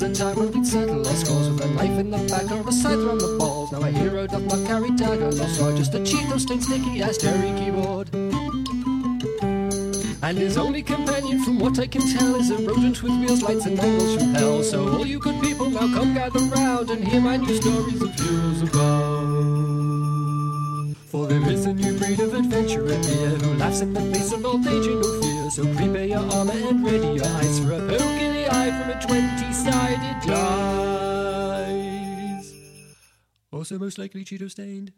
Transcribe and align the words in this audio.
was 0.00 0.20
a 0.20 0.24
time 0.24 0.36
when 0.36 0.52
we'd 0.52 0.66
settle 0.66 1.06
our 1.06 1.14
scores 1.14 1.48
with 1.50 1.64
a 1.64 1.68
knife 1.74 1.98
in 1.98 2.10
the 2.10 2.18
back 2.28 2.48
or 2.52 2.68
a 2.68 2.72
scythe 2.72 3.08
on 3.08 3.18
the 3.18 3.36
balls. 3.38 3.72
Now 3.72 3.82
a 3.82 3.90
hero 3.90 4.26
doth 4.28 4.42
not 4.42 4.64
carry 4.66 4.90
dagger 4.92 5.30
nor 5.30 5.48
sword, 5.48 5.76
just 5.76 5.94
a 5.94 5.98
Cheeto 5.98 6.38
stained 6.38 6.62
sticky 6.62 7.02
ass 7.02 7.18
Jerry 7.18 7.52
keyboard. 7.58 8.14
And 10.22 10.38
his 10.38 10.56
only 10.56 10.82
companion, 10.82 11.42
from 11.42 11.58
what 11.58 11.78
I 11.80 11.86
can 11.88 12.02
tell, 12.02 12.36
is 12.36 12.50
a 12.50 12.58
rodent 12.58 13.02
with 13.02 13.12
wheels, 13.12 13.42
lights, 13.42 13.66
and 13.66 13.80
angles 13.80 14.14
from 14.22 14.34
hell. 14.34 14.62
So 14.62 14.88
all 14.88 15.06
you 15.06 15.18
good 15.18 15.40
people 15.42 15.70
now 15.70 15.88
come 15.92 16.14
gather 16.14 16.40
round 16.40 16.90
and 16.90 17.02
hear 17.04 17.20
my 17.20 17.36
new 17.36 17.56
stories 17.60 18.00
of 18.00 18.14
heroes 18.20 18.62
above. 18.62 19.36
For 21.06 21.26
there 21.26 21.50
is 21.50 21.66
a 21.66 21.72
new 21.72 21.98
breed 21.98 22.20
of 22.20 22.34
adventurer 22.34 22.94
here 22.94 23.30
who 23.30 23.54
laughs 23.54 23.80
in 23.80 23.94
the 23.94 24.00
face 24.12 24.32
of 24.32 24.44
old 24.44 24.62
danger, 24.62 24.94
no 24.94 25.20
fear. 25.20 25.50
So 25.50 25.64
prepare 25.74 26.06
your 26.06 26.32
armor 26.34 26.52
and 26.52 26.84
ready 26.84 27.14
your 27.18 27.26
eyes 27.26 27.58
for 27.58 27.72
a 27.72 27.80
poke 27.88 28.27
twenty-sided 29.08 30.20
dice. 30.26 30.84
Also 33.50 33.78
most 33.78 33.96
likely 33.96 34.22
Cheeto 34.22 34.50
stained. 34.50 34.92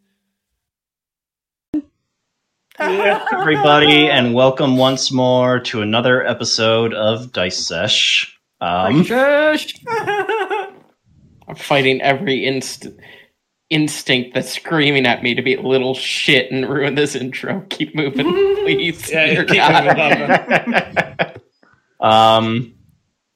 everybody, 2.76 4.08
and 4.10 4.34
welcome 4.34 4.76
once 4.76 5.12
more 5.12 5.60
to 5.60 5.80
another 5.82 6.26
episode 6.26 6.92
of 6.92 7.30
Dice 7.30 7.64
Sesh. 7.64 8.36
Um, 8.60 9.06
I'm 11.46 11.54
fighting 11.54 12.00
every 12.02 12.44
inst- 12.44 12.88
instinct 13.68 14.34
that's 14.34 14.50
screaming 14.52 15.06
at 15.06 15.22
me 15.22 15.36
to 15.36 15.42
be 15.42 15.54
a 15.54 15.62
little 15.62 15.94
shit 15.94 16.50
and 16.50 16.68
ruin 16.68 16.96
this 16.96 17.14
intro. 17.14 17.64
Keep 17.70 17.94
moving, 17.94 18.26
please. 18.64 19.08
Yeah, 19.08 19.26
Dear 19.26 19.44
keep 19.44 19.56
God. 19.58 20.66
moving. 20.66 21.32
um, 22.00 22.74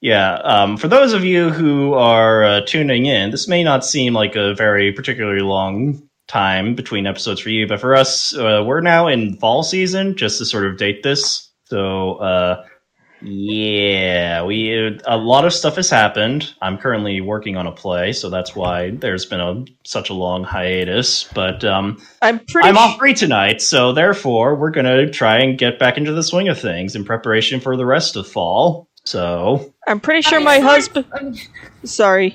yeah, 0.05 0.35
um, 0.45 0.77
for 0.77 0.87
those 0.87 1.15
of 1.15 1.25
you 1.25 1.49
who 1.49 1.95
are 1.95 2.45
uh, 2.45 2.61
tuning 2.67 3.07
in, 3.07 3.31
this 3.31 3.49
may 3.49 3.65
not 3.65 3.87
seem 3.87 4.13
like 4.13 4.37
a 4.37 4.53
very 4.53 4.93
particularly 4.93 5.41
long 5.41 6.07
time 6.29 6.75
between 6.75 7.07
episodes 7.07 7.41
for 7.41 7.49
you, 7.49 7.67
but 7.67 7.81
for 7.81 7.97
us, 7.97 8.37
uh, 8.37 8.63
we're 8.67 8.83
now 8.83 9.07
in 9.07 9.39
fall 9.39 9.63
season, 9.63 10.15
just 10.15 10.37
to 10.37 10.45
sort 10.45 10.67
of 10.67 10.77
date 10.77 11.03
this. 11.03 11.51
So, 11.65 12.17
uh, 12.17 12.67
yeah, 13.23 14.45
we 14.45 15.01
a 15.07 15.17
lot 15.17 15.47
of 15.47 15.55
stuff 15.55 15.77
has 15.77 15.89
happened. 15.89 16.53
I'm 16.61 16.77
currently 16.77 17.23
working 17.23 17.57
on 17.57 17.67
a 17.67 17.73
play, 17.73 18.13
so 18.13 18.29
that's 18.29 18.55
why 18.55 18.91
there's 18.91 19.25
been 19.25 19.41
a 19.41 19.65
such 19.85 20.11
a 20.11 20.15
long 20.15 20.45
hiatus. 20.45 21.25
But 21.33 21.65
um, 21.65 21.97
I'm 22.21 22.41
pretty. 22.41 22.69
I'm 22.69 22.77
off 22.77 22.99
free 22.99 23.15
tonight, 23.15 23.63
so 23.63 23.95
therefore 23.95 24.55
we're 24.55 24.71
gonna 24.71 25.11
try 25.11 25.39
and 25.39 25.57
get 25.57 25.79
back 25.79 25.97
into 25.97 26.13
the 26.13 26.23
swing 26.23 26.49
of 26.49 26.61
things 26.61 26.95
in 26.95 27.07
preparation 27.07 27.59
for 27.61 27.75
the 27.79 27.87
rest 27.87 28.17
of 28.17 28.29
fall. 28.29 28.91
So 29.05 29.75
I'm 29.87 30.01
pretty 30.01 30.23
sure 30.23 30.41
I 30.41 30.43
my 30.43 30.55
mean, 30.59 30.63
husband. 30.67 31.07
um, 31.21 31.35
Sorry. 31.85 32.35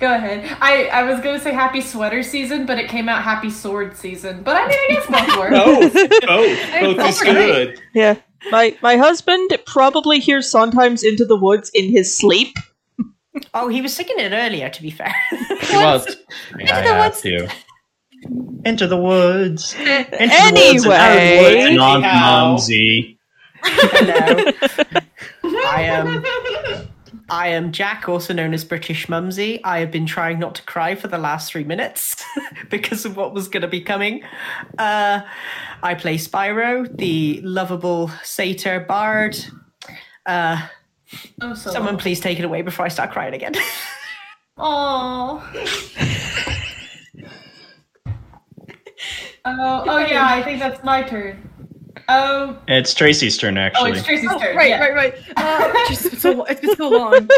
Go 0.00 0.12
ahead. 0.12 0.56
I, 0.60 0.86
I 0.86 1.02
was 1.04 1.20
gonna 1.20 1.38
say 1.38 1.52
happy 1.52 1.80
sweater 1.80 2.22
season, 2.24 2.66
but 2.66 2.78
it 2.78 2.88
came 2.88 3.08
out 3.08 3.22
happy 3.22 3.50
sword 3.50 3.96
season. 3.96 4.42
But 4.42 4.56
I 4.56 4.66
mean, 4.68 4.78
I 4.78 4.86
guess 4.94 5.06
both 5.06 5.38
work. 5.38 5.50
Both, 5.50 5.92
both, 6.26 6.96
both 6.96 7.08
is 7.08 7.20
good. 7.22 7.80
yeah, 7.94 8.16
my 8.50 8.76
my 8.82 8.96
husband 8.96 9.56
probably 9.64 10.18
hears 10.18 10.50
sometimes 10.50 11.04
into 11.04 11.24
the 11.24 11.36
woods 11.36 11.70
in 11.72 11.88
his 11.90 12.12
sleep. 12.16 12.56
Oh, 13.54 13.68
he 13.68 13.80
was 13.80 13.94
singing 13.94 14.18
it 14.18 14.32
earlier, 14.32 14.68
to 14.70 14.82
be 14.82 14.90
fair. 14.90 15.14
She 15.62 15.76
was. 15.76 16.16
yeah, 16.58 16.76
I 16.78 16.82
the 16.82 16.88
have 16.88 17.12
woods. 17.12 17.22
to. 17.22 17.48
Into 18.64 18.86
the 18.86 18.96
woods. 18.96 19.74
Into 19.74 19.86
the 19.86 19.96
woods 20.00 20.12
and 20.12 20.30
Anyway. 20.32 20.96
out 20.96 21.16
of 21.16 21.22
the 21.22 21.38
woods 21.42 21.70
and 21.70 21.80
on 21.80 22.00
to 22.02 22.06
Anyhow. 22.08 22.48
Mumsy. 22.50 23.15
Hello. 23.66 24.52
I 25.66 25.82
am 25.82 26.86
I 27.28 27.48
am 27.48 27.72
Jack, 27.72 28.08
also 28.08 28.32
known 28.32 28.54
as 28.54 28.64
British 28.64 29.08
Mumsy. 29.08 29.62
I 29.64 29.80
have 29.80 29.90
been 29.90 30.06
trying 30.06 30.38
not 30.38 30.54
to 30.56 30.62
cry 30.62 30.94
for 30.94 31.08
the 31.08 31.18
last 31.18 31.50
three 31.50 31.64
minutes 31.64 32.24
because 32.70 33.04
of 33.04 33.16
what 33.16 33.34
was 33.34 33.48
going 33.48 33.62
to 33.62 33.68
be 33.68 33.80
coming. 33.80 34.22
Uh, 34.78 35.22
I 35.82 35.94
play 35.94 36.18
Spyro, 36.18 36.96
the 36.96 37.40
lovable 37.42 38.10
satyr 38.22 38.80
bard. 38.80 39.36
Uh, 40.24 40.68
Oh, 41.40 41.54
so 41.54 41.70
someone 41.70 41.98
please 41.98 42.18
take 42.18 42.38
it 42.38 42.44
away 42.44 42.62
before 42.62 42.84
I 42.84 42.88
start 42.88 43.10
crying 43.12 43.34
again. 43.34 43.54
Oh. 44.58 45.46
Oh, 49.48 49.84
oh 49.86 49.98
yeah, 49.98 50.26
I 50.26 50.42
think 50.42 50.58
that's 50.58 50.82
my 50.82 51.02
turn. 51.04 51.48
Oh, 52.08 52.58
It's 52.68 52.94
Tracy's 52.94 53.36
turn, 53.36 53.56
actually. 53.58 53.90
oh, 53.90 53.94
it's 53.94 54.04
Tracy's 54.06 54.28
Oh, 54.30 54.38
turn. 54.38 54.56
right, 54.56 54.68
yeah. 54.70 54.80
right, 54.80 54.94
right. 54.94 55.14
Uh, 55.36 55.72
just, 55.88 56.06
it's, 56.06 56.22
so, 56.22 56.44
it's 56.44 56.60
been 56.60 56.76
so 56.76 56.88
long. 56.88 57.28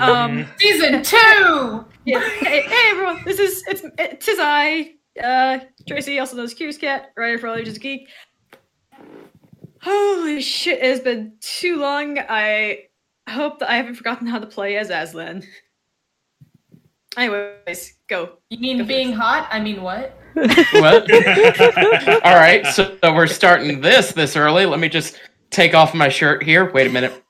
Um, 0.00 0.46
Season 0.58 1.02
two. 1.02 1.84
yeah. 2.04 2.20
hey, 2.40 2.62
hey, 2.62 2.88
everyone. 2.90 3.22
This 3.24 3.38
is 3.38 3.62
it's 3.68 3.82
it, 3.98 4.20
tis 4.20 4.38
I, 4.40 4.94
uh, 5.22 5.58
Tracy, 5.88 6.18
also 6.18 6.36
known 6.36 6.44
as 6.46 6.54
Curious 6.54 6.76
Cat, 6.78 7.12
writer 7.16 7.38
for 7.38 7.48
All 7.48 7.54
Ages 7.56 7.78
Geek. 7.78 8.08
Holy 9.82 10.40
shit! 10.42 10.78
It 10.78 10.84
has 10.84 11.00
been 11.00 11.34
too 11.40 11.76
long. 11.78 12.18
I 12.18 12.84
hope 13.28 13.60
that 13.60 13.70
I 13.70 13.76
haven't 13.76 13.94
forgotten 13.94 14.26
how 14.26 14.38
to 14.38 14.46
play 14.46 14.76
as 14.76 14.90
Aslan. 14.90 15.44
Anyways, 17.16 17.94
go. 18.08 18.38
You 18.50 18.58
mean 18.58 18.78
Go 18.78 18.84
being 18.84 19.10
it. 19.10 19.14
hot? 19.14 19.48
I 19.50 19.60
mean 19.60 19.82
what? 19.82 20.18
What? 20.36 21.10
All 22.24 22.34
right, 22.34 22.66
so 22.66 22.98
we're 23.02 23.26
starting 23.26 23.80
this 23.80 24.12
this 24.12 24.36
early. 24.36 24.66
Let 24.66 24.80
me 24.80 24.88
just 24.88 25.18
take 25.50 25.74
off 25.74 25.94
my 25.94 26.10
shirt 26.10 26.42
here. 26.42 26.70
Wait 26.72 26.86
a 26.86 26.90
minute. 26.90 27.22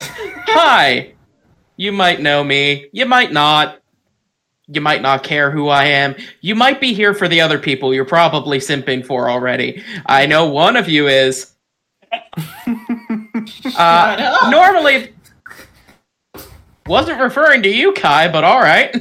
Hi. 0.00 1.14
You 1.76 1.92
might 1.92 2.20
know 2.20 2.42
me. 2.42 2.88
You 2.92 3.06
might 3.06 3.32
not. 3.32 3.80
You 4.66 4.80
might 4.80 5.00
not 5.00 5.22
care 5.22 5.50
who 5.50 5.68
I 5.68 5.84
am. 5.84 6.16
You 6.40 6.56
might 6.56 6.80
be 6.80 6.92
here 6.92 7.14
for 7.14 7.28
the 7.28 7.40
other 7.40 7.58
people 7.58 7.94
you're 7.94 8.04
probably 8.04 8.58
simping 8.58 9.06
for 9.06 9.30
already. 9.30 9.82
I 10.06 10.26
know 10.26 10.48
one 10.48 10.76
of 10.76 10.88
you 10.88 11.08
is. 11.08 11.52
Uh, 13.76 14.48
normally, 14.50 15.14
wasn't 16.86 17.18
referring 17.20 17.62
to 17.62 17.68
you, 17.68 17.92
Kai, 17.92 18.30
but 18.30 18.44
all 18.44 18.60
right. 18.60 18.94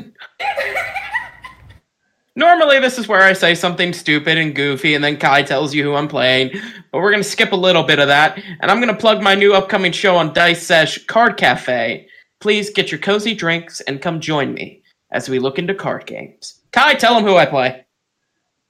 Normally, 2.37 2.79
this 2.79 2.99
is 2.99 3.07
where 3.07 3.23
I 3.23 3.33
say 3.33 3.55
something 3.55 3.91
stupid 3.93 4.37
and 4.37 4.53
goofy, 4.53 4.93
and 4.93 5.03
then 5.03 5.17
Kai 5.17 5.41
tells 5.41 5.73
you 5.73 5.81
who 5.81 5.95
I'm 5.95 6.07
playing. 6.07 6.51
But 6.91 6.99
we're 6.99 7.09
gonna 7.09 7.23
skip 7.23 7.51
a 7.51 7.55
little 7.55 7.81
bit 7.81 7.97
of 7.97 8.09
that, 8.09 8.37
and 8.61 8.69
I'm 8.69 8.79
gonna 8.79 8.95
plug 8.95 9.23
my 9.23 9.33
new 9.33 9.55
upcoming 9.55 9.91
show 9.91 10.15
on 10.15 10.33
Dice 10.33 10.61
Sesh, 10.61 11.03
Card 11.07 11.35
Cafe. 11.35 12.07
Please 12.39 12.69
get 12.69 12.91
your 12.91 12.99
cozy 12.99 13.33
drinks 13.33 13.81
and 13.81 14.03
come 14.03 14.21
join 14.21 14.53
me 14.53 14.83
as 15.09 15.27
we 15.27 15.39
look 15.39 15.57
into 15.57 15.73
card 15.73 16.05
games. 16.05 16.61
Kai, 16.71 16.93
tell 16.93 17.15
them 17.15 17.23
who 17.23 17.37
I 17.37 17.47
play. 17.47 17.85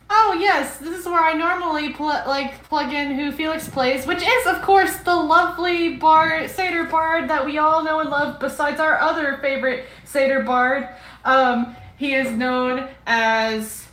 Oh 0.09 0.37
yes, 0.39 0.77
this 0.77 0.99
is 0.99 1.05
where 1.05 1.21
I 1.21 1.33
normally 1.33 1.91
pl- 1.91 2.23
like 2.25 2.63
plug 2.69 2.93
in 2.93 3.15
who 3.15 3.33
Felix 3.33 3.67
plays, 3.67 4.07
which 4.07 4.23
is 4.23 4.47
of 4.47 4.61
course 4.61 4.95
the 4.99 5.13
lovely 5.13 5.97
bard, 5.97 6.49
satyr 6.49 6.85
bard 6.85 7.29
that 7.29 7.45
we 7.45 7.57
all 7.57 7.83
know 7.83 7.99
and 7.99 8.09
love. 8.09 8.39
Besides 8.39 8.79
our 8.79 8.97
other 8.97 9.39
favorite 9.41 9.87
satyr 10.05 10.43
bard, 10.43 10.87
um, 11.25 11.75
he 11.97 12.13
is 12.13 12.31
known 12.31 12.87
as 13.05 13.87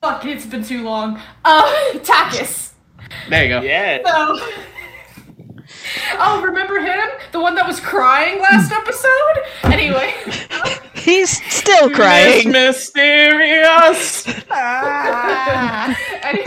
fuck. 0.00 0.24
It's 0.24 0.46
been 0.46 0.64
too 0.64 0.82
long. 0.84 1.20
Uh, 1.44 1.64
Takis. 1.94 2.72
There 3.28 3.42
you 3.44 3.48
go. 3.48 3.60
Yeah. 3.62 3.98
So. 4.04 4.40
Oh, 6.18 6.42
remember 6.42 6.78
him? 6.80 7.08
The 7.32 7.40
one 7.40 7.54
that 7.56 7.66
was 7.66 7.80
crying 7.80 8.40
last 8.40 8.70
episode? 8.72 9.42
Anyway. 9.64 10.14
He's 10.94 11.42
still 11.52 11.90
crying. 11.90 12.50
Miss 12.50 12.92
Mysterious. 12.94 14.26
Any- 16.22 16.44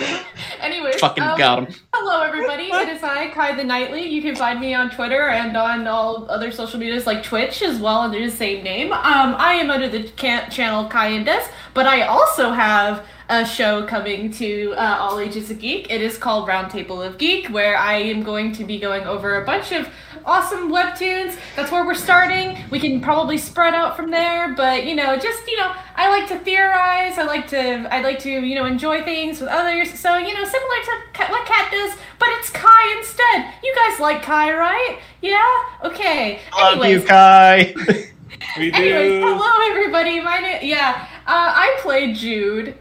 Anyways, 0.61 0.99
Fucking 0.99 1.23
um, 1.23 1.37
got 1.37 1.59
him. 1.59 1.75
Hello, 2.19 2.27
everybody. 2.27 2.65
It 2.65 2.89
is 2.89 3.01
I, 3.01 3.29
Kai 3.29 3.55
the 3.55 3.63
Nightly. 3.63 4.05
You 4.05 4.21
can 4.21 4.35
find 4.35 4.59
me 4.59 4.73
on 4.73 4.89
Twitter 4.89 5.29
and 5.29 5.55
on 5.55 5.87
all 5.87 6.29
other 6.29 6.51
social 6.51 6.77
medias 6.77 7.07
like 7.07 7.23
Twitch 7.23 7.61
as 7.61 7.79
well 7.79 8.01
under 8.01 8.19
the 8.19 8.29
same 8.29 8.61
name. 8.61 8.91
Um, 8.91 9.35
I 9.37 9.53
am 9.53 9.71
under 9.71 9.87
the 9.87 10.03
can- 10.03 10.51
channel 10.51 10.89
Kai 10.89 11.11
and 11.11 11.25
Des, 11.25 11.47
but 11.73 11.85
I 11.85 12.01
also 12.01 12.51
have 12.51 13.07
a 13.29 13.45
show 13.45 13.85
coming 13.85 14.31
to 14.33 14.73
uh, 14.73 14.97
All 14.99 15.17
Ages 15.17 15.49
of 15.49 15.59
Geek. 15.59 15.89
It 15.89 16.01
is 16.01 16.17
called 16.17 16.49
Roundtable 16.49 17.07
of 17.07 17.17
Geek, 17.17 17.47
where 17.51 17.77
I 17.77 17.93
am 17.93 18.23
going 18.23 18.51
to 18.51 18.65
be 18.65 18.79
going 18.79 19.03
over 19.03 19.41
a 19.41 19.45
bunch 19.45 19.71
of 19.71 19.87
awesome 20.25 20.71
webtoons. 20.71 21.37
That's 21.55 21.71
where 21.71 21.85
we're 21.85 21.95
starting. 21.95 22.57
We 22.69 22.79
can 22.79 23.01
probably 23.01 23.37
spread 23.37 23.73
out 23.73 23.95
from 23.95 24.11
there, 24.11 24.53
but 24.55 24.85
you 24.85 24.95
know, 24.95 25.17
just 25.17 25.47
you 25.47 25.57
know, 25.57 25.73
I 25.95 26.09
like 26.09 26.27
to 26.29 26.39
theorize. 26.39 27.17
I 27.17 27.23
like 27.23 27.47
to, 27.49 27.59
I 27.93 28.01
like 28.01 28.19
to, 28.19 28.29
you 28.29 28.55
know, 28.55 28.65
enjoy 28.65 29.03
things 29.03 29.39
with 29.41 29.49
others. 29.49 29.99
So 29.99 30.17
you 30.17 30.33
know, 30.33 30.43
similar 30.45 30.77
to 30.85 31.31
what 31.31 31.45
Kat 31.45 31.71
does, 31.71 31.97
but 32.19 32.29
it's 32.39 32.49
Kai 32.49 32.97
instead. 32.97 33.53
You 33.63 33.75
guys 33.75 33.99
like 33.99 34.21
Kai, 34.21 34.53
right? 34.53 34.99
Yeah. 35.21 35.63
Okay. 35.83 36.39
Love 36.57 36.77
you, 36.77 36.83
Anyways, 36.83 37.05
Kai. 37.05 37.73
We 38.57 38.71
Anyways, 38.73 39.21
do. 39.21 39.21
hello 39.21 39.69
everybody. 39.71 40.19
My 40.21 40.39
name, 40.39 40.59
yeah, 40.63 41.07
uh, 41.27 41.53
I 41.55 41.77
play 41.81 42.13
Jude, 42.13 42.75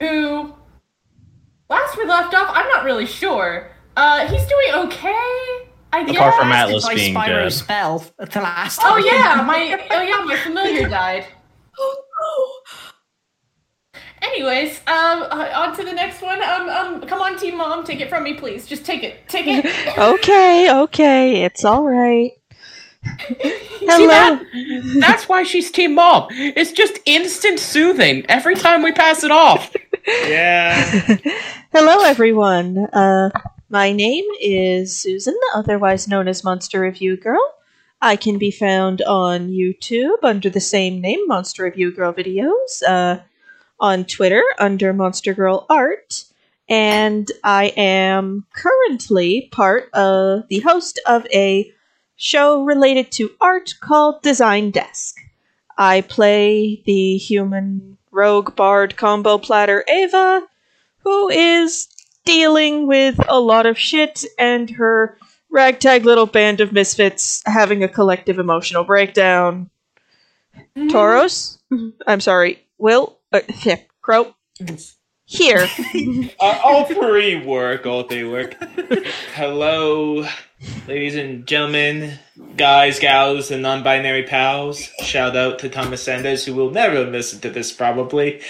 who 0.00 0.54
last 1.68 1.96
we 1.96 2.04
left 2.04 2.34
off, 2.34 2.50
I'm 2.54 2.68
not 2.68 2.84
really 2.84 3.06
sure. 3.06 3.70
Uh, 3.96 4.26
he's 4.28 4.46
doing 4.46 4.86
okay. 4.86 5.68
I 5.96 6.04
The 6.04 6.14
car 6.14 6.32
from 6.32 6.52
Atlas 6.52 6.84
by 6.86 6.94
being 6.94 7.14
Spyro 7.14 7.26
dead. 7.44 7.52
spell 7.52 8.04
at 8.20 8.30
the 8.32 8.40
last. 8.40 8.80
Oh 8.82 8.96
time. 8.96 9.04
yeah, 9.06 9.42
my 9.46 9.86
oh 9.90 10.02
yeah, 10.02 10.24
my 10.24 10.36
familiar 10.36 10.88
died. 10.88 11.26
Oh 11.78 12.62
Anyways, 14.22 14.78
um, 14.86 15.22
uh, 15.22 15.50
on 15.54 15.76
to 15.76 15.84
the 15.84 15.92
next 15.92 16.20
one. 16.22 16.42
Um, 16.42 16.68
um, 16.68 17.00
come 17.02 17.20
on, 17.20 17.38
Team 17.38 17.56
Mom, 17.58 17.84
take 17.84 18.00
it 18.00 18.08
from 18.08 18.24
me, 18.24 18.34
please. 18.34 18.66
Just 18.66 18.84
take 18.84 19.02
it, 19.02 19.28
take 19.28 19.46
it. 19.46 19.64
Okay, 19.98 20.70
okay, 20.72 21.44
it's 21.44 21.64
all 21.64 21.84
right. 21.84 22.32
See 23.38 23.46
Hello. 23.86 24.08
that? 24.08 24.42
That's 25.00 25.28
why 25.28 25.44
she's 25.44 25.70
Team 25.70 25.94
Mom. 25.94 26.28
It's 26.32 26.72
just 26.72 26.98
instant 27.06 27.60
soothing 27.60 28.26
every 28.28 28.56
time 28.56 28.82
we 28.82 28.92
pass 28.92 29.22
it 29.24 29.30
off. 29.30 29.74
Yeah. 30.06 30.74
Hello, 31.72 32.00
everyone. 32.04 32.78
Uh, 32.92 33.30
my 33.68 33.92
name 33.92 34.24
is 34.40 34.96
Susan, 34.96 35.36
otherwise 35.54 36.06
known 36.08 36.28
as 36.28 36.44
Monster 36.44 36.80
Review 36.80 37.16
Girl. 37.16 37.42
I 38.00 38.16
can 38.16 38.38
be 38.38 38.50
found 38.50 39.02
on 39.02 39.48
YouTube 39.48 40.22
under 40.22 40.48
the 40.50 40.60
same 40.60 41.00
name, 41.00 41.26
Monster 41.26 41.64
Review 41.64 41.90
Girl 41.92 42.12
Videos, 42.12 42.82
uh, 42.86 43.20
on 43.80 44.04
Twitter 44.04 44.42
under 44.58 44.92
Monster 44.92 45.34
Girl 45.34 45.66
Art, 45.68 46.24
and 46.68 47.30
I 47.42 47.72
am 47.76 48.46
currently 48.54 49.48
part 49.52 49.90
of 49.92 50.46
the 50.48 50.60
host 50.60 51.00
of 51.06 51.26
a 51.32 51.72
show 52.16 52.64
related 52.64 53.10
to 53.12 53.30
art 53.40 53.74
called 53.80 54.22
Design 54.22 54.70
Desk. 54.70 55.16
I 55.76 56.00
play 56.02 56.82
the 56.86 57.16
human 57.18 57.98
rogue 58.10 58.56
bard 58.56 58.96
combo 58.96 59.38
platter 59.38 59.84
Ava, 59.88 60.46
who 61.00 61.28
is 61.28 61.88
dealing 62.26 62.86
with 62.86 63.18
a 63.28 63.40
lot 63.40 63.64
of 63.64 63.78
shit 63.78 64.22
and 64.38 64.68
her 64.68 65.16
ragtag 65.50 66.04
little 66.04 66.26
band 66.26 66.60
of 66.60 66.72
misfits 66.72 67.42
having 67.46 67.82
a 67.82 67.88
collective 67.88 68.38
emotional 68.38 68.84
breakdown. 68.84 69.70
Tauros? 70.76 71.58
I'm 72.06 72.20
sorry, 72.20 72.62
Will? 72.76 73.18
Uh, 73.32 73.40
Crow? 74.02 74.34
Here. 75.24 75.66
Uh, 76.38 76.60
all 76.62 76.84
three 76.84 77.44
work. 77.44 77.86
All 77.86 78.02
three 78.02 78.24
work. 78.28 78.54
Hello, 79.34 80.26
ladies 80.86 81.16
and 81.16 81.46
gentlemen, 81.46 82.18
guys, 82.56 82.98
gals, 83.00 83.50
and 83.50 83.62
non-binary 83.62 84.24
pals. 84.24 84.88
Shout 85.02 85.34
out 85.34 85.58
to 85.60 85.68
Thomas 85.70 86.02
Sanders, 86.02 86.44
who 86.44 86.54
will 86.54 86.70
never 86.70 87.04
listen 87.06 87.40
to 87.40 87.50
this 87.50 87.72
probably. 87.72 88.40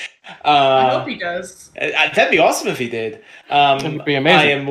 Uh, 0.45 0.49
I 0.49 0.91
hope 0.99 1.09
he 1.09 1.17
does. 1.17 1.71
Uh, 1.81 1.91
that'd 2.15 2.31
be 2.31 2.39
awesome 2.39 2.69
if 2.69 2.79
he 2.79 2.89
did. 2.89 3.23
Um, 3.51 3.79
That'd 3.79 4.05
be 4.05 4.15
amazing. 4.15 4.69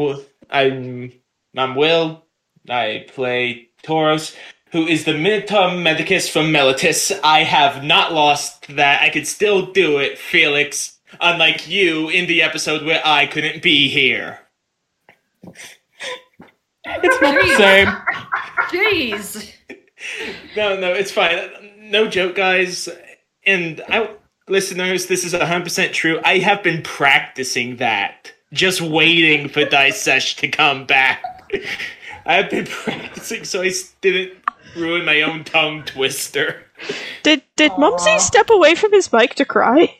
I 0.50 0.62
am. 0.62 1.12
I'm. 1.12 1.12
I'm 1.57 1.75
Will. 1.75 2.25
I 2.69 3.06
play 3.13 3.69
Tauros, 3.83 4.36
who 4.72 4.88
is 4.88 5.06
the 5.06 5.13
Minotaur 5.13 5.75
Medicus 5.75 6.27
from 6.27 6.48
Meletis. 6.51 7.18
I 7.24 7.44
have 7.44 7.83
not 7.83 8.13
lost 8.13 8.68
that. 8.75 9.01
I 9.01 9.10
could 9.10 9.27
still 9.27 9.72
do 9.72 10.00
it, 10.00 10.18
Felix. 10.18 10.98
Unlike 11.22 11.69
you 11.69 12.10
in 12.10 12.27
the 12.27 12.42
episode 12.42 12.83
where 12.86 13.01
I 13.06 13.25
couldn't 13.27 13.62
be 13.62 13.88
here. 13.88 14.39
It's 16.86 17.21
not 17.21 17.36
the 17.42 17.56
same. 17.56 17.88
jeez. 18.69 19.51
No, 20.56 20.80
no, 20.80 20.94
it's 20.94 21.12
fine. 21.12 21.50
No 21.80 22.07
joke, 22.07 22.36
guys. 22.36 22.88
And 23.44 23.81
I, 23.89 24.12
listeners, 24.48 25.07
this 25.07 25.24
is 25.25 25.33
100% 25.33 25.94
true. 25.94 26.19
I 26.24 26.38
have 26.38 26.62
been 26.62 26.83
practicing 26.83 27.78
that. 27.78 28.31
Just 28.56 28.80
waiting 28.80 29.50
for 29.50 29.66
Dice 29.66 30.02
Sesh 30.02 30.38
to 30.38 30.48
come 30.48 30.86
back. 30.86 31.22
I 32.25 32.36
have 32.36 32.50
been 32.50 32.66
practicing 32.66 33.44
so 33.44 33.62
I 33.62 33.72
didn't 34.00 34.34
ruin 34.78 35.06
my 35.06 35.22
own 35.24 35.44
tongue 35.44 35.84
twister. 35.84 36.63
did 37.22 37.44
did 37.57 37.74
Mumsy 37.78 38.18
step 38.19 38.50
away 38.50 38.75
from 38.75 38.94
his 38.94 39.12
mic 39.12 39.36
to 39.36 39.46
cry? 39.46 39.94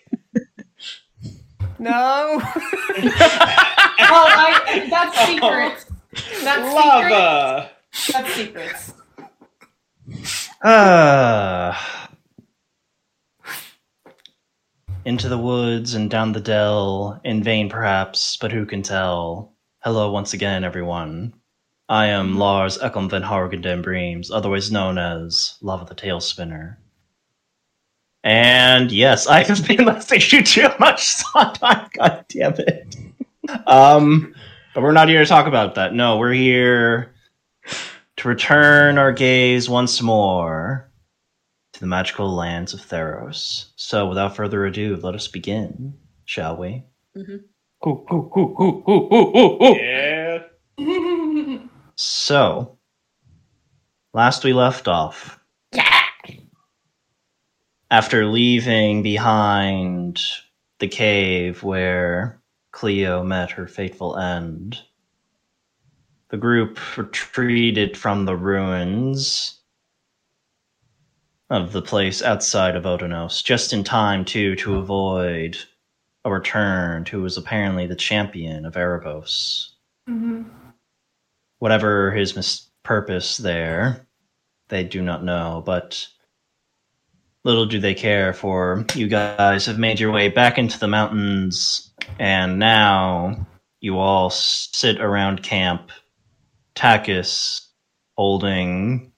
No. 1.78 2.42
Oh, 4.08 4.26
I, 4.28 4.88
that's 4.90 5.26
secrets. 5.26 5.86
That's 6.44 6.74
Lava! 6.74 7.72
secrets. 7.92 8.14
That's 8.14 8.34
secrets. 8.34 8.94
Ah. 10.64 12.05
Into 15.06 15.30
the 15.30 15.38
woods 15.38 15.94
and 15.94 16.10
down 16.10 16.32
the 16.32 16.40
dell, 16.40 17.22
in 17.24 17.44
vain 17.44 17.70
perhaps, 17.70 18.38
but 18.38 18.52
who 18.52 18.66
can 18.66 18.82
tell? 18.82 19.54
Hello 19.84 20.12
once 20.12 20.34
again, 20.34 20.64
everyone. 20.64 21.32
I 21.88 22.08
am 22.08 22.40
Lars 22.40 22.80
Ekholm 22.80 23.12
van 23.12 23.22
Hargen 23.22 23.84
Breams, 23.84 24.32
otherwise 24.32 24.72
known 24.72 24.98
as 24.98 25.60
Lava 25.62 25.86
the 25.86 25.94
Tail 25.94 26.20
Spinner. 26.20 26.80
And 28.24 28.92
yes, 28.92 29.28
I 29.28 29.44
have 29.44 29.68
been 29.68 29.86
listening 29.86 30.22
to 30.22 30.42
too 30.42 30.70
much 30.80 31.06
Sondheim, 31.06 31.88
god 31.96 32.26
damn 32.28 32.56
it. 32.58 32.96
Um, 33.68 34.34
but 34.74 34.82
we're 34.82 34.92
not 34.92 35.08
here 35.08 35.20
to 35.20 35.28
talk 35.28 35.46
about 35.46 35.76
that. 35.76 35.94
No, 35.94 36.18
we're 36.18 36.34
here 36.34 37.14
to 38.18 38.28
return 38.28 38.98
our 38.98 39.12
gaze 39.12 39.70
once 39.70 40.02
more 40.02 40.90
to 41.76 41.82
the 41.82 41.88
magical 41.88 42.34
lands 42.34 42.74
of 42.74 42.80
Theros. 42.80 43.66
So, 43.76 44.08
without 44.08 44.34
further 44.34 44.66
ado, 44.66 44.96
let 44.96 45.14
us 45.14 45.28
begin, 45.28 45.94
shall 46.24 46.56
we? 46.56 46.86
Ooh, 47.18 47.44
ooh, 47.86 48.32
ooh. 48.90 49.76
Yeah. 49.78 50.44
So, 51.98 52.78
last 54.14 54.44
we 54.44 54.52
left 54.52 54.90
off, 54.90 55.40
Yeah. 55.74 56.02
after 57.90 58.26
leaving 58.26 59.02
behind 59.02 60.22
the 60.80 60.90
cave 60.90 61.64
where 61.64 62.42
Cleo 62.72 63.24
met 63.24 63.52
her 63.52 63.66
fateful 63.68 64.18
end, 64.18 64.78
the 66.30 66.38
group 66.38 66.98
retreated 66.98 67.98
from 67.98 68.26
the 68.26 68.36
ruins 68.36 69.55
of 71.50 71.72
the 71.72 71.82
place 71.82 72.22
outside 72.22 72.76
of 72.76 72.84
Odunos, 72.84 73.44
just 73.44 73.74
in 73.74 73.84
time 73.84 74.26
too 74.26 74.56
to 74.58 74.78
avoid 74.78 75.58
a 76.24 76.32
return 76.32 77.04
to 77.06 77.18
who 77.18 77.24
was 77.24 77.38
apparently 77.38 77.86
the 77.86 77.96
champion 77.96 78.66
of 78.66 78.74
Erebos. 78.74 79.70
Mm-hmm. 80.10 80.44
Whatever 81.60 82.12
his 82.12 82.36
mis- 82.36 82.70
purpose 82.84 83.38
there, 83.38 84.08
they 84.70 84.84
do 84.84 85.02
not 85.02 85.24
know, 85.24 85.62
but 85.66 86.08
little 87.44 87.66
do 87.66 87.80
they 87.80 87.94
care, 87.94 88.34
for 88.34 88.86
you 88.96 89.08
guys 89.08 89.66
have 89.66 89.78
made 89.78 90.00
your 90.00 90.12
way 90.12 90.30
back 90.30 90.58
into 90.58 90.80
the 90.80 90.88
mountains, 90.88 91.92
and 92.20 92.58
now 92.58 93.48
you 93.82 94.00
all 94.00 94.30
sit 94.30 95.00
around 95.00 95.44
camp. 95.44 95.92
Takis 96.76 97.68
holding 98.18 99.12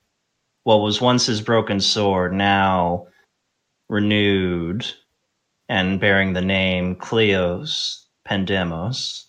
what 0.67 0.81
was 0.81 0.99
once 0.99 1.25
his 1.25 1.39
broken 1.39 1.79
sword, 1.79 2.33
now 2.33 3.07
renewed 3.87 4.85
and 5.69 5.97
bearing 5.97 6.33
the 6.33 6.41
name 6.41 6.93
Cleos 6.93 8.03
Pandemos. 8.27 9.27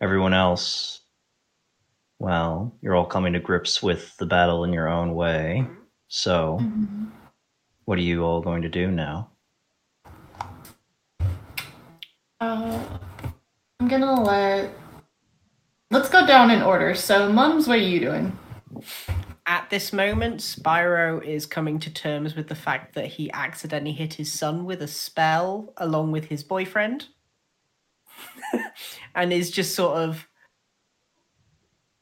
Everyone 0.00 0.32
else, 0.32 1.00
well, 2.20 2.76
you're 2.80 2.94
all 2.94 3.06
coming 3.06 3.32
to 3.32 3.40
grips 3.40 3.82
with 3.82 4.16
the 4.18 4.26
battle 4.26 4.62
in 4.62 4.72
your 4.72 4.86
own 4.86 5.16
way. 5.16 5.66
So, 6.06 6.60
what 7.86 7.98
are 7.98 8.02
you 8.02 8.22
all 8.22 8.42
going 8.42 8.62
to 8.62 8.68
do 8.68 8.92
now? 8.92 9.32
Uh, 12.40 12.84
I'm 13.80 13.88
gonna 13.88 14.22
let. 14.22 14.70
Let's 15.90 16.08
go 16.08 16.24
down 16.24 16.52
in 16.52 16.62
order. 16.62 16.94
So, 16.94 17.32
Mums, 17.32 17.66
what 17.66 17.78
are 17.78 17.82
you 17.82 17.98
doing? 17.98 18.38
At 19.48 19.70
this 19.70 19.92
moment, 19.92 20.40
Spyro 20.40 21.24
is 21.24 21.46
coming 21.46 21.78
to 21.80 21.90
terms 21.90 22.34
with 22.34 22.48
the 22.48 22.56
fact 22.56 22.94
that 22.96 23.06
he 23.06 23.30
accidentally 23.32 23.92
hit 23.92 24.14
his 24.14 24.32
son 24.32 24.64
with 24.64 24.82
a 24.82 24.88
spell 24.88 25.72
along 25.76 26.10
with 26.10 26.24
his 26.24 26.42
boyfriend. 26.42 27.06
and 29.14 29.32
is 29.32 29.50
just 29.50 29.74
sort 29.74 29.98
of 29.98 30.26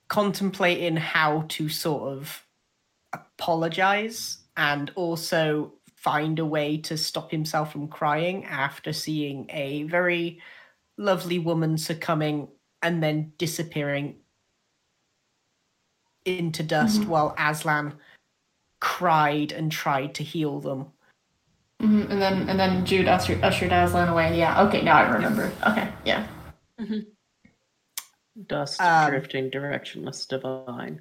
contemplating 0.09 0.97
how 0.97 1.45
to 1.49 1.69
sort 1.69 2.13
of 2.13 2.47
apologize 3.13 4.39
and 4.57 4.91
also 4.95 5.73
find 5.97 6.39
a 6.39 6.47
way 6.47 6.77
to 6.77 6.97
stop 6.97 7.31
himself 7.31 7.73
from 7.73 7.89
crying 7.89 8.45
after 8.45 8.93
seeing 8.93 9.47
a 9.51 9.85
very 9.85 10.41
lovely 10.97 11.39
woman 11.39 11.77
succumbing 11.77 12.49
and 12.83 13.03
then 13.03 13.33
disappearing 13.39 14.17
into 16.25 16.63
dust 16.63 17.05
while 17.05 17.35
Aslan 17.39 17.95
cried 18.81 19.53
and 19.53 19.71
tried 19.71 20.15
to 20.15 20.25
heal 20.25 20.61
them. 20.61 20.87
hmm 21.81 22.03
And 22.11 22.21
then, 22.21 22.49
and 22.49 22.59
then 22.59 22.85
Jude 22.85 23.09
ushered, 23.09 23.43
ushered 23.43 23.73
Aslan 23.73 24.09
away. 24.09 24.39
Yeah. 24.39 24.63
Okay. 24.65 24.83
Now 24.83 24.97
I 24.99 25.09
remember. 25.11 25.53
Okay. 25.67 25.89
Yeah. 26.05 26.27
Dust 28.47 28.81
Um, 28.81 29.11
drifting 29.11 29.51
directionless 29.51 30.27
divine. 30.27 31.01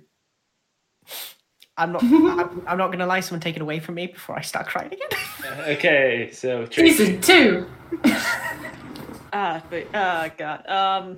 I'm 1.77 1.91
not. 1.91 2.03
I'm, 2.03 2.63
I'm 2.67 2.77
not 2.77 2.91
gonna 2.91 3.07
lie. 3.07 3.19
Someone 3.21 3.41
take 3.41 3.55
it 3.55 3.61
away 3.61 3.79
from 3.79 3.95
me 3.95 4.07
before 4.07 4.37
I 4.37 4.41
start 4.41 4.67
crying 4.67 4.93
again. 4.93 5.09
Okay, 5.67 6.29
so 6.31 6.65
Tracy. 6.67 7.05
Season 7.05 7.21
two. 7.21 7.67
Ah, 9.35 9.63
but 9.67 9.95
uh, 9.95 10.29
God. 10.37 10.67
Um, 10.69 11.17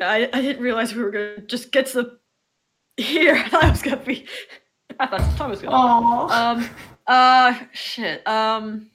I 0.00 0.28
I 0.32 0.40
didn't 0.42 0.62
realize 0.62 0.94
we 0.94 1.02
were 1.02 1.10
gonna 1.10 1.40
just 1.42 1.72
get 1.72 1.86
to 1.86 2.02
the 2.02 2.18
here. 3.02 3.36
I 3.44 3.48
thought 3.48 3.64
it 3.64 3.70
was 3.70 3.82
gonna 3.82 3.96
be. 3.98 4.26
I 5.00 5.06
thought 5.06 5.36
time 5.36 5.50
was 5.50 5.60
gonna. 5.62 5.76
Aww. 5.76 6.30
Um. 6.30 6.70
Uh. 7.06 7.54
Shit. 7.72 8.26
Um. 8.26 8.90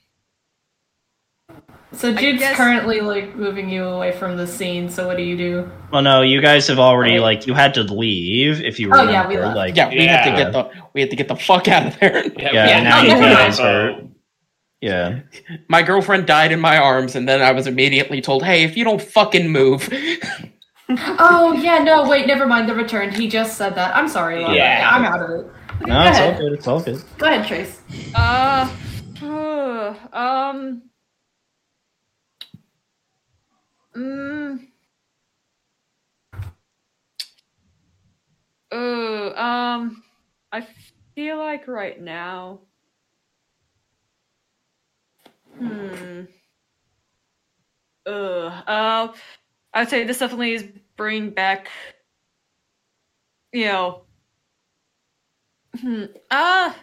So 1.91 2.11
Jude's 2.13 2.39
guess- 2.39 2.57
currently 2.57 3.01
like 3.01 3.35
moving 3.35 3.69
you 3.69 3.83
away 3.83 4.11
from 4.13 4.35
the 4.35 4.47
scene. 4.47 4.89
So 4.89 5.05
what 5.07 5.15
do 5.17 5.23
you 5.23 5.37
do? 5.37 5.71
Well, 5.91 6.01
no, 6.01 6.21
you 6.23 6.41
guys 6.41 6.67
have 6.67 6.79
already 6.79 7.13
Right. 7.15 7.21
like 7.37 7.47
you 7.47 7.53
had 7.53 7.73
to 7.75 7.83
leave 7.83 8.61
if 8.61 8.79
you 8.79 8.89
Oh, 8.91 9.03
yeah, 9.07 9.27
we 9.27 9.37
left. 9.37 9.55
Like 9.55 9.75
Yeah, 9.75 9.89
we 9.89 10.07
had 10.07 10.23
to 10.25 10.31
get 10.35 10.51
the 10.51 10.71
we 10.93 11.01
had 11.01 11.11
to 11.11 11.15
get 11.15 11.27
the 11.27 11.35
fuck 11.35 11.67
out 11.67 11.85
of 11.85 11.99
there. 11.99 12.25
Yeah, 12.39 12.81
now 12.81 13.01
you 13.03 13.09
guys 13.09 13.59
are- 13.59 14.01
yeah. 14.81 15.19
My 15.69 15.81
girlfriend 15.83 16.25
died 16.25 16.51
in 16.51 16.59
my 16.59 16.77
arms, 16.77 17.15
and 17.15 17.29
then 17.29 17.41
I 17.41 17.51
was 17.53 17.67
immediately 17.67 18.19
told, 18.21 18.43
"Hey, 18.43 18.63
if 18.63 18.75
you 18.75 18.83
don't 18.83 19.01
fucking 19.01 19.49
move, 19.49 19.87
Oh 21.19 21.53
yeah, 21.53 21.79
no, 21.79 22.07
wait, 22.07 22.27
never 22.27 22.45
mind. 22.45 22.67
The 22.69 22.75
return. 22.75 23.11
He 23.11 23.27
just 23.27 23.57
said 23.57 23.75
that. 23.75 23.95
I'm 23.95 24.07
sorry. 24.07 24.41
Laura. 24.41 24.55
Yeah. 24.55 24.89
I'm 24.91 25.05
out 25.05 25.21
of 25.21 25.29
it. 25.29 25.51
No, 25.87 25.95
Go 25.95 26.01
it's 26.09 26.19
all 26.19 26.29
ahead. 26.29 26.37
good. 26.39 26.53
It's 26.53 26.67
all 26.67 26.81
good. 26.81 27.03
Go 27.17 27.25
ahead, 27.27 27.47
Trace. 27.47 27.81
Uh. 28.15 28.69
um. 30.13 30.83
Mm. 33.95 34.67
Uh, 38.71 39.39
um, 39.39 40.03
I 40.51 40.65
feel 41.13 41.37
like 41.37 41.67
right 41.67 42.01
now. 42.01 42.61
Hmm. 45.59 46.21
Uh, 48.05 48.09
uh, 48.09 49.13
I'd 49.75 49.89
say 49.89 50.03
this 50.05 50.17
definitely 50.17 50.53
is 50.53 50.65
bringing 50.95 51.31
back. 51.31 51.67
You 53.51 53.65
know. 53.65 54.01
Hmm. 55.79 56.05
Uh, 56.29 56.73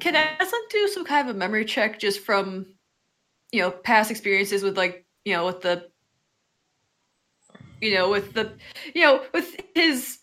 can 0.00 0.14
Aslan 0.40 0.62
do 0.70 0.88
some 0.88 1.04
kind 1.04 1.28
of 1.28 1.36
a 1.36 1.38
memory 1.38 1.64
check 1.64 1.98
just 1.98 2.20
from, 2.20 2.66
you 3.52 3.60
know, 3.60 3.70
past 3.70 4.10
experiences 4.10 4.62
with 4.62 4.76
like, 4.78 5.04
you 5.24 5.34
know, 5.34 5.44
with 5.46 5.60
the, 5.60 5.90
you 7.80 7.94
know, 7.94 8.08
with 8.08 8.32
the, 8.32 8.52
you 8.94 9.02
know, 9.02 9.22
with 9.34 9.60
his 9.74 10.18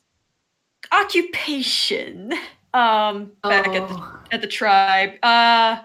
occupation, 0.91 2.33
um, 2.73 3.31
back 3.43 3.67
at 3.67 3.87
the 3.87 3.95
Oh. 3.95 4.19
at 4.31 4.41
the 4.41 4.47
tribe. 4.47 5.13
Uh, 5.23 5.83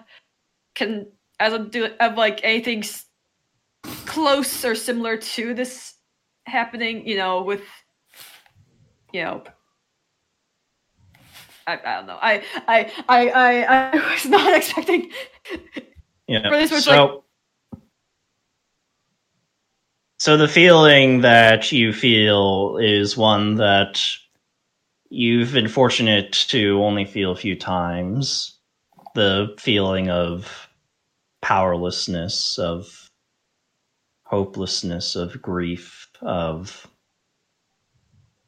can 0.75 1.07
Aslan 1.39 1.69
do 1.69 1.87
have 1.99 2.17
like 2.17 2.41
anything 2.43 2.79
s- 2.79 3.05
close 4.05 4.65
or 4.65 4.75
similar 4.75 5.17
to 5.17 5.53
this 5.53 5.90
happening? 6.51 7.07
You 7.07 7.17
know, 7.17 7.41
with, 7.41 7.63
you 9.11 9.23
know. 9.23 9.43
I, 11.67 11.79
I 11.85 11.95
don't 11.95 12.07
know. 12.07 12.17
I 12.21 12.43
I 12.67 12.91
I 13.07 13.29
I, 13.29 13.91
I 13.93 14.11
was 14.11 14.25
not 14.25 14.55
expecting 14.55 15.11
Yeah. 16.27 16.49
For 16.49 16.57
this 16.57 16.71
was 16.71 16.85
so, 16.85 17.23
so 20.17 20.37
the 20.37 20.47
feeling 20.47 21.21
that 21.21 21.71
you 21.71 21.93
feel 21.93 22.77
is 22.77 23.17
one 23.17 23.55
that 23.55 24.01
you've 25.09 25.51
been 25.51 25.67
fortunate 25.67 26.31
to 26.49 26.81
only 26.83 27.05
feel 27.05 27.31
a 27.31 27.35
few 27.35 27.55
times. 27.55 28.57
The 29.13 29.53
feeling 29.59 30.09
of 30.09 30.69
powerlessness, 31.41 32.57
of 32.57 33.09
hopelessness, 34.25 35.15
of 35.15 35.41
grief, 35.41 36.00
of 36.21 36.87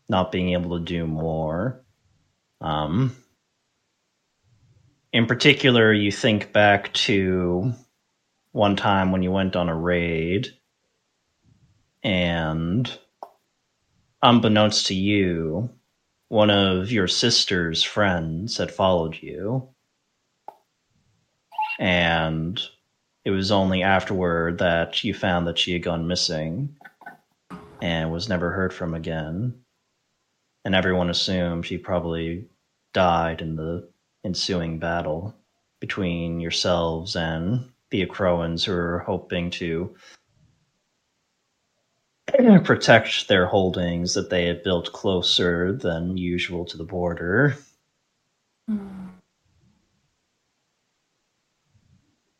not 0.10 0.32
being 0.32 0.54
able 0.54 0.78
to 0.78 0.84
do 0.84 1.08
more. 1.08 1.84
Um, 2.62 3.16
in 5.12 5.26
particular, 5.26 5.94
you 5.94 6.12
think 6.12 6.54
back 6.54 6.94
to 6.94 7.74
one 8.52 8.76
time 8.76 9.12
when 9.12 9.24
you 9.24 9.32
went 9.32 9.56
on 9.56 9.70
a 9.70 9.76
raid, 9.76 10.50
and 12.04 13.00
unbeknownst 14.22 14.88
to 14.88 14.96
you, 14.96 15.70
one 16.28 16.50
of 16.50 16.92
your 16.92 17.08
sister's 17.08 17.84
friends 17.84 18.58
had 18.58 18.72
followed 18.72 19.18
you. 19.22 19.70
And 21.80 22.62
it 23.26 23.32
was 23.32 23.52
only 23.52 23.84
afterward 23.84 24.60
that 24.60 25.04
you 25.04 25.14
found 25.14 25.48
that 25.48 25.58
she 25.58 25.74
had 25.74 25.84
gone 25.84 26.08
missing 26.08 26.76
and 27.84 28.12
was 28.14 28.30
never 28.30 28.50
heard 28.50 28.74
from 28.74 28.94
again. 28.94 29.54
And 30.64 30.74
everyone 30.74 31.10
assumed 31.10 31.66
she 31.66 31.78
probably 31.78 32.48
died 32.94 33.42
in 33.42 33.58
the 33.58 33.90
ensuing 34.24 34.80
battle 34.80 35.36
between 35.82 36.40
yourselves 36.40 37.18
and 37.18 37.70
the 37.92 38.06
Akroans 38.06 38.64
who 38.64 38.72
are 38.72 39.00
hoping 39.00 39.50
to 39.52 39.94
protect 42.64 43.28
their 43.28 43.48
holdings 43.48 44.14
that 44.14 44.30
they 44.30 44.46
had 44.46 44.64
built 44.64 44.94
closer 44.94 45.74
than 45.74 46.16
usual 46.16 46.64
to 46.64 46.78
the 46.78 46.86
border. 46.86 47.58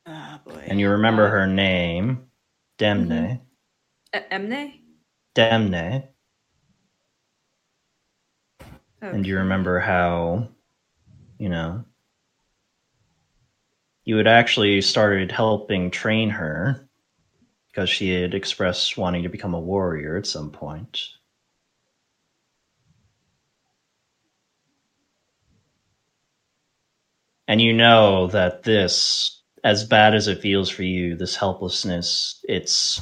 Oh 0.06 0.40
boy. 0.46 0.64
And 0.68 0.80
you 0.80 0.90
remember 0.90 1.28
her 1.28 1.48
name, 1.48 2.28
Demne. 2.80 3.42
Mm-hmm. 4.14 4.34
Emne? 4.34 4.83
Demne. 5.36 6.08
And 9.02 9.28
you 9.28 9.38
remember 9.38 9.80
how, 9.80 10.48
you 11.38 11.50
know, 11.50 11.84
you 14.06 14.18
had 14.18 14.28
actually 14.28 14.82
started 14.82 15.32
helping 15.32 15.92
train 15.92 16.30
her 16.30 16.88
because 17.68 17.90
she 17.90 18.14
had 18.14 18.34
expressed 18.34 18.98
wanting 18.98 19.24
to 19.24 19.30
become 19.30 19.54
a 19.54 19.60
warrior 19.60 20.18
at 20.18 20.28
some 20.28 20.52
point. 20.52 21.02
And 27.48 27.62
you 27.62 27.74
know 27.74 28.28
that 28.28 28.64
this, 28.64 29.42
as 29.64 29.86
bad 29.86 30.16
as 30.16 30.28
it 30.28 30.42
feels 30.42 30.70
for 30.70 30.84
you, 30.84 31.16
this 31.16 31.36
helplessness, 31.36 32.44
it's 32.48 33.02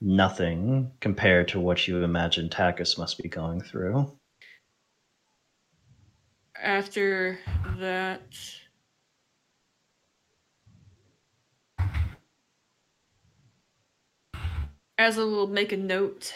nothing 0.00 0.92
compared 1.00 1.48
to 1.48 1.60
what 1.60 1.86
you 1.86 2.02
imagine 2.02 2.48
Takis 2.48 2.98
must 2.98 3.22
be 3.22 3.28
going 3.28 3.60
through. 3.60 4.18
After 6.60 7.38
that. 7.78 8.22
Aslan 14.98 15.30
will 15.30 15.46
make 15.46 15.72
a 15.72 15.76
note 15.78 16.34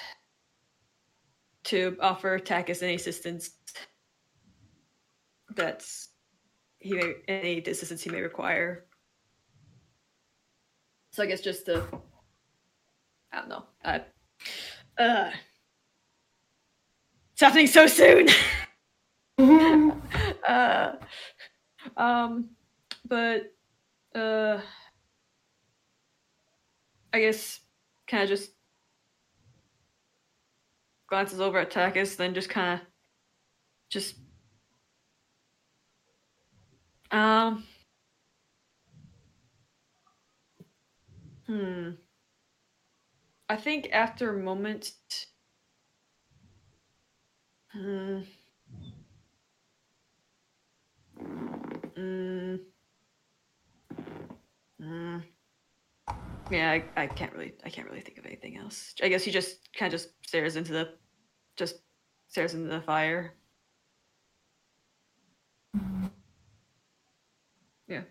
to 1.64 1.96
offer 2.00 2.38
Takis 2.38 2.82
any 2.82 2.94
assistance 2.94 3.50
that's 5.54 6.08
he 6.78 6.94
may 6.94 7.14
any 7.28 7.62
assistance 7.62 8.02
he 8.02 8.10
may 8.10 8.20
require. 8.20 8.86
So 11.12 11.22
I 11.22 11.26
guess 11.26 11.40
just 11.40 11.66
to 11.66 11.84
I 13.34 13.40
don't 13.40 13.48
know. 13.48 13.64
Uh, 13.84 13.98
uh 14.98 15.30
it's 17.32 17.40
happening 17.40 17.66
so 17.66 17.88
soon. 17.88 18.28
uh, 20.48 20.92
um, 21.96 22.50
but 23.08 23.52
uh, 24.14 24.60
I 27.12 27.20
guess 27.20 27.58
kind 28.06 28.22
of 28.22 28.28
just 28.28 28.52
glances 31.08 31.40
over 31.40 31.58
at 31.58 31.72
Takis, 31.72 32.16
then 32.16 32.34
just 32.34 32.48
kind 32.48 32.80
of 32.80 32.86
just 33.90 34.14
um. 37.10 37.64
Hmm. 41.48 41.90
I 43.48 43.56
think 43.56 43.88
after 43.92 44.30
a 44.30 44.42
moment. 44.42 44.92
Mm. 47.76 48.24
Mm. 51.98 52.60
yeah, 56.50 56.70
I, 56.70 56.84
I 56.96 57.06
can't 57.06 57.32
really, 57.32 57.54
I 57.64 57.70
can't 57.70 57.88
really 57.88 58.00
think 58.00 58.18
of 58.18 58.26
anything 58.26 58.56
else. 58.56 58.94
I 59.02 59.08
guess 59.08 59.24
he 59.24 59.30
just 59.30 59.72
kind 59.76 59.92
of 59.92 60.00
just 60.00 60.10
stares 60.26 60.56
into 60.56 60.72
the, 60.72 60.94
just 61.56 61.76
stares 62.28 62.54
into 62.54 62.68
the 62.68 62.80
fire. 62.80 63.34
Yeah. 67.88 68.02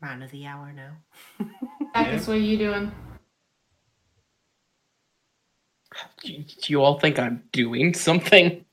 Man 0.00 0.22
of 0.22 0.30
the 0.30 0.46
hour 0.46 0.72
now. 0.72 0.92
Bacchus, 1.94 2.26
what 2.26 2.36
are 2.36 2.40
you 2.40 2.56
doing? 2.56 2.92
Do 6.22 6.32
do 6.38 6.72
you 6.72 6.82
all 6.82 6.98
think 6.98 7.18
I'm 7.18 7.42
doing 7.52 7.92
something? 7.94 8.64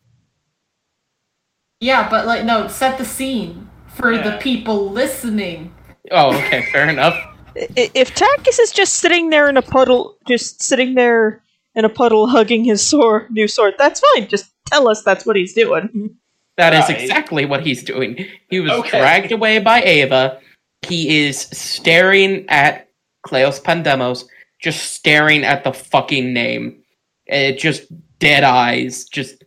Yeah, 1.81 2.09
but 2.09 2.25
like, 2.25 2.45
no, 2.45 2.67
set 2.67 2.97
the 2.97 3.05
scene 3.05 3.69
for 3.87 4.17
the 4.17 4.37
people 4.41 4.89
listening. 4.89 5.73
Oh, 6.11 6.35
okay, 6.37 6.61
fair 6.71 6.87
enough. 6.89 7.17
If 7.55 8.13
Takis 8.15 8.59
is 8.59 8.71
just 8.71 8.93
sitting 8.93 9.29
there 9.29 9.49
in 9.49 9.57
a 9.57 9.61
puddle, 9.61 10.17
just 10.27 10.61
sitting 10.61 10.93
there 10.93 11.41
in 11.75 11.85
a 11.85 11.89
puddle 11.89 12.27
hugging 12.27 12.63
his 12.63 12.85
sword, 12.85 13.31
new 13.31 13.47
sword, 13.47 13.73
that's 13.77 14.01
fine. 14.15 14.27
Just 14.27 14.51
tell 14.67 14.87
us 14.87 15.03
that's 15.03 15.25
what 15.25 15.35
he's 15.35 15.53
doing. 15.53 16.15
That 16.57 16.73
is 16.73 16.87
Right. 16.89 17.01
exactly 17.01 17.45
what 17.45 17.65
he's 17.65 17.83
doing. 17.83 18.25
He 18.49 18.59
was 18.59 18.71
Okay. 18.71 18.99
dragged 18.99 19.31
away 19.31 19.59
by 19.59 19.81
Ava. 19.81 20.39
He 20.85 21.25
is 21.25 21.39
staring 21.39 22.45
at 22.49 22.89
Kleos 23.25 23.61
Pandemos, 23.61 24.25
just 24.59 24.93
staring 24.93 25.43
at 25.43 25.63
the 25.63 25.73
fucking 25.73 26.33
name. 26.33 26.81
It 27.25 27.59
just 27.59 27.83
dead 28.19 28.43
eyes, 28.43 29.05
just 29.05 29.43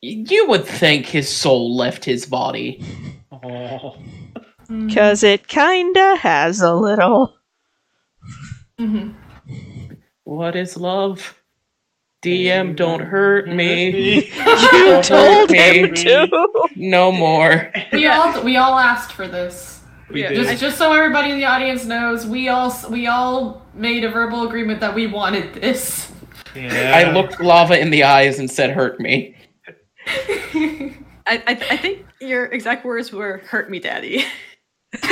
you 0.00 0.46
would 0.48 0.66
think 0.66 1.06
his 1.06 1.28
soul 1.28 1.74
left 1.74 2.04
his 2.04 2.26
body. 2.26 2.82
Oh. 3.42 3.98
Because 4.68 5.22
it 5.22 5.48
kinda 5.48 6.16
has 6.16 6.62
a 6.62 6.72
little. 6.72 7.34
hmm 8.78 9.10
What 10.22 10.56
is 10.56 10.78
love? 10.78 11.38
DM, 12.24 12.74
don't 12.74 13.00
hurt 13.00 13.48
me. 13.48 14.24
You 14.24 14.30
Don't 14.84 15.04
told 15.04 15.50
hurt 15.50 15.50
him 15.50 15.90
me. 15.92 15.96
to! 16.04 16.68
No 16.76 17.12
more. 17.12 17.70
We 17.92 18.06
all 18.06 18.42
we 18.42 18.56
all 18.56 18.78
asked 18.78 19.12
for 19.12 19.28
this. 19.28 19.80
We 20.10 20.22
Yeah, 20.22 20.30
did. 20.30 20.36
Just 20.46 20.60
just 20.60 20.78
so 20.78 20.92
everybody 20.92 21.30
in 21.30 21.36
the 21.36 21.44
audience 21.44 21.84
knows, 21.84 22.26
we 22.26 22.48
all 22.48 22.74
we 22.90 23.06
all 23.06 23.62
made 23.74 24.04
a 24.04 24.10
verbal 24.10 24.46
agreement 24.46 24.80
that 24.80 24.94
we 24.94 25.06
wanted 25.06 25.54
this. 25.54 26.10
yeah. 26.54 26.92
I 26.96 27.12
looked 27.12 27.40
lava 27.40 27.78
in 27.78 27.90
the 27.90 28.04
eyes 28.04 28.38
and 28.38 28.50
said, 28.50 28.70
"Hurt 28.70 28.98
me." 29.00 29.36
I, 31.26 31.42
I, 31.46 31.58
I 31.70 31.76
think 31.76 32.04
your 32.20 32.46
exact 32.46 32.84
words 32.84 33.12
were 33.12 33.38
"hurt 33.48 33.70
me, 33.70 33.80
daddy." 33.80 34.24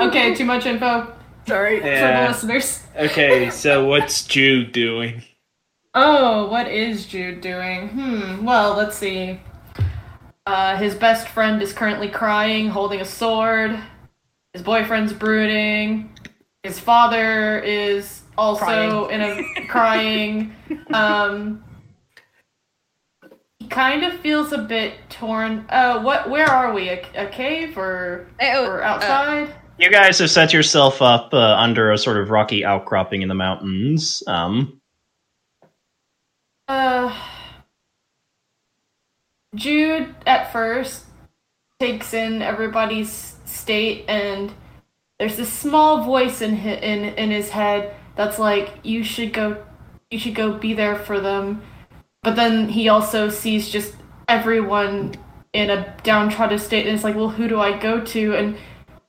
okay, 0.00 0.34
too 0.34 0.44
much 0.44 0.66
info 0.66 1.12
Sorry. 1.46 1.80
for 1.80 1.86
the 1.86 2.26
listeners. 2.28 2.82
Okay, 2.96 3.50
so 3.50 3.84
what's 3.86 4.24
Jude 4.24 4.72
doing? 4.72 5.22
Oh, 5.94 6.48
what 6.48 6.68
is 6.68 7.06
Jude 7.06 7.40
doing? 7.40 7.88
Hmm, 7.88 8.44
well, 8.44 8.74
let's 8.74 8.96
see. 8.96 9.40
Uh, 10.44 10.76
his 10.76 10.94
best 10.94 11.28
friend 11.28 11.60
is 11.62 11.72
currently 11.72 12.08
crying, 12.08 12.68
holding 12.68 13.00
a 13.00 13.04
sword. 13.04 13.78
His 14.52 14.62
boyfriend's 14.62 15.12
brooding. 15.12 16.10
His 16.62 16.78
father 16.78 17.60
is 17.60 18.22
also 18.36 19.08
in 19.08 19.20
a 19.20 19.66
crying. 19.68 20.54
Um, 20.92 21.64
he 23.58 23.66
kind 23.68 24.04
of 24.04 24.14
feels 24.20 24.52
a 24.52 24.58
bit 24.58 24.94
torn. 25.08 25.64
Uh, 25.68 26.00
what? 26.00 26.28
Where 26.30 26.46
are 26.46 26.72
we? 26.72 26.88
A, 26.88 27.04
a 27.14 27.26
cave 27.26 27.76
or 27.76 28.28
oh, 28.40 28.66
or 28.66 28.82
outside? 28.82 29.54
You 29.78 29.90
guys 29.90 30.18
have 30.20 30.30
set 30.30 30.52
yourself 30.52 31.02
up 31.02 31.34
uh, 31.34 31.56
under 31.56 31.92
a 31.92 31.98
sort 31.98 32.16
of 32.16 32.30
rocky 32.30 32.64
outcropping 32.64 33.22
in 33.22 33.28
the 33.28 33.34
mountains. 33.34 34.22
Um, 34.26 34.80
Uh, 36.68 37.14
Jude 39.54 40.12
at 40.26 40.52
first 40.52 41.04
takes 41.78 42.12
in 42.12 42.42
everybody's 42.42 43.36
state, 43.44 44.04
and 44.08 44.52
there's 45.20 45.36
this 45.36 45.52
small 45.52 46.02
voice 46.02 46.42
in 46.42 46.56
hi- 46.56 46.80
in 46.82 47.04
in 47.14 47.30
his 47.30 47.50
head 47.50 47.94
that's 48.16 48.40
like, 48.40 48.80
"You 48.82 49.04
should 49.04 49.32
go, 49.32 49.62
you 50.10 50.18
should 50.18 50.34
go 50.34 50.52
be 50.52 50.74
there 50.74 50.96
for 50.96 51.20
them." 51.20 51.62
But 52.24 52.34
then 52.34 52.68
he 52.68 52.88
also 52.88 53.28
sees 53.28 53.70
just 53.70 53.94
everyone 54.26 55.14
in 55.52 55.70
a 55.70 55.94
downtrodden 56.02 56.58
state, 56.58 56.86
and 56.86 56.96
it's 56.96 57.04
like, 57.04 57.14
"Well, 57.14 57.28
who 57.30 57.46
do 57.46 57.60
I 57.60 57.78
go 57.78 58.00
to?" 58.00 58.34
And 58.34 58.56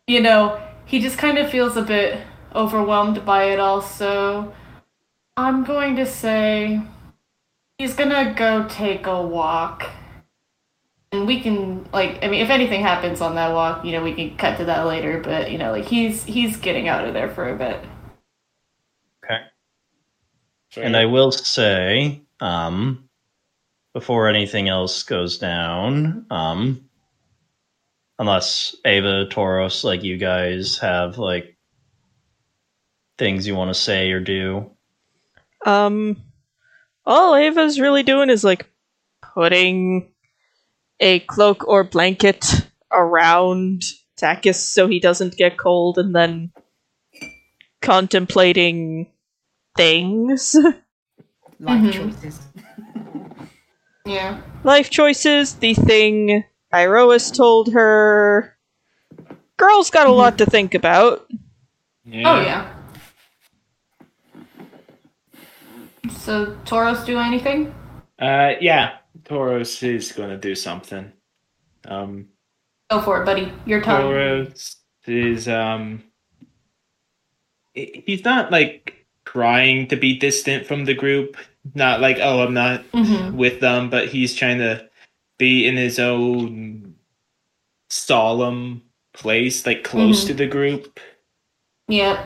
you 0.08 0.22
know, 0.22 0.60
he 0.86 1.00
just 1.00 1.18
kind 1.18 1.38
of 1.38 1.50
feels 1.52 1.78
a 1.78 1.82
bit 1.82 2.22
overwhelmed 2.56 3.26
by 3.26 3.46
it 3.46 3.60
all. 3.60 3.82
So, 3.82 4.54
I'm 5.36 5.64
going 5.64 5.96
to 5.98 6.06
say. 6.06 6.82
He's 7.78 7.94
gonna 7.94 8.34
go 8.34 8.68
take 8.68 9.06
a 9.06 9.22
walk. 9.22 9.88
And 11.12 11.28
we 11.28 11.40
can 11.40 11.88
like 11.94 12.24
I 12.24 12.28
mean 12.28 12.42
if 12.42 12.50
anything 12.50 12.82
happens 12.82 13.22
on 13.22 13.36
that 13.36 13.54
walk, 13.54 13.86
you 13.86 13.92
know, 13.92 14.04
we 14.04 14.14
can 14.14 14.36
cut 14.38 14.58
to 14.58 14.66
that 14.66 14.88
later, 14.88 15.20
but 15.20 15.52
you 15.52 15.60
know, 15.60 15.72
like 15.72 15.86
he's 15.86 16.24
he's 16.24 16.58
getting 16.58 16.88
out 16.88 17.08
of 17.08 17.14
there 17.14 17.30
for 17.30 17.50
a 17.50 17.56
bit. 17.56 17.80
okay. 19.24 19.44
And 20.76 20.98
I 20.98 21.06
will 21.06 21.32
say, 21.32 22.22
um, 22.40 23.10
before 23.94 24.28
anything 24.28 24.70
else 24.70 25.04
goes 25.04 25.38
down, 25.38 26.26
um, 26.30 26.87
unless 28.20 28.76
Ava, 28.86 29.26
Tauros, 29.30 29.84
like 29.84 30.04
you 30.04 30.18
guys 30.18 30.78
have 30.80 31.18
like 31.18 31.58
things 33.18 33.48
you 33.48 33.56
want 33.56 33.70
to 33.70 33.80
say 33.80 34.12
or 34.12 34.20
do. 34.20 34.72
Um, 35.66 36.22
all 37.06 37.36
Ava's 37.36 37.80
really 37.80 38.04
doing 38.04 38.30
is 38.30 38.44
like 38.44 38.70
putting 39.34 40.12
a 41.00 41.20
cloak 41.22 41.68
or 41.68 41.84
blanket 41.84 42.46
around 42.92 43.84
Takis 44.20 44.56
so 44.56 44.88
he 44.88 45.00
doesn't 45.00 45.36
get 45.38 45.58
cold 45.58 45.98
and 45.98 46.16
then 46.16 46.52
contemplating 47.82 49.08
things. 49.76 50.56
Life 51.60 51.82
Mhm. 51.82 51.94
choices. 51.94 52.40
Yeah. 54.06 54.40
Life 54.64 54.90
choices, 54.90 55.56
the 55.56 55.74
thing 55.74 56.46
Iroas 56.78 57.36
told 57.36 57.74
her. 57.74 58.56
Girl's 59.58 59.90
got 59.90 60.08
a 60.08 60.12
lot 60.12 60.38
to 60.38 60.46
think 60.46 60.76
about. 60.76 61.28
Oh 61.32 62.42
yeah. 62.42 62.74
So 66.20 66.58
Tauros 66.66 67.06
do 67.06 67.18
anything? 67.18 67.74
Uh, 68.20 68.54
yeah. 68.62 68.98
Tauros 69.24 69.84
is 69.84 70.12
gonna 70.12 70.38
do 70.38 70.56
something. 70.56 71.12
Um, 71.86 72.28
Go 72.90 73.02
for 73.02 73.22
it, 73.22 73.26
buddy. 73.26 73.52
Your 73.66 73.82
turn. 73.82 74.02
Tauros 74.02 74.76
is 75.06 75.48
um, 75.48 76.04
he's 77.74 78.24
not 78.24 78.52
like 78.52 79.06
trying 79.26 79.88
to 79.88 79.96
be 79.96 80.18
distant 80.18 80.66
from 80.66 80.86
the 80.86 80.94
group. 80.94 81.38
Not 81.74 82.00
like 82.00 82.20
oh, 82.22 82.42
I'm 82.44 82.54
not 82.54 82.84
hmm 82.94 83.36
with 83.36 83.60
them, 83.60 83.90
but 83.90 84.08
he's 84.08 84.34
trying 84.34 84.60
to 84.60 84.87
be 85.38 85.66
in 85.68 85.76
his 85.78 86.00
own 86.00 86.96
solemn 87.90 88.82
place, 89.14 89.66
like 89.66 89.84
close 89.84 90.24
Mhm. 90.24 90.28
to 90.28 90.34
the 90.34 90.48
group. 90.48 91.00
Yep. 91.90 92.20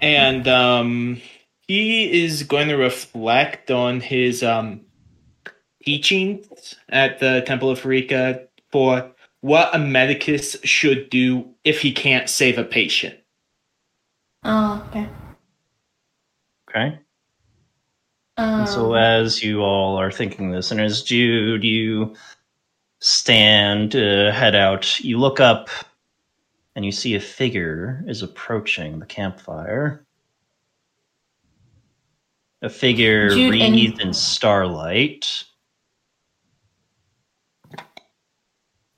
and 0.00 0.46
um, 0.46 1.20
he 1.66 2.22
is 2.24 2.44
going 2.44 2.68
to 2.68 2.76
reflect 2.76 3.68
on 3.72 4.00
his 4.00 4.44
um, 4.44 4.82
teachings 5.84 6.76
at 6.88 7.18
the 7.18 7.42
Temple 7.44 7.68
of 7.70 7.84
Rika 7.84 8.46
for 8.70 9.10
what 9.40 9.74
a 9.74 9.78
medicus 9.78 10.56
should 10.62 11.10
do 11.10 11.52
if 11.64 11.80
he 11.80 11.90
can't 11.90 12.28
save 12.30 12.58
a 12.58 12.64
patient. 12.64 13.18
Oh, 14.44 14.86
okay. 14.90 15.08
Okay. 16.70 16.98
Um, 18.36 18.60
And 18.60 18.68
so 18.68 18.94
as 18.94 19.42
you 19.42 19.62
all 19.62 19.98
are 19.98 20.12
thinking 20.12 20.52
this, 20.52 20.70
and 20.70 20.80
as 20.80 21.02
Jude, 21.02 21.64
you 21.64 22.14
stand, 23.00 23.94
uh, 23.94 24.32
head 24.32 24.54
out, 24.54 25.00
you 25.00 25.18
look 25.18 25.40
up, 25.40 25.68
and 26.74 26.84
you 26.84 26.92
see 26.92 27.14
a 27.14 27.20
figure 27.20 28.04
is 28.06 28.22
approaching 28.22 28.98
the 28.98 29.06
campfire. 29.06 30.04
A 32.62 32.68
figure 32.68 33.30
Jude, 33.30 33.54
and- 33.54 33.74
wreathed 33.74 34.00
in 34.00 34.12
starlight. 34.12 35.44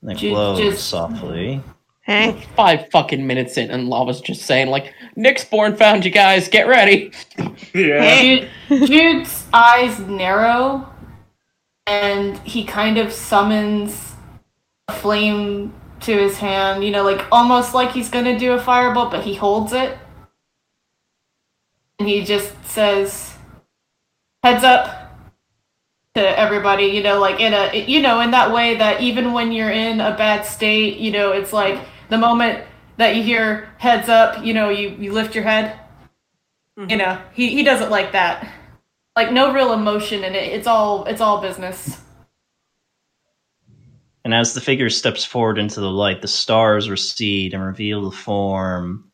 That 0.02 0.16
Jude 0.16 0.30
glows 0.32 0.58
just- 0.58 0.88
softly. 0.88 1.62
Huh? 2.06 2.32
Five 2.56 2.90
fucking 2.90 3.24
minutes 3.24 3.56
in, 3.58 3.70
and 3.70 3.88
Lava's 3.88 4.20
just 4.22 4.42
saying 4.42 4.68
like, 4.68 4.94
"Nyxborn 5.16 5.76
found 5.78 6.04
you 6.04 6.10
guys. 6.10 6.48
Get 6.48 6.66
ready." 6.66 7.12
Yeah. 7.74 8.20
Jude, 8.20 8.86
Jude's 8.88 9.46
eyes 9.52 9.98
narrow, 10.00 10.88
and 11.86 12.38
he 12.38 12.64
kind 12.64 12.98
of 12.98 13.12
summons 13.12 14.14
a 14.88 14.92
flame 14.92 15.74
to 16.00 16.16
his 16.16 16.38
hand, 16.38 16.84
you 16.84 16.90
know, 16.90 17.02
like 17.02 17.26
almost 17.30 17.74
like 17.74 17.92
he's 17.92 18.08
gonna 18.08 18.38
do 18.38 18.52
a 18.52 18.58
firebolt, 18.58 19.10
but 19.10 19.24
he 19.24 19.34
holds 19.34 19.72
it. 19.72 19.98
And 21.98 22.08
he 22.08 22.24
just 22.24 22.52
says, 22.64 23.34
heads 24.42 24.64
up 24.64 25.00
to 26.14 26.38
everybody, 26.38 26.86
you 26.86 27.02
know, 27.02 27.20
like 27.20 27.40
in 27.40 27.52
a, 27.52 27.84
you 27.86 28.00
know, 28.00 28.20
in 28.20 28.30
that 28.30 28.52
way 28.52 28.76
that 28.76 29.00
even 29.00 29.32
when 29.32 29.52
you're 29.52 29.70
in 29.70 30.00
a 30.00 30.16
bad 30.16 30.44
state, 30.44 30.96
you 30.98 31.10
know, 31.10 31.32
it's 31.32 31.52
like 31.52 31.78
the 32.08 32.18
moment 32.18 32.64
that 32.96 33.16
you 33.16 33.22
hear 33.22 33.68
heads 33.78 34.08
up, 34.08 34.44
you 34.44 34.54
know, 34.54 34.70
you, 34.70 34.90
you 34.98 35.12
lift 35.12 35.34
your 35.34 35.44
head. 35.44 35.78
You 36.76 36.86
mm-hmm. 36.86 36.98
know, 36.98 37.22
he, 37.34 37.48
he 37.48 37.62
doesn't 37.62 37.90
like 37.90 38.12
that. 38.12 38.48
Like 39.16 39.32
no 39.32 39.52
real 39.52 39.72
emotion 39.72 40.24
in 40.24 40.34
it. 40.34 40.52
It's 40.52 40.66
all, 40.66 41.04
it's 41.04 41.20
all 41.20 41.40
business. 41.40 42.00
And 44.24 44.34
as 44.34 44.54
the 44.54 44.60
figure 44.60 44.90
steps 44.90 45.24
forward 45.24 45.58
into 45.58 45.80
the 45.80 45.90
light, 45.90 46.20
the 46.22 46.28
stars 46.28 46.90
recede 46.90 47.54
and 47.54 47.64
reveal 47.64 48.08
the 48.08 48.16
form 48.16 49.10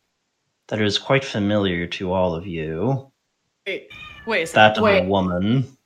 that 0.67 0.81
is 0.81 0.97
quite 0.97 1.23
familiar 1.23 1.87
to 1.87 2.11
all 2.11 2.35
of 2.35 2.45
you. 2.45 3.09
Wait, 3.65 3.89
wait 4.25 4.43
a 4.43 4.47
second. 4.47 4.61
That 4.61 4.77
of 4.77 4.83
Wait. 4.83 5.03
a 5.03 5.07
woman 5.07 5.77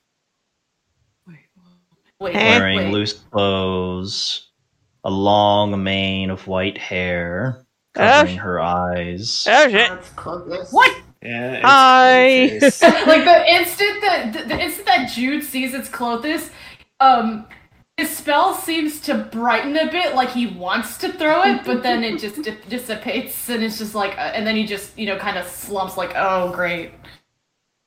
Wait, 2.19 2.35
Eh? 2.35 2.59
wearing 2.59 2.77
wait. 2.77 2.91
loose 2.91 3.13
clothes, 3.13 4.51
a 5.03 5.09
long 5.09 5.83
mane 5.83 6.29
of 6.29 6.45
white 6.47 6.77
hair 6.77 7.65
covering 7.95 8.37
her 8.37 8.59
eyes. 8.59 9.45
Oh 9.49 9.69
shit. 9.69 9.89
That's. 9.89 10.71
What? 10.71 11.01
Yeah. 11.21 11.53
it's- 12.51 12.79
Hi. 12.81 13.03
like 13.05 13.25
the 13.25 13.51
instant 13.51 14.01
that 14.01 14.33
the, 14.33 14.43
the 14.55 14.59
instant 14.59 14.87
that 14.87 15.11
Jude 15.11 15.43
sees 15.43 15.73
its 15.73 15.87
Klothys, 15.89 16.49
um, 16.99 17.45
his 17.97 18.09
spell 18.09 18.55
seems 18.55 18.99
to 19.01 19.15
brighten 19.31 19.77
a 19.77 19.91
bit, 19.91 20.15
like 20.15 20.29
he 20.31 20.47
wants 20.47 20.97
to 20.97 21.11
throw 21.13 21.43
it, 21.43 21.63
but 21.65 21.83
then 21.83 22.03
it 22.03 22.19
just 22.19 22.41
di- 22.41 22.57
dissipates, 22.69 23.49
and 23.49 23.61
it's 23.63 23.77
just 23.77 23.93
like, 23.93 24.17
uh, 24.17 24.31
and 24.33 24.47
then 24.47 24.55
he 24.55 24.65
just 24.65 24.97
you 24.97 25.05
know 25.05 25.17
kind 25.17 25.37
of 25.37 25.47
slumps, 25.47 25.97
like, 25.97 26.13
oh 26.15 26.51
great. 26.51 26.91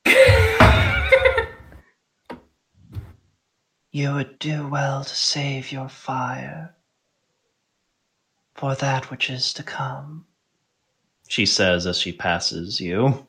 You 3.90 4.14
would 4.14 4.40
do 4.40 4.66
well 4.66 5.04
to 5.04 5.14
save 5.14 5.70
your 5.70 5.88
fire 5.88 6.74
for 8.56 8.74
that 8.74 9.08
which 9.08 9.30
is 9.30 9.52
to 9.54 9.62
come. 9.62 10.26
She 11.28 11.46
says 11.46 11.86
as 11.86 11.98
she 11.98 12.12
passes 12.12 12.80
you. 12.80 13.26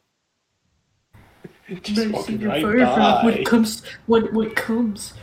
Just 1.81 2.11
walking 2.11 2.41
right 2.41 2.63
by. 2.63 3.21
What 3.23 3.45
comes? 3.45 3.81
What 4.05 4.31
what 4.33 4.55
comes? 4.55 5.13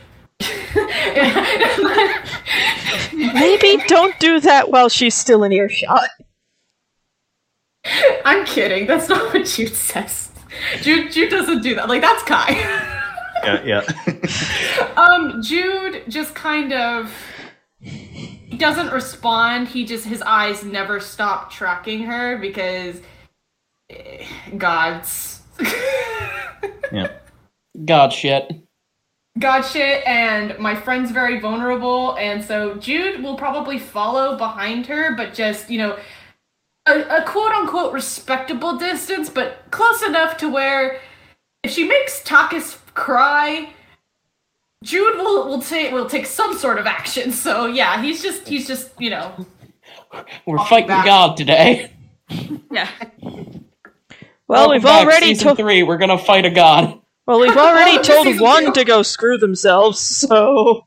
Maybe 3.12 3.82
don't 3.86 4.18
do 4.18 4.40
that 4.40 4.70
while 4.70 4.88
she's 4.88 5.14
still 5.14 5.44
in 5.44 5.52
earshot. 5.52 6.08
I'm 8.24 8.44
kidding. 8.44 8.86
That's 8.86 9.08
not 9.08 9.32
what 9.32 9.46
Jude 9.46 9.74
says. 9.74 10.30
Jude 10.80 11.12
Jude 11.12 11.30
doesn't 11.30 11.62
do 11.62 11.74
that. 11.74 11.88
Like 11.88 12.02
that's 12.02 12.22
Kai. 12.24 12.52
Yeah, 13.44 13.62
yeah. 13.64 13.82
Um, 14.96 15.42
Jude 15.42 16.04
just 16.08 16.34
kind 16.34 16.72
of 16.72 17.12
he 18.52 18.58
doesn't 18.58 18.92
respond. 18.92 19.68
He 19.68 19.86
just 19.86 20.04
his 20.04 20.20
eyes 20.20 20.62
never 20.62 21.00
stop 21.00 21.50
tracking 21.50 22.02
her 22.02 22.36
because 22.36 23.00
eh, 23.88 24.26
gods. 24.58 25.40
yeah. 26.92 27.12
God 27.86 28.12
shit. 28.12 28.52
God 29.38 29.62
shit, 29.62 30.06
and 30.06 30.58
my 30.58 30.74
friend's 30.74 31.10
very 31.10 31.40
vulnerable, 31.40 32.14
and 32.18 32.44
so 32.44 32.74
Jude 32.74 33.22
will 33.22 33.36
probably 33.36 33.78
follow 33.78 34.36
behind 34.36 34.84
her, 34.84 35.16
but 35.16 35.32
just, 35.32 35.70
you 35.70 35.78
know, 35.78 35.98
a, 36.84 37.00
a 37.00 37.24
quote 37.24 37.52
unquote 37.52 37.94
respectable 37.94 38.76
distance, 38.76 39.30
but 39.30 39.64
close 39.70 40.02
enough 40.02 40.36
to 40.36 40.50
where 40.50 41.00
if 41.62 41.70
she 41.70 41.84
makes 41.84 42.22
Takis 42.22 42.76
cry, 42.92 43.72
Jude 44.82 45.16
will 45.16 45.48
will 45.48 45.62
take 45.62 45.92
will 45.92 46.08
take 46.08 46.26
some 46.26 46.56
sort 46.56 46.78
of 46.78 46.86
action. 46.86 47.30
So 47.32 47.66
yeah, 47.66 48.02
he's 48.02 48.22
just 48.22 48.46
he's 48.46 48.66
just 48.66 48.90
you 49.00 49.10
know 49.10 49.46
We're 50.46 50.58
I'll 50.58 50.66
fighting 50.66 50.88
back. 50.88 51.06
God 51.06 51.36
today. 51.36 51.92
Yeah. 52.70 52.88
Well, 54.48 54.68
Welcome 54.68 54.70
we've 54.72 54.82
back, 54.82 55.06
already 55.06 55.26
season 55.28 55.44
told. 55.48 55.58
three. 55.58 55.82
We're 55.82 55.98
gonna 55.98 56.18
fight 56.18 56.44
a 56.46 56.50
god. 56.50 56.98
Well, 57.26 57.40
we've 57.40 57.56
already 57.56 57.92
Welcome 58.08 58.38
told 58.38 58.40
one 58.40 58.64
two. 58.66 58.72
to 58.72 58.84
go 58.84 59.02
screw 59.02 59.38
themselves. 59.38 60.00
So 60.00 60.86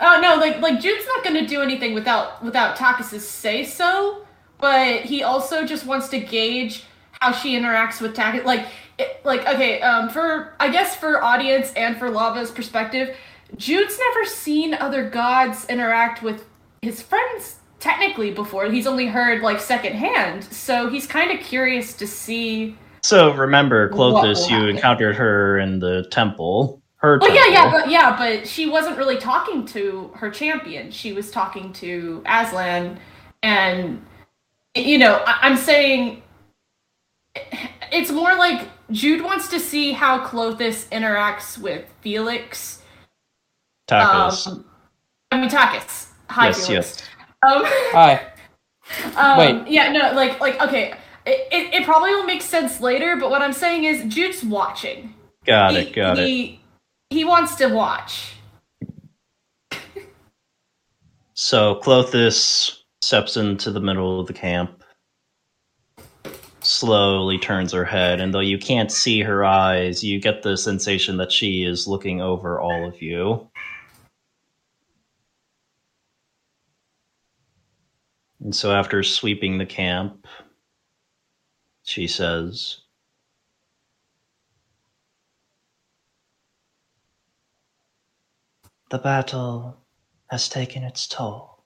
Oh 0.00 0.20
no, 0.20 0.36
like 0.36 0.60
like 0.60 0.80
Jude's 0.80 1.04
not 1.06 1.24
gonna 1.24 1.46
do 1.46 1.60
anything 1.62 1.94
without 1.94 2.42
without 2.42 2.76
Takis's 2.76 3.26
say 3.28 3.64
so, 3.64 4.26
but 4.60 5.02
he 5.02 5.22
also 5.22 5.64
just 5.64 5.86
wants 5.86 6.08
to 6.10 6.18
gauge 6.20 6.84
how 7.20 7.32
she 7.32 7.58
interacts 7.58 8.00
with 8.00 8.14
Takis. 8.14 8.44
Like 8.44 8.66
it, 8.98 9.20
like 9.24 9.46
okay, 9.46 9.80
um, 9.80 10.08
for 10.10 10.54
I 10.60 10.68
guess 10.70 10.96
for 10.96 11.22
audience 11.22 11.72
and 11.74 11.96
for 11.96 12.10
Lava's 12.10 12.50
perspective, 12.50 13.16
Jude's 13.56 13.98
never 13.98 14.24
seen 14.24 14.74
other 14.74 15.08
gods 15.08 15.66
interact 15.66 16.22
with 16.22 16.44
his 16.82 17.00
friends 17.02 17.56
technically 17.80 18.30
before. 18.32 18.66
He's 18.70 18.86
only 18.86 19.06
heard 19.06 19.42
like 19.42 19.60
secondhand, 19.60 20.44
so 20.44 20.88
he's 20.90 21.06
kind 21.06 21.30
of 21.30 21.44
curious 21.44 21.94
to 21.94 22.06
see. 22.06 22.76
So 23.04 23.32
remember, 23.32 23.88
Klothys, 23.90 24.50
you 24.50 24.66
encountered 24.66 25.14
her 25.16 25.58
in 25.58 25.78
the 25.78 26.06
temple. 26.10 26.82
Her 26.96 27.20
Oh 27.22 27.26
temple. 27.26 27.36
yeah, 27.36 27.46
yeah, 27.52 27.70
but 27.70 27.88
yeah, 27.90 28.16
but 28.18 28.48
she 28.48 28.68
wasn't 28.68 28.98
really 28.98 29.18
talking 29.18 29.64
to 29.66 30.10
her 30.16 30.30
champion. 30.30 30.90
She 30.90 31.12
was 31.12 31.30
talking 31.30 31.72
to 31.74 32.22
Aslan, 32.26 32.98
and 33.44 34.04
you 34.74 34.98
know, 34.98 35.22
I- 35.24 35.38
I'm 35.42 35.56
saying 35.56 36.22
it's 37.92 38.10
more 38.10 38.34
like 38.36 38.68
Jude 38.90 39.22
wants 39.22 39.48
to 39.48 39.60
see 39.60 39.92
how 39.92 40.24
Klothys 40.24 40.88
interacts 40.88 41.58
with 41.58 41.84
Felix. 42.00 42.82
Takis. 43.88 44.46
Um, 44.46 44.64
I 45.30 45.40
mean 45.40 45.50
Takis. 45.50 46.08
Hi, 46.30 46.46
yes, 46.46 46.66
Felix. 46.66 46.98
yes. 46.98 47.08
Um, 47.46 47.62
Hi. 47.64 48.32
um, 49.16 49.38
Wait. 49.38 49.68
Yeah, 49.68 49.92
no, 49.92 50.12
like, 50.12 50.40
like, 50.40 50.60
okay. 50.60 50.94
It, 51.26 51.48
it, 51.52 51.74
it 51.74 51.84
probably 51.84 52.10
will 52.10 52.24
make 52.24 52.40
sense 52.40 52.80
later, 52.80 53.16
but 53.16 53.30
what 53.30 53.42
I'm 53.42 53.52
saying 53.52 53.84
is 53.84 54.02
Jude's 54.12 54.42
watching. 54.42 55.14
Got 55.44 55.72
he, 55.72 55.78
it, 55.78 55.92
got 55.94 56.18
it. 56.18 56.26
he, 56.26 56.60
He 57.10 57.24
wants 57.24 57.54
to 57.56 57.68
watch. 57.68 58.34
So 61.34 61.80
Klothys 61.84 62.78
steps 63.00 63.36
into 63.36 63.70
the 63.70 63.80
middle 63.80 64.18
of 64.20 64.26
the 64.26 64.32
camp, 64.32 64.77
slowly 66.68 67.38
turns 67.38 67.72
her 67.72 67.84
head, 67.84 68.20
and 68.20 68.32
though 68.32 68.40
you 68.40 68.58
can't 68.58 68.92
see 68.92 69.22
her 69.22 69.44
eyes, 69.44 70.04
you 70.04 70.20
get 70.20 70.42
the 70.42 70.56
sensation 70.56 71.16
that 71.16 71.32
she 71.32 71.64
is 71.64 71.86
looking 71.86 72.20
over 72.20 72.60
all 72.60 72.86
of 72.86 73.00
you. 73.00 73.48
And 78.40 78.54
so 78.54 78.72
after 78.72 79.02
sweeping 79.02 79.58
the 79.58 79.66
camp, 79.66 80.26
she 81.84 82.06
says, 82.06 82.80
The 88.90 88.98
battle 88.98 89.78
has 90.30 90.48
taken 90.48 90.82
its 90.82 91.06
toll. 91.06 91.57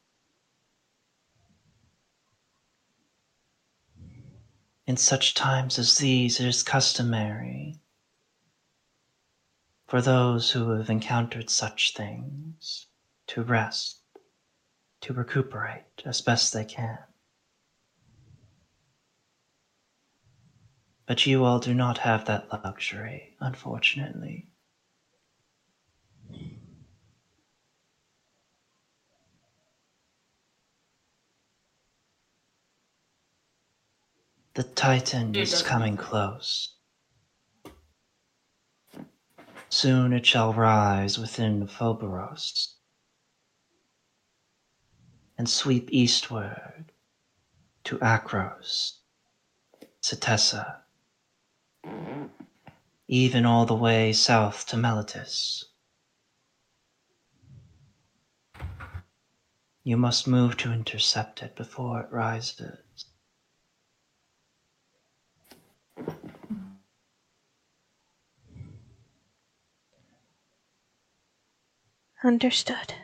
In 4.86 4.96
such 4.96 5.34
times 5.34 5.78
as 5.78 5.98
these, 5.98 6.40
it 6.40 6.46
is 6.46 6.62
customary 6.62 7.78
for 9.86 10.00
those 10.02 10.50
who 10.50 10.70
have 10.70 10.90
encountered 10.90 11.50
such 11.50 11.94
things 11.94 12.86
to 13.28 13.42
rest, 13.42 14.00
to 15.02 15.12
recuperate 15.12 16.02
as 16.04 16.20
best 16.20 16.52
they 16.52 16.64
can. 16.64 16.98
But 21.06 21.26
you 21.26 21.44
all 21.44 21.58
do 21.58 21.74
not 21.74 21.98
have 21.98 22.24
that 22.24 22.50
luxury, 22.52 23.36
unfortunately. 23.38 24.51
The 34.54 34.64
Titan 34.64 35.30
It 35.34 35.40
is 35.40 35.50
doesn't. 35.52 35.66
coming 35.66 35.96
close. 35.96 36.74
Soon 39.70 40.12
it 40.12 40.26
shall 40.26 40.52
rise 40.52 41.18
within 41.18 41.66
Phobos 41.66 42.74
and 45.38 45.48
sweep 45.48 45.88
eastward 45.90 46.92
to 47.84 47.96
Akros, 47.98 48.98
Setessa, 50.02 50.82
even 53.08 53.46
all 53.46 53.64
the 53.64 53.74
way 53.74 54.12
south 54.12 54.66
to 54.66 54.76
Meletis. 54.76 55.64
You 59.82 59.96
must 59.96 60.28
move 60.28 60.58
to 60.58 60.72
intercept 60.72 61.42
it 61.42 61.56
before 61.56 62.02
it 62.02 62.12
rises. 62.12 62.78
Understood. 72.24 72.94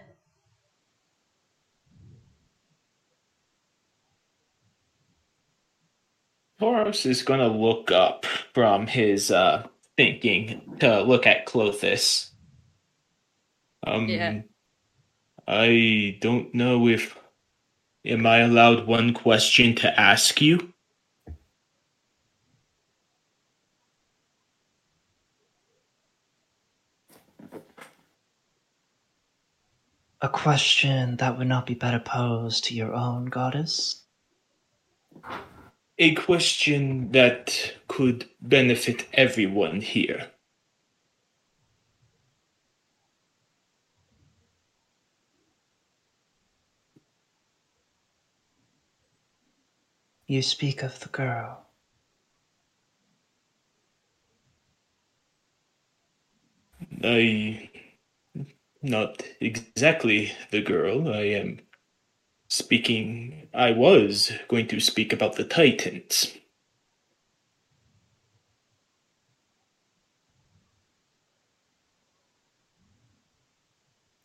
Tauros 6.61 7.07
is 7.07 7.23
going 7.23 7.41
to 7.41 7.49
look 7.49 7.91
up 7.91 8.27
from 8.53 8.87
his 8.87 9.31
uh, 9.31 9.67
thinking 9.97 10.77
to 10.81 11.03
look 11.03 11.27
at 11.27 11.47
Klothys. 11.47 12.31
Um, 13.87 14.09
Yeah. 14.09 14.43
I 15.47 16.19
don't 16.21 16.55
know 16.55 16.89
if. 16.89 17.17
Am 18.05 18.27
I 18.27 18.39
allowed 18.39 18.87
one 18.87 19.13
question 19.13 19.75
to 19.77 20.01
ask 20.01 20.41
you? 20.41 20.73
A 30.21 30.29
question 30.29 31.17
that 31.19 31.39
would 31.39 31.47
not 31.47 31.65
be 31.67 31.75
better 31.75 32.01
posed 32.01 32.65
to 32.65 32.75
your 32.75 32.93
own 32.93 33.27
goddess? 33.27 34.03
A 35.99 36.15
question 36.17 37.13
that 37.13 37.75
could 37.87 38.29
benefit 38.41 39.07
everyone 39.13 39.81
here. 39.81 40.29
You 50.27 50.43
speak 50.43 50.83
of 50.83 50.99
the 51.01 51.09
girl. 51.09 51.65
I. 57.05 57.71
Not 58.83 59.25
exactly 59.41 60.33
the 60.51 60.61
girl. 60.61 61.13
I 61.13 61.23
am 61.23 61.61
speaking. 62.49 63.49
I 63.53 63.73
was 63.73 64.33
going 64.49 64.69
to 64.69 64.81
speak 64.81 65.13
about 65.13 65.35
the 65.37 65.45
Titans. 65.45 66.33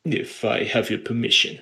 If 0.06 0.46
I 0.46 0.66
have 0.66 0.90
your 0.90 1.00
permission. 1.00 1.62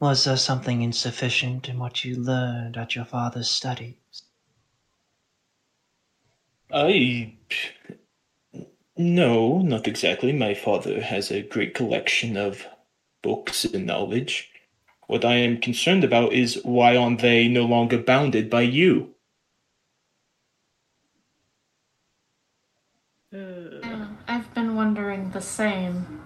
Was 0.00 0.24
there 0.24 0.36
something 0.36 0.82
insufficient 0.82 1.68
in 1.68 1.78
what 1.80 2.04
you 2.04 2.14
learned 2.16 2.76
at 2.76 2.94
your 2.94 3.04
father's 3.04 3.50
studies? 3.50 4.22
I. 6.72 7.34
No, 8.96 9.58
not 9.58 9.86
exactly. 9.86 10.32
My 10.32 10.54
father 10.54 11.00
has 11.00 11.30
a 11.30 11.42
great 11.42 11.74
collection 11.74 12.36
of 12.36 12.66
books 13.22 13.64
and 13.64 13.86
knowledge. 13.86 14.50
What 15.06 15.24
I 15.24 15.36
am 15.36 15.60
concerned 15.60 16.04
about 16.04 16.32
is 16.32 16.60
why 16.64 16.96
aren't 16.96 17.20
they 17.20 17.48
no 17.48 17.64
longer 17.64 17.98
bounded 17.98 18.50
by 18.50 18.62
you? 18.62 19.14
Yeah, 23.32 24.08
I've 24.26 24.52
been 24.54 24.74
wondering 24.74 25.30
the 25.30 25.40
same. 25.40 26.17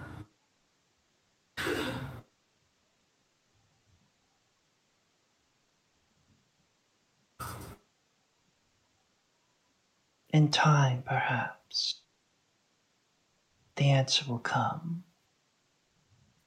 In 10.33 10.49
time, 10.49 11.03
perhaps. 11.05 12.01
The 13.75 13.91
answer 13.91 14.25
will 14.27 14.39
come. 14.39 15.03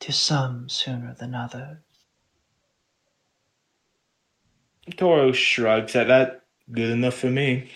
To 0.01 0.13
some 0.13 0.69
sooner 0.69 1.15
than 1.19 1.37
others. 1.37 1.79
Toro 4.97 5.31
shrugs 5.31 5.95
at 5.95 6.09
that. 6.09 6.43
Good 6.71 6.91
enough 6.91 7.15
for 7.15 7.31
me. 7.31 7.71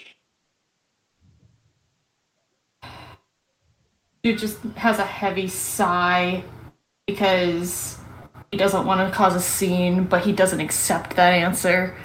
Jude 4.25 4.39
just 4.39 4.63
has 4.77 4.99
a 4.99 5.07
heavy 5.07 5.47
sigh 5.47 6.43
because 7.07 7.99
he 8.51 8.59
doesn't 8.59 8.85
want 8.85 9.09
to 9.09 9.17
cause 9.17 9.35
a 9.35 9.41
scene, 9.41 10.05
but 10.05 10.23
he 10.25 10.33
doesn't 10.33 10.61
accept 10.61 11.15
that 11.17 11.35
answer. 11.35 11.97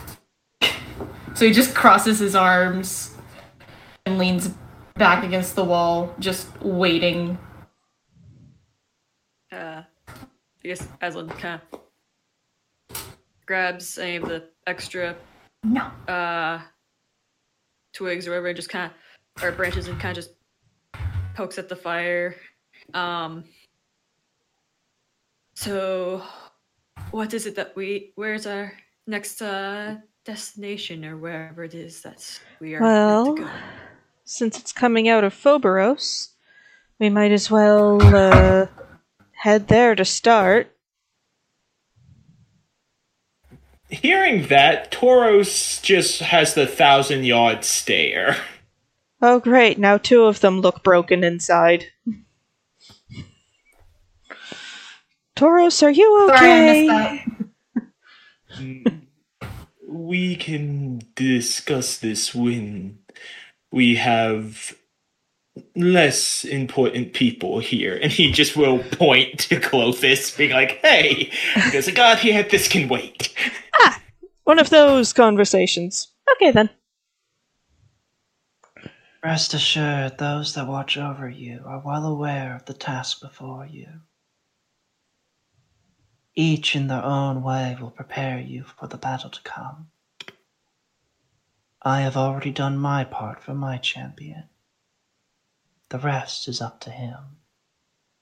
So 1.34 1.46
he 1.46 1.52
just 1.52 1.76
crosses 1.76 2.20
his 2.20 2.34
arms 2.34 3.14
and 4.06 4.18
leans 4.18 4.54
back 4.96 5.24
against 5.24 5.56
the 5.56 5.63
wall, 5.63 6.13
just 6.20 6.48
waiting. 6.62 7.38
Uh, 9.52 9.82
I 10.08 10.68
guess 10.68 10.88
Aslan 11.02 11.30
kind 11.30 11.60
of 11.72 13.06
grabs 13.46 13.98
any 13.98 14.18
of 14.18 14.24
the 14.28 14.50
extra 14.68 15.15
No. 15.63 15.82
uh, 16.08 16.62
twigs 17.94 18.28
or 18.28 18.32
whatever, 18.32 18.48
and 18.48 18.56
just 18.56 18.70
kind 18.70 18.91
of, 19.38 19.44
or 19.44 19.52
branches, 19.52 19.88
and 19.88 20.00
kind 20.00 20.18
of 20.18 20.24
just 20.24 20.36
pokes 21.36 21.58
at 21.58 21.68
the 21.70 21.76
fire. 21.76 22.36
Um, 22.94 23.44
so, 25.56 26.22
what 27.12 27.34
is 27.34 27.46
it 27.48 27.56
that 27.56 27.76
we? 27.76 28.12
Where's 28.15 28.46
our 28.46 28.74
next 29.08 29.41
uh, 29.41 29.96
destination, 30.26 31.06
or 31.06 31.18
wherever 31.18 31.63
it 31.63 31.74
is 31.74 32.02
that 32.02 32.39
we 32.60 32.76
are 32.76 32.82
Well, 32.82 33.26
meant 33.26 33.38
to 33.38 33.44
go? 33.44 33.50
Since 34.26 34.60
it's 34.60 34.74
coming 34.74 35.08
out 35.08 35.24
of 35.24 35.34
Phoberos, 35.34 36.30
we 37.00 37.10
might 37.10 37.32
as 37.32 37.52
well 37.52 38.02
uh, 38.02 38.66
head 39.34 39.68
there 39.68 39.94
to 39.96 40.04
start. 40.04 40.72
Hearing 43.90 44.48
that, 44.48 44.92
Tauros 44.92 45.80
just 45.82 46.22
has 46.22 46.56
the 46.56 46.66
thousand 46.66 47.26
yard 47.26 47.64
stare. 47.64 48.38
Oh, 49.22 49.40
great! 49.40 49.78
Now 49.78 49.98
two 49.98 50.24
of 50.24 50.40
them 50.40 50.60
look 50.60 50.84
broken 50.84 51.24
inside. 51.24 51.86
Tauros, 55.36 55.84
are 55.84 55.92
you 55.92 56.28
Sorry, 56.30 56.50
I 56.50 56.70
okay? 56.70 56.84
missed 56.88 57.28
that. 58.58 58.92
We 59.88 60.36
can 60.36 61.02
discuss 61.16 61.98
this 61.98 62.36
when 62.36 63.00
we 63.71 63.95
have 63.95 64.75
less 65.75 66.43
important 66.43 67.13
people 67.13 67.60
here. 67.60 67.97
And 68.01 68.12
he 68.12 68.32
just 68.32 68.56
will 68.58 68.80
point 68.80 69.39
to 69.41 69.60
Klothys, 69.60 70.36
being 70.38 70.51
like, 70.51 70.80
hey, 70.82 71.32
there's 71.71 71.88
a 71.88 71.91
god 71.91 72.19
here, 72.19 72.43
this 72.43 72.67
can 72.67 72.88
wait. 72.88 73.34
Ah, 73.80 74.01
One 74.43 74.60
of 74.60 74.69
those 74.69 75.13
conversations. 75.13 76.10
Okay 76.36 76.51
then. 76.51 76.69
Rest 79.23 79.54
assured, 79.56 80.17
those 80.19 80.54
that 80.54 80.67
watch 80.67 80.97
over 80.97 81.28
you 81.28 81.62
are 81.65 81.82
well 81.84 82.06
aware 82.06 82.56
of 82.56 82.65
the 82.65 82.73
task 82.73 83.21
before 83.21 83.65
you. 83.65 83.88
Each 86.36 86.75
in 86.75 86.88
their 86.88 87.04
own 87.04 87.41
way 87.41 87.75
will 87.80 87.91
prepare 87.91 88.39
you 88.39 88.65
for 88.78 88.88
the 88.88 88.97
battle 88.97 89.30
to 89.30 89.41
come. 89.41 89.88
I 91.88 92.02
have 92.02 92.17
already 92.17 92.50
done 92.50 92.80
my 92.80 93.04
part 93.04 93.43
for 93.43 93.54
my 93.54 93.78
champion. 93.78 94.45
The 95.89 96.00
rest 96.00 96.48
is 96.48 96.60
up 96.60 96.82
to 96.82 96.89
him. 96.89 97.38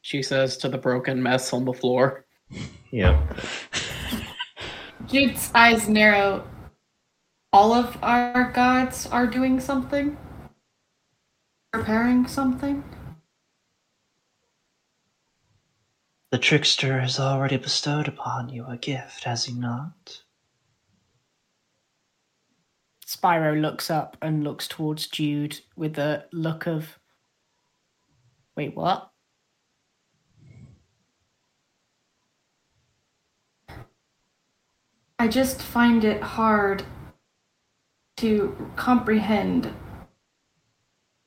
She 0.01 0.21
says 0.21 0.57
to 0.57 0.67
the 0.67 0.77
broken 0.77 1.23
mess 1.23 1.53
on 1.53 1.65
the 1.65 1.73
floor. 1.73 2.25
Yep. 2.91 3.37
Jude's 5.07 5.49
eyes 5.55 5.89
narrow. 5.89 6.47
All 7.51 7.73
of 7.73 7.97
our 8.03 8.51
gods 8.51 9.07
are 9.07 9.25
doing 9.25 9.59
something? 9.59 10.15
Preparing 11.71 12.27
something? 12.27 12.83
The 16.29 16.37
trickster 16.37 17.01
has 17.01 17.19
already 17.19 17.57
bestowed 17.57 18.07
upon 18.07 18.49
you 18.49 18.67
a 18.67 18.77
gift, 18.77 19.23
has 19.23 19.45
he 19.45 19.53
not? 19.53 20.22
Spyro 23.13 23.59
looks 23.59 23.89
up 23.91 24.17
and 24.21 24.43
looks 24.43 24.67
towards 24.67 25.07
Jude 25.07 25.59
with 25.75 25.97
a 25.97 26.25
look 26.31 26.67
of. 26.67 26.99
Wait, 28.55 28.75
what? 28.75 29.09
I 35.19 35.27
just 35.27 35.61
find 35.61 36.03
it 36.03 36.21
hard 36.21 36.83
to 38.17 38.71
comprehend 38.75 39.73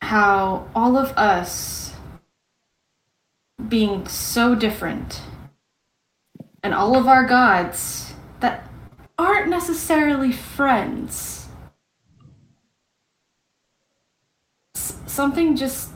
how 0.03 0.69
all 0.75 0.97
of 0.97 1.13
us 1.13 1.95
being 3.69 4.07
so 4.07 4.55
different, 4.55 5.23
and 6.63 6.75
all 6.75 6.97
of 6.97 7.07
our 7.07 7.25
gods 7.25 8.13
that 8.41 8.69
aren't 9.19 9.49
necessarily 9.49 10.31
friends. 10.31 11.46
Something 15.17 15.57
just 15.57 15.91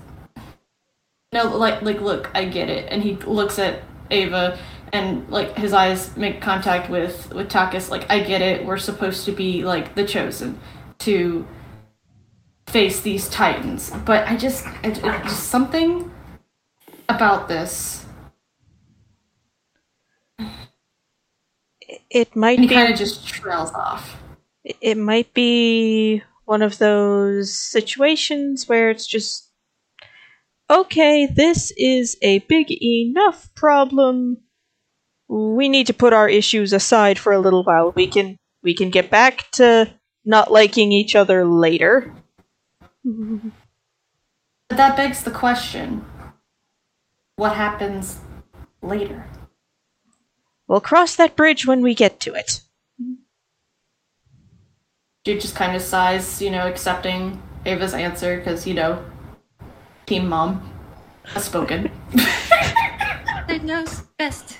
no, 1.33 1.57
like 1.57 1.83
like 1.83 2.01
look, 2.01 2.31
I 2.35 2.45
get 2.47 2.69
it. 2.69 2.91
And 2.91 3.03
he 3.03 3.15
looks 3.15 3.59
at 3.59 3.83
Ava 4.11 4.59
and 4.93 5.29
like 5.31 5.57
his 5.57 5.73
eyes 5.73 6.17
make 6.17 6.41
contact 6.41 6.91
with 6.91 7.33
with 7.33 7.49
Takis 7.49 7.89
like 7.89 8.11
I 8.11 8.21
get 8.21 8.43
it. 8.43 8.65
We're 8.67 8.79
supposed 8.79 9.25
to 9.27 9.33
be 9.33 9.63
like 9.63 9.95
the 9.95 10.05
chosen 10.05 10.59
to 11.01 11.47
face 12.67 13.01
these 13.01 13.29
titans, 13.29 13.93
but 14.05 14.27
I 14.27 14.37
just 14.37 14.67
it, 14.83 14.99
it, 14.99 15.23
just 15.23 15.49
something 15.49 16.11
about 17.09 17.47
this. 17.47 18.05
It 22.11 22.35
might 22.35 22.59
he 22.59 22.67
be 22.67 22.75
kind 22.75 22.93
of 22.93 22.99
just 22.99 23.27
trails 23.27 23.73
off. 23.73 24.17
it 24.65 24.97
might 24.99 25.33
be 25.33 26.23
one 26.51 26.63
of 26.63 26.79
those 26.79 27.55
situations 27.55 28.69
where 28.69 28.91
it's 28.91 29.07
just 29.07 29.53
okay, 30.69 31.25
this 31.27 31.73
is 31.77 32.19
a 32.23 32.41
big 32.41 32.73
enough 32.83 33.55
problem. 33.55 34.37
We 35.29 35.69
need 35.69 35.87
to 35.87 35.95
put 35.95 36.13
our 36.13 36.29
issues 36.29 36.73
aside 36.73 37.21
for 37.21 37.33
a 37.33 37.39
little 37.39 37.63
while. 37.63 37.93
We 37.95 38.09
can 38.09 38.37
we 38.65 38.75
can 38.75 38.91
get 38.91 39.11
back 39.11 39.49
to 39.53 39.95
not 40.25 40.51
liking 40.51 40.91
each 40.91 41.15
other 41.15 41.45
later. 41.45 42.13
But 43.05 44.77
that 44.77 44.97
begs 44.97 45.23
the 45.23 45.31
question: 45.31 46.05
What 47.37 47.55
happens 47.55 48.19
later? 48.83 49.25
We'll 50.67 50.81
cross 50.81 51.15
that 51.15 51.37
bridge 51.37 51.65
when 51.65 51.81
we 51.81 51.95
get 51.95 52.19
to 52.21 52.35
it. 52.35 52.61
Jude 55.31 55.41
just 55.41 55.55
kind 55.55 55.77
of 55.77 55.83
sighs, 55.83 56.43
you 56.43 56.51
know, 56.51 56.67
accepting 56.67 57.41
Ava's 57.65 57.95
answer 57.95 58.39
because 58.39 58.67
you 58.67 58.75
know, 58.75 59.01
team 60.05 60.29
mom 60.29 60.69
has 61.23 61.45
spoken. 61.45 61.89
That 63.47 63.63
knows 63.65 64.03
best. 64.19 64.59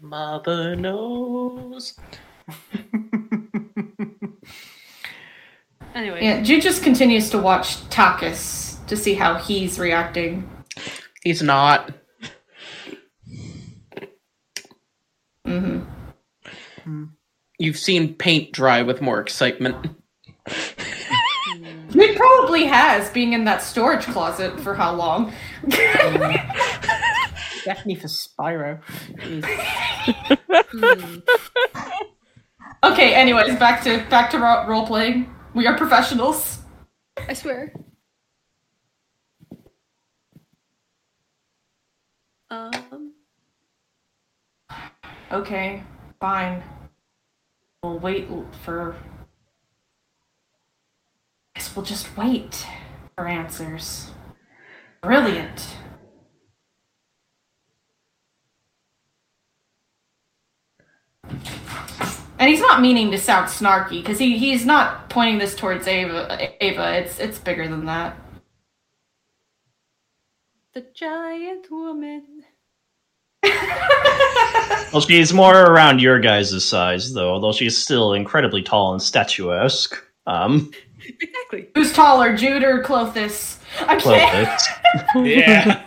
Mother 0.00 0.76
knows. 0.76 1.98
Anyway, 5.94 6.22
Yeah, 6.22 6.42
Jude 6.42 6.62
just 6.62 6.84
continues 6.84 7.30
to 7.30 7.38
watch 7.38 7.78
Takis 7.88 8.86
to 8.86 8.96
see 8.96 9.14
how 9.14 9.34
he's 9.34 9.80
reacting. 9.80 10.48
He's 11.24 11.42
not. 11.42 11.97
Hmm 15.48 17.04
You've 17.58 17.78
seen 17.78 18.14
paint 18.14 18.52
dry 18.52 18.82
with 18.82 19.00
more 19.00 19.20
excitement. 19.20 19.86
It 21.90 22.16
probably 22.16 22.66
has, 22.66 23.08
being 23.10 23.32
in 23.32 23.44
that 23.44 23.62
storage 23.62 24.04
closet 24.04 24.60
for 24.60 24.74
how 24.74 24.94
long? 24.94 25.32
Definitely 27.64 27.94
for 27.94 28.08
Spyro. 28.08 28.80
Jeez. 29.16 31.22
Okay, 32.84 33.12
anyways, 33.12 33.58
back 33.58 33.82
to 33.82 34.06
back 34.08 34.30
to 34.30 34.38
ro- 34.38 34.64
role 34.68 34.86
playing. 34.86 35.34
We 35.52 35.66
are 35.66 35.76
professionals. 35.76 36.60
I 37.16 37.32
swear. 37.32 37.72
Um, 42.50 42.70
Okay, 45.32 45.82
fine. 46.20 46.62
We'll 47.82 47.98
wait 47.98 48.28
for. 48.64 48.96
Guess 51.54 51.76
we'll 51.76 51.84
just 51.84 52.16
wait 52.16 52.66
for 53.16 53.28
answers. 53.28 54.10
Brilliant. 55.02 55.76
And 62.38 62.50
he's 62.50 62.60
not 62.60 62.80
meaning 62.82 63.10
to 63.12 63.18
sound 63.18 63.48
snarky 63.48 64.00
because 64.02 64.18
he, 64.18 64.38
he's 64.38 64.66
not 64.66 65.10
pointing 65.10 65.38
this 65.38 65.56
towards 65.56 65.86
Ava. 65.88 66.64
Ava, 66.64 66.98
it's 66.98 67.18
it's 67.20 67.38
bigger 67.38 67.68
than 67.68 67.86
that. 67.86 68.16
the 70.74 70.86
giant 70.94 71.70
woman. 71.70 72.37
Well, 74.92 75.02
she's 75.02 75.34
more 75.34 75.66
around 75.66 76.00
your 76.00 76.18
guys' 76.18 76.64
size, 76.64 77.12
though, 77.12 77.30
although 77.34 77.52
she's 77.52 77.76
still 77.76 78.14
incredibly 78.14 78.62
tall 78.62 78.92
and 78.92 79.02
statuesque. 79.02 80.02
Um, 80.26 80.70
Exactly. 81.20 81.68
Who's 81.74 81.92
taller, 81.92 82.36
Jude 82.36 82.62
or 82.62 82.82
Klothys? 82.82 83.58
I 83.80 83.96
well, 83.96 84.18
can't. 84.18 84.62
Yeah. 85.26 85.82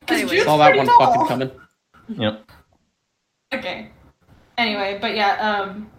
Because 0.00 0.20
Anyways. 0.20 0.30
Jude's 0.30 0.44
Saw 0.44 0.56
that 0.58 0.76
one 0.76 0.86
tall. 0.86 0.98
fucking 1.12 1.26
coming. 1.26 1.50
yep. 2.08 2.50
Okay. 3.54 3.88
Anyway, 4.58 4.98
but 5.00 5.14
yeah, 5.14 5.34
um 5.62 5.90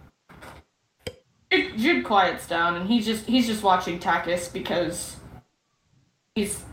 Jude, 1.51 1.77
Jude 1.77 2.05
quiets 2.05 2.47
down 2.47 2.75
and 2.75 2.87
he's 2.87 3.05
just 3.05 3.25
he's 3.25 3.47
just 3.47 3.63
watching 3.63 3.99
Takis 3.99 4.51
because 4.51 5.17
he's 6.35 6.63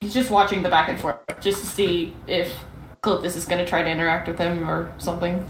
he's 0.00 0.12
just 0.14 0.30
watching 0.30 0.62
the 0.62 0.68
back 0.68 0.88
and 0.88 0.98
forth 1.00 1.16
just 1.40 1.60
to 1.60 1.66
see 1.66 2.14
if 2.26 2.52
Klothys 3.06 3.36
is 3.36 3.44
gonna 3.44 3.64
try 3.64 3.84
to 3.84 3.88
interact 3.88 4.26
with 4.26 4.36
him 4.36 4.68
or 4.68 4.92
something. 4.98 5.48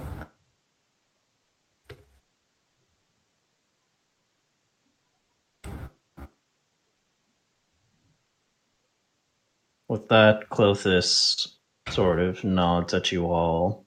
With 9.88 10.07
that, 10.09 10.51
Klothys 10.51 11.49
sort 11.88 12.19
of 12.19 12.45
nods 12.45 12.92
at 12.92 13.11
you 13.11 13.25
all, 13.25 13.87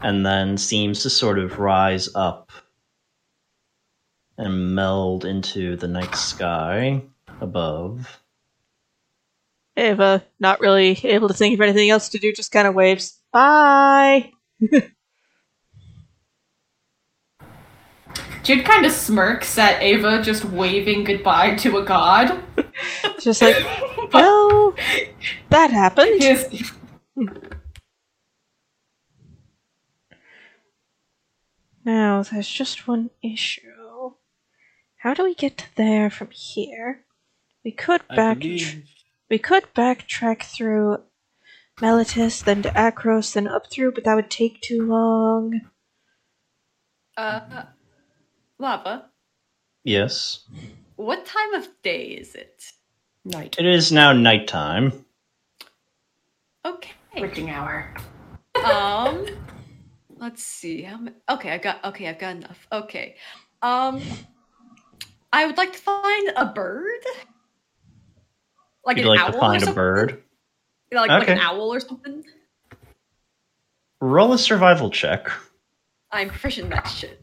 and 0.00 0.24
then 0.24 0.56
seems 0.56 1.02
to 1.02 1.10
sort 1.10 1.40
of 1.40 1.58
rise 1.58 2.08
up 2.14 2.52
and 4.38 4.76
meld 4.76 5.24
into 5.24 5.74
the 5.74 5.88
night 5.88 6.14
sky 6.14 7.02
above. 7.40 8.21
Ava, 9.76 10.24
not 10.38 10.60
really 10.60 10.98
able 11.04 11.28
to 11.28 11.34
think 11.34 11.54
of 11.54 11.60
anything 11.60 11.90
else 11.90 12.08
to 12.10 12.18
do, 12.18 12.32
just 12.32 12.52
kind 12.52 12.66
of 12.68 12.74
waves. 12.74 13.18
Bye. 13.32 14.32
Jude 18.42 18.64
kind 18.64 18.84
of 18.84 18.90
smirks 18.92 19.56
at 19.56 19.80
Ava 19.80 20.20
just 20.22 20.44
waving 20.44 21.04
goodbye 21.04 21.54
to 21.56 21.78
a 21.78 21.84
god. 21.84 22.42
Just 23.20 23.40
like, 23.40 23.54
well, 24.12 24.74
that 25.50 25.70
happened. 25.70 26.20
His, 26.20 26.72
Now, 31.84 32.22
there's 32.22 32.48
just 32.48 32.86
one 32.86 33.10
issue. 33.22 34.12
How 34.98 35.14
do 35.14 35.24
we 35.24 35.34
get 35.34 35.68
there 35.76 36.10
from 36.10 36.28
here? 36.30 37.04
We 37.64 37.72
could 37.72 38.02
I 38.08 38.16
back 38.16 38.38
believe- 38.40 38.84
we 39.32 39.38
could 39.38 39.64
backtrack 39.74 40.42
through 40.42 40.98
Meletis, 41.80 42.44
then 42.44 42.60
to 42.64 42.68
Akros, 42.68 43.32
then 43.32 43.48
up 43.48 43.70
through, 43.70 43.92
but 43.92 44.04
that 44.04 44.14
would 44.14 44.30
take 44.30 44.60
too 44.60 44.86
long. 44.86 45.62
Uh, 47.16 47.62
Lava, 48.58 49.06
Yes. 49.84 50.44
what 50.96 51.24
time 51.24 51.54
of 51.54 51.66
day 51.82 52.08
is 52.08 52.34
it? 52.34 52.72
Night. 53.24 53.56
It 53.58 53.64
is 53.64 53.90
now 53.90 54.12
nighttime. 54.12 55.06
Okay. 56.66 56.92
witching 57.16 57.48
hour. 57.48 57.94
Um, 58.62 59.26
let's 60.10 60.44
see. 60.44 60.82
How 60.82 60.98
many? 60.98 61.16
Okay, 61.30 61.52
I 61.52 61.58
got. 61.58 61.82
Okay, 61.86 62.06
I've 62.06 62.18
got 62.18 62.36
enough. 62.36 62.66
Okay. 62.70 63.16
Um, 63.62 64.02
I 65.32 65.46
would 65.46 65.56
like 65.56 65.72
to 65.72 65.78
find 65.78 66.32
a 66.36 66.44
bird. 66.44 67.00
Like 68.84 68.96
You'd 68.96 69.04
an 69.04 69.08
like 69.10 69.20
owl 69.20 69.30
to 69.32 69.36
or 69.36 69.40
find 69.40 69.56
a 69.56 69.66
something? 69.66 69.74
bird. 69.74 70.22
Like, 70.90 71.08
like 71.08 71.28
an 71.28 71.38
owl 71.38 71.72
or 71.72 71.80
something. 71.80 72.24
Roll 74.00 74.32
a 74.32 74.38
survival 74.38 74.90
check. 74.90 75.30
I'm 76.10 76.28
proficient 76.28 76.64
in 76.66 76.70
that 76.70 76.86
shit. 76.86 77.22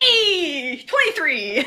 Hey, 0.00 0.84
twenty-three. 0.86 1.66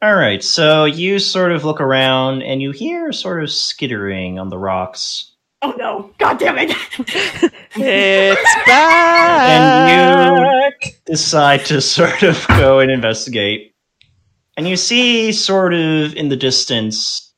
All 0.00 0.14
right, 0.14 0.42
so 0.42 0.84
you 0.84 1.18
sort 1.18 1.52
of 1.52 1.64
look 1.64 1.80
around 1.80 2.42
and 2.42 2.62
you 2.62 2.70
hear 2.70 3.12
sort 3.12 3.42
of 3.42 3.50
skittering 3.50 4.38
on 4.38 4.48
the 4.48 4.58
rocks 4.58 5.32
Oh 5.60 5.74
no! 5.76 6.10
God 6.18 6.38
damn 6.38 6.56
it! 6.58 6.70
It's 7.80 8.66
back. 8.66 9.48
And 9.50 10.80
you 10.82 10.90
decide 11.04 11.64
to 11.66 11.80
sort 11.80 12.22
of 12.22 12.46
go 12.48 12.80
and 12.80 12.90
investigate. 12.90 13.74
And 14.58 14.66
you 14.68 14.76
see, 14.76 15.30
sort 15.30 15.72
of 15.72 16.16
in 16.16 16.30
the 16.30 16.36
distance, 16.36 17.32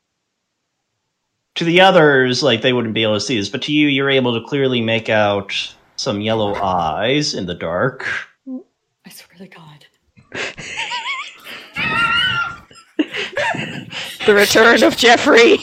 to 1.55 1.65
the 1.65 1.83
others, 1.83 2.43
like 2.43 2.63
they 2.63 2.73
wouldn't 2.73 2.95
be 2.95 3.03
able 3.03 3.13
to 3.13 3.21
see 3.21 3.37
this, 3.37 3.51
but 3.51 3.61
to 3.65 3.73
you, 3.73 3.89
you're 3.89 4.09
able 4.09 4.41
to 4.41 4.49
clearly 4.49 4.81
make 4.81 5.11
out 5.11 5.53
some 5.97 6.23
yellow 6.23 6.55
eyes 6.55 7.35
in 7.35 7.45
the 7.45 7.55
dark. 7.55 8.07
I 8.49 9.11
swear 9.11 9.37
to 9.37 9.49
God. 9.49 9.87
The 14.27 14.35
return 14.35 14.83
of 14.85 14.97
Jeffrey. 14.97 15.59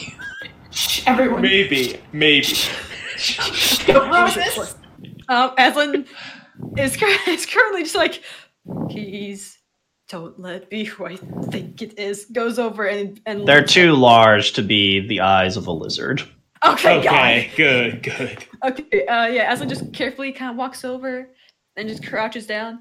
Everyone. 1.06 1.40
Maybe, 1.40 1.98
maybe. 2.12 2.54
Don't 3.86 4.34
this. 4.34 4.76
Um, 5.28 5.52
Aslan 5.56 6.06
is, 6.76 7.00
is 7.26 7.46
currently 7.46 7.82
just 7.84 7.94
like, 7.94 8.22
please 8.90 9.57
don't 10.08 10.40
let 10.40 10.62
it 10.62 10.70
be 10.70 10.84
who 10.84 11.06
I 11.06 11.16
think 11.16 11.82
it 11.82 11.98
is. 11.98 12.24
Goes 12.26 12.58
over 12.58 12.86
and 12.86 13.20
and 13.26 13.46
They're 13.46 13.64
too 13.64 13.92
large 13.92 14.52
to 14.54 14.62
be 14.62 15.06
the 15.06 15.20
eyes 15.20 15.56
of 15.56 15.66
a 15.66 15.72
lizard. 15.72 16.22
Okay, 16.64 16.98
Okay, 16.98 17.50
good, 17.56 18.02
good. 18.02 18.44
Okay, 18.64 19.06
uh, 19.06 19.26
yeah. 19.26 19.52
Aslan 19.52 19.68
just 19.68 19.92
carefully 19.92 20.32
kind 20.32 20.50
of 20.50 20.56
walks 20.56 20.84
over 20.84 21.30
and 21.76 21.88
just 21.88 22.04
crouches 22.04 22.46
down. 22.46 22.80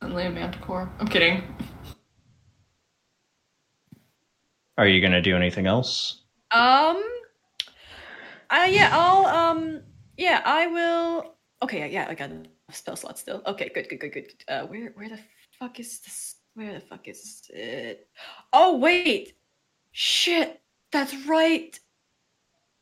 Suddenly 0.00 0.24
a 0.24 0.30
manticore. 0.30 0.90
I'm 0.98 1.08
kidding. 1.08 1.42
Are 4.78 4.86
you 4.86 5.00
going 5.00 5.12
to 5.12 5.22
do 5.22 5.36
anything 5.36 5.66
else? 5.66 6.22
Um. 6.52 7.02
Uh, 8.48 8.68
yeah, 8.70 8.90
I'll 8.92 9.26
um. 9.26 9.82
Yeah, 10.16 10.40
I 10.44 10.66
will. 10.68 11.34
Okay, 11.62 11.80
yeah, 11.80 11.86
yeah, 11.86 12.06
I 12.08 12.14
got 12.14 12.30
enough 12.30 12.46
spell 12.70 12.96
slots 12.96 13.20
still. 13.20 13.42
Okay, 13.46 13.70
good, 13.74 13.88
good, 13.88 14.00
good, 14.00 14.12
good. 14.12 14.32
Uh, 14.48 14.66
where, 14.66 14.92
where 14.94 15.08
the 15.08 15.18
fuck 15.58 15.80
is 15.80 16.00
this? 16.00 16.36
Where 16.54 16.74
the 16.74 16.80
fuck 16.80 17.08
is 17.08 17.42
it? 17.50 18.08
Oh 18.52 18.78
wait, 18.78 19.36
shit, 19.92 20.60
that's 20.92 21.14
right. 21.26 21.78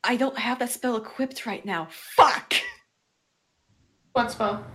I 0.03 0.15
don't 0.15 0.37
have 0.37 0.59
that 0.59 0.69
spell 0.69 0.95
equipped 0.95 1.45
right 1.45 1.65
now. 1.65 1.87
Fuck. 1.89 2.53
What 4.13 4.31
spell? 4.31 4.65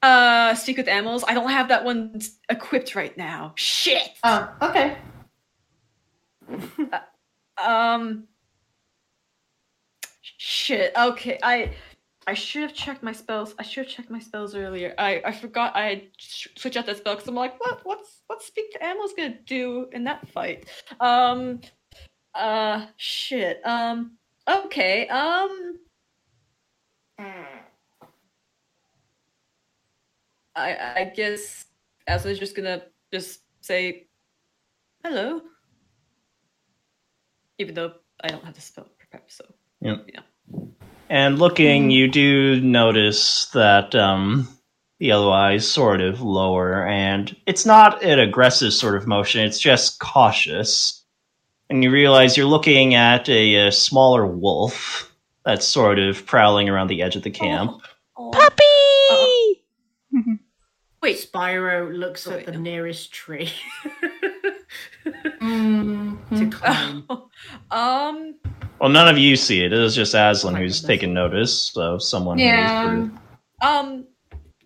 Uh, 0.00 0.54
speak 0.54 0.76
with 0.76 0.88
animals. 0.88 1.24
I 1.26 1.34
don't 1.34 1.50
have 1.50 1.68
that 1.68 1.84
one 1.84 2.20
equipped 2.48 2.94
right 2.94 3.16
now. 3.18 3.52
Shit. 3.56 4.10
Oh, 4.22 4.48
okay. 4.62 4.96
Um. 7.62 8.28
Shit. 10.22 10.92
Okay. 10.96 11.38
I 11.42 11.74
I 12.28 12.34
should 12.34 12.60
have 12.60 12.74
checked 12.74 13.02
my 13.02 13.12
spells. 13.12 13.54
I 13.58 13.62
should 13.62 13.86
have 13.86 13.94
checked 13.94 14.10
my 14.10 14.18
spells 14.18 14.54
earlier. 14.54 14.94
I 14.98 15.22
I 15.24 15.32
forgot 15.32 15.74
I 15.74 15.84
had 15.88 16.02
sh- 16.18 16.48
switched 16.58 16.76
out 16.76 16.84
that 16.84 16.98
spell 16.98 17.14
because 17.14 17.26
I'm 17.26 17.34
like, 17.34 17.58
what 17.58 17.80
what's 17.84 18.20
what's 18.26 18.46
speak 18.46 18.70
to 18.72 18.84
animals 18.84 19.14
gonna 19.16 19.38
do 19.46 19.88
in 19.92 20.04
that 20.04 20.28
fight? 20.28 20.68
Um. 21.00 21.62
Uh. 22.34 22.84
Shit. 22.98 23.62
Um. 23.64 24.18
Okay. 24.46 25.08
Um. 25.08 25.78
I 30.54 30.76
I 30.96 31.12
guess 31.16 31.64
as 32.06 32.26
I 32.26 32.28
was 32.28 32.38
just 32.38 32.54
gonna 32.54 32.82
just 33.10 33.40
say 33.62 34.06
hello 35.02 35.40
even 37.58 37.74
though 37.74 37.94
I 38.22 38.28
don't 38.28 38.44
have 38.44 38.54
the 38.54 38.60
spell 38.60 38.86
prepared. 38.98 39.24
So 39.28 39.44
And 41.10 41.38
looking, 41.38 41.90
you 41.90 42.08
do 42.08 42.60
notice 42.60 43.46
that 43.54 43.94
um, 43.94 44.46
the 44.98 45.06
yellow 45.06 45.30
eyes 45.30 45.66
sort 45.70 46.00
of 46.02 46.20
lower, 46.20 46.86
and 46.86 47.34
it's 47.46 47.64
not 47.64 48.02
an 48.02 48.18
aggressive 48.18 48.72
sort 48.74 48.94
of 48.96 49.06
motion, 49.06 49.42
it's 49.44 49.58
just 49.58 49.98
cautious. 50.00 51.02
And 51.70 51.82
you 51.82 51.90
realize 51.90 52.36
you're 52.36 52.46
looking 52.46 52.94
at 52.94 53.28
a, 53.28 53.68
a 53.68 53.72
smaller 53.72 54.26
wolf 54.26 55.10
that's 55.44 55.66
sort 55.66 55.98
of 55.98 56.26
prowling 56.26 56.68
around 56.68 56.88
the 56.88 57.02
edge 57.02 57.16
of 57.16 57.22
the 57.22 57.30
camp. 57.30 57.80
Puppy! 58.16 58.64
wait, 61.02 61.16
Spyro 61.16 61.94
looks 61.96 62.26
Oh, 62.26 62.32
at 62.32 62.36
wait, 62.38 62.46
the 62.46 62.52
no. 62.52 62.58
nearest 62.60 63.12
tree 63.12 63.50
Mhm. 65.40 66.18
to 66.38 66.50
climb. 66.56 67.06
um, 67.70 68.34
Well, 68.80 68.90
none 68.90 69.08
of 69.08 69.18
you 69.18 69.36
see 69.36 69.64
it. 69.64 69.72
It 69.72 69.80
is 69.80 69.94
just 69.94 70.14
Aslan 70.14 70.54
my 70.54 70.60
who's 70.60 70.80
goodness. 70.80 70.86
taken 70.86 71.12
notice 71.12 71.76
of 71.76 72.02
someone 72.02 72.38
Yeah. 72.38 72.88
who's 72.88 73.10
um, 73.60 74.06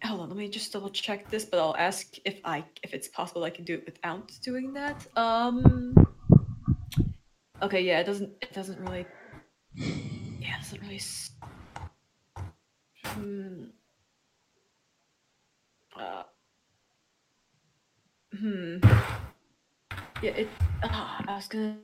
hold 0.05 0.21
on, 0.21 0.29
let 0.29 0.37
me 0.37 0.49
just 0.49 0.71
double 0.73 0.91
check 0.91 1.31
this. 1.31 1.45
But 1.47 1.61
I'll 1.61 1.77
ask 1.79 2.07
if 2.27 2.39
I 2.45 2.63
if 2.83 2.93
it's 2.93 3.09
possible 3.09 3.45
I 3.45 3.51
can 3.51 3.65
do 3.65 3.75
it 3.75 3.87
without 3.87 4.31
doing 4.45 4.75
that. 4.75 5.07
Um, 5.17 5.95
okay, 7.63 7.81
yeah, 7.81 8.01
it 8.01 8.05
doesn't 8.05 8.31
it 8.43 8.53
doesn't 8.53 8.79
really, 8.81 9.07
yeah, 9.77 10.57
it 10.57 10.63
doesn't 10.63 10.81
really. 10.83 10.97
s- 10.97 11.31
Hmm. 13.07 13.65
Uh, 15.99 16.23
hmm. 18.39 18.77
Yeah, 20.23 20.31
it. 20.33 20.49
ah, 20.85 21.25
I 21.29 21.35
was 21.37 21.49
gonna 21.49 21.77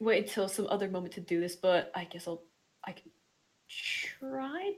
wait 0.00 0.26
until 0.26 0.48
some 0.48 0.66
other 0.68 0.88
moment 0.88 1.14
to 1.14 1.20
do 1.20 1.40
this, 1.40 1.56
but 1.56 1.92
I 1.94 2.04
guess 2.04 2.26
I'll. 2.26 2.42
I 2.82 2.92
can 2.92 3.10
try 4.18 4.72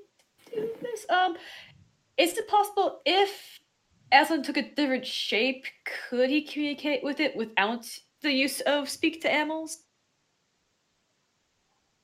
to 0.47 0.57
do 0.57 0.69
this. 0.83 1.07
Um, 1.09 1.37
is 2.19 2.37
it 2.37 2.49
possible 2.49 3.01
if 3.07 3.61
Aslan 4.13 4.43
took 4.43 4.57
a 4.57 4.75
different 4.75 5.07
shape, 5.07 5.65
could 6.09 6.29
he 6.29 6.43
communicate 6.43 7.03
with 7.03 7.21
it 7.21 7.35
without 7.35 7.87
the 8.21 8.33
use 8.33 8.61
of 8.61 8.89
speak 8.89 9.23
to 9.23 9.33
animals? 9.33 9.79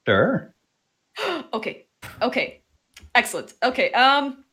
Sure. 0.06 0.54
okay, 1.52 1.86
okay, 2.22 2.62
excellent. 3.14 3.54
Okay, 3.62 3.92
um, 3.92 4.44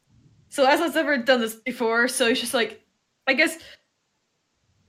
so 0.49 0.65
Aslan's 0.65 0.95
never 0.95 1.17
done 1.17 1.39
this 1.39 1.55
before, 1.55 2.07
so 2.07 2.27
he's 2.27 2.41
just 2.41 2.53
like, 2.53 2.81
I 3.27 3.33
guess. 3.33 3.57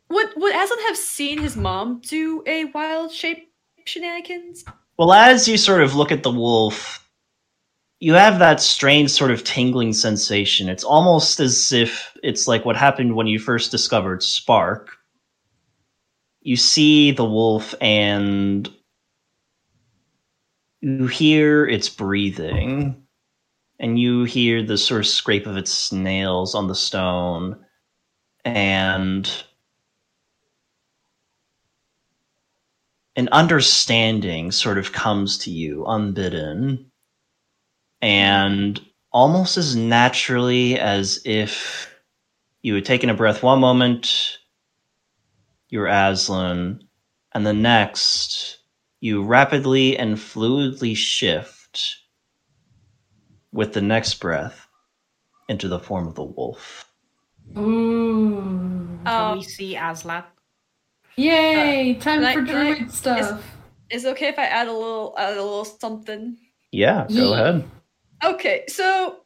Would 0.08 0.34
would 0.36 0.54
Aslan 0.54 0.78
have 0.86 0.96
seen 0.96 1.38
his 1.38 1.56
mom 1.56 2.00
do 2.00 2.44
a 2.46 2.66
wild 2.66 3.12
shape 3.12 3.45
shenanigans? 3.87 4.64
Well, 4.99 5.12
as 5.12 5.49
you 5.49 5.57
sort 5.57 5.82
of 5.82 5.95
look 5.95 6.12
at 6.12 6.22
the 6.22 6.30
wolf, 6.30 7.07
you 8.01 8.14
have 8.14 8.39
that 8.39 8.61
strange 8.61 9.11
sort 9.11 9.30
of 9.30 9.45
tingling 9.45 9.93
sensation. 9.93 10.68
It's 10.68 10.84
almost 10.84 11.41
as 11.41 11.72
if 11.72 12.16
it's 12.22 12.47
like 12.47 12.64
what 12.64 12.76
happened 12.76 13.16
when 13.16 13.26
you 13.26 13.39
first 13.39 13.70
discovered 13.70 14.22
Spark. 14.22 14.91
You 16.43 16.57
see 16.57 17.11
the 17.11 17.24
wolf 17.24 17.74
and 17.80 18.70
you 20.80 21.07
hear 21.07 21.66
its 21.66 21.89
breathing, 21.89 23.03
and 23.80 23.99
you 23.99 24.24
hear 24.24 24.62
the 24.62 24.78
sort 24.78 25.01
of 25.01 25.07
scrape 25.07 25.47
of 25.47 25.57
its 25.57 25.91
nails 25.91 26.55
on 26.55 26.68
the 26.68 26.74
stone, 26.74 27.59
and 28.45 29.45
an 33.16 33.28
understanding 33.32 34.52
sort 34.52 34.78
of 34.78 34.92
comes 34.92 35.38
to 35.38 35.50
you 35.50 35.84
unbidden 35.86 36.90
and 38.02 38.80
almost 39.12 39.56
as 39.56 39.74
naturally 39.74 40.78
as 40.78 41.20
if 41.24 41.94
you 42.62 42.74
had 42.74 42.84
taken 42.84 43.08
a 43.10 43.14
breath 43.14 43.42
one 43.42 43.60
moment 43.60 44.38
you 45.70 45.78
were 45.80 45.86
aslan 45.88 46.80
and 47.32 47.46
the 47.46 47.52
next 47.54 48.58
you 49.00 49.22
rapidly 49.22 49.96
and 49.98 50.16
fluidly 50.16 50.94
shift 50.96 51.96
with 53.52 53.72
the 53.72 53.80
next 53.80 54.14
breath 54.20 54.66
into 55.48 55.68
the 55.68 55.78
form 55.78 56.06
of 56.06 56.14
the 56.14 56.24
wolf 56.24 56.84
Ooh. 57.56 58.98
Can 59.04 59.32
Um, 59.32 59.38
we 59.38 59.44
see 59.44 59.76
Aslan? 59.76 60.24
Yay! 61.16 61.94
Time 61.94 62.20
can 62.20 62.24
I- 62.24 62.34
for 62.34 62.44
can 62.44 62.56
I- 62.56 62.74
druid 62.74 62.92
stuff. 62.92 63.52
Is 63.90 64.04
it 64.04 64.08
okay 64.10 64.28
if 64.28 64.38
I 64.38 64.44
add 64.46 64.68
a 64.68 64.72
little 64.72 65.14
add 65.16 65.34
a 65.36 65.42
little 65.42 65.64
something? 65.64 66.36
yeah 66.72 67.06
go 67.08 67.14
Yeah. 67.30 67.40
ahead 67.40 67.70
Okay, 68.24 68.64
so 68.68 69.20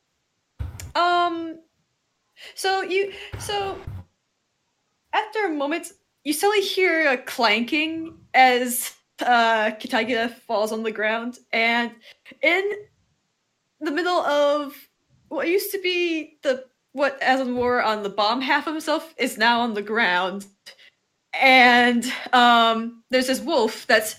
um 0.95 1.59
so 2.55 2.83
you 2.83 3.13
so 3.39 3.79
after 5.13 5.47
a 5.47 5.51
moment 5.51 5.93
you 6.25 6.33
suddenly 6.33 6.61
hear 6.61 7.09
a 7.11 7.17
clanking 7.17 8.19
as 8.35 8.93
uh 9.21 9.71
Kitagita 9.81 10.35
falls 10.47 10.73
on 10.73 10.83
the 10.83 10.93
ground 10.93 11.39
and 11.53 11.93
in 12.43 12.71
the 13.81 13.91
middle 13.91 14.21
of 14.21 14.77
what 15.29 15.49
used 15.49 15.71
to 15.73 15.81
be 15.81 16.39
the 16.43 16.65
what 16.93 17.19
Aslan 17.23 17.57
wore 17.57 17.83
on 17.83 18.03
the 18.03 18.11
bomb 18.11 18.41
half 18.41 18.67
of 18.67 18.75
himself 18.75 19.15
is 19.17 19.39
now 19.39 19.61
on 19.61 19.75
the 19.75 19.83
ground. 19.83 20.45
And 21.33 22.05
um 22.33 23.03
there's 23.11 23.27
this 23.29 23.41
wolf 23.41 23.87
that's 23.87 24.17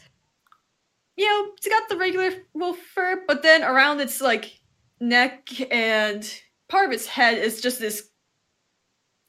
you 1.18 1.28
know, 1.28 1.52
it's 1.58 1.68
got 1.68 1.90
the 1.90 1.98
regular 1.98 2.32
wolf 2.54 2.78
fur, 2.80 3.24
but 3.28 3.44
then 3.44 3.64
around 3.64 4.00
its 4.00 4.22
like 4.22 4.60
neck 5.00 5.50
and 5.72 6.28
part 6.70 6.86
of 6.88 6.94
its 6.94 7.06
head 7.06 7.38
is 7.38 7.62
just 7.62 7.80
this 7.80 8.10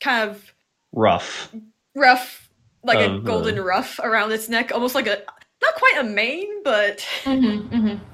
kind 0.01 0.31
of 0.31 0.55
Rough. 0.93 1.53
rough, 1.95 2.51
like 2.85 2.99
a 2.99 3.07
Of, 3.07 3.13
uh, 3.13 3.19
golden 3.19 3.61
ruff 3.61 3.99
around 3.99 4.31
its 4.33 4.49
neck, 4.49 4.71
almost 4.73 4.95
like 4.95 5.07
a 5.07 5.23
not 5.63 5.75
quite 5.75 5.97
a 6.01 6.05
mane, 6.05 6.63
but 6.63 6.99
Mm-hmm, 7.25 7.75
mm-hmm. 7.75 8.05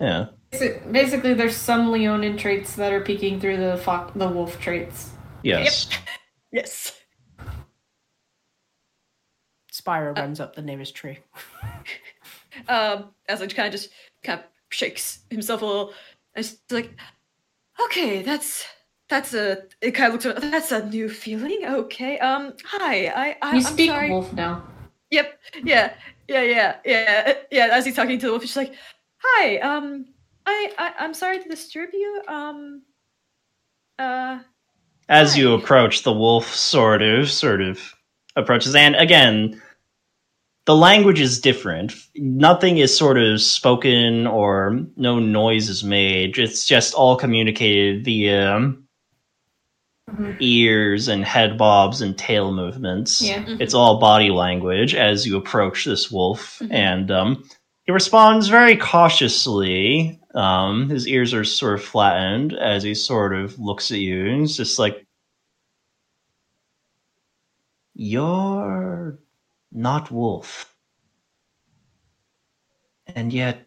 Yeah. 0.00 0.26
Basi- 0.52 0.92
Basically, 0.92 1.34
there's 1.34 1.56
some 1.56 1.90
Leonin 1.92 2.36
traits 2.36 2.74
that 2.76 2.92
are 2.92 3.00
peeking 3.00 3.40
through 3.40 3.58
the 3.58 3.76
fo- 3.78 4.10
the 4.14 4.28
wolf 4.28 4.58
traits. 4.60 5.10
Yes. 5.42 5.88
yes. 6.52 6.96
Spyro 9.90 10.16
runs 10.16 10.40
up 10.40 10.54
the 10.54 10.62
nearest 10.62 10.94
tree. 10.94 11.18
Um, 12.68 13.10
as 13.28 13.40
it 13.40 13.54
kind 13.54 13.66
of 13.72 13.72
just 13.80 13.90
kind 14.24 14.40
of 14.40 14.46
shakes 14.70 15.20
himself 15.30 15.62
a 15.62 15.64
little, 15.64 15.94
and 16.34 16.44
it's 16.44 16.56
like, 16.70 16.90
okay, 17.84 18.22
that's 18.22 18.66
that's 19.08 19.34
a. 19.34 19.62
It 19.80 19.92
kind 19.92 20.12
of 20.12 20.24
looks. 20.24 20.40
That's 20.50 20.72
a 20.72 20.84
new 20.88 21.08
feeling. 21.08 21.60
Okay. 21.64 22.18
Um. 22.18 22.54
Hi. 22.64 23.06
I. 23.06 23.36
I 23.40 23.50
You 23.52 23.56
I'm 23.58 23.62
speak 23.62 23.90
sorry. 23.90 24.10
wolf 24.10 24.32
now. 24.32 24.64
Yep. 25.10 25.38
Yeah. 25.62 25.94
Yeah. 26.28 26.42
Yeah. 26.42 26.76
Yeah. 26.84 27.34
Yeah. 27.52 27.68
As 27.70 27.86
he's 27.86 27.94
talking 27.94 28.18
to 28.18 28.26
the 28.26 28.32
wolf, 28.32 28.42
she's 28.42 28.56
like, 28.56 28.74
"Hi. 29.18 29.58
Um. 29.58 30.06
I. 30.44 30.72
I. 30.76 30.92
I'm 30.98 31.14
sorry 31.14 31.40
to 31.40 31.48
disturb 31.48 31.90
you. 31.92 32.20
Um. 32.26 32.82
Uh. 33.98 34.40
As 35.08 35.38
you 35.38 35.54
approach, 35.54 36.02
the 36.02 36.12
wolf 36.12 36.52
sort 36.52 37.00
of, 37.00 37.30
sort 37.30 37.60
of 37.62 37.80
approaches, 38.36 38.74
and 38.74 38.96
again, 38.96 39.60
the 40.66 40.74
language 40.76 41.20
is 41.20 41.40
different. 41.40 41.94
Nothing 42.16 42.78
is 42.78 42.96
sort 42.96 43.18
of 43.18 43.40
spoken 43.40 44.26
or 44.26 44.80
no 44.96 45.18
noise 45.18 45.68
is 45.68 45.82
made. 45.82 46.38
It's 46.38 46.64
just 46.64 46.94
all 46.94 47.16
communicated 47.16 48.04
via 48.04 48.56
um, 48.56 48.84
Mhm. 50.10 50.36
ears 50.40 51.06
and 51.06 51.24
head 51.24 51.56
bobs 51.56 52.00
and 52.02 52.18
tail 52.18 52.52
movements. 52.52 53.22
Yeah. 53.22 53.44
It's 53.60 53.74
all 53.74 54.00
body 54.00 54.30
language 54.30 54.92
as 54.94 55.24
you 55.24 55.36
approach 55.36 55.84
this 55.84 56.10
wolf, 56.10 56.58
Mhm. 56.60 56.72
and 56.72 57.10
um, 57.12 57.44
he 57.84 57.92
responds 57.92 58.48
very 58.48 58.76
cautiously. 58.76 60.18
Um, 60.34 60.88
his 60.88 61.06
ears 61.06 61.32
are 61.32 61.44
sort 61.44 61.74
of 61.74 61.84
flattened 61.84 62.52
as 62.54 62.82
he 62.82 62.94
sort 62.94 63.34
of 63.34 63.56
looks 63.60 63.90
at 63.92 63.98
you, 63.98 64.26
and 64.26 64.40
he's 64.40 64.56
just 64.56 64.80
like, 64.80 65.06
"You're 67.94 68.89
not 69.72 70.10
wolf, 70.10 70.74
and 73.06 73.32
yet 73.32 73.66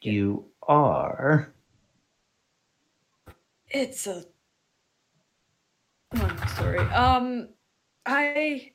you 0.00 0.46
are." 0.62 1.52
It's 3.70 4.06
a 4.06 4.24
long 6.14 6.36
sorry. 6.48 6.80
Um, 6.90 7.48
I 8.06 8.72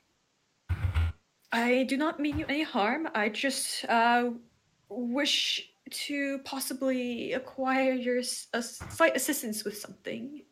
I 1.52 1.84
do 1.84 1.98
not 1.98 2.20
mean 2.20 2.40
you 2.40 2.46
any 2.48 2.64
harm. 2.64 3.08
I 3.14 3.30
just 3.30 3.86
uh 3.86 4.32
wish 4.90 5.70
to 5.90 6.40
possibly 6.40 7.34
acquire 7.34 7.94
your 7.94 8.22
a 8.54 8.62
slight 8.62 9.16
assistance 9.16 9.64
with 9.64 9.78
something. 9.78 10.44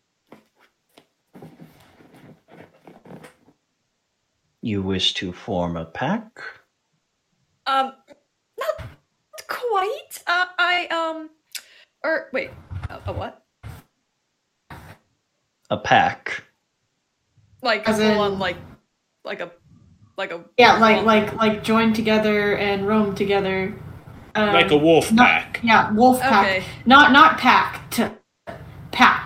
You 4.64 4.82
wish 4.82 5.14
to 5.16 5.34
form 5.34 5.76
a 5.76 5.84
pack? 5.84 6.40
Um, 7.68 7.92
not 8.58 8.90
quite. 9.50 10.24
Uh, 10.26 10.46
I 10.58 10.88
um, 10.88 11.30
or 12.02 12.30
wait, 12.32 12.50
a, 12.90 13.02
a 13.08 13.12
what? 13.12 13.44
A 15.70 15.76
pack. 15.78 16.46
Like 17.62 17.90
As 17.90 17.98
full 17.98 18.06
in- 18.06 18.18
on 18.18 18.40
like 18.40 18.56
like 19.26 19.42
a 19.42 19.52
like 20.16 20.32
a 20.32 20.46
Yeah, 20.58 20.78
like 20.78 21.04
like 21.04 21.34
like 21.36 21.62
join 21.62 21.92
together 21.92 22.56
and 22.56 22.88
roam 22.88 23.16
together. 23.16 23.78
Um, 24.34 24.54
like 24.54 24.72
a 24.72 24.78
wolf 24.78 25.12
not- 25.12 25.26
pack. 25.28 25.60
Yeah, 25.62 25.92
wolf 25.92 26.22
pack. 26.22 26.46
Okay. 26.46 26.66
Not 26.86 27.12
not 27.12 27.38
pack. 27.38 27.82
Pack. 28.94 29.23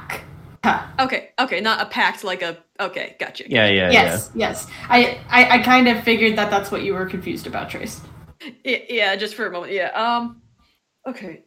Ha. 0.64 0.94
Okay, 1.00 1.30
okay, 1.40 1.62
not 1.62 1.82
a 1.82 1.86
pact, 1.86 2.24
like 2.24 2.42
a. 2.42 2.58
Okay, 2.80 3.16
gotcha. 3.20 3.44
Yeah, 3.48 3.68
yeah, 3.68 3.92
yeah. 3.92 3.92
Yes, 3.92 4.32
yes. 4.36 4.68
I, 4.90 5.20
I 5.30 5.60
I 5.60 5.64
kind 5.64 5.88
of 5.88 6.04
figured 6.04 6.38
that 6.38 6.50
that's 6.50 6.72
what 6.72 6.84
you 6.84 6.94
were 6.94 7.06
confused 7.06 7.48
about, 7.48 7.70
Trace. 7.70 8.02
Yeah, 8.64 8.78
yeah, 8.90 9.16
just 9.16 9.36
for 9.36 9.46
a 9.48 9.52
moment. 9.52 9.72
Yeah. 9.74 9.88
Um. 9.90 10.42
Okay. 11.08 11.44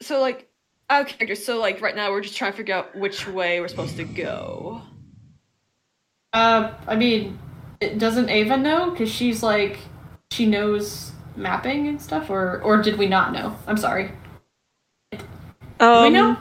So 0.00 0.20
like, 0.20 0.48
okay. 0.90 1.34
So 1.34 1.58
like, 1.60 1.80
right 1.80 1.94
now 1.96 2.10
we're 2.10 2.20
just 2.22 2.36
trying 2.36 2.52
to 2.52 2.56
figure 2.56 2.74
out 2.74 2.94
which 2.96 3.26
way 3.28 3.60
we're 3.60 3.68
supposed 3.68 3.96
to 3.96 4.04
go. 4.04 4.82
Uh, 6.32 6.72
I 6.86 6.96
mean, 6.96 7.38
it- 7.80 7.98
doesn't 7.98 8.28
Ava 8.28 8.56
know? 8.56 8.90
Because 8.90 9.10
she's 9.10 9.42
like, 9.42 9.78
she 10.30 10.46
knows 10.46 11.12
mapping 11.36 11.88
and 11.88 12.00
stuff, 12.00 12.30
or 12.30 12.60
or 12.62 12.80
did 12.82 12.96
we 12.98 13.06
not 13.06 13.32
know? 13.32 13.56
I'm 13.66 13.76
sorry. 13.76 14.12
Um, 15.80 16.02
we 16.04 16.10
know? 16.10 16.36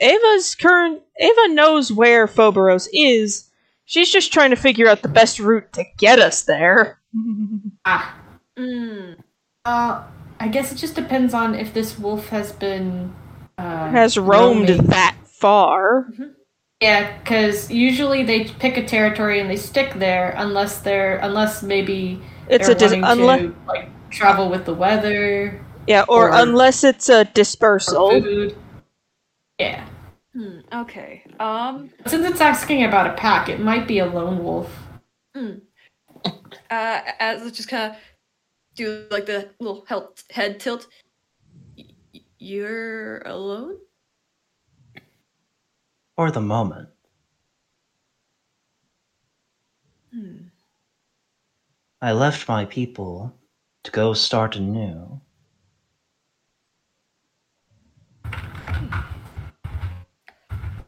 Ava's 0.00 0.54
current. 0.54 1.02
Ava 1.18 1.48
knows 1.54 1.92
where 1.92 2.26
Phoberos 2.26 2.88
is. 2.92 3.50
She's 3.84 4.10
just 4.10 4.32
trying 4.32 4.50
to 4.50 4.56
figure 4.56 4.88
out 4.88 5.02
the 5.02 5.08
best 5.08 5.38
route 5.40 5.72
to 5.74 5.84
get 5.98 6.18
us 6.18 6.42
there. 6.42 6.98
Ah. 7.84 8.14
Mm. 8.58 9.16
Uh, 9.64 10.02
I 10.38 10.48
guess 10.48 10.70
it 10.70 10.76
just 10.76 10.94
depends 10.94 11.34
on 11.34 11.54
if 11.54 11.72
this 11.74 11.98
wolf 11.98 12.28
has 12.28 12.52
been 12.52 13.14
uh, 13.58 13.90
Has 13.90 14.16
roamed 14.18 14.68
roaming. 14.70 14.86
that 14.86 15.16
far. 15.24 16.08
Yeah, 16.80 17.18
because 17.18 17.70
usually 17.70 18.22
they 18.22 18.44
pick 18.44 18.76
a 18.76 18.84
territory 18.86 19.40
and 19.40 19.50
they 19.50 19.56
stick 19.56 19.94
there 19.94 20.34
unless 20.36 20.80
they're 20.80 21.16
unless 21.18 21.62
maybe 21.62 22.20
It's 22.48 22.68
a 22.68 22.74
dis- 22.74 22.92
unless 22.92 23.40
to 23.40 23.54
like 23.66 23.88
travel 24.10 24.48
with 24.50 24.64
the 24.66 24.74
weather 24.74 25.60
yeah, 25.86 26.04
or, 26.08 26.28
or- 26.30 26.32
unless 26.40 26.84
it's 26.84 27.08
a 27.08 27.20
or 27.20 27.24
dispersal. 27.24 28.10
food. 28.22 28.56
Yeah, 29.60 29.84
Hmm. 30.32 30.60
Okay. 30.72 31.22
Um. 31.38 31.90
since 32.06 32.24
it's 32.24 32.40
asking 32.40 32.84
about 32.84 33.06
a 33.06 33.12
pack, 33.12 33.50
it 33.50 33.60
might 33.60 33.86
be 33.86 33.98
a 33.98 34.06
lone 34.06 34.42
wolf. 34.42 34.74
Uh. 35.34 35.50
As 36.70 37.42
let's 37.44 37.58
just 37.58 37.68
kind 37.68 37.92
of 37.92 37.98
do 38.74 39.04
like 39.10 39.26
the 39.26 39.50
little 39.60 39.84
health, 39.86 40.24
head 40.30 40.60
tilt. 40.60 40.86
Y- 41.76 41.84
y- 42.14 42.20
You're 42.38 43.18
alone. 43.26 43.76
For 46.16 46.30
the 46.30 46.40
moment. 46.40 46.88
Hmm. 50.14 50.36
I 52.00 52.12
left 52.12 52.48
my 52.48 52.64
people 52.64 53.34
to 53.82 53.90
go 53.90 54.14
start 54.14 54.56
anew. 54.56 55.20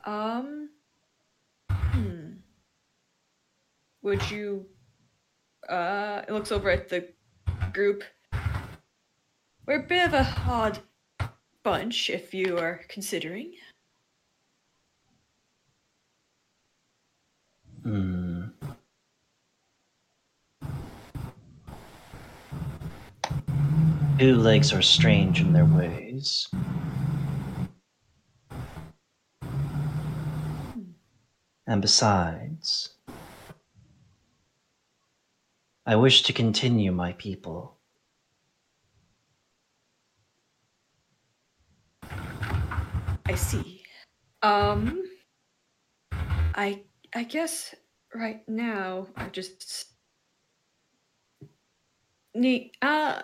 Um. 0.04 0.70
Hmm. 1.70 2.32
Would 4.02 4.30
you? 4.30 4.66
Uh, 5.68 6.22
it 6.26 6.32
looks 6.32 6.50
over 6.50 6.70
at 6.70 6.88
the 6.88 7.08
group. 7.72 8.02
We're 9.66 9.80
a 9.80 9.86
bit 9.86 10.08
of 10.08 10.14
a 10.14 10.34
odd 10.46 10.80
bunch, 11.62 12.10
if 12.10 12.34
you 12.34 12.58
are 12.58 12.80
considering. 12.88 13.54
Hmm. 17.84 18.46
Two 24.18 24.36
legs 24.36 24.72
are 24.72 24.82
strange 24.82 25.40
in 25.40 25.52
their 25.52 25.64
ways. 25.64 26.48
And 31.66 31.80
besides, 31.80 32.94
I 35.86 35.96
wish 35.96 36.22
to 36.22 36.32
continue 36.32 36.92
my 36.92 37.12
people. 37.12 37.76
I 43.26 43.34
see. 43.34 43.82
Um. 44.42 45.02
I 46.54 46.82
I 47.14 47.24
guess 47.24 47.74
right 48.14 48.46
now 48.48 49.06
I 49.16 49.28
just 49.28 49.86
need 52.34 52.72
uh 52.82 53.22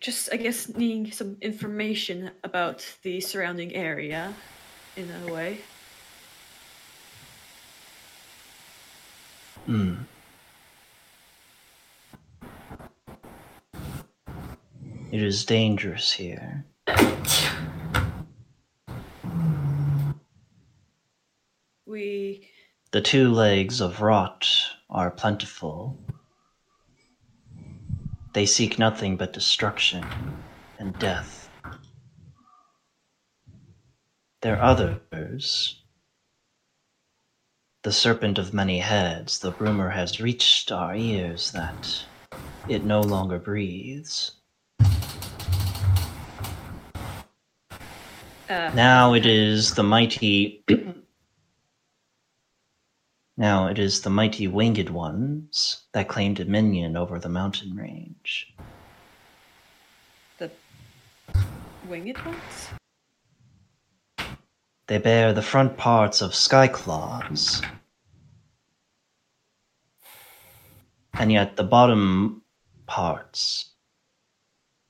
just 0.00 0.32
I 0.32 0.36
guess 0.36 0.68
needing 0.68 1.10
some 1.12 1.36
information 1.40 2.30
about 2.42 2.84
the 3.02 3.20
surrounding 3.20 3.74
area 3.74 4.34
in 4.96 5.08
a 5.10 5.32
way. 5.32 5.58
It 9.66 9.96
is 15.22 15.44
dangerous 15.44 16.12
here. 16.12 16.64
We 21.86 22.48
The 22.90 23.00
two 23.00 23.30
legs 23.30 23.80
of 23.80 24.02
rot 24.02 24.48
are 24.90 25.10
plentiful. 25.10 25.98
They 28.32 28.46
seek 28.46 28.78
nothing 28.78 29.16
but 29.16 29.32
destruction 29.32 30.04
and 30.78 30.98
death. 30.98 31.48
There 34.42 34.56
are 34.56 34.62
others. 34.62 35.83
The 37.84 37.92
serpent 37.92 38.38
of 38.38 38.54
many 38.54 38.78
heads, 38.78 39.40
the 39.40 39.52
rumor 39.52 39.90
has 39.90 40.18
reached 40.18 40.72
our 40.72 40.96
ears 40.96 41.50
that 41.50 42.06
it 42.66 42.82
no 42.82 43.02
longer 43.02 43.38
breathes. 43.38 44.36
uh 48.48 48.48
Now 48.48 49.12
it 49.12 49.26
is 49.26 49.74
the 49.74 49.82
mighty. 49.82 50.64
now 53.36 53.66
it 53.66 53.78
is 53.78 54.00
the 54.00 54.08
mighty 54.08 54.48
winged 54.48 54.88
ones 54.88 55.82
that 55.92 56.08
claim 56.08 56.32
dominion 56.32 56.96
over 56.96 57.18
the 57.18 57.28
mountain 57.28 57.76
range. 57.76 58.54
the 60.38 60.50
winged 61.86 62.16
ones. 62.24 62.68
They 64.86 64.98
bear 64.98 65.32
the 65.32 65.40
front 65.42 65.78
parts 65.78 66.20
of 66.20 66.32
skyclaws, 66.32 67.64
and 71.14 71.32
yet 71.32 71.56
the 71.56 71.64
bottom 71.64 72.42
parts 72.86 73.72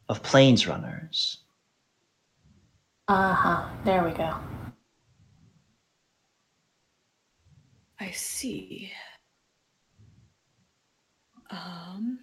of 0.08 0.22
plains 0.22 0.66
runners. 0.66 1.38
Uh 3.06 3.34
huh. 3.34 3.68
There 3.84 4.02
we 4.02 4.10
go. 4.10 4.34
I 8.00 8.10
see. 8.10 8.90
Um. 11.50 12.18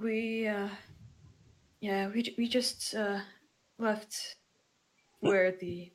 We, 0.00 0.46
uh. 0.46 0.68
Yeah, 1.80 2.08
we, 2.08 2.34
we 2.38 2.48
just, 2.48 2.94
uh, 2.94 3.20
left 3.78 4.36
where 5.20 5.52
the 5.52 5.90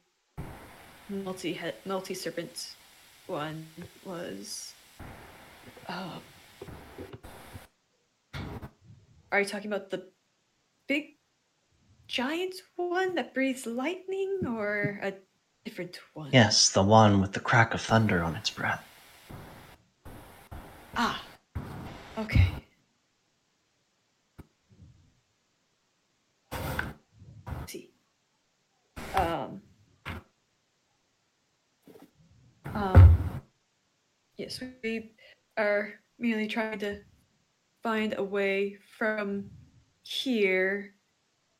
multi 1.09 1.59
multi 1.85 2.13
serpent 2.13 2.75
one 3.27 3.67
was. 4.05 4.73
Uh. 5.87 6.19
Are 9.31 9.39
you 9.39 9.45
talking 9.45 9.71
about 9.71 9.89
the 9.89 10.05
big 10.87 11.15
giant 12.07 12.53
one 12.75 13.15
that 13.15 13.33
breathes 13.33 13.65
lightning 13.65 14.41
or 14.47 14.99
a 15.01 15.13
different 15.65 15.99
one? 16.13 16.29
Yes, 16.31 16.69
the 16.69 16.83
one 16.83 17.19
with 17.19 17.33
the 17.33 17.39
crack 17.39 17.73
of 17.73 17.81
thunder 17.81 18.23
on 18.23 18.35
its 18.35 18.49
breath. 18.49 18.83
Ah. 20.95 21.23
Okay. 22.17 22.53
see. 27.73 27.89
Um. 29.15 29.61
Um. 32.73 33.17
Yes, 34.37 34.59
we 34.83 35.11
are 35.57 35.93
merely 36.17 36.47
trying 36.47 36.79
to 36.79 37.01
find 37.83 38.15
a 38.17 38.23
way 38.23 38.77
from 38.97 39.49
here 40.03 40.95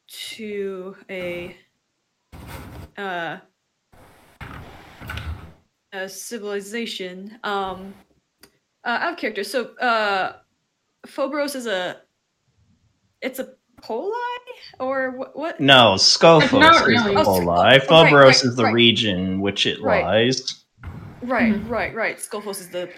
to 0.08 0.96
a 1.10 1.56
uh 2.98 3.38
a 5.94 6.10
civilization. 6.10 7.38
Um 7.44 7.94
uh, 8.86 8.98
out 9.02 9.14
of 9.14 9.18
character. 9.18 9.44
So, 9.46 9.76
uh, 9.78 10.38
Phobos 11.06 11.56
is 11.56 11.68
a, 11.68 12.02
it's 13.22 13.40
a 13.40 13.54
poli 13.82 14.12
or 14.80 15.12
what? 15.12 15.38
what? 15.38 15.60
No, 15.62 15.94
Skophos 15.96 16.60
not 16.60 16.82
is 16.82 16.88
really. 16.88 17.16
the 17.16 17.22
Oh, 17.22 17.24
Poli. 17.24 17.44
Sco- 17.46 17.52
oh, 17.52 17.62
right, 17.64 17.84
Phobos 17.84 18.12
right, 18.14 18.44
is 18.44 18.56
the 18.58 18.66
right. 18.66 18.74
region 18.74 19.40
which 19.40 19.66
it 19.66 19.82
Right. 19.82 20.04
lies. 20.04 20.63
Right, 21.24 21.54
Mhm. 21.54 21.70
right, 21.70 21.96
right. 21.96 22.18
Skophos 22.18 22.60
is 22.60 22.70
the 22.70 22.92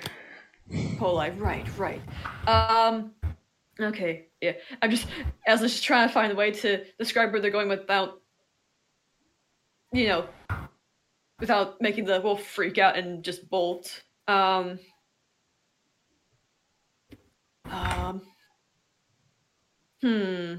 poli. 0.97 1.29
Right, 1.31 1.65
right. 1.77 2.01
Um, 2.47 3.13
okay, 3.79 4.29
yeah. 4.41 4.53
I'm 4.81 4.89
just, 4.89 5.07
as 5.45 5.61
just 5.61 5.83
trying 5.83 6.07
to 6.07 6.13
find 6.13 6.31
a 6.31 6.35
way 6.35 6.49
to 6.51 6.83
describe 6.97 7.31
where 7.31 7.39
they're 7.39 7.51
going 7.51 7.69
without, 7.69 8.21
you 9.93 10.07
know, 10.07 10.29
without 11.39 11.79
making 11.81 12.05
the 12.05 12.19
wolf 12.19 12.43
freak 12.47 12.79
out 12.79 12.97
and 12.97 13.23
just 13.23 13.47
bolt. 13.49 14.03
Um. 14.27 14.79
Um. 17.65 18.21
Hmm. 20.01 20.55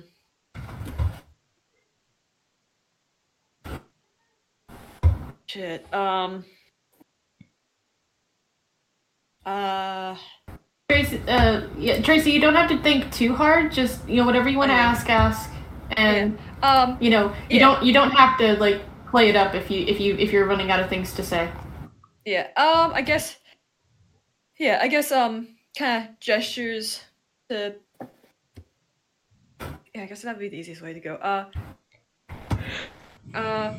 Shit. 5.47 5.93
Um. 5.93 6.45
Uh. 9.47 10.17
Tracy, 10.91 11.21
uh, 11.29 11.67
yeah, 11.79 12.01
Tracy, 12.03 12.31
you 12.33 12.41
don't 12.41 12.55
have 12.55 12.69
to 12.71 12.79
think 12.83 13.13
too 13.13 13.35
hard. 13.35 13.73
Just 13.73 14.07
you 14.09 14.17
know, 14.17 14.25
whatever 14.27 14.49
you 14.49 14.59
want 14.59 14.71
to 14.71 14.75
ask, 14.75 15.09
ask, 15.09 15.51
and 15.97 16.39
Um. 16.63 16.97
you 17.01 17.11
know, 17.11 17.29
you 17.51 17.59
Yeah. 17.59 17.61
don't 17.61 17.83
you 17.85 17.93
don't 17.93 18.11
have 18.11 18.39
to 18.39 18.55
like 18.61 18.83
play 19.11 19.29
it 19.29 19.37
up 19.37 19.55
if 19.55 19.71
you 19.71 19.85
if 19.87 20.01
you 20.01 20.17
if 20.17 20.33
you're 20.33 20.47
running 20.47 20.71
out 20.71 20.81
of 20.81 20.89
things 20.89 21.13
to 21.15 21.23
say. 21.23 21.51
Yeah. 22.25 22.49
Um. 22.57 22.93
I 22.95 23.03
guess. 23.03 23.37
Yeah. 24.59 24.79
I 24.83 24.89
guess. 24.89 25.11
Um. 25.13 25.49
Kind 25.79 26.09
of 26.09 26.21
gestures 26.21 27.03
to. 27.49 27.75
Yeah. 29.95 30.03
I 30.03 30.07
guess 30.07 30.23
that'd 30.23 30.39
be 30.41 30.49
the 30.49 30.57
easiest 30.59 30.83
way 30.83 30.93
to 30.93 31.01
go. 31.01 31.15
Uh. 31.17 31.47
Uh. 33.35 33.75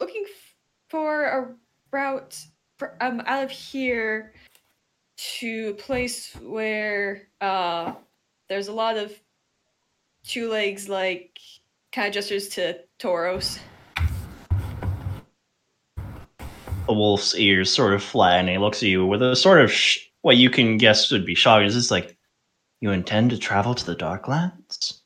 Looking 0.00 0.24
f- 0.26 0.54
for 0.88 1.24
a 1.24 1.54
route 1.90 2.38
um 3.00 3.22
out 3.26 3.44
of 3.44 3.50
here 3.50 4.32
to 5.16 5.68
a 5.70 5.74
place 5.74 6.34
where 6.42 7.28
uh 7.40 7.94
there's 8.48 8.68
a 8.68 8.72
lot 8.72 8.96
of 8.96 9.12
two 10.24 10.48
legs 10.50 10.88
like 10.88 11.38
kind 11.92 12.08
of 12.08 12.14
gestures 12.14 12.48
to 12.50 12.78
Tauros. 12.98 13.58
The 16.86 16.92
wolf's 16.92 17.34
ears 17.34 17.72
sort 17.72 17.94
of 17.94 18.02
flat, 18.02 18.38
and 18.40 18.48
he 18.48 18.58
looks 18.58 18.82
at 18.82 18.88
you 18.88 19.04
with 19.06 19.20
a 19.22 19.34
sort 19.34 19.60
of 19.60 19.72
sh- 19.72 20.06
what 20.22 20.36
you 20.36 20.50
can 20.50 20.76
guess 20.78 21.10
would 21.10 21.26
be 21.26 21.34
shock. 21.34 21.62
Is 21.62 21.74
this 21.74 21.90
like, 21.90 22.16
You 22.80 22.90
intend 22.92 23.30
to 23.30 23.38
travel 23.38 23.74
to 23.74 23.84
the 23.84 23.96
Darklands? 23.96 25.00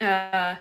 uh 0.00 0.56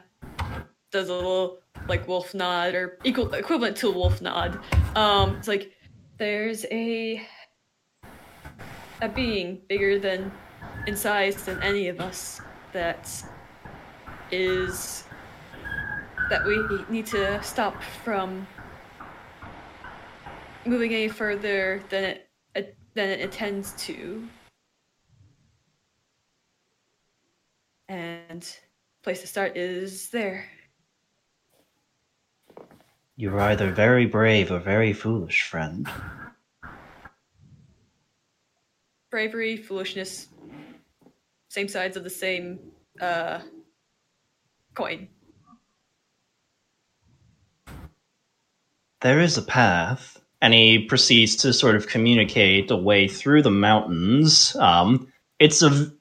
does 0.92 1.10
a 1.10 1.16
little 1.16 1.61
like 1.88 2.08
wolf 2.08 2.34
nod 2.34 2.74
or 2.76 2.98
equal 3.04 3.32
equivalent 3.34 3.76
to 3.76 3.92
wolf 3.92 4.22
nod 4.22 4.60
um 4.96 5.36
it's 5.36 5.48
like 5.48 5.72
there's 6.18 6.66
a 6.72 7.26
a 9.02 9.10
being 9.10 9.62
bigger 9.68 10.00
than 10.00 10.32
in 10.88 10.96
size 10.96 11.44
than 11.46 11.62
any 11.64 11.88
of 11.88 12.00
us 12.00 12.40
that 12.72 13.10
is 14.32 15.04
that 16.30 16.46
we 16.46 16.58
need 16.90 17.06
to 17.06 17.42
stop 17.44 17.82
from 17.84 18.48
moving 20.66 20.94
any 20.94 21.08
further 21.08 21.84
than 21.90 22.04
it 22.04 22.30
uh, 22.56 22.62
than 22.94 23.10
it 23.10 23.20
intends 23.20 23.74
to 23.74 24.28
and 27.92 28.58
place 29.04 29.20
to 29.20 29.28
start 29.28 29.58
is 29.58 30.10
there. 30.12 30.46
You're 33.22 33.40
either 33.40 33.70
very 33.70 34.08
brave 34.08 34.52
or 34.52 34.58
very 34.58 34.94
foolish, 34.94 35.44
friend. 35.44 35.88
Bravery, 39.12 39.58
foolishness, 39.58 40.28
same 41.48 41.68
sides 41.68 41.96
of 41.96 42.04
the 42.04 42.10
same 42.10 42.58
uh, 43.00 43.42
coin. 44.74 45.08
There 49.02 49.20
is 49.20 49.38
a 49.38 49.44
path. 49.44 50.20
and 50.42 50.56
he 50.56 50.80
proceeds 50.80 51.36
to 51.36 51.54
sort 51.54 51.76
of 51.76 51.88
communicate 51.88 52.72
a 52.72 52.76
way 52.76 53.08
through 53.08 53.44
the 53.44 53.52
mountains. 53.52 54.56
Um, 54.56 55.14
it's 55.38 55.62
a, 55.62 55.92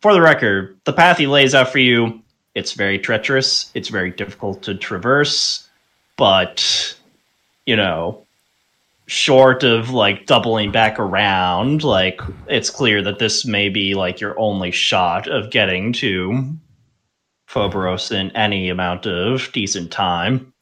for 0.00 0.12
the 0.12 0.22
record, 0.22 0.78
the 0.84 0.92
path 0.92 1.18
he 1.18 1.26
lays 1.26 1.56
out 1.56 1.72
for 1.72 1.80
you. 1.80 2.22
It's 2.54 2.74
very 2.74 3.00
treacherous. 3.00 3.72
It's 3.74 3.88
very 3.88 4.12
difficult 4.12 4.62
to 4.62 4.76
traverse, 4.76 5.68
but 6.16 6.96
you 7.66 7.76
know, 7.76 8.24
short 9.06 9.62
of 9.64 9.90
like 9.90 10.26
doubling 10.26 10.70
back 10.70 10.98
around, 10.98 11.82
like 11.82 12.20
it's 12.48 12.70
clear 12.70 13.02
that 13.02 13.18
this 13.18 13.44
may 13.44 13.68
be 13.68 13.94
like 13.94 14.20
your 14.20 14.38
only 14.38 14.70
shot 14.70 15.28
of 15.28 15.50
getting 15.50 15.92
to 15.94 16.56
Phobos 17.46 18.10
in 18.10 18.30
any 18.32 18.68
amount 18.68 19.06
of 19.06 19.50
decent 19.52 19.90
time. 19.90 20.52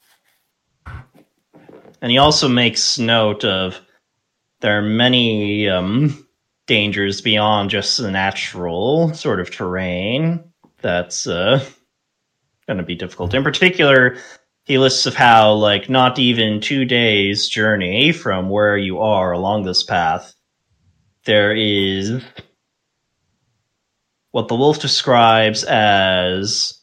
And 2.01 2.11
he 2.11 2.17
also 2.17 2.49
makes 2.49 2.99
note 2.99 3.45
of 3.45 3.79
there 4.59 4.77
are 4.77 4.81
many 4.81 5.69
um, 5.69 6.27
dangers 6.67 7.21
beyond 7.21 7.69
just 7.69 7.97
the 7.97 8.11
natural 8.11 9.13
sort 9.13 9.39
of 9.39 9.51
terrain 9.51 10.43
that's 10.81 11.27
uh, 11.27 11.63
going 12.67 12.77
to 12.77 12.83
be 12.83 12.95
difficult. 12.95 13.33
In 13.33 13.43
particular, 13.43 14.17
he 14.65 14.77
lists 14.77 15.05
of 15.05 15.15
how 15.15 15.53
like 15.53 15.89
not 15.89 16.19
even 16.19 16.59
two 16.59 16.85
days 16.85 17.47
journey 17.47 18.11
from 18.11 18.49
where 18.49 18.77
you 18.77 18.99
are 18.99 19.31
along 19.31 19.63
this 19.63 19.83
path 19.83 20.33
there 21.25 21.53
is 21.55 22.21
what 24.31 24.47
the 24.47 24.55
wolf 24.55 24.79
describes 24.79 25.63
as 25.63 26.81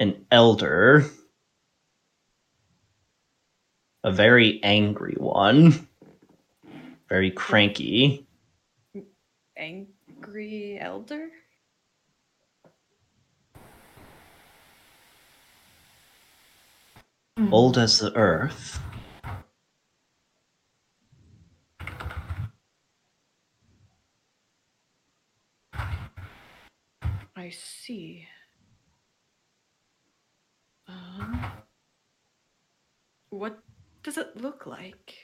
an 0.00 0.26
elder 0.30 1.04
a 4.02 4.12
very 4.12 4.62
angry 4.62 5.14
one 5.18 5.88
very 7.08 7.30
cranky 7.30 8.26
Angry 9.56 10.78
elder? 10.80 11.30
Old 17.50 17.78
as 17.78 17.98
the 17.98 18.14
earth, 18.16 18.80
I 27.34 27.50
see. 27.50 28.26
Um, 30.86 31.44
what 33.30 33.58
does 34.02 34.16
it 34.16 34.36
look 34.36 34.66
like? 34.66 35.16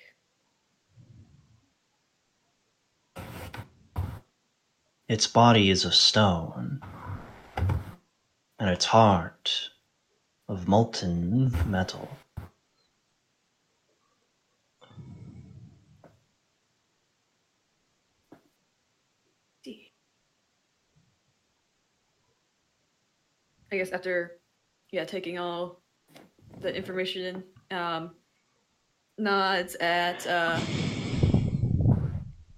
its 5.11 5.27
body 5.27 5.71
is 5.71 5.85
of 5.85 5.93
stone, 5.93 6.81
and 8.61 8.71
its 8.71 8.85
heart 8.85 9.71
of 10.51 10.67
molten 10.67 11.53
metal. 11.71 12.09
I 23.73 23.77
guess 23.77 23.93
after, 23.93 24.41
yeah, 24.91 25.05
taking 25.05 25.39
all 25.39 25.81
the 26.61 26.75
information 26.75 27.45
in, 27.71 27.77
um, 27.79 28.17
nods 29.17 29.77
at 29.77 30.27
uh, 30.27 30.59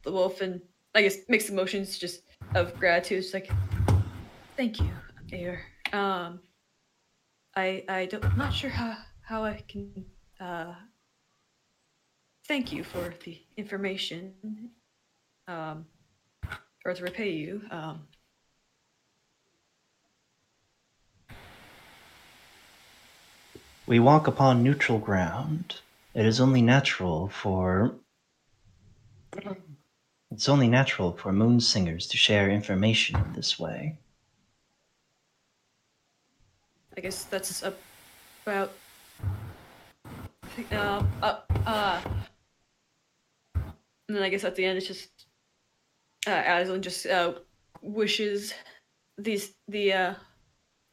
the 0.02 0.10
wolf 0.10 0.40
and 0.40 0.62
I 0.94 1.02
guess 1.02 1.18
mixed 1.28 1.50
emotions 1.50 1.98
just 1.98 2.22
of 2.54 2.74
gratitude. 2.78 3.18
It's 3.18 3.34
like, 3.34 3.50
thank 4.56 4.80
you, 4.80 4.88
Air. 5.30 5.60
Um, 5.92 6.40
I 7.56 7.84
I 7.88 8.06
don't 8.06 8.24
I'm 8.24 8.38
not 8.38 8.54
sure 8.54 8.70
how 8.70 8.96
how 9.22 9.44
I 9.44 9.62
can 9.68 10.06
uh 10.40 10.74
thank 12.46 12.72
you 12.72 12.84
for 12.84 13.14
the 13.24 13.40
information. 13.56 14.70
Um, 15.48 15.86
or 16.84 16.94
to 16.94 17.02
repay 17.02 17.30
you. 17.30 17.62
Um, 17.70 18.06
We 23.86 23.98
walk 23.98 24.26
upon 24.26 24.62
neutral 24.62 24.98
ground. 24.98 25.80
It 26.14 26.24
is 26.24 26.40
only 26.40 26.62
natural 26.62 27.28
for. 27.28 27.96
It's 30.30 30.48
only 30.48 30.68
natural 30.68 31.12
for 31.12 31.32
moon 31.32 31.60
singers 31.60 32.06
to 32.06 32.16
share 32.16 32.48
information 32.48 33.20
in 33.20 33.32
this 33.34 33.58
way. 33.58 33.98
I 36.96 37.00
guess 37.00 37.24
that's 37.24 37.62
about. 37.62 38.72
Um, 40.72 41.08
uh, 41.22 41.40
uh, 41.66 42.00
and 43.54 44.16
then 44.16 44.22
I 44.22 44.28
guess 44.28 44.44
at 44.44 44.54
the 44.54 44.64
end 44.64 44.76
it's 44.76 44.86
just 44.86 45.26
uh, 46.26 46.42
Aslan 46.46 46.82
just 46.82 47.06
uh, 47.06 47.34
wishes 47.80 48.52
these 49.16 49.54
the 49.68 49.92
uh, 49.92 50.14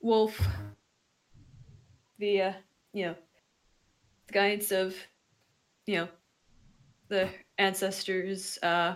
wolf 0.02 0.40
the 2.18 2.42
uh, 2.42 2.54
you 2.94 3.06
know 3.06 3.16
the 4.28 4.34
guidance 4.34 4.72
of 4.72 4.96
you 5.86 5.96
know 5.96 6.08
the 7.10 7.30
ancestors 7.58 8.58
uh, 8.64 8.96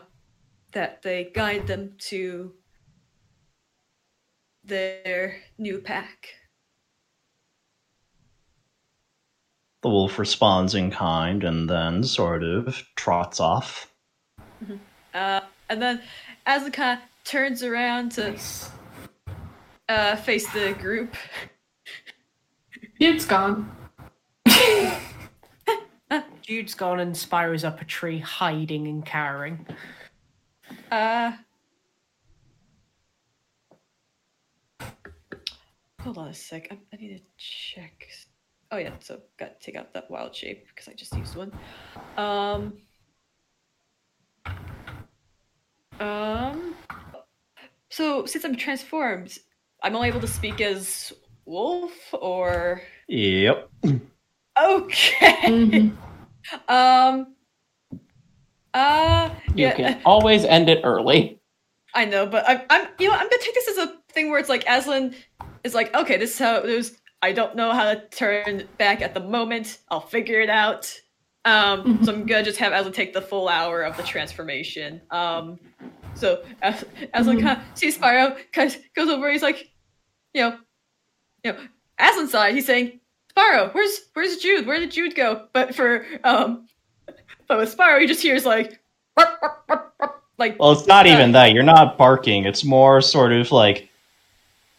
that 0.71 1.01
they 1.01 1.31
guide 1.33 1.67
them 1.67 1.95
to 1.97 2.53
their 4.63 5.37
new 5.57 5.79
pack. 5.79 6.29
The 9.83 9.89
wolf 9.89 10.17
responds 10.17 10.75
in 10.75 10.89
kind 10.91 11.43
and 11.43 11.69
then 11.69 12.03
sort 12.03 12.41
of 12.41 12.81
trots 12.95 13.41
off. 13.41 13.91
Uh, 15.13 15.41
and 15.69 15.81
then 15.81 16.01
Aslan 16.47 16.71
kind 16.71 16.99
of 16.99 17.05
turns 17.25 17.63
around 17.63 18.13
to 18.13 18.39
uh, 19.89 20.15
face 20.15 20.49
the 20.53 20.73
group. 20.79 21.15
Dude's 22.97 23.25
gone. 23.25 23.69
Jude's 26.41 26.75
gone 26.75 26.99
and 27.01 27.13
Spyro's 27.13 27.63
up 27.63 27.81
a 27.81 27.85
tree, 27.85 28.19
hiding 28.19 28.87
and 28.87 29.05
cowering. 29.05 29.65
Uh, 30.89 31.33
hold 35.99 36.17
on 36.17 36.29
a 36.29 36.33
sec. 36.33 36.67
I, 36.71 36.77
I 36.93 36.97
need 36.97 37.17
to 37.17 37.23
check. 37.37 38.07
Oh 38.73 38.77
yeah, 38.77 38.93
so 39.01 39.19
got 39.37 39.59
to 39.59 39.63
take 39.63 39.75
out 39.75 39.93
that 39.93 40.09
wild 40.09 40.35
shape 40.35 40.65
because 40.67 40.87
I 40.87 40.93
just 40.93 41.15
used 41.15 41.35
one. 41.35 41.51
Um. 42.17 42.73
Um. 45.99 46.73
So 47.91 48.25
since 48.25 48.43
I'm 48.43 48.55
transformed, 48.55 49.37
I'm 49.83 49.95
only 49.95 50.07
able 50.07 50.21
to 50.21 50.27
speak 50.27 50.59
as 50.59 51.13
wolf 51.45 51.91
or 52.13 52.81
Yep. 53.09 53.69
okay. 54.59 55.37
Mhm. 55.43 55.95
Um. 56.67 57.35
Uh. 58.73 59.29
You 59.49 59.67
yeah. 59.67 59.75
can 59.75 60.01
always 60.03 60.45
end 60.45 60.67
it 60.67 60.81
early. 60.83 61.39
I 61.93 62.05
know, 62.05 62.25
but 62.25 62.43
I'm, 62.49 62.61
I'm, 62.71 62.87
you 62.97 63.07
know, 63.07 63.13
I'm 63.13 63.29
gonna 63.29 63.37
take 63.39 63.53
this 63.53 63.67
as 63.67 63.77
a 63.77 63.97
thing 64.09 64.31
where 64.31 64.39
it's 64.39 64.49
like 64.49 64.63
Aslan 64.67 65.13
is 65.63 65.75
like, 65.75 65.93
okay, 65.93 66.17
this 66.17 66.31
is 66.31 66.39
how 66.39 66.55
it 66.55 66.65
is. 66.65 66.97
I 67.23 67.31
don't 67.31 67.55
know 67.55 67.71
how 67.71 67.85
to 67.85 68.05
turn 68.09 68.67
back 68.77 69.01
at 69.01 69.13
the 69.13 69.21
moment. 69.21 69.77
I'll 69.89 70.01
figure 70.01 70.41
it 70.41 70.49
out. 70.49 70.93
Um, 71.45 72.03
so 72.03 72.11
I'm 72.11 72.25
gonna 72.25 72.43
just 72.43 72.59
have 72.59 72.73
Aslan 72.73 72.91
take 72.91 73.13
the 73.13 73.21
full 73.21 73.47
hour 73.47 73.81
of 73.81 73.95
the 73.95 74.03
transformation. 74.03 75.01
Um, 75.09 75.57
so 76.15 76.43
As- 76.61 76.83
Aslan 77.13 77.39
kind 77.39 77.57
of 77.61 77.63
sees 77.77 77.97
Spyro, 77.97 78.37
kind 78.51 78.69
of 78.69 78.77
goes 78.93 79.07
over. 79.07 79.31
He's 79.31 79.41
like, 79.41 79.69
you 80.33 80.41
know, 80.41 80.57
you 81.45 81.53
know, 81.53 81.59
Aslan's 81.97 82.31
side. 82.31 82.55
He's 82.55 82.65
saying, 82.65 82.99
Spyro, 83.33 83.73
where's 83.73 84.09
where's 84.11 84.35
Jude? 84.37 84.67
Where 84.67 84.79
did 84.79 84.91
Jude 84.91 85.15
go? 85.15 85.47
But 85.53 85.73
for 85.73 86.05
um, 86.25 86.67
but 87.47 87.57
with 87.57 87.73
Spyro, 87.75 88.01
he 88.01 88.05
just 88.07 88.21
hears 88.21 88.45
like, 88.45 88.81
"Bark, 89.15 89.39
bark, 89.39 89.65
bark, 89.67 89.97
bark," 89.97 90.23
like 90.37 90.59
Well, 90.59 90.73
it's 90.73 90.87
not 90.87 91.05
uh, 91.05 91.09
even 91.09 91.31
that. 91.31 91.53
You're 91.53 91.63
not 91.63 91.97
barking. 91.97 92.43
It's 92.43 92.65
more 92.65 92.99
sort 92.99 93.31
of 93.31 93.49
like, 93.53 93.89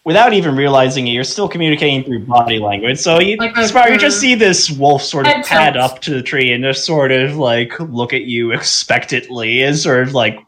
without 0.04 0.32
even 0.32 0.54
realizing 0.56 1.06
it, 1.08 1.12
you're 1.12 1.24
still 1.24 1.48
communicating 1.48 2.04
through 2.04 2.20
body 2.26 2.58
language. 2.58 2.98
So 2.98 3.20
you, 3.20 3.36
Like 3.36 3.56
a- 3.56 3.60
Spyro, 3.60 3.90
you 3.92 3.98
just 3.98 4.20
see 4.20 4.34
this 4.34 4.70
wolf 4.70 5.02
sort 5.02 5.26
of 5.26 5.44
pad 5.44 5.74
tilt. 5.74 5.76
up 5.92 6.00
to 6.02 6.10
the 6.14 6.22
tree 6.22 6.52
and 6.52 6.62
just 6.62 6.84
sort 6.84 7.10
of 7.12 7.36
like 7.36 7.78
look 7.80 8.12
at 8.12 8.22
you 8.22 8.52
expectantly 8.52 9.62
and 9.62 9.76
sort 9.76 10.06
of 10.06 10.14
like, 10.14 10.38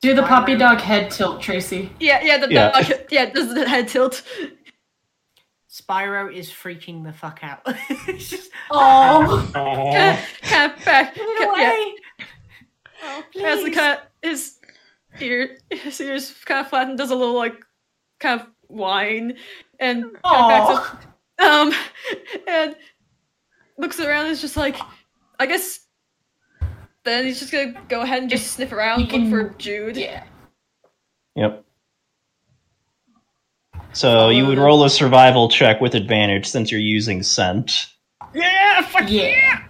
Do 0.00 0.14
the 0.14 0.22
puppy 0.22 0.54
dog 0.56 0.80
head 0.80 1.10
tilt, 1.10 1.42
Tracy. 1.42 1.90
Yeah, 1.98 2.20
yeah, 2.22 2.38
the 2.38 2.52
Yeah. 2.52 2.70
dog, 2.70 2.92
yeah, 3.10 3.26
does 3.30 3.52
the 3.52 3.68
head 3.68 3.88
tilt. 3.88 4.22
Spyro 5.68 6.32
is 6.32 6.48
freaking 6.50 7.04
the 7.04 7.12
fuck 7.12 7.40
out. 7.42 7.60
It's 8.08 8.30
just, 8.30 8.50
Oh, 8.70 9.48
kind, 9.52 10.18
of, 10.72 10.84
back. 10.84 11.14
Get 11.14 11.26
Yeah, 11.40 11.50
away! 11.52 11.94
as 12.20 12.24
the 12.96 13.04
oh, 13.04 13.22
please. 13.32 13.74
kind 13.74 13.98
of 13.98 14.04
his 14.22 14.57
ear, 15.22 15.58
his 15.70 16.00
ears 16.00 16.32
kind 16.44 16.60
of 16.60 16.68
flatten, 16.68 16.96
does 16.96 17.10
a 17.10 17.16
little 17.16 17.34
like 17.36 17.54
kind 18.20 18.40
of 18.40 18.46
whine, 18.68 19.36
and 19.80 20.04
kind 20.04 20.16
of 20.24 20.48
backs 20.48 20.70
up. 20.78 21.04
Um, 21.40 21.72
and 22.48 22.76
looks 23.78 24.00
around 24.00 24.24
and 24.24 24.32
is 24.32 24.40
just 24.40 24.56
like, 24.56 24.76
I 25.38 25.46
guess. 25.46 25.80
Then 27.04 27.24
he's 27.24 27.38
just 27.38 27.52
gonna 27.52 27.80
go 27.88 28.00
ahead 28.02 28.20
and 28.22 28.30
just 28.30 28.52
sniff 28.52 28.72
around, 28.72 29.00
You 29.00 29.06
look 29.06 29.12
can- 29.14 29.30
for 29.30 29.50
Jude. 29.56 29.96
Yeah. 29.96 30.24
Yep. 31.36 31.64
So 33.92 34.28
you 34.28 34.46
would 34.46 34.58
roll 34.58 34.84
a 34.84 34.90
survival 34.90 35.48
check 35.48 35.80
with 35.80 35.94
advantage 35.94 36.46
since 36.46 36.70
you're 36.70 36.80
using 36.80 37.22
scent. 37.22 37.86
Yeah, 38.34 38.82
fuck 38.82 39.08
Yeah. 39.10 39.64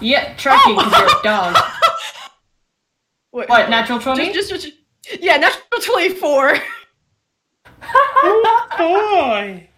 Yeah, 0.00 0.34
tracking 0.36 0.76
because 0.76 0.92
you're 0.98 1.20
a 1.20 1.22
dog. 1.22 1.56
Wait, 3.34 3.48
What, 3.48 3.68
natural 3.68 3.98
20? 3.98 4.32
Just, 4.32 4.48
just, 4.48 4.64
just, 4.64 5.20
yeah, 5.20 5.36
natural 5.36 5.80
twenty-four. 5.82 6.56
Boy. 8.78 9.68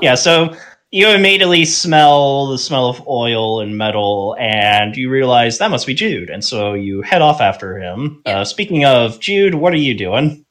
Yeah, 0.00 0.14
so 0.14 0.54
you 0.92 1.08
immediately 1.08 1.64
smell 1.64 2.46
the 2.46 2.58
smell 2.58 2.88
of 2.88 3.06
oil 3.08 3.60
and 3.60 3.76
metal, 3.76 4.36
and 4.38 4.96
you 4.96 5.10
realize 5.10 5.58
that 5.58 5.72
must 5.72 5.84
be 5.84 5.94
Jude, 5.94 6.30
and 6.30 6.44
so 6.44 6.74
you 6.74 7.02
head 7.02 7.22
off 7.22 7.40
after 7.40 7.76
him. 7.76 8.22
Uh, 8.24 8.44
speaking 8.44 8.84
of 8.84 9.18
Jude, 9.18 9.56
what 9.56 9.72
are 9.72 9.76
you 9.78 9.94
doing? 9.94 10.46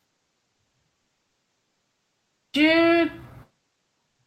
Jude, 2.52 3.14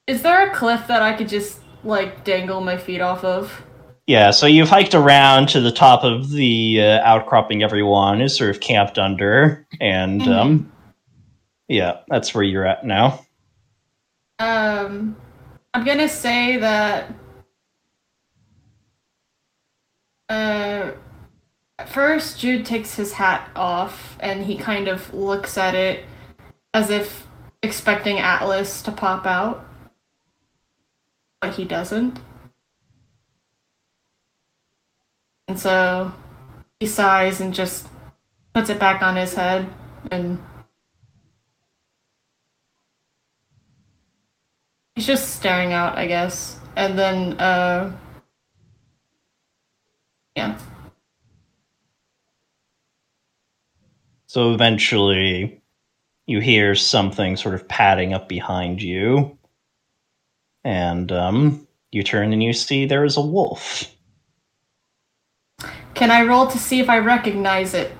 is 0.06 0.22
there 0.22 0.50
a 0.50 0.54
cliff 0.54 0.86
that 0.86 1.02
I 1.02 1.12
could 1.12 1.28
just, 1.28 1.60
like, 1.84 2.24
dangle 2.24 2.62
my 2.62 2.78
feet 2.78 3.02
off 3.02 3.22
of? 3.22 3.62
Yeah, 4.06 4.32
so 4.32 4.46
you've 4.46 4.68
hiked 4.68 4.94
around 4.94 5.48
to 5.50 5.60
the 5.60 5.70
top 5.70 6.02
of 6.02 6.30
the 6.30 6.80
uh, 6.80 7.00
outcropping 7.04 7.62
everyone 7.62 8.20
is 8.20 8.36
sort 8.36 8.50
of 8.50 8.60
camped 8.60 8.98
under, 8.98 9.64
and 9.80 10.22
um, 10.26 10.72
yeah, 11.68 12.00
that's 12.08 12.34
where 12.34 12.42
you're 12.42 12.66
at 12.66 12.84
now. 12.84 13.24
Um, 14.40 15.16
I'm 15.72 15.84
gonna 15.84 16.08
say 16.08 16.56
that. 16.56 17.14
Uh, 20.28 20.92
first, 21.86 22.40
Jude 22.40 22.66
takes 22.66 22.94
his 22.94 23.12
hat 23.12 23.50
off 23.54 24.16
and 24.18 24.44
he 24.44 24.56
kind 24.56 24.88
of 24.88 25.12
looks 25.14 25.56
at 25.56 25.74
it 25.74 26.04
as 26.74 26.90
if 26.90 27.26
expecting 27.62 28.18
Atlas 28.18 28.82
to 28.82 28.92
pop 28.92 29.26
out. 29.26 29.64
But 31.40 31.54
he 31.54 31.64
doesn't. 31.64 32.18
And 35.52 35.60
so 35.60 36.10
he 36.80 36.86
sighs 36.86 37.42
and 37.42 37.52
just 37.52 37.86
puts 38.54 38.70
it 38.70 38.78
back 38.78 39.02
on 39.02 39.16
his 39.16 39.34
head 39.34 39.68
and 40.10 40.42
He's 44.94 45.06
just 45.06 45.36
staring 45.36 45.74
out, 45.74 45.98
I 45.98 46.06
guess. 46.06 46.58
And 46.74 46.98
then, 46.98 47.38
uh. 47.38 47.94
Yeah. 50.36 50.58
So 54.24 54.54
eventually, 54.54 55.60
you 56.26 56.40
hear 56.40 56.74
something 56.74 57.36
sort 57.36 57.54
of 57.54 57.68
padding 57.68 58.14
up 58.14 58.26
behind 58.26 58.80
you, 58.80 59.36
and 60.64 61.12
um, 61.12 61.68
you 61.90 62.02
turn 62.02 62.32
and 62.32 62.42
you 62.42 62.54
see 62.54 62.86
there 62.86 63.04
is 63.04 63.18
a 63.18 63.20
wolf. 63.20 63.94
Can 65.94 66.10
I 66.10 66.22
roll 66.22 66.46
to 66.46 66.58
see 66.58 66.80
if 66.80 66.88
I 66.88 66.98
recognize 66.98 67.74
it? 67.74 67.92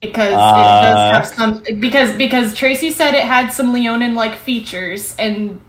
Because 0.00 0.32
Uh. 0.32 0.56
it 0.56 0.82
does 0.82 1.12
have 1.12 1.26
some. 1.26 1.80
Because 1.80 2.16
because 2.16 2.54
Tracy 2.54 2.90
said 2.90 3.14
it 3.14 3.24
had 3.24 3.52
some 3.52 3.72
Leonin 3.72 4.14
like 4.14 4.34
features, 4.34 5.14
and 5.18 5.60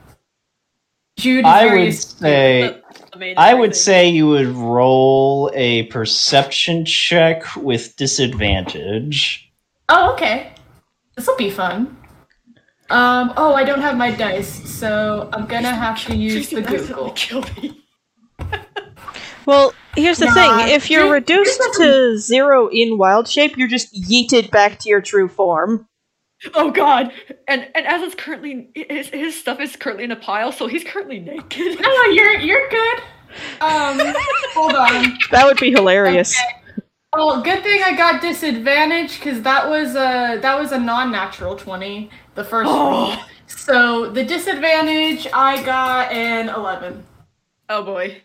Jude 1.17 1.45
is 1.45 1.51
I 1.51 1.67
very 1.67 1.85
would 1.85 1.93
say. 1.95 2.81
I 3.37 3.53
would 3.53 3.75
say 3.75 4.07
you 4.07 4.27
would 4.29 4.47
roll 4.47 5.51
a 5.53 5.83
perception 5.87 6.85
check 6.85 7.43
with 7.57 7.95
disadvantage. 7.97 9.51
Oh, 9.89 10.13
okay. 10.13 10.53
This 11.15 11.27
will 11.27 11.35
be 11.35 11.49
fun. 11.49 11.97
Um. 12.89 13.33
Oh, 13.35 13.53
I 13.53 13.65
don't 13.65 13.81
have 13.81 13.97
my 13.97 14.11
dice, 14.11 14.69
so 14.69 15.29
I'm 15.33 15.45
gonna 15.45 15.75
have 15.75 16.01
to 16.05 16.15
use 16.15 16.49
the 16.49 16.61
Google. 16.61 17.13
Well, 19.47 19.73
here's 19.95 20.17
the 20.19 20.25
Nah, 20.25 20.33
thing: 20.33 20.75
if 20.75 20.89
you're 20.89 21.03
Jude- 21.03 21.11
reduced 21.11 21.61
to 21.77 22.17
zero 22.17 22.67
in 22.67 22.97
wild 22.97 23.27
shape, 23.27 23.57
you're 23.57 23.67
just 23.67 23.93
yeeted 23.93 24.51
back 24.51 24.79
to 24.79 24.89
your 24.89 25.01
true 25.01 25.27
form. 25.27 25.87
Oh 26.55 26.71
god! 26.71 27.11
And 27.47 27.67
and 27.75 27.85
as 27.85 28.01
it's 28.01 28.15
currently 28.15 28.69
his, 28.73 29.07
his 29.09 29.39
stuff 29.39 29.59
is 29.59 29.75
currently 29.75 30.03
in 30.05 30.11
a 30.11 30.15
pile, 30.15 30.51
so 30.51 30.65
he's 30.67 30.83
currently 30.83 31.19
naked. 31.19 31.79
No, 31.79 32.03
you're 32.05 32.33
you're 32.39 32.67
good. 32.69 32.99
Um, 33.61 33.99
hold 34.53 34.73
on. 34.73 35.17
That 35.31 35.45
would 35.45 35.57
be 35.59 35.69
hilarious. 35.71 36.35
Well, 37.13 37.41
good 37.43 37.61
thing 37.61 37.81
I 37.83 37.95
got 37.95 38.21
disadvantage 38.21 39.19
because 39.19 39.41
that 39.43 39.69
was 39.69 39.91
a 39.95 40.39
that 40.41 40.57
was 40.59 40.71
a 40.71 40.79
non-natural 40.79 41.57
twenty, 41.57 42.09
the 42.35 42.43
first 42.43 42.69
Oh. 42.71 42.89
roll. 42.89 43.17
So 43.45 44.09
the 44.09 44.23
disadvantage 44.23 45.27
I 45.33 45.61
got 45.63 46.11
an 46.11 46.49
eleven. 46.49 47.03
Oh 47.69 47.83
boy. 47.83 48.21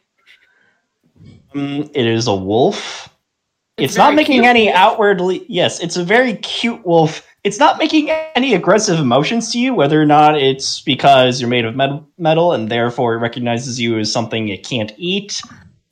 Um, 1.57 1.91
it 1.95 2.07
is 2.07 2.27
a 2.27 2.35
wolf. 2.35 3.09
It's, 3.79 3.93
It's 3.93 3.97
not 3.99 4.15
making 4.15 4.37
cute 4.37 4.47
any 4.47 4.67
wolf. 4.67 4.77
outwardly. 4.77 5.45
Yes, 5.49 5.81
it's 5.81 5.97
a 5.97 6.05
very 6.05 6.35
cute 6.37 6.85
wolf. 6.87 7.27
It's 7.45 7.59
not 7.59 7.79
making 7.79 8.11
any 8.35 8.55
aggressive 8.55 8.99
emotions 8.99 9.53
to 9.53 9.59
you, 9.59 9.75
whether 9.75 10.01
or 10.01 10.07
not 10.07 10.41
it's 10.41 10.81
because 10.81 11.41
you're 11.41 11.51
made 11.51 11.65
of 11.65 11.77
met- 11.77 12.03
metal 12.19 12.53
and 12.53 12.69
therefore 12.71 13.15
it 13.15 13.19
recognizes 13.19 13.81
you 13.81 13.99
as 13.99 14.11
something 14.11 14.49
it 14.49 14.67
can't 14.67 14.93
eat, 14.97 15.41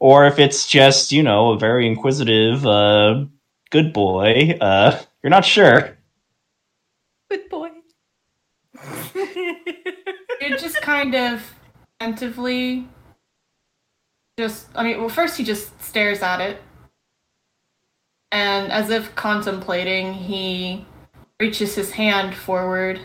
or 0.01 0.27
if 0.27 0.39
it's 0.39 0.67
just, 0.67 1.13
you 1.13 1.23
know, 1.23 1.53
a 1.53 1.59
very 1.59 1.87
inquisitive, 1.87 2.67
uh, 2.67 3.25
good 3.71 3.93
boy. 3.93 4.57
Uh, 4.61 4.99
you're 5.23 5.31
not 5.31 5.45
sure. 5.45 5.97
Good 7.31 7.49
boy. 7.49 7.71
It 10.41 10.59
just 10.59 10.81
kind 10.83 11.15
of 11.15 11.55
attentively 12.01 12.89
just 14.39 14.69
I 14.75 14.83
mean 14.85 14.99
well 15.01 15.09
first 15.09 15.37
he 15.37 15.45
just 15.45 15.81
stares 15.83 16.23
at 16.23 16.41
it. 16.41 16.63
And 18.33 18.73
as 18.73 18.91
if 18.91 19.15
contemplating, 19.15 20.13
he 20.13 20.87
reaches 21.39 21.77
his 21.77 21.93
hand 21.93 22.35
forward. 22.35 23.01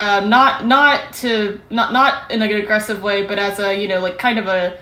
Um, 0.00 0.28
not 0.28 0.66
not 0.66 1.12
to 1.14 1.60
not 1.70 1.92
not 1.92 2.30
in 2.30 2.42
an 2.42 2.50
aggressive 2.50 3.02
way, 3.02 3.24
but 3.24 3.38
as 3.38 3.58
a 3.60 3.80
you 3.80 3.88
know 3.88 4.00
like 4.00 4.18
kind 4.18 4.38
of 4.38 4.46
a 4.46 4.78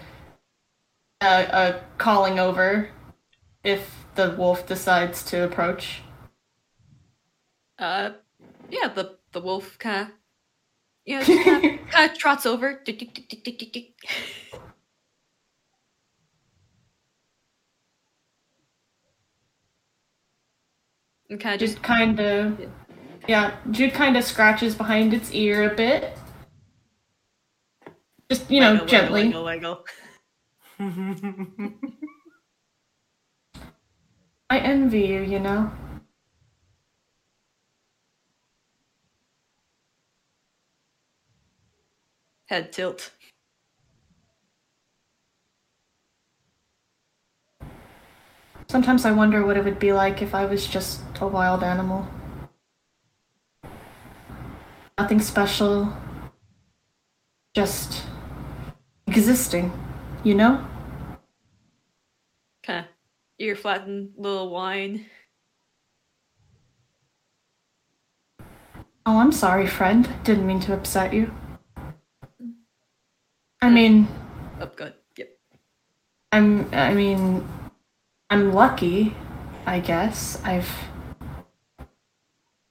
a, 1.20 1.26
a 1.26 1.80
calling 1.99 2.39
over 2.39 2.89
if 3.62 4.05
the 4.14 4.30
wolf 4.30 4.66
decides 4.66 5.22
to 5.24 5.45
approach. 5.45 6.03
Uh, 7.78 8.11
yeah, 8.70 8.89
the 8.89 9.18
the 9.32 9.41
wolf 9.41 9.78
kind 9.78 10.09
of, 10.09 10.14
you 11.05 11.18
know, 11.18 11.24
kind 11.45 11.80
kind 11.91 12.11
of 12.11 12.16
trots 12.16 12.47
over. 12.47 12.82
And 21.31 21.41
kind 21.41 21.55
of 21.55 21.61
just 21.61 21.77
Jude 21.77 21.83
kind 21.83 22.20
of, 22.20 22.61
yeah, 23.29 23.57
Jude 23.70 23.95
kind 23.95 24.16
of 24.16 24.25
scratches 24.25 24.75
behind 24.75 25.14
its 25.14 25.33
ear 25.33 25.70
a 25.70 25.75
bit. 25.75 26.18
Just, 28.31 28.51
you 28.51 28.61
know, 28.61 28.72
wiggle, 28.72 28.87
gently. 28.87 29.25
wiggle, 29.27 29.45
wiggle, 29.45 29.85
wiggle. 30.79 31.75
I 34.51 34.59
envy 34.59 35.07
you, 35.07 35.22
you 35.22 35.41
know? 35.41 35.72
Head 42.47 42.72
tilt. 42.72 43.11
Sometimes 48.69 49.05
I 49.05 49.12
wonder 49.12 49.45
what 49.45 49.57
it 49.57 49.65
would 49.65 49.79
be 49.79 49.93
like 49.93 50.23
if 50.23 50.35
I 50.35 50.47
was 50.47 50.67
just 50.67 51.01
a 51.21 51.27
wild 51.27 51.62
animal. 51.62 52.09
Nothing 54.99 55.21
special. 55.21 55.93
Just 57.55 58.03
existing, 59.07 59.73
you 60.25 60.35
know? 60.35 60.67
Kind 62.62 62.81
of 62.81 62.87
ear 63.39 63.55
flattened 63.55 64.11
little 64.17 64.51
whine. 64.51 65.07
Oh, 69.07 69.19
I'm 69.19 69.33
sorry, 69.33 69.67
friend. 69.67 70.09
Didn't 70.25 70.47
mean 70.47 70.61
to 70.61 70.73
upset 70.73 71.12
you. 71.12 71.33
I 73.61 73.71
mean, 73.71 74.09
Oh, 74.61 74.71
good. 74.77 74.95
Yep. 75.17 75.29
I'm 76.33 76.73
I 76.73 76.95
mean 76.95 77.47
I'm 78.31 78.53
lucky, 78.53 79.14
I 79.66 79.81
guess. 79.81 80.41
I've 80.45 80.70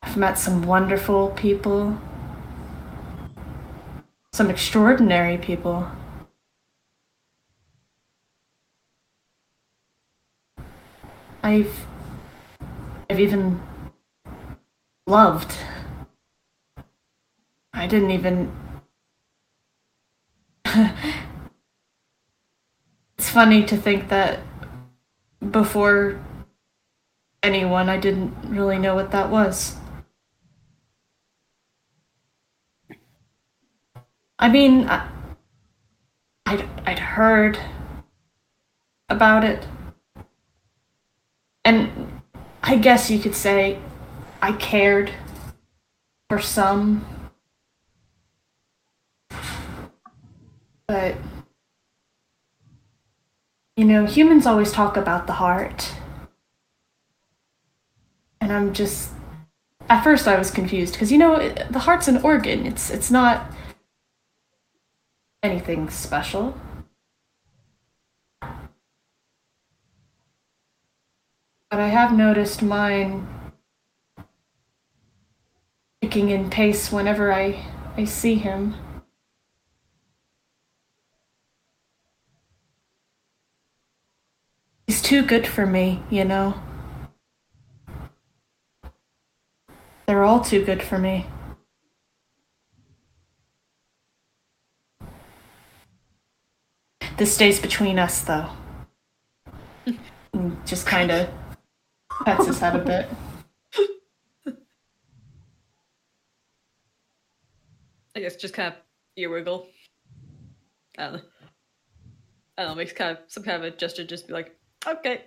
I've 0.01 0.18
met 0.18 0.38
some 0.38 0.64
wonderful 0.64 1.30
people. 1.30 1.97
some 4.34 4.49
extraordinary 4.49 5.38
people. 5.38 5.88
I've 11.43 11.86
I've 13.10 13.20
even 13.20 13.62
loved. 15.06 15.56
I 17.74 17.86
didn't 17.86 18.10
even 18.10 18.51
It's 23.18 23.30
funny 23.30 23.64
to 23.66 23.78
think 23.78 24.10
that 24.10 24.39
before 25.52 26.20
anyone 27.41 27.89
I 27.89 27.98
didn't 27.98 28.34
really 28.48 28.80
know 28.80 28.96
what 28.96 29.12
that 29.12 29.30
was. 29.30 29.76
I 34.39 34.50
mean, 34.50 34.88
I, 34.89 35.08
I'd, 36.46 36.68
I'd 36.86 37.00
heard 37.00 37.60
about 39.10 39.44
it. 39.44 39.66
And 41.66 42.22
I 42.62 42.78
guess 42.78 43.10
you 43.10 43.20
could 43.20 43.36
say 43.36 43.80
I 44.41 44.52
cared 44.54 45.12
for 46.30 46.39
some. 46.39 47.06
But, 50.88 51.16
you 53.76 53.86
know, 53.86 54.05
humans 54.05 54.45
always 54.45 54.71
talk 54.71 54.97
about 54.97 55.28
the 55.28 55.34
heart. 55.34 55.93
And 58.41 58.51
I'm 58.51 58.74
just. 58.74 59.11
At 59.89 60.03
first, 60.03 60.28
I 60.28 60.38
was 60.38 60.49
confused 60.49 60.93
because, 60.93 61.11
you 61.11 61.17
know, 61.17 61.36
it- 61.36 61.71
the 61.71 61.80
heart's 61.80 62.07
an 62.07 62.17
organ. 62.24 62.65
It's, 62.65 62.89
it's 62.89 63.11
not 63.11 63.51
anything 65.43 65.89
special. 65.89 66.57
But 71.69 71.80
I 71.80 71.88
have 71.89 72.13
noticed 72.13 72.61
mine 72.61 73.28
picking 76.01 76.30
in 76.30 76.49
pace 76.49 76.91
whenever 76.91 77.34
I, 77.34 77.65
I 77.97 78.05
see 78.05 78.36
him. 78.36 78.76
He's 84.88 84.93
too 85.04 85.24
good 85.24 85.45
for 85.45 85.66
me, 85.68 86.01
you 86.10 86.26
know. 86.26 86.56
They're 90.08 90.24
all 90.24 90.41
too 90.41 90.64
good 90.66 90.82
for 90.82 90.97
me. 90.97 91.28
This 97.18 97.36
stays 97.36 97.60
between 97.60 97.99
us, 97.99 98.22
though. 98.22 98.49
And 100.34 100.66
Just 100.66 100.88
kind 100.88 101.12
of 101.12 101.30
pets 102.26 102.47
his 102.47 102.60
head 102.60 102.76
a 102.76 102.80
bit. 102.80 103.08
I 108.16 108.20
guess 108.20 108.36
just 108.36 108.54
kind 108.54 108.74
of 108.74 108.80
ear 109.16 109.30
wiggle. 109.30 109.68
I 110.97 111.04
don't 111.04 111.14
know. 111.14 111.22
I 112.58 112.62
don't 112.64 112.72
know, 112.72 112.76
makes 112.76 112.93
kind 112.93 113.18
of 113.18 113.24
some 113.28 113.43
kind 113.43 113.58
of 113.64 113.74
a 113.74 113.76
gesture, 113.76 114.06
just 114.06 114.28
be 114.28 114.34
like, 114.34 114.56
okay. 114.88 115.26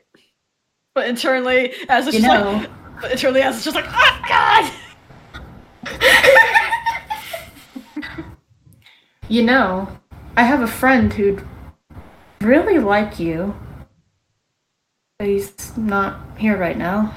But 0.95 1.09
internally, 1.09 1.75
as 1.89 2.07
it's 2.07 2.17
You 2.17 2.23
just 2.23 2.35
know. 2.35 2.53
like, 2.53 2.71
but 3.01 3.13
internally, 3.13 3.43
as 3.43 3.57
it's 3.57 3.65
just 3.65 3.77
like, 3.77 3.87
oh 3.89 4.23
god! 4.29 4.73
You 9.29 9.43
know, 9.43 9.89
I 10.37 10.45
have 10.45 10.61
a 10.63 10.69
friend 10.69 11.13
who'd 11.13 11.45
really 12.41 12.79
like 12.79 13.19
you. 13.19 13.57
But 15.19 15.27
he's 15.29 15.77
not 15.77 16.21
here 16.39 16.57
right 16.57 16.77
now. 16.79 17.13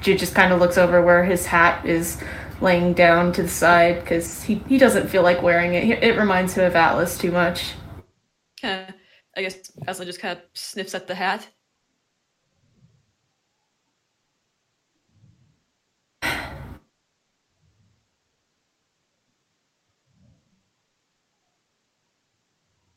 Jude 0.00 0.20
just 0.20 0.36
kind 0.36 0.52
of 0.52 0.60
looks 0.60 0.78
over 0.78 1.02
where 1.02 1.24
his 1.24 1.46
hat 1.46 1.84
is 1.84 2.22
laying 2.60 2.92
down 2.92 3.32
to 3.32 3.42
the 3.42 3.48
side 3.48 4.00
because 4.00 4.44
he, 4.44 4.56
he 4.68 4.78
doesn't 4.78 5.08
feel 5.08 5.22
like 5.22 5.42
wearing 5.42 5.74
it. 5.74 6.02
It 6.02 6.16
reminds 6.16 6.54
him 6.54 6.64
of 6.64 6.76
Atlas 6.76 7.18
too 7.18 7.32
much. 7.32 7.72
Of, 8.62 8.94
I 9.38 9.42
guess 9.42 9.70
Aslan 9.86 10.08
just 10.08 10.18
kind 10.18 10.36
of 10.36 10.44
sniffs 10.52 10.96
at 10.96 11.06
the 11.06 11.14
hat. 11.14 11.46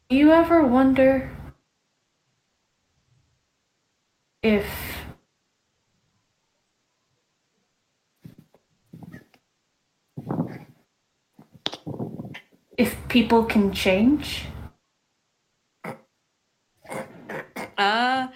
Do 0.09 0.17
you 0.17 0.31
ever 0.31 0.65
wonder 0.65 1.29
if 4.41 4.65
if 12.77 12.97
people 13.09 13.43
can 13.43 13.71
change? 13.71 14.50
Uh, 17.77 18.27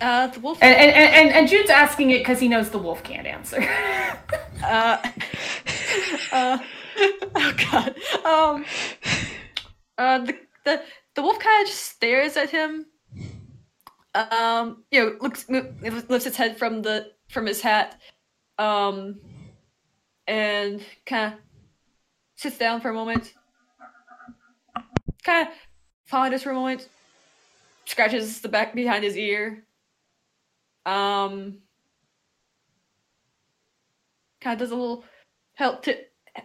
uh, 0.00 0.26
the 0.28 0.40
wolf. 0.40 0.58
And 0.60 0.74
and, 0.74 1.14
and, 1.14 1.30
and 1.30 1.48
Jude's 1.48 1.70
asking 1.70 2.10
it 2.10 2.18
because 2.18 2.40
he 2.40 2.48
knows 2.48 2.70
the 2.70 2.78
wolf 2.78 3.02
can't 3.02 3.26
answer. 3.26 3.62
uh, 4.64 5.10
uh, 6.32 6.58
oh 7.34 7.54
god. 7.70 7.94
Um, 8.24 8.64
uh, 9.96 10.18
the 10.18 10.36
the 10.64 10.82
the 11.14 11.22
wolf 11.22 11.38
kind 11.38 11.62
of 11.62 11.68
just 11.68 11.82
stares 11.82 12.36
at 12.36 12.50
him. 12.50 12.86
Um, 14.14 14.84
you 14.90 15.00
know, 15.00 15.16
looks 15.20 15.48
lifts 15.48 16.26
its 16.26 16.36
head 16.36 16.58
from 16.58 16.82
the 16.82 17.12
from 17.28 17.46
his 17.46 17.60
hat. 17.60 18.00
Um, 18.58 19.20
and 20.26 20.82
kind 21.06 21.34
of 21.34 21.40
sits 22.36 22.58
down 22.58 22.80
for 22.80 22.90
a 22.90 22.94
moment. 22.94 23.34
Kind 25.22 25.48
of 25.48 25.54
ponders 26.08 26.42
for 26.42 26.50
a 26.50 26.54
moment. 26.54 26.88
Scratches 27.86 28.40
the 28.40 28.48
back 28.48 28.74
behind 28.74 29.04
his 29.04 29.16
ear. 29.16 29.64
Um, 30.86 31.58
kind 34.40 34.54
of 34.54 34.58
does 34.58 34.70
a 34.70 34.76
little 34.76 35.04
head 35.54 35.82
tilt, 35.82 35.98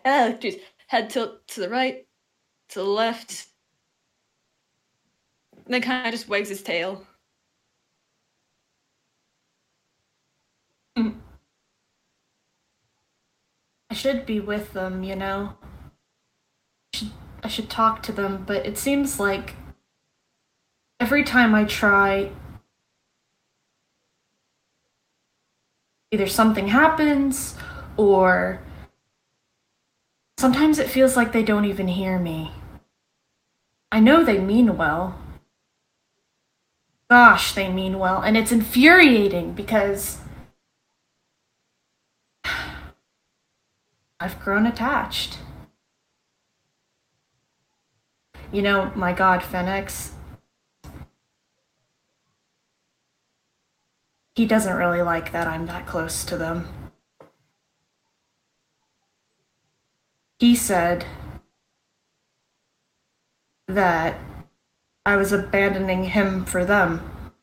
uh, 0.05 0.31
jeez, 0.39 0.59
head 0.87 1.09
tilt 1.09 1.47
to 1.49 1.61
the 1.61 1.69
right, 1.69 2.05
to 2.69 2.79
the 2.79 2.85
left, 2.85 3.47
and 5.65 5.73
then 5.73 5.81
kind 5.81 6.07
of 6.07 6.13
just 6.13 6.29
wags 6.29 6.49
his 6.49 6.61
tail. 6.61 7.05
I 13.91 13.95
should 13.95 14.25
be 14.25 14.39
with 14.39 14.73
them, 14.73 15.03
you 15.03 15.15
know. 15.15 15.55
I 16.93 16.97
should, 16.97 17.11
I 17.43 17.47
should 17.47 17.69
talk 17.69 18.03
to 18.03 18.11
them, 18.11 18.43
but 18.45 18.65
it 18.65 18.77
seems 18.77 19.19
like 19.19 19.55
every 20.99 21.23
time 21.23 21.55
I 21.55 21.63
try, 21.63 22.31
either 26.11 26.27
something 26.27 26.67
happens 26.67 27.55
or 27.97 28.61
sometimes 30.37 30.79
it 30.79 30.89
feels 30.89 31.15
like 31.15 31.31
they 31.31 31.43
don't 31.43 31.65
even 31.65 31.87
hear 31.87 32.19
me. 32.19 32.51
I 33.91 33.99
know 33.99 34.23
they 34.23 34.39
mean 34.39 34.77
well. 34.77 35.19
Gosh, 37.09 37.53
they 37.53 37.69
mean 37.69 37.97
well, 37.97 38.21
and 38.21 38.37
it's 38.37 38.51
infuriating 38.51 39.53
because 39.53 40.19
I've 44.19 44.39
grown 44.39 44.67
attached. 44.67 45.39
You 48.51 48.61
know, 48.61 48.91
my 48.95 49.11
god, 49.11 49.41
Phenax. 49.41 50.11
He 54.39 54.45
doesn't 54.45 54.77
really 54.77 55.01
like 55.01 55.33
that 55.33 55.47
I'm 55.47 55.65
that 55.65 55.85
close 55.85 56.23
to 56.23 56.37
them. 56.37 56.65
He 60.39 60.55
said 60.55 61.05
that 63.67 64.17
I 65.05 65.17
was 65.17 65.33
abandoning 65.33 66.05
him 66.05 66.45
for 66.45 66.63
them. 66.63 67.33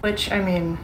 Which, 0.00 0.32
I 0.32 0.40
mean. 0.40 0.78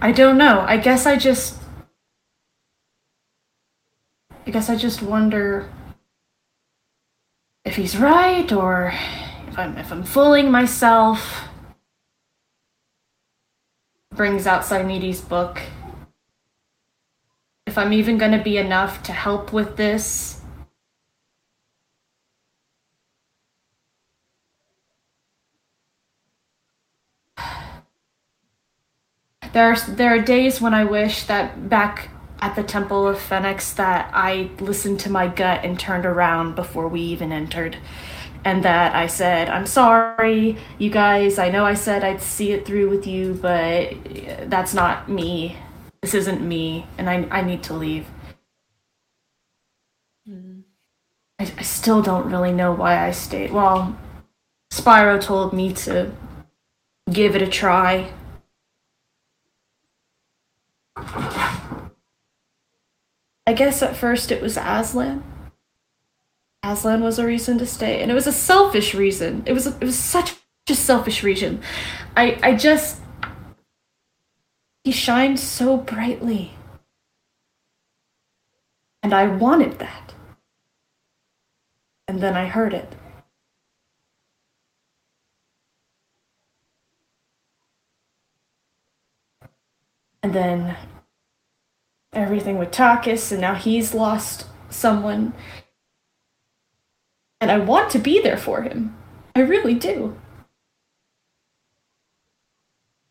I 0.00 0.12
don't 0.12 0.38
know. 0.38 0.60
I 0.60 0.76
guess 0.76 1.06
I 1.06 1.16
just. 1.16 1.59
I 4.50 4.52
guess 4.52 4.68
I 4.68 4.74
just 4.74 5.00
wonder 5.00 5.70
if 7.64 7.76
he's 7.76 7.96
right 7.96 8.50
or 8.50 8.92
if 9.46 9.56
I'm 9.56 9.78
if 9.78 9.92
I'm 9.92 10.02
fooling 10.02 10.50
myself, 10.50 11.44
brings 14.12 14.48
out 14.48 14.62
Sineades' 14.62 15.22
book. 15.22 15.60
If 17.64 17.78
I'm 17.78 17.92
even 17.92 18.18
gonna 18.18 18.42
be 18.42 18.58
enough 18.58 19.04
to 19.04 19.12
help 19.12 19.52
with 19.52 19.76
this, 19.76 20.40
there 29.52 29.70
are 29.70 29.76
there 29.90 30.12
are 30.12 30.18
days 30.20 30.60
when 30.60 30.74
I 30.74 30.82
wish 30.82 31.22
that 31.26 31.68
back 31.68 32.08
at 32.40 32.56
the 32.56 32.62
Temple 32.62 33.06
of 33.06 33.16
Phenax 33.16 33.74
that 33.76 34.10
I 34.14 34.50
listened 34.60 35.00
to 35.00 35.10
my 35.10 35.28
gut 35.28 35.64
and 35.64 35.78
turned 35.78 36.06
around 36.06 36.54
before 36.54 36.88
we 36.88 37.00
even 37.00 37.32
entered. 37.32 37.76
And 38.44 38.64
that 38.64 38.94
I 38.94 39.06
said, 39.06 39.50
I'm 39.50 39.66
sorry, 39.66 40.56
you 40.78 40.88
guys. 40.88 41.38
I 41.38 41.50
know 41.50 41.66
I 41.66 41.74
said 41.74 42.02
I'd 42.02 42.22
see 42.22 42.52
it 42.52 42.64
through 42.64 42.88
with 42.88 43.06
you, 43.06 43.34
but 43.34 43.94
that's 44.48 44.72
not 44.72 45.10
me. 45.10 45.56
This 46.00 46.14
isn't 46.14 46.40
me, 46.40 46.86
and 46.96 47.10
I, 47.10 47.26
I 47.30 47.42
need 47.42 47.62
to 47.64 47.74
leave. 47.74 48.06
Hmm. 50.26 50.60
I, 51.38 51.52
I 51.58 51.62
still 51.62 52.00
don't 52.00 52.30
really 52.30 52.52
know 52.52 52.72
why 52.72 53.06
I 53.06 53.10
stayed. 53.10 53.52
Well, 53.52 53.98
Spyro 54.72 55.20
told 55.20 55.52
me 55.52 55.74
to 55.74 56.10
give 57.12 57.36
it 57.36 57.42
a 57.42 57.46
try. 57.46 58.10
I 63.46 63.52
guess 63.52 63.82
at 63.82 63.96
first 63.96 64.30
it 64.30 64.42
was 64.42 64.56
Aslan. 64.56 65.24
Aslan 66.62 67.02
was 67.02 67.18
a 67.18 67.26
reason 67.26 67.58
to 67.58 67.66
stay, 67.66 68.02
and 68.02 68.10
it 68.10 68.14
was 68.14 68.26
a 68.26 68.32
selfish 68.32 68.94
reason. 68.94 69.42
It 69.46 69.52
was 69.52 69.66
it 69.66 69.80
was 69.80 69.98
such 69.98 70.36
a 70.68 70.74
selfish 70.74 71.22
reason. 71.22 71.62
I 72.16 72.38
I 72.42 72.54
just 72.54 73.00
he 74.84 74.92
shined 74.92 75.40
so 75.40 75.76
brightly, 75.76 76.54
and 79.02 79.14
I 79.14 79.26
wanted 79.26 79.78
that. 79.78 80.14
And 82.06 82.20
then 82.20 82.36
I 82.36 82.46
heard 82.46 82.74
it. 82.74 82.94
And 90.22 90.34
then 90.34 90.76
everything 92.12 92.58
with 92.58 92.70
Takis, 92.70 93.32
and 93.32 93.40
now 93.40 93.54
he's 93.54 93.94
lost 93.94 94.46
someone. 94.68 95.32
And 97.40 97.50
I 97.50 97.58
want 97.58 97.90
to 97.90 97.98
be 97.98 98.20
there 98.20 98.36
for 98.36 98.62
him. 98.62 98.96
I 99.34 99.40
really 99.40 99.74
do. 99.74 100.16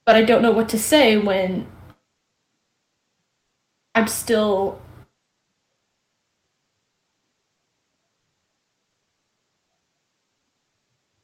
But 0.06 0.16
I 0.16 0.24
don't 0.24 0.42
know 0.42 0.52
what 0.52 0.70
to 0.70 0.80
say 0.80 1.18
when 1.18 1.68
I'm 3.96 4.08
still. 4.08 4.82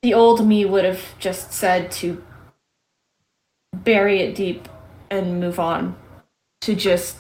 The 0.01 0.13
old 0.13 0.45
me 0.45 0.65
would 0.65 0.86
have 0.86 1.17
just 1.17 1.51
said 1.51 1.91
to 1.93 2.23
bury 3.73 4.19
it 4.19 4.36
deep 4.36 4.67
and 5.09 5.39
move 5.39 5.59
on. 5.59 5.95
To 6.61 6.76
just 6.76 7.17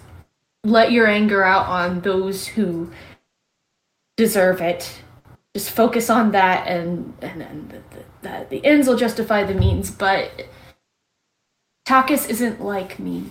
let 0.65 0.91
your 0.91 1.07
anger 1.07 1.43
out 1.43 1.67
on 1.67 2.01
those 2.01 2.47
who 2.47 2.91
deserve 4.17 4.61
it. 4.61 5.01
Just 5.53 5.71
focus 5.71 6.09
on 6.09 6.31
that, 6.31 6.67
and 6.67 7.13
and, 7.21 7.41
and 7.41 7.69
the, 7.69 7.81
the, 8.21 8.47
the 8.49 8.65
ends 8.65 8.87
will 8.87 8.97
justify 8.97 9.43
the 9.43 9.53
means. 9.53 9.91
But 9.91 10.47
Takis 11.87 12.29
isn't 12.29 12.61
like 12.61 12.99
me. 12.99 13.29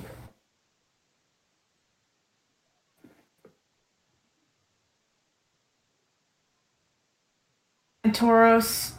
And 8.05 8.15
Tauros, 8.15 8.93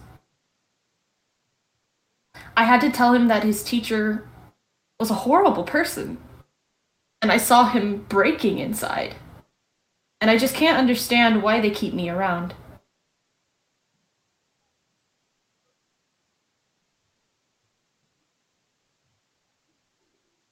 I 2.57 2.63
had 2.63 2.81
to 2.81 2.91
tell 2.91 3.13
him 3.13 3.27
that 3.27 3.43
his 3.43 3.63
teacher 3.63 4.27
was 4.99 5.11
a 5.11 5.15
horrible 5.15 5.63
person 5.63 6.17
and 7.25 7.31
I 7.31 7.37
saw 7.37 7.67
him 7.69 8.05
breaking 8.07 8.59
inside. 8.59 9.15
And 10.21 10.29
I 10.29 10.37
just 10.37 10.53
can't 10.53 10.77
understand 10.77 11.41
why 11.41 11.59
they 11.59 11.71
keep 11.71 11.91
me 11.91 12.07
around. 12.07 12.53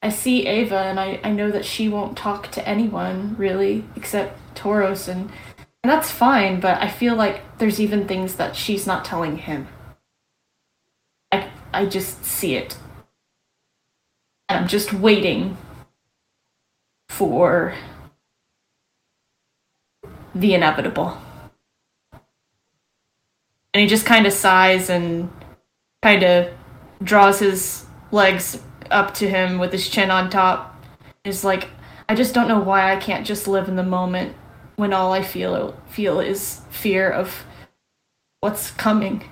I 0.01 0.09
see 0.09 0.47
Ava 0.47 0.79
and 0.79 0.99
I, 0.99 1.19
I 1.23 1.31
know 1.31 1.51
that 1.51 1.63
she 1.63 1.87
won't 1.87 2.17
talk 2.17 2.49
to 2.53 2.67
anyone 2.67 3.35
really 3.37 3.85
except 3.95 4.55
Tauros 4.55 5.07
and 5.07 5.29
and 5.83 5.91
that's 5.91 6.09
fine, 6.09 6.59
but 6.59 6.81
I 6.81 6.87
feel 6.89 7.13
like 7.15 7.59
there's 7.59 7.79
even 7.79 8.07
things 8.07 8.37
that 8.37 8.55
she's 8.55 8.87
not 8.87 9.05
telling 9.05 9.37
him. 9.37 9.67
I 11.31 11.51
I 11.71 11.85
just 11.85 12.25
see 12.25 12.55
it. 12.55 12.75
And 14.49 14.57
I'm 14.57 14.67
just 14.67 14.91
waiting 14.91 15.55
for 17.13 17.75
the 20.33 20.55
inevitable. 20.55 21.15
And 23.73 23.81
he 23.81 23.87
just 23.87 24.05
kind 24.05 24.25
of 24.25 24.33
sighs 24.33 24.89
and 24.89 25.31
kind 26.01 26.23
of 26.23 26.51
draws 27.03 27.39
his 27.39 27.85
legs 28.11 28.59
up 28.89 29.13
to 29.15 29.29
him 29.29 29.59
with 29.59 29.71
his 29.71 29.87
chin 29.87 30.09
on 30.09 30.29
top. 30.29 30.75
Is 31.23 31.43
like, 31.43 31.69
I 32.09 32.15
just 32.15 32.33
don't 32.33 32.47
know 32.47 32.59
why 32.59 32.91
I 32.91 32.97
can't 32.97 33.25
just 33.25 33.47
live 33.47 33.69
in 33.69 33.75
the 33.75 33.83
moment 33.83 34.35
when 34.75 34.91
all 34.91 35.13
I 35.13 35.21
feel 35.21 35.77
feel 35.87 36.19
is 36.19 36.61
fear 36.71 37.09
of 37.09 37.45
what's 38.39 38.71
coming. 38.71 39.23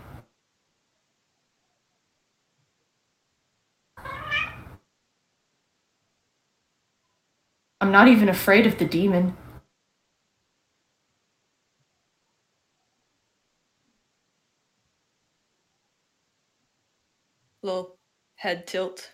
I'm 7.81 7.91
not 7.91 8.07
even 8.07 8.29
afraid 8.29 8.67
of 8.67 8.77
the 8.77 8.85
demon. 8.85 9.35
Little 17.63 17.97
head 18.35 18.67
tilt. 18.67 19.11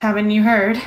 Haven't 0.00 0.30
you 0.30 0.44
heard? 0.44 0.80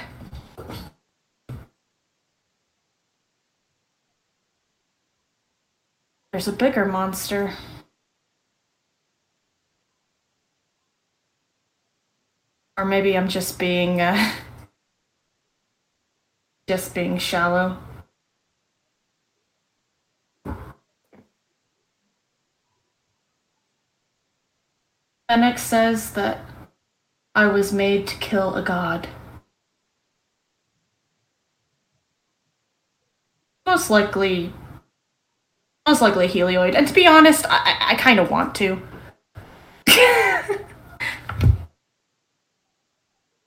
There's 6.32 6.48
a 6.48 6.54
bigger 6.54 6.86
monster. 6.86 7.52
Or 12.80 12.86
maybe 12.86 13.18
I'm 13.18 13.28
just 13.28 13.60
being 13.60 14.00
uh, 14.00 14.32
just 16.70 16.96
being 16.96 17.18
shallow. 17.18 17.78
Fennec 25.28 25.58
says 25.58 26.12
that 26.12 26.40
I 27.36 27.48
was 27.48 27.74
made 27.74 28.08
to 28.08 28.16
kill 28.16 28.56
a 28.56 28.62
god. 28.62 29.10
Most 33.66 33.90
likely, 33.90 34.54
most 35.86 36.02
likely 36.02 36.30
Heliod. 36.30 36.76
And 36.76 36.88
to 36.88 36.94
be 36.94 37.06
honest, 37.06 37.46
I, 37.46 37.58
I, 37.58 37.92
I 37.92 37.96
kind 37.96 38.20
of 38.20 38.32
want 38.32 38.56
to. 38.56 38.82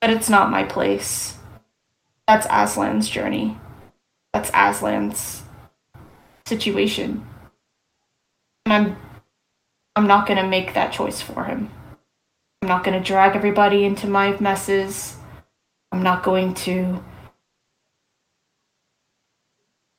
but 0.03 0.11
it's 0.11 0.29
not 0.29 0.51
my 0.51 0.65
place. 0.65 1.39
That's 2.27 2.47
Aslan's 2.49 3.09
journey. 3.09 3.57
That's 4.33 4.51
Aslan's 4.51 5.45
situation. 6.45 7.25
And 8.67 8.75
I'm 8.75 8.97
I'm 9.95 10.09
not 10.09 10.27
going 10.27 10.43
to 10.43 10.49
make 10.49 10.75
that 10.75 10.93
choice 10.93 11.21
for 11.21 11.45
him. 11.45 11.71
I'm 12.63 12.69
not 12.69 12.83
going 12.83 13.01
to 13.01 13.07
drag 13.07 13.37
everybody 13.37 13.85
into 13.85 14.09
my 14.09 14.37
messes. 14.41 15.17
I'm 15.93 16.03
not 16.03 16.25
going 16.25 16.55
to 16.55 17.05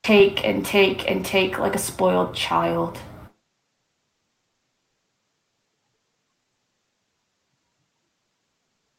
take 0.03 0.43
and 0.43 0.65
take 0.65 1.09
and 1.09 1.23
take 1.23 1.59
like 1.59 1.75
a 1.75 1.79
spoiled 1.79 2.35
child. 2.35 2.99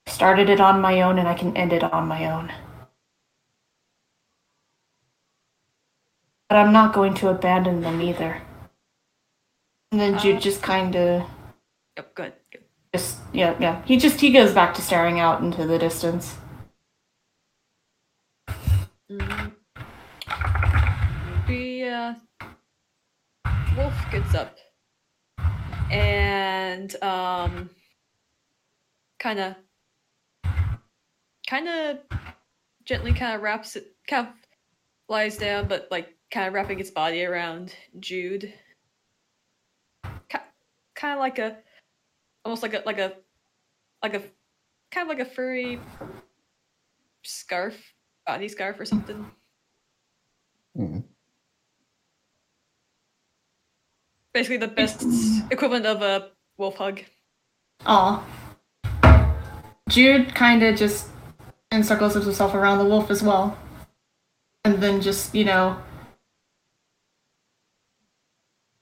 Started 0.07 0.49
it 0.49 0.61
on 0.61 0.81
my 0.81 1.01
own 1.03 1.19
and 1.19 1.27
I 1.29 1.35
can 1.35 1.57
end 1.57 1.73
it 1.73 1.83
on 1.83 2.07
my 2.07 2.31
own. 2.31 2.53
But 6.49 6.57
I'm 6.59 6.73
not 6.73 6.95
going 6.95 7.15
to 7.15 7.29
abandon 7.29 7.81
them 7.81 8.01
either. 8.01 8.43
And 9.91 10.01
then 10.01 10.19
Jude 10.19 10.41
just 10.41 10.63
kind 10.63 10.95
of 10.95 11.27
Yep, 11.97 12.15
good. 12.15 12.33
good. 12.51 12.65
just 12.93 13.19
yeah 13.33 13.57
yeah 13.61 13.81
he 13.85 13.97
just 13.97 14.21
he 14.21 14.33
goes 14.33 14.53
back 14.53 14.75
to 14.75 14.83
staring 14.83 15.21
out 15.21 15.41
into 15.41 15.67
the 15.67 15.79
distance. 15.79 16.37
Mm. 19.11 19.53
The 21.47 21.85
uh, 21.85 22.15
wolf 23.77 23.95
gets 24.11 24.35
up 24.35 24.57
and 25.91 26.95
um, 27.03 27.71
kind 29.19 29.39
of, 29.39 29.55
kind 31.47 31.69
of 31.69 31.99
gently 32.85 33.13
kind 33.13 33.35
of 33.35 33.43
wraps 33.43 33.77
it, 33.77 33.95
kind 34.09 34.29
of 34.29 34.35
lies 35.09 35.37
down, 35.37 35.69
but 35.69 35.89
like 35.91 36.15
kind 36.31 36.49
of 36.49 36.55
wrapping 36.55 36.81
its 36.81 36.91
body 36.91 37.25
around 37.25 37.75
Jude. 38.01 38.53
Kind 40.95 41.15
of 41.15 41.19
like 41.19 41.39
a, 41.39 41.59
almost 42.45 42.63
like 42.63 42.75
a 42.75 42.83
like 42.87 42.99
a, 42.99 43.13
like 44.03 44.15
a, 44.15 44.23
kind 44.91 45.09
of 45.11 45.17
like 45.17 45.27
a 45.27 45.31
furry 45.31 45.81
scarf, 47.25 47.75
body 48.27 48.49
scarf 48.49 48.79
or 48.79 48.85
something. 48.85 49.31
Hmm. 50.77 51.01
Basically, 54.33 54.57
the 54.57 54.69
best 54.69 55.05
equivalent 55.51 55.87
of 55.87 56.03
a 56.03 56.31
wolf 56.57 56.77
hug. 56.77 57.01
Aw. 57.87 58.25
Jude 59.89 60.35
kind 60.35 60.63
of 60.63 60.77
just 60.77 61.09
encircles 61.75 62.15
himself 62.15 62.55
around 62.55 62.79
the 62.79 62.85
wolf 62.85 63.11
as 63.11 63.23
well. 63.23 63.59
And 64.65 64.83
then 64.83 65.01
just, 65.01 65.35
you 65.35 65.45
know. 65.45 65.77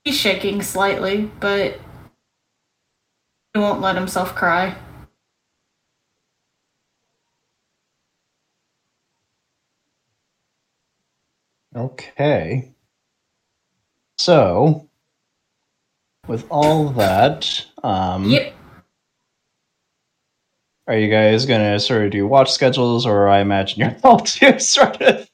He's 0.04 0.16
shaking 0.18 0.62
slightly, 0.62 1.30
but 1.40 1.80
he 3.54 3.60
won't 3.60 3.80
let 3.80 3.96
himself 3.96 4.34
cry. 4.34 4.76
Okay. 11.74 12.74
So, 14.18 14.88
with 16.26 16.46
all 16.50 16.90
that, 16.90 17.64
um, 17.82 18.28
Yep. 18.28 18.54
Are 20.86 20.96
you 20.96 21.10
guys 21.10 21.46
gonna 21.46 21.78
sort 21.78 22.04
of 22.04 22.10
do 22.10 22.26
watch 22.26 22.50
schedules, 22.50 23.06
or 23.06 23.28
I 23.28 23.40
imagine 23.40 23.80
you're 23.80 23.96
all 24.04 24.18
to 24.20 24.58
sort 24.60 25.00
of? 25.02 25.28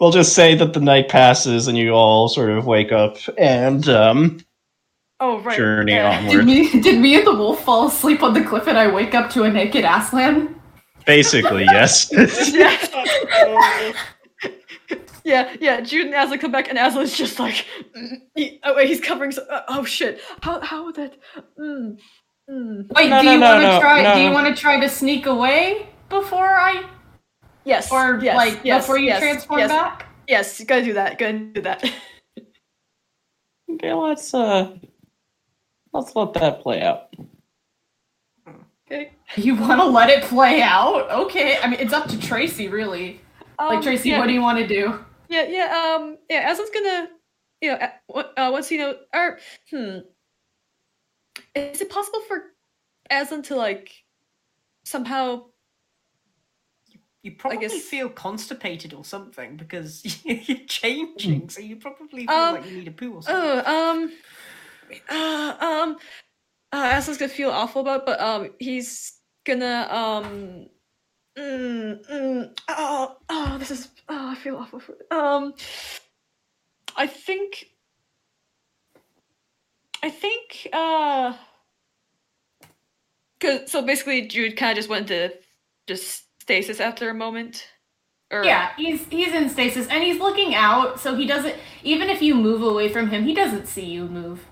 We'll 0.00 0.12
just 0.12 0.34
say 0.34 0.54
that 0.54 0.74
the 0.74 0.80
night 0.80 1.08
passes 1.08 1.66
and 1.66 1.76
you 1.76 1.90
all 1.90 2.28
sort 2.28 2.50
of 2.50 2.66
wake 2.66 2.92
up 2.92 3.16
and 3.36 3.88
um, 3.88 4.38
Oh 5.20 5.40
right. 5.40 5.56
journey 5.56 5.92
yeah. 5.92 6.20
Did 6.20 6.28
onward. 6.30 6.46
me, 6.46 6.80
did 6.80 7.00
me 7.00 7.16
and 7.16 7.26
the 7.26 7.34
wolf 7.34 7.64
fall 7.64 7.88
asleep 7.88 8.22
on 8.22 8.34
the 8.34 8.42
cliff 8.42 8.68
and 8.68 8.78
I 8.78 8.86
wake 8.86 9.14
up 9.14 9.30
to 9.30 9.42
a 9.42 9.50
naked 9.50 9.84
Aslan? 9.84 10.54
Basically, 11.06 11.64
yes. 11.64 12.12
yeah. 12.52 13.92
yeah, 15.24 15.56
yeah. 15.60 15.80
Jude 15.80 16.06
and 16.06 16.14
Aslan 16.14 16.38
come 16.38 16.52
back, 16.52 16.68
and 16.68 16.78
Aslan's 16.78 17.16
just 17.16 17.40
like, 17.40 17.64
he, 18.34 18.60
oh 18.62 18.76
wait, 18.76 18.88
he's 18.88 19.00
covering. 19.00 19.32
So, 19.32 19.42
uh, 19.50 19.62
oh 19.68 19.84
shit! 19.84 20.20
How 20.42 20.60
how 20.60 20.84
would 20.84 20.96
that? 20.96 21.16
Mm, 21.58 21.96
mm. 21.96 21.98
Wait, 22.48 23.10
No, 23.10 23.20
do 23.20 23.26
no, 23.26 23.32
you 23.32 23.38
no, 23.38 23.46
want 23.52 23.62
to 23.62 23.68
no, 23.68 23.80
try? 23.80 24.14
Do 24.14 24.20
you 24.22 24.30
want 24.30 24.54
to 24.54 24.60
try 24.60 24.80
to 24.80 24.88
sneak 24.88 25.26
away 25.26 25.86
before 26.08 26.48
I, 26.48 26.84
Yes. 27.64 27.92
or 27.92 28.18
yes, 28.22 28.36
like 28.36 28.60
yes, 28.64 28.82
before 28.84 28.98
you 28.98 29.06
yes, 29.06 29.20
transform 29.20 29.58
yes, 29.60 29.70
back? 29.70 30.06
Yes, 30.26 30.58
you 30.58 30.64
gotta 30.66 30.82
do 30.84 30.94
that. 30.94 31.18
Gotta 31.18 31.38
do 31.38 31.60
that. 31.62 31.84
Okay, 33.70 33.92
let's 33.92 34.32
uh, 34.32 34.76
let's 35.92 36.16
let 36.16 36.32
that 36.34 36.62
play 36.62 36.80
out. 36.80 37.14
okay. 38.90 39.12
You 39.36 39.54
want 39.54 39.78
to 39.80 39.84
let 39.84 40.08
it 40.08 40.24
play 40.24 40.62
out? 40.62 41.08
Okay. 41.10 41.58
I 41.62 41.68
mean, 41.68 41.78
it's 41.78 41.92
up 41.92 42.08
to 42.08 42.18
Tracy, 42.18 42.68
really. 42.68 43.20
like 43.58 43.76
Um, 43.76 43.82
Tracy, 43.82 44.08
yeah, 44.08 44.18
what 44.18 44.26
do 44.26 44.32
you 44.32 44.40
want 44.40 44.58
to 44.58 44.66
do? 44.66 44.98
Yeah, 45.28 45.42
yeah. 45.44 45.96
Um, 45.96 46.16
yeah. 46.30 46.50
Aslan's 46.50 46.70
gonna, 46.70 47.08
you 47.60 47.72
know, 47.72 47.88
what- 48.06 48.32
uh, 48.38 48.48
once 48.50 48.70
you 48.70 48.78
know, 48.78 48.96
or 49.14 49.38
hmm, 49.70 49.98
is 51.58 51.80
it 51.80 51.90
possible 51.90 52.20
for 52.28 52.42
Aslan 53.10 53.42
to 53.42 53.56
like 53.56 53.90
somehow? 54.84 55.46
You 57.22 57.32
probably 57.32 57.58
guess- 57.58 57.82
feel 57.82 58.08
constipated 58.08 58.94
or 58.94 59.04
something 59.04 59.56
because 59.56 60.02
you're 60.24 60.66
changing, 60.66 61.48
so 61.50 61.60
you 61.60 61.76
probably 61.76 62.26
feel 62.26 62.36
Um, 62.36 62.54
like 62.54 62.66
you 62.66 62.72
need 62.72 62.88
a 62.88 62.92
poo 62.92 63.14
or 63.14 63.22
something. 63.22 63.62
Oh, 63.66 63.90
um, 63.90 64.12
uh, 65.10 65.56
um, 65.60 65.96
uh, 66.72 66.76
Aslan's 66.94 67.18
gonna 67.18 67.28
feel 67.28 67.50
awful 67.50 67.82
about, 67.82 68.00
it, 68.00 68.06
but 68.06 68.20
um, 68.20 68.50
he's 68.58 69.18
gonna 69.44 69.88
um, 69.90 70.68
mm, 71.36 72.06
mm, 72.06 72.58
oh, 72.68 73.16
oh, 73.28 73.56
this 73.58 73.70
is, 73.72 73.88
oh, 74.08 74.30
I 74.30 74.34
feel 74.36 74.56
awful 74.56 74.80
for, 74.80 74.94
um, 75.10 75.54
I 76.96 77.06
think, 77.06 77.66
I 80.02 80.10
think, 80.10 80.68
uh, 80.72 81.34
cause 83.40 83.70
so 83.70 83.82
basically 83.82 84.26
Jude 84.26 84.56
kind 84.56 84.72
of 84.72 84.76
just 84.76 84.88
went 84.88 85.08
to 85.08 85.30
just 85.86 86.24
stasis 86.40 86.80
after 86.80 87.10
a 87.10 87.14
moment. 87.14 87.66
Or, 88.30 88.44
Yeah, 88.44 88.70
he's 88.76 89.06
he's 89.06 89.32
in 89.32 89.48
stasis 89.48 89.86
and 89.88 90.04
he's 90.04 90.20
looking 90.20 90.54
out, 90.54 91.00
so 91.00 91.14
he 91.14 91.26
doesn't. 91.26 91.56
Even 91.82 92.10
if 92.10 92.20
you 92.20 92.34
move 92.34 92.62
away 92.62 92.88
from 92.90 93.08
him, 93.08 93.24
he 93.24 93.34
doesn't 93.34 93.66
see 93.66 93.86
you 93.86 94.06
move. 94.06 94.44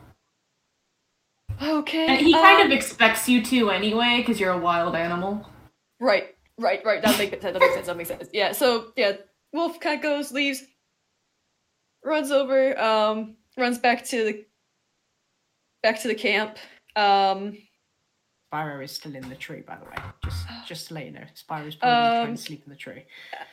Okay. 1.60 2.06
And 2.06 2.26
he 2.26 2.32
kind 2.32 2.60
um, 2.60 2.66
of 2.66 2.72
expects 2.72 3.28
you 3.28 3.42
to 3.44 3.70
anyway, 3.70 4.18
because 4.18 4.40
you're 4.40 4.52
a 4.52 4.58
wild 4.58 4.94
animal. 4.94 5.48
Right, 6.00 6.34
right, 6.58 6.84
right. 6.84 7.02
That 7.02 7.18
makes 7.18 7.30
sense. 7.30 7.42
That 7.42 7.60
makes 7.60 7.74
sense. 7.74 7.86
That 7.86 7.96
makes 7.96 8.08
sense. 8.08 8.28
Yeah. 8.32 8.52
So 8.52 8.92
yeah, 8.96 9.12
Wolf 9.52 9.80
kind 9.80 9.96
of 9.96 10.02
goes, 10.02 10.32
leaves, 10.32 10.64
runs 12.04 12.30
over, 12.30 12.78
um, 12.80 13.36
runs 13.56 13.78
back 13.78 14.04
to 14.06 14.24
the 14.24 14.44
back 15.82 16.00
to 16.02 16.08
the 16.08 16.14
camp. 16.14 16.56
Um, 16.94 17.58
Spyro 18.52 18.82
is 18.84 18.92
still 18.92 19.14
in 19.14 19.28
the 19.28 19.34
tree, 19.34 19.62
by 19.66 19.76
the 19.76 19.84
way. 19.86 19.96
Just 20.24 20.46
just 20.66 20.88
to 20.88 20.94
let 20.94 21.04
you 21.06 21.10
know. 21.12 21.24
Spyro's 21.34 21.74
probably 21.76 21.76
trying 21.76 22.28
Um, 22.28 22.36
to 22.36 22.42
sleep 22.42 22.62
in 22.66 22.70
the 22.70 22.76
tree. 22.76 23.04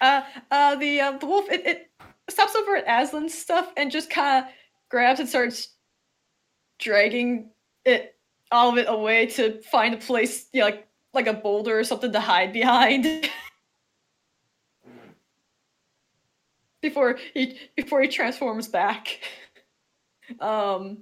uh, 0.01 0.21
uh, 0.51 0.75
the 0.75 1.01
uh, 1.01 1.11
the 1.17 1.25
wolf 1.25 1.49
it, 1.49 1.65
it 1.65 1.91
stops 2.29 2.55
over 2.55 2.75
at 2.75 2.85
Aslan's 2.87 3.33
stuff 3.33 3.71
and 3.77 3.91
just 3.91 4.09
kind 4.09 4.45
of 4.45 4.51
grabs 4.89 5.19
and 5.19 5.27
starts 5.27 5.69
dragging 6.79 7.49
it 7.85 8.15
all 8.51 8.69
of 8.69 8.77
it 8.77 8.85
away 8.87 9.25
to 9.25 9.61
find 9.63 9.93
a 9.93 9.97
place, 9.97 10.47
you 10.53 10.59
know, 10.59 10.65
like 10.67 10.87
like 11.13 11.27
a 11.27 11.33
boulder 11.33 11.77
or 11.79 11.83
something 11.83 12.11
to 12.11 12.19
hide 12.19 12.53
behind. 12.53 13.29
before 16.81 17.17
he 17.33 17.57
before 17.75 18.01
he 18.01 18.07
transforms 18.07 18.67
back. 18.67 19.19
Um 20.39 20.99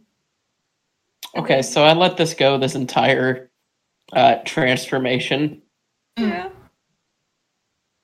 Okay, 1.38 1.62
so 1.62 1.84
I 1.84 1.94
let 1.94 2.18
this 2.18 2.34
go 2.34 2.58
this 2.58 2.74
entire 2.74 3.51
uh, 4.14 4.36
transformation. 4.46 5.62
yeah. 6.18 6.50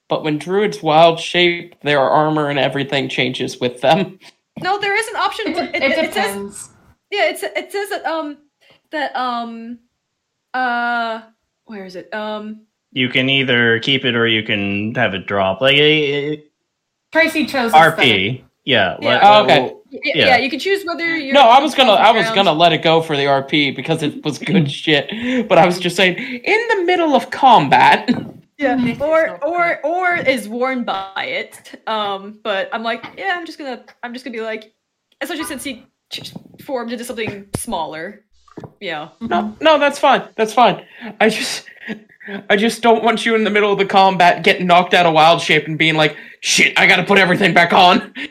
But 0.10 0.24
when 0.24 0.38
druids 0.38 0.82
wild 0.82 1.20
shape, 1.20 1.76
their 1.82 2.00
armor 2.00 2.50
and 2.50 2.58
everything 2.58 3.10
changes 3.10 3.60
with 3.60 3.82
them. 3.82 4.20
No, 4.62 4.80
there 4.80 4.98
is 4.98 5.08
an 5.10 5.16
option. 5.18 5.48
It, 5.50 5.56
for- 5.56 5.62
de- 5.72 5.76
it, 5.78 5.84
it 5.84 5.92
it 5.92 6.14
says 6.14 6.14
depends. 6.34 6.70
yeah, 7.12 7.26
it's 7.30 7.44
it 7.44 7.72
says 7.72 7.90
that 7.90 8.06
um 8.06 8.38
that 8.92 9.16
um 9.16 9.80
uh 10.54 11.22
where 11.66 11.86
is 11.86 11.96
it? 11.96 12.12
Um 12.14 12.62
you 12.94 13.10
can 13.10 13.30
either 13.30 13.80
keep 13.80 14.06
it 14.06 14.16
or 14.16 14.26
you 14.28 14.44
can 14.44 14.96
have 14.96 15.14
it 15.14 15.28
drop. 15.28 15.60
Like 15.62 15.76
eh, 15.78 16.38
Tracy 17.12 17.46
chose 17.46 17.74
aesthetic. 17.74 18.00
RP. 18.00 18.44
Yeah. 18.66 18.98
Yeah. 19.02 19.10
let- 19.10 19.24
Oh, 19.24 19.44
let- 19.44 19.62
okay. 19.62 19.77
We'll- 20.04 20.16
yeah, 20.16 20.26
Yeah. 20.26 20.26
yeah, 20.32 20.38
you 20.38 20.50
can 20.50 20.60
choose 20.60 20.84
whether 20.86 21.06
you're 21.18 21.34
No, 21.34 21.42
I 21.42 21.60
was 21.60 21.76
gonna 21.76 21.94
I 21.94 22.12
was 22.12 22.30
gonna 22.32 22.54
let 22.54 22.72
it 22.74 22.82
go 22.82 23.02
for 23.02 23.16
the 23.18 23.24
RP 23.26 23.76
because 23.76 24.04
it 24.04 24.24
was 24.24 24.38
good 24.40 24.70
shit. 24.84 25.48
But 25.50 25.58
I 25.58 25.66
was 25.66 25.80
just 25.80 25.96
saying, 25.96 26.18
in 26.18 26.68
the 26.78 26.84
middle 26.86 27.16
of 27.16 27.30
combat. 27.32 28.10
yeah 28.58 28.96
or 29.00 29.44
or 29.44 29.80
or 29.86 30.16
is 30.16 30.48
worn 30.50 30.84
by 30.84 31.24
it. 31.26 31.82
Um 31.88 32.40
but 32.44 32.70
I'm 32.74 32.84
like, 32.84 33.04
yeah, 33.18 33.34
I'm 33.36 33.46
just 33.46 33.58
gonna 33.60 33.84
I'm 34.04 34.14
just 34.14 34.26
gonna 34.26 34.36
be 34.38 34.42
like 34.44 34.74
especially 35.22 35.46
since 35.46 35.64
he 35.64 35.86
ch- 36.12 36.34
formed 36.64 36.92
into 36.92 37.04
something 37.04 37.48
smaller. 37.56 38.24
Yeah. 38.80 39.10
No, 39.22 39.56
no, 39.62 39.78
that's 39.80 40.00
fine. 40.00 40.24
That's 40.36 40.54
fine. 40.54 40.84
I 41.20 41.30
just, 41.30 41.66
I 42.50 42.56
just 42.56 42.82
don't 42.82 43.04
want 43.04 43.26
you 43.26 43.36
in 43.36 43.44
the 43.44 43.50
middle 43.50 43.72
of 43.72 43.78
the 43.78 43.86
combat 43.86 44.44
getting 44.44 44.68
knocked 44.68 44.94
out 44.94 45.06
of 45.06 45.14
wild 45.14 45.42
shape 45.42 45.66
and 45.68 45.78
being 45.78 45.96
like, 45.96 46.16
"Shit, 46.42 46.78
I 46.78 46.86
got 46.88 46.98
to 46.98 47.04
put 47.04 47.18
everything 47.18 47.54
back 47.54 47.74
on." 47.74 48.14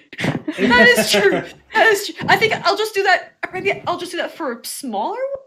That 0.59 0.87
is 0.97 1.11
true. 1.13 1.43
That 1.75 1.87
is 1.89 2.07
true. 2.07 2.27
I 2.29 2.37
think 2.37 2.55
I'll 2.67 2.77
just 2.79 2.95
do 2.95 3.03
that. 3.03 3.35
Maybe 3.53 3.83
I'll 3.87 3.99
just 3.99 4.13
do 4.13 4.17
that 4.19 4.35
for 4.35 4.53
a 4.59 4.65
smaller 4.65 5.11
one. 5.19 5.45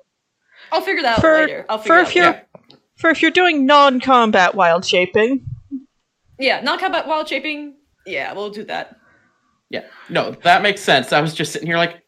I'll 0.71 0.81
figure 0.81 1.01
that 1.01 1.15
out 1.17 1.21
For- 1.21 1.33
later. 1.33 1.65
I'll 1.67 1.79
for 1.79 1.97
if 1.97 2.09
it 2.09 2.15
you're- 2.17 2.27
out. 2.27 2.39
For 2.97 3.09
if 3.09 3.21
you're 3.21 3.31
doing 3.31 3.65
non-combat 3.65 4.53
wild 4.53 4.85
shaping, 4.85 5.43
Yeah, 5.71 5.79
yeah 6.57 6.61
non-combat 6.61 7.07
wild 7.07 7.27
shaping. 7.29 7.77
Yeah, 8.05 8.33
we'll 8.33 8.51
do 8.51 8.63
that. 8.65 8.97
Yeah, 9.71 9.85
no, 10.09 10.31
that 10.43 10.61
makes 10.61 10.81
sense. 10.81 11.13
I 11.13 11.21
was 11.21 11.33
just 11.33 11.51
sitting 11.53 11.67
here 11.67 11.77
like, 11.77 12.03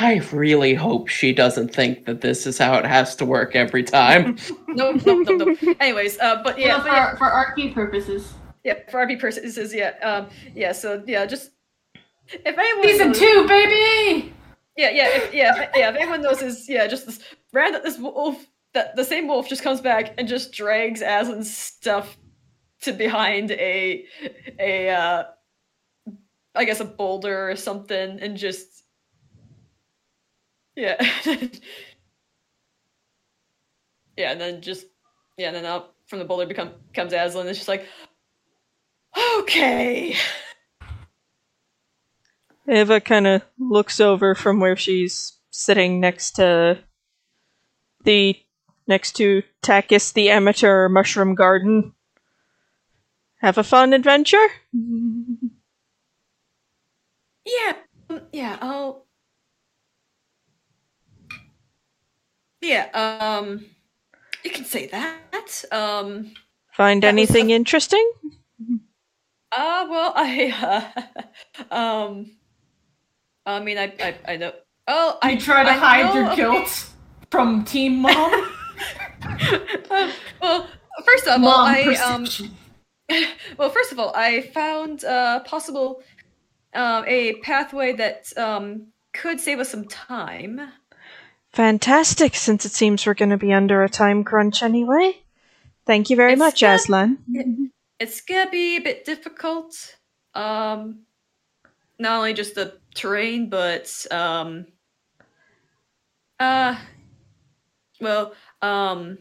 I 0.00 0.16
really 0.32 0.74
hope 0.74 1.08
she 1.08 1.32
doesn't 1.32 1.74
think 1.74 2.06
that 2.06 2.20
this 2.20 2.46
is 2.46 2.56
how 2.58 2.74
it 2.74 2.84
has 2.84 3.16
to 3.16 3.24
work 3.26 3.56
every 3.56 3.82
time. 3.82 4.36
no, 4.68 4.92
no, 4.92 5.14
no, 5.18 5.34
no. 5.36 5.56
Anyways, 5.80 6.18
uh, 6.20 6.40
but 6.44 6.58
yeah, 6.58 6.76
Well, 6.76 6.84
but 6.84 6.92
yeah, 6.92 7.10
for, 7.12 7.16
for 7.16 7.26
RP 7.56 7.74
purposes. 7.74 8.32
yeah, 8.64 8.74
for 8.90 9.04
RP 9.04 9.18
purposes, 9.18 9.74
yeah, 9.74 9.94
um, 10.02 10.28
yeah. 10.54 10.72
So 10.72 11.02
yeah, 11.06 11.26
just 11.26 11.50
if 12.30 12.58
anyone 12.58 12.84
Season 12.84 13.08
knows- 13.08 13.18
two, 13.18 13.46
baby! 13.48 14.32
Yeah, 14.76 14.90
yeah, 14.90 15.08
if, 15.16 15.34
yeah, 15.34 15.62
if- 15.62 15.70
yeah. 15.74 15.90
If 15.90 15.96
anyone 15.96 16.22
knows, 16.22 16.42
is 16.42 16.68
yeah, 16.68 16.86
just 16.86 17.06
this 17.06 17.18
random 17.52 17.82
this 17.82 17.98
wolf 17.98 18.46
that 18.74 18.94
the 18.94 19.04
same 19.04 19.26
wolf 19.26 19.48
just 19.48 19.62
comes 19.62 19.80
back 19.80 20.14
and 20.18 20.28
just 20.28 20.52
drags 20.52 21.02
Aslan's 21.02 21.54
stuff 21.56 22.16
to 22.82 22.92
behind 22.92 23.50
a 23.50 24.04
a 24.60 24.90
uh 24.90 25.24
I 26.54 26.64
guess 26.64 26.78
a 26.78 26.84
boulder 26.84 27.50
or 27.50 27.56
something 27.56 28.20
and 28.20 28.36
just 28.36 28.77
yeah 30.78 30.96
yeah 34.16 34.30
and 34.30 34.40
then 34.40 34.62
just 34.62 34.86
yeah 35.36 35.48
and 35.48 35.56
then 35.56 35.66
up 35.66 35.96
from 36.06 36.20
the 36.20 36.24
boulder 36.24 36.46
become 36.46 36.70
comes 36.94 37.12
Aslan 37.12 37.48
it's 37.48 37.58
just 37.58 37.68
like 37.68 37.86
okay 39.38 40.14
Eva 42.68 43.00
kind 43.00 43.26
of 43.26 43.42
looks 43.58 43.98
over 43.98 44.34
from 44.36 44.60
where 44.60 44.76
she's 44.76 45.38
sitting 45.50 46.00
next 46.00 46.32
to 46.32 46.78
the 48.04 48.36
next 48.86 49.16
to 49.16 49.42
Takis 49.62 50.12
the 50.12 50.30
amateur 50.30 50.88
mushroom 50.88 51.34
garden. 51.34 51.94
Have 53.40 53.58
a 53.58 53.64
fun 53.64 53.92
adventure? 53.92 54.46
Yeah, 57.48 57.72
um, 58.10 58.20
yeah, 58.30 58.58
I'll. 58.60 59.06
Yeah, 62.60 62.88
um, 62.92 63.64
you 64.44 64.50
can 64.50 64.64
say 64.64 64.86
that. 64.88 65.64
Um, 65.72 66.32
Find 66.72 67.02
That 67.02 67.14
was 67.14 67.30
anything 67.30 67.50
a- 67.50 67.54
interesting? 67.54 68.10
uh, 69.52 69.86
well, 69.88 70.12
I, 70.14 70.82
uh, 71.70 71.74
um, 71.74 72.30
I 73.46 73.60
mean, 73.60 73.78
I, 73.78 73.92
I, 74.00 74.14
I 74.32 74.36
know. 74.36 74.52
Oh, 74.86 75.18
I 75.22 75.36
try 75.36 75.64
to 75.64 75.70
I 75.70 75.74
hide 75.74 76.06
know 76.06 76.14
your 76.20 76.30
of- 76.30 76.36
guilt 76.36 76.86
from 77.30 77.64
Team 77.64 77.96
Mom. 78.02 78.48
Uh, 79.90 80.12
well, 80.40 80.68
first 81.04 81.26
of 81.26 81.32
all, 81.32 81.38
Mom 81.38 81.66
I 81.66 81.94
um. 82.04 82.26
well, 83.56 83.70
first 83.70 83.92
of 83.92 83.98
all, 83.98 84.12
I 84.14 84.42
found 84.54 85.04
uh, 85.04 85.40
possible 85.40 86.02
um, 86.74 87.04
a 87.06 87.34
pathway 87.42 87.92
that 87.94 88.36
um, 88.38 88.88
could 89.12 89.40
save 89.40 89.58
us 89.58 89.70
some 89.70 89.84
time. 89.86 90.60
Fantastic, 91.58 92.36
since 92.36 92.64
it 92.66 92.70
seems 92.70 93.04
we're 93.04 93.14
going 93.14 93.30
to 93.30 93.36
be 93.36 93.52
under 93.52 93.82
a 93.82 93.88
time 93.88 94.22
crunch 94.22 94.62
anyway. 94.62 95.18
Thank 95.86 96.08
you 96.08 96.14
very 96.14 96.34
It's 96.34 96.38
much, 96.38 96.60
good. 96.60 96.68
Aslan. 96.68 97.18
It's 97.98 98.20
gonna 98.20 98.48
be 98.48 98.76
a 98.76 98.80
bit 98.80 99.04
difficult. 99.04 99.96
Um, 100.34 101.00
not 101.98 102.18
only 102.18 102.32
just 102.32 102.54
the 102.54 102.78
terrain, 102.94 103.50
but 103.50 104.06
um, 104.12 104.66
uh, 106.38 106.76
well, 108.00 108.34
um, 108.62 109.18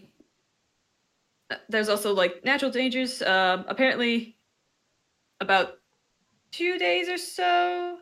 there's 1.69 1.89
also 1.89 2.13
like 2.13 2.45
natural 2.45 2.69
dangers. 2.69 3.19
Um, 3.23 3.65
apparently, 3.67 4.37
about 5.41 5.79
two 6.51 6.77
days 6.77 7.09
or 7.09 7.17
so, 7.17 7.97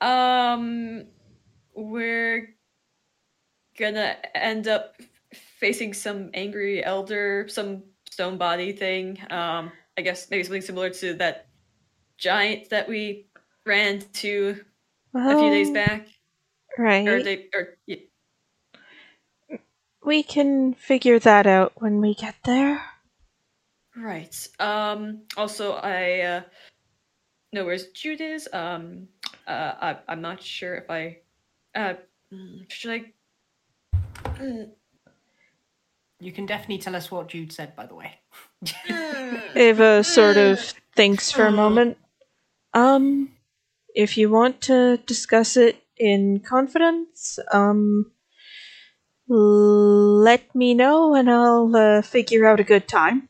um, 0.00 1.04
we're 1.74 2.55
gonna 3.76 4.16
end 4.34 4.68
up 4.68 4.96
facing 5.58 5.92
some 5.94 6.30
angry 6.34 6.84
elder, 6.84 7.46
some 7.48 7.82
stone 8.10 8.38
body 8.38 8.72
thing. 8.72 9.18
Um, 9.30 9.72
I 9.98 10.02
guess 10.02 10.30
maybe 10.30 10.44
something 10.44 10.62
similar 10.62 10.90
to 10.90 11.14
that 11.14 11.46
giant 12.18 12.70
that 12.70 12.88
we 12.88 13.26
ran 13.64 14.00
to 14.14 14.64
a 15.14 15.38
few 15.38 15.50
days 15.50 15.70
back, 15.70 16.08
Right. 16.78 17.06
or 17.08 17.22
they, 17.22 17.48
or 17.54 17.76
yeah, 17.86 17.96
We 20.02 20.22
can 20.22 20.74
figure 20.74 21.18
that 21.20 21.46
out 21.46 21.72
when 21.76 22.00
we 22.00 22.14
get 22.14 22.36
there. 22.44 22.80
right. 23.96 24.48
Um, 24.60 25.22
also, 25.36 25.72
I 25.72 26.20
uh, 26.20 26.42
know 27.52 27.64
where 27.64 27.78
Jude 27.94 28.20
is. 28.20 28.48
Um, 28.52 29.08
uh, 29.46 29.72
I, 29.80 29.96
I'm 30.08 30.20
not 30.20 30.42
sure 30.42 30.74
if 30.76 30.90
I 30.90 31.18
uh, 31.74 31.94
mm, 32.32 32.70
should 32.70 32.90
I. 32.92 33.12
Mm, 34.34 34.70
You 36.20 36.32
can 36.32 36.46
definitely 36.46 36.78
tell 36.78 36.96
us 36.96 37.10
what 37.10 37.28
Jude 37.28 37.52
said, 37.52 37.76
by 37.76 37.86
the 37.86 37.94
way. 37.94 38.18
Ava 39.56 40.02
sort 40.02 40.36
of 40.36 40.58
thinks 40.94 41.30
for 41.30 41.46
a 41.46 41.52
moment. 41.52 41.98
Um, 42.74 43.30
if 43.94 44.16
you 44.16 44.30
want 44.30 44.60
to 44.62 44.98
discuss 45.06 45.56
it 45.56 45.76
in 45.96 46.40
confidence, 46.40 47.38
um, 47.52 48.10
let 49.28 50.54
me 50.54 50.74
know 50.74 51.14
and 51.14 51.30
I'll 51.30 51.74
uh, 51.74 52.02
figure 52.02 52.46
out 52.46 52.60
a 52.60 52.64
good 52.64 52.88
time. 52.88 53.28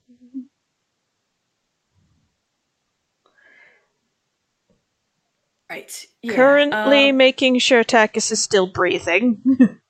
Right. 5.69 6.07
yeah, 6.23 6.35
Currently 6.35 7.11
um, 7.11 7.17
making 7.17 7.59
sure 7.59 7.83
Takis 7.83 8.31
is 8.31 8.43
still 8.43 8.67
breathing. 8.69 9.81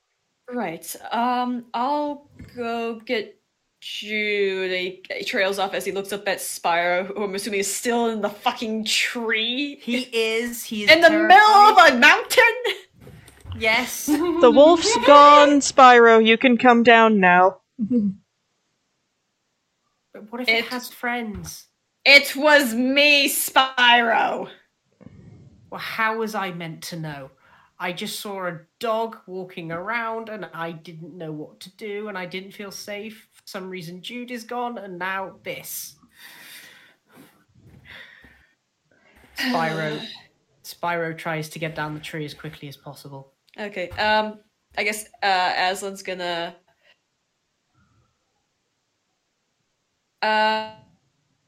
Right. 0.52 0.94
Um, 1.10 1.66
I'll 1.74 2.28
go 2.56 3.00
get 3.00 3.38
Jude. 3.80 4.70
He, 4.70 5.02
he 5.12 5.24
trails 5.24 5.58
off 5.58 5.74
as 5.74 5.84
he 5.84 5.92
looks 5.92 6.12
up 6.12 6.26
at 6.28 6.38
Spyro, 6.38 7.06
who 7.06 7.24
I'm 7.24 7.34
assuming 7.34 7.60
is 7.60 7.72
still 7.74 8.08
in 8.08 8.20
the 8.20 8.28
fucking 8.30 8.84
tree. 8.84 9.76
He 9.80 10.02
is. 10.12 10.64
He 10.64 10.84
is 10.84 10.90
in 10.90 11.00
the 11.00 11.10
middle 11.10 11.38
of 11.38 11.78
a 11.92 11.96
mountain. 11.98 12.42
Yes. 13.58 14.06
the 14.06 14.50
wolf's 14.54 14.96
gone, 15.06 15.60
Spyro. 15.60 16.24
You 16.24 16.38
can 16.38 16.56
come 16.58 16.82
down 16.82 17.20
now. 17.20 17.58
But 20.12 20.32
what 20.32 20.40
if 20.42 20.48
It- 20.48 20.64
it 20.64 20.64
has 20.66 20.88
friends? 20.88 21.66
It 22.06 22.34
was 22.36 22.72
me, 22.72 23.28
Spyro. 23.28 24.48
Well, 25.70 25.80
how 25.80 26.18
was 26.18 26.34
I 26.34 26.52
meant 26.52 26.82
to 26.84 26.96
know? 26.96 27.30
I 27.78 27.92
just 27.92 28.20
saw 28.20 28.46
a 28.46 28.60
dog 28.78 29.18
walking 29.26 29.70
around 29.70 30.30
and 30.30 30.48
I 30.54 30.72
didn't 30.72 31.16
know 31.16 31.32
what 31.32 31.60
to 31.60 31.70
do 31.76 32.08
and 32.08 32.16
I 32.16 32.24
didn't 32.24 32.52
feel 32.52 32.70
safe. 32.70 33.28
For 33.32 33.42
some 33.44 33.68
reason, 33.68 34.00
Jude 34.00 34.30
is 34.30 34.44
gone 34.44 34.78
and 34.78 34.98
now 34.98 35.36
this. 35.42 35.96
Spyro. 39.36 40.02
Spyro 40.64 41.16
tries 41.16 41.48
to 41.50 41.58
get 41.58 41.74
down 41.74 41.94
the 41.94 42.00
tree 42.00 42.24
as 42.24 42.32
quickly 42.32 42.66
as 42.66 42.76
possible. 42.76 43.34
Okay. 43.58 43.90
Um, 43.90 44.40
I 44.76 44.84
guess 44.84 45.06
uh, 45.22 45.52
Aslan's 45.52 46.02
gonna. 46.02 46.56
Uh, 50.22 50.72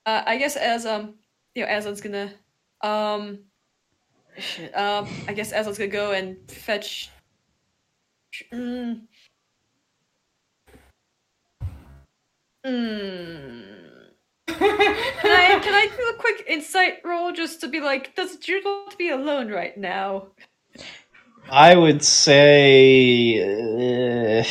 uh, 0.06 0.22
I 0.26 0.36
guess 0.36 0.56
as 0.56 0.86
um, 0.86 1.14
you 1.54 1.64
know, 1.64 1.68
Aslan's 1.68 2.00
gonna 2.00 2.32
um, 2.82 3.40
shit. 4.38 4.76
Um, 4.76 5.08
I 5.26 5.32
guess 5.32 5.52
Aslan's 5.52 5.78
gonna 5.78 5.90
go 5.90 6.12
and 6.12 6.36
fetch. 6.50 7.10
Mm. 8.52 9.02
Mm. 12.64 13.64
Can 14.46 15.30
I 15.30 15.58
can 15.62 15.74
I 15.74 15.88
do 15.96 16.02
a 16.14 16.14
quick 16.18 16.44
insight 16.48 17.00
roll 17.04 17.32
just 17.32 17.60
to 17.60 17.68
be 17.68 17.80
like, 17.80 18.14
does 18.14 18.36
Jude 18.36 18.64
want 18.64 18.90
to 18.90 18.96
be 18.96 19.10
alone 19.10 19.48
right 19.48 19.76
now? 19.76 20.28
I 21.50 21.76
would 21.76 22.04
say. 22.04 23.40
Uh, 23.42 24.44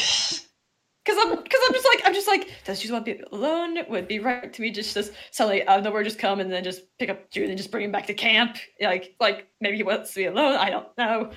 Cause 1.08 1.16
I'm, 1.20 1.38
cause 1.38 1.60
I'm 1.68 1.74
just 1.74 1.86
like, 1.88 2.02
I'm 2.06 2.14
just 2.14 2.28
like, 2.28 2.50
does 2.66 2.82
Jude 2.82 2.92
want 2.92 3.06
to 3.06 3.16
be 3.16 3.24
alone? 3.32 3.78
It 3.78 3.90
Would 3.90 4.10
be 4.10 4.20
right 4.20 4.52
to 4.54 4.62
me 4.62 4.70
just, 4.72 4.94
just 4.94 5.14
suddenly 5.32 5.66
out 5.66 5.80
of 5.80 5.86
nowhere 5.86 6.04
just 6.04 6.20
come 6.20 6.42
and 6.42 6.52
then 6.52 6.64
just 6.66 6.82
pick 7.00 7.10
up 7.10 7.30
Jude 7.32 7.48
and 7.48 7.58
just 7.58 7.72
bring 7.72 7.86
him 7.86 7.92
back 7.94 8.08
to 8.08 8.14
camp? 8.14 8.58
Like, 8.82 9.16
like 9.22 9.48
maybe 9.62 9.78
he 9.78 9.84
wants 9.84 10.14
to 10.14 10.20
be 10.20 10.26
alone. 10.26 10.56
I 10.58 10.70
don't 10.70 10.88
know. 10.98 11.32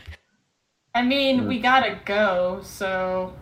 I 0.94 1.02
mean, 1.02 1.46
we 1.46 1.60
gotta 1.60 2.00
go, 2.04 2.60
so. 2.64 3.32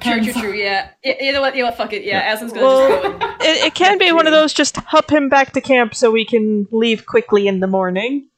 True, 0.00 0.22
true, 0.22 0.32
true. 0.34 0.52
Yeah. 0.52 0.90
Y- 1.02 1.16
You 1.22 1.32
know 1.32 1.40
what? 1.40 1.56
You 1.56 1.62
know 1.62 1.68
what? 1.70 1.78
Fuck 1.78 1.94
it. 1.94 2.04
Yeah. 2.04 2.34
Aslan's 2.36 2.52
gonna 2.52 2.66
Well, 2.66 3.02
just 3.02 3.18
go. 3.18 3.26
It, 3.40 3.66
it 3.68 3.74
can 3.74 3.96
be 3.98 4.12
one 4.12 4.26
of 4.26 4.32
those 4.34 4.52
just 4.52 4.76
hup 4.76 5.10
him 5.10 5.30
back 5.30 5.52
to 5.54 5.62
camp 5.62 5.94
so 5.94 6.10
we 6.10 6.26
can 6.26 6.68
leave 6.70 7.06
quickly 7.06 7.48
in 7.48 7.60
the 7.60 7.66
morning. 7.66 8.28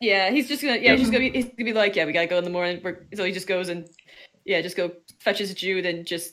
yeah. 0.00 0.30
He's 0.30 0.48
just 0.48 0.62
gonna. 0.62 0.78
Yeah. 0.78 0.94
He's 0.96 1.08
gonna 1.10 1.18
be. 1.18 1.30
He's 1.30 1.44
gonna 1.44 1.64
be 1.64 1.72
like, 1.74 1.94
yeah, 1.94 2.06
we 2.06 2.12
gotta 2.12 2.26
go 2.26 2.38
in 2.38 2.44
the 2.44 2.50
morning. 2.50 2.80
We're, 2.82 3.06
so 3.14 3.22
he 3.24 3.32
just 3.32 3.46
goes 3.46 3.68
and, 3.68 3.86
yeah, 4.46 4.62
just 4.62 4.76
go 4.78 4.90
fetches 5.20 5.52
Jude 5.52 5.84
and 5.84 6.06
just 6.06 6.32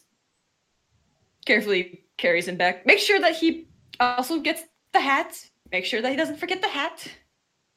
carefully 1.46 2.04
carries 2.18 2.48
him 2.48 2.58
back. 2.58 2.86
Make 2.86 3.00
sure 3.00 3.20
that 3.20 3.36
he 3.36 3.68
also 4.00 4.40
gets 4.40 4.64
the 4.94 5.02
hat. 5.02 5.50
Make 5.72 5.86
sure 5.86 6.02
that 6.02 6.10
he 6.12 6.16
doesn't 6.16 6.38
forget 6.38 6.62
the 6.62 6.68
hat. 6.68 7.08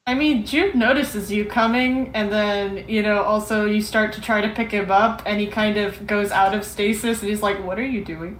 I 0.05 0.13
mean, 0.13 0.45
Jude 0.45 0.75
notices 0.75 1.31
you 1.31 1.43
coming, 1.45 2.11
and 2.15 2.31
then, 2.31 2.87
you 2.87 3.03
know, 3.03 3.23
also 3.23 3.65
you 3.65 3.81
start 3.81 4.13
to 4.13 4.21
try 4.21 4.39
to 4.39 4.49
pick 4.49 4.71
him 4.71 4.89
up, 4.89 5.21
and 5.25 5.39
he 5.39 5.47
kind 5.47 5.77
of 5.77 6.07
goes 6.07 6.31
out 6.31 6.55
of 6.55 6.63
stasis, 6.63 7.21
and 7.21 7.29
he's 7.29 7.41
like, 7.41 7.61
What 7.63 7.77
are 7.77 7.85
you 7.85 8.05
doing? 8.05 8.39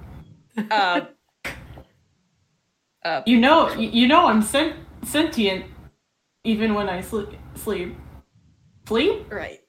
Uh, 3.03 3.21
You 3.25 3.39
know, 3.39 3.71
you 3.73 3.89
you 3.89 4.07
know 4.07 4.27
I'm 4.27 4.41
sen- 4.41 4.85
sentient, 5.03 5.65
even 6.43 6.73
when 6.73 6.89
I 6.89 7.01
sleep. 7.01 7.29
Sleep. 7.55 7.95
Sleep? 8.87 9.25
right. 9.29 9.59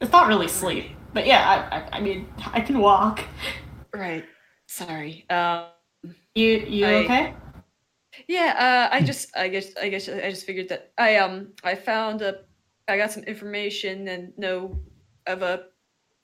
It's 0.00 0.12
not 0.12 0.28
really 0.28 0.48
sleep, 0.48 0.90
but 1.14 1.26
yeah, 1.26 1.42
I, 1.70 1.76
I, 1.78 1.98
I 1.98 2.00
mean, 2.00 2.28
I 2.52 2.60
can 2.60 2.78
walk. 2.78 3.24
Right. 3.94 4.24
Sorry. 4.66 5.24
Um. 5.30 5.66
You, 6.34 6.58
you 6.58 6.86
I- 6.86 6.94
okay? 7.04 7.34
Yeah. 8.28 8.88
Uh. 8.90 8.94
I 8.94 9.02
just. 9.02 9.36
I 9.36 9.48
guess. 9.48 9.76
I 9.80 9.88
guess. 9.88 10.08
I 10.08 10.30
just 10.30 10.46
figured 10.46 10.68
that 10.68 10.92
I 10.98 11.16
um. 11.16 11.52
I 11.64 11.74
found 11.74 12.22
a. 12.22 12.40
I 12.88 12.96
got 12.96 13.10
some 13.10 13.24
information 13.24 14.06
and 14.08 14.32
know 14.38 14.78
of 15.26 15.42
a, 15.42 15.64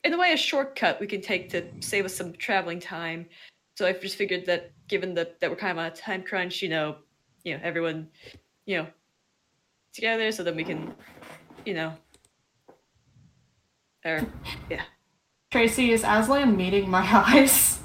in 0.05 0.13
a 0.13 0.19
way, 0.19 0.33
a 0.33 0.37
shortcut 0.37 1.01
we 1.01 1.09
can 1.09 1.21
take 1.21 1.51
to 1.51 1.65
save 1.81 2.05
us 2.05 2.15
some 2.15 2.33
traveling 2.35 2.79
time. 2.79 3.27
So 3.77 3.85
I 3.87 3.93
just 3.93 4.15
figured 4.17 4.47
that, 4.47 4.71
given 4.87 5.13
the 5.15 5.33
that 5.41 5.51
we're 5.51 5.57
kind 5.57 5.73
of 5.73 5.79
on 5.79 5.87
a 5.87 5.91
time 5.91 6.23
crunch, 6.23 6.63
you 6.63 6.69
know, 6.69 6.97
you 7.43 7.55
know, 7.55 7.61
everyone, 7.65 8.09
you 8.67 8.79
know, 8.79 8.87
together, 9.93 10.31
so 10.31 10.45
that 10.45 10.55
we 10.55 10.63
can, 10.63 10.95
you 11.67 11.75
know, 11.75 11.95
or 14.05 14.25
yeah. 14.71 14.83
Tracy, 15.51 15.91
is 15.91 16.05
Aslan 16.07 16.57
meeting 16.57 16.89
my 16.89 17.01
eyes? 17.27 17.81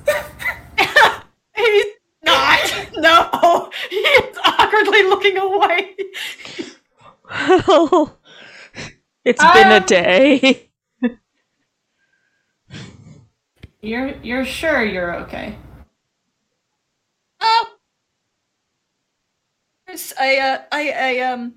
He's 1.56 1.86
not. 2.24 2.88
No, 2.98 3.72
he's 3.90 4.38
awkwardly 4.86 5.04
looking 5.04 5.38
away. 5.38 5.96
Well, 7.68 8.20
it's 9.26 9.46
been 9.46 9.72
a 9.72 9.80
Um, 9.80 9.86
day. 9.86 10.70
You're 13.82 14.16
you're 14.24 14.46
sure 14.46 14.84
you're 14.84 15.16
okay? 15.24 15.58
Oh, 17.42 17.68
yes, 19.88 20.14
I 20.20 20.38
uh, 20.38 20.62
I 20.72 20.92
I 20.92 21.20
um, 21.22 21.56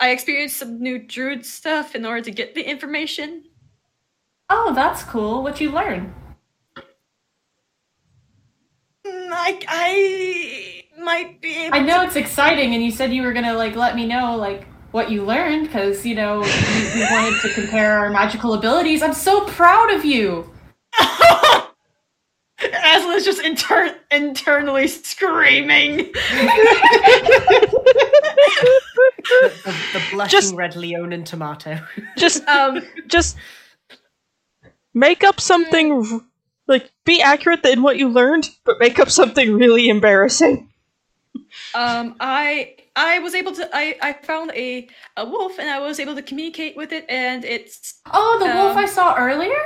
I 0.00 0.10
experienced 0.10 0.56
some 0.58 0.80
new 0.80 0.98
druid 0.98 1.46
stuff 1.46 1.94
in 1.94 2.06
order 2.06 2.22
to 2.22 2.30
get 2.30 2.54
the 2.54 2.62
information. 2.62 3.44
Oh, 4.50 4.72
that's 4.74 5.02
cool. 5.04 5.42
What 5.42 5.60
you 5.60 5.70
learn? 5.70 6.14
Mm, 9.06 9.30
I 9.32 9.60
I 9.68 10.75
might 11.06 11.40
be. 11.40 11.56
Able 11.64 11.74
I 11.76 11.78
know 11.80 12.00
to- 12.02 12.06
it's 12.06 12.16
exciting, 12.16 12.74
and 12.74 12.84
you 12.84 12.90
said 12.90 13.14
you 13.14 13.22
were 13.22 13.32
gonna 13.32 13.54
like 13.54 13.74
let 13.76 13.96
me 13.96 14.06
know 14.06 14.36
like 14.36 14.66
what 14.90 15.10
you 15.10 15.24
learned 15.24 15.66
because 15.68 16.04
you 16.04 16.14
know 16.14 16.40
we, 16.40 16.46
we 16.94 17.00
wanted 17.10 17.40
to 17.42 17.48
compare 17.54 17.98
our 17.98 18.10
magical 18.10 18.52
abilities. 18.54 19.02
I'm 19.02 19.14
so 19.14 19.46
proud 19.46 19.92
of 19.94 20.04
you. 20.04 20.50
Aslan's 22.60 23.24
just 23.24 23.40
inter- 23.42 23.96
internally 24.10 24.88
screaming. 24.88 26.12
The, 29.28 29.52
the, 29.64 29.74
the 29.92 30.02
blushing 30.12 30.30
Just- 30.40 30.54
red 30.54 30.76
Leonin 30.76 31.24
tomato. 31.24 31.80
Just, 32.16 32.46
um, 32.46 32.80
just 33.08 33.36
make 34.94 35.24
up 35.24 35.40
something 35.40 36.20
like 36.68 36.90
be 37.04 37.20
accurate 37.20 37.64
in 37.66 37.82
what 37.82 37.98
you 37.98 38.08
learned, 38.08 38.48
but 38.64 38.78
make 38.78 39.00
up 39.00 39.10
something 39.10 39.54
really 39.54 39.88
embarrassing. 39.88 40.70
Um, 41.74 42.16
I 42.20 42.76
I 42.96 43.18
was 43.20 43.34
able 43.34 43.52
to 43.52 43.68
I 43.74 43.96
I 44.02 44.12
found 44.14 44.50
a 44.52 44.88
a 45.16 45.24
wolf 45.28 45.58
and 45.58 45.68
I 45.70 45.78
was 45.80 46.00
able 46.00 46.14
to 46.14 46.22
communicate 46.22 46.76
with 46.76 46.92
it 46.92 47.04
and 47.08 47.44
it's 47.44 48.02
Oh, 48.12 48.38
the 48.40 48.50
wolf 48.54 48.76
Um, 48.76 48.76
I 48.76 48.86
saw 48.86 49.14
earlier. 49.16 49.56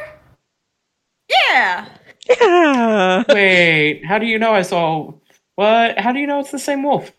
yeah. 1.29 1.89
Yeah. 2.29 3.25
Wait, 3.29 4.05
how 4.05 4.19
do 4.19 4.27
you 4.27 4.39
know 4.39 4.53
I 4.53 4.63
saw 4.63 5.13
what? 5.57 5.99
How 5.99 6.13
do 6.13 6.19
you 6.21 6.27
know 6.27 6.41
it's 6.41 6.51
the 6.51 6.59
same 6.59 6.83
wolf? 6.83 7.13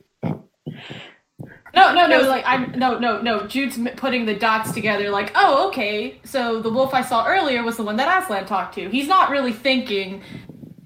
No, 1.73 1.93
no, 1.93 2.05
no. 2.07 2.27
Like 2.27 2.43
I'm 2.45 2.71
no, 2.77 2.99
no, 2.99 3.21
no. 3.21 3.47
Jude's 3.47 3.79
putting 3.95 4.25
the 4.25 4.35
dots 4.35 4.71
together. 4.73 5.09
Like, 5.09 5.31
oh, 5.35 5.69
okay. 5.69 6.19
So 6.25 6.61
the 6.61 6.69
wolf 6.69 6.93
I 6.93 7.01
saw 7.01 7.25
earlier 7.25 7.63
was 7.63 7.77
the 7.77 7.83
one 7.83 7.95
that 7.97 8.23
Aslan 8.23 8.45
talked 8.45 8.75
to. 8.75 8.89
He's 8.89 9.07
not 9.07 9.29
really 9.29 9.53
thinking, 9.53 10.21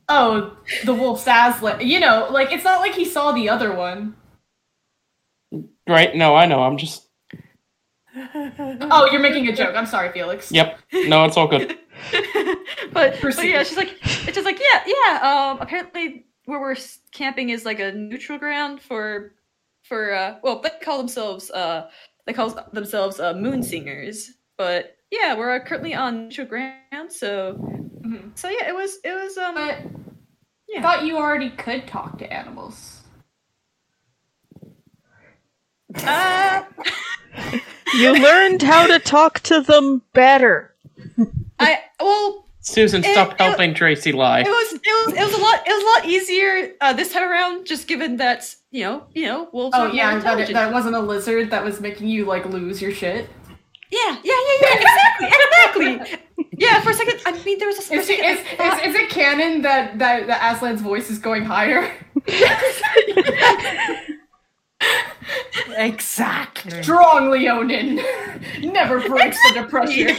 oh, 0.09 0.57
the 0.83 0.93
wolf's 0.93 1.23
Aslan. 1.27 1.81
You 1.81 1.99
know, 1.99 2.27
like 2.31 2.51
it's 2.51 2.63
not 2.63 2.79
like 2.79 2.93
he 2.93 3.05
saw 3.05 3.31
the 3.31 3.49
other 3.49 3.73
one. 3.73 4.15
Right? 5.87 6.15
No, 6.15 6.35
I 6.35 6.45
know. 6.45 6.63
I'm 6.63 6.77
just. 6.77 7.03
Oh, 8.17 9.09
you're 9.11 9.21
making 9.21 9.47
a 9.49 9.55
joke. 9.55 9.75
I'm 9.75 9.85
sorry, 9.85 10.11
Felix. 10.11 10.51
Yep. 10.51 10.79
No, 11.07 11.25
it's 11.25 11.35
all 11.35 11.47
good. 11.47 11.77
but, 12.11 12.57
but 12.93 13.13
yeah, 13.13 13.19
Proceed. 13.19 13.67
she's 13.67 13.77
like, 13.77 13.97
it's 14.01 14.35
just 14.35 14.45
like, 14.45 14.59
yeah, 14.59 14.83
yeah. 14.85 15.19
Um, 15.51 15.57
apparently, 15.59 16.25
where 16.45 16.59
we're 16.59 16.77
camping 17.11 17.49
is 17.49 17.65
like 17.65 17.79
a 17.79 17.91
neutral 17.91 18.39
ground 18.39 18.81
for, 18.81 19.33
for 19.83 20.13
uh, 20.13 20.37
well, 20.43 20.61
they 20.61 20.69
call 20.81 20.97
themselves 20.97 21.51
uh, 21.51 21.89
they 22.25 22.33
call 22.33 22.49
themselves 22.71 23.19
uh, 23.19 23.33
moon 23.33 23.61
singers. 23.63 24.31
But 24.57 24.94
yeah, 25.19 25.35
we're 25.35 25.59
currently 25.61 25.93
on 25.93 26.27
neutral 26.27 26.47
ground, 26.47 27.11
so 27.11 27.55
Mhm. 28.05 28.37
so 28.37 28.49
yeah, 28.49 28.67
it 28.69 28.75
was 28.75 28.97
it 29.03 29.13
was 29.13 29.37
um, 29.37 29.55
But 29.55 29.75
I 29.75 29.83
yeah. 30.67 30.81
thought 30.81 31.05
you 31.05 31.17
already 31.17 31.49
could 31.51 31.87
talk 31.87 32.17
to 32.19 32.31
animals. 32.31 33.01
Uh, 35.95 36.63
You 37.97 38.11
learned 38.13 38.61
how 38.61 38.87
to 38.87 38.99
talk 38.99 39.39
to 39.41 39.61
them 39.61 40.01
better. 40.13 40.73
I 41.59 41.79
well, 41.99 42.45
Susan, 42.59 43.03
It- 43.05 43.13
stop 43.13 43.33
it- 43.33 43.39
helping 43.41 43.73
Tracy 43.73 44.11
lie. 44.11 44.41
it 44.41 44.47
was 44.47 44.73
it 44.73 44.81
was 44.83 45.13
it 45.13 45.19
was 45.21 45.33
a 45.33 45.37
lot 45.41 45.61
it 45.65 45.69
was 45.71 45.83
a 45.83 45.99
lot 46.03 46.11
easier 46.11 46.71
uh, 46.81 46.91
this 46.93 47.13
time 47.13 47.23
around, 47.29 47.65
just 47.65 47.87
given 47.87 48.17
that 48.17 48.53
you 48.71 48.83
know 48.83 49.03
you 49.13 49.27
know 49.27 49.47
wolves. 49.53 49.75
Oh 49.77 49.87
are 49.87 49.93
yeah, 49.93 50.19
that, 50.19 50.47
that 50.51 50.73
wasn't 50.73 50.95
a 50.95 50.99
lizard 50.99 51.51
that 51.51 51.63
was 51.63 51.79
making 51.79 52.07
you 52.09 52.25
like 52.25 52.45
lose 52.45 52.81
your 52.81 52.91
shit. 52.91 53.29
Yeah, 53.91 54.17
yeah, 54.23 54.25
yeah, 54.33 54.57
yeah, 54.61 54.81
exactly, 54.81 55.27
exactly. 55.27 56.19
Yeah, 56.57 56.81
for 56.81 56.89
a 56.89 56.93
second, 56.93 57.19
I 57.25 57.31
mean, 57.43 57.59
there 57.59 57.67
was 57.67 57.77
a, 57.79 57.81
for 57.83 57.93
a 57.93 57.97
Is, 57.97 58.09
it- 58.09 58.17
second. 58.19 58.31
is, 58.31 58.39
I 58.39 58.55
thought- 58.69 58.83
is, 58.87 58.95
is 58.95 59.01
it 59.01 59.09
canon 59.09 59.61
that, 59.61 59.99
that, 59.99 60.27
that 60.27 60.41
Aslan's 60.41 60.81
voice 60.81 61.09
is 61.09 61.19
going 61.19 61.45
higher? 61.45 61.91
exactly. 65.77 66.83
Strong 66.83 67.31
Leonin 67.31 67.99
never 68.61 68.99
breaks 69.07 69.37
under 69.47 69.63
pressure. 69.67 70.13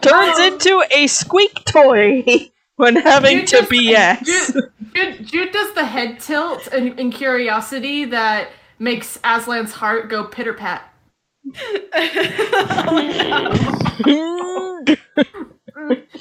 Turns 0.00 0.38
um, 0.38 0.52
into 0.52 0.84
a 0.92 1.06
squeak 1.06 1.64
toy 1.64 2.50
when 2.76 2.96
having 2.96 3.38
Jude 3.40 3.48
to 3.48 3.56
just- 3.56 3.70
BS. 3.70 4.24
Jude, 4.24 4.70
Jude, 4.94 5.26
Jude 5.26 5.52
does 5.52 5.74
the 5.74 5.84
head 5.84 6.20
tilt 6.20 6.66
in, 6.68 6.98
in 6.98 7.10
curiosity 7.10 8.04
that 8.06 8.48
makes 8.78 9.18
Aslan's 9.18 9.72
heart 9.72 10.08
go 10.10 10.24
pitter 10.24 10.54
pat. 10.54 10.88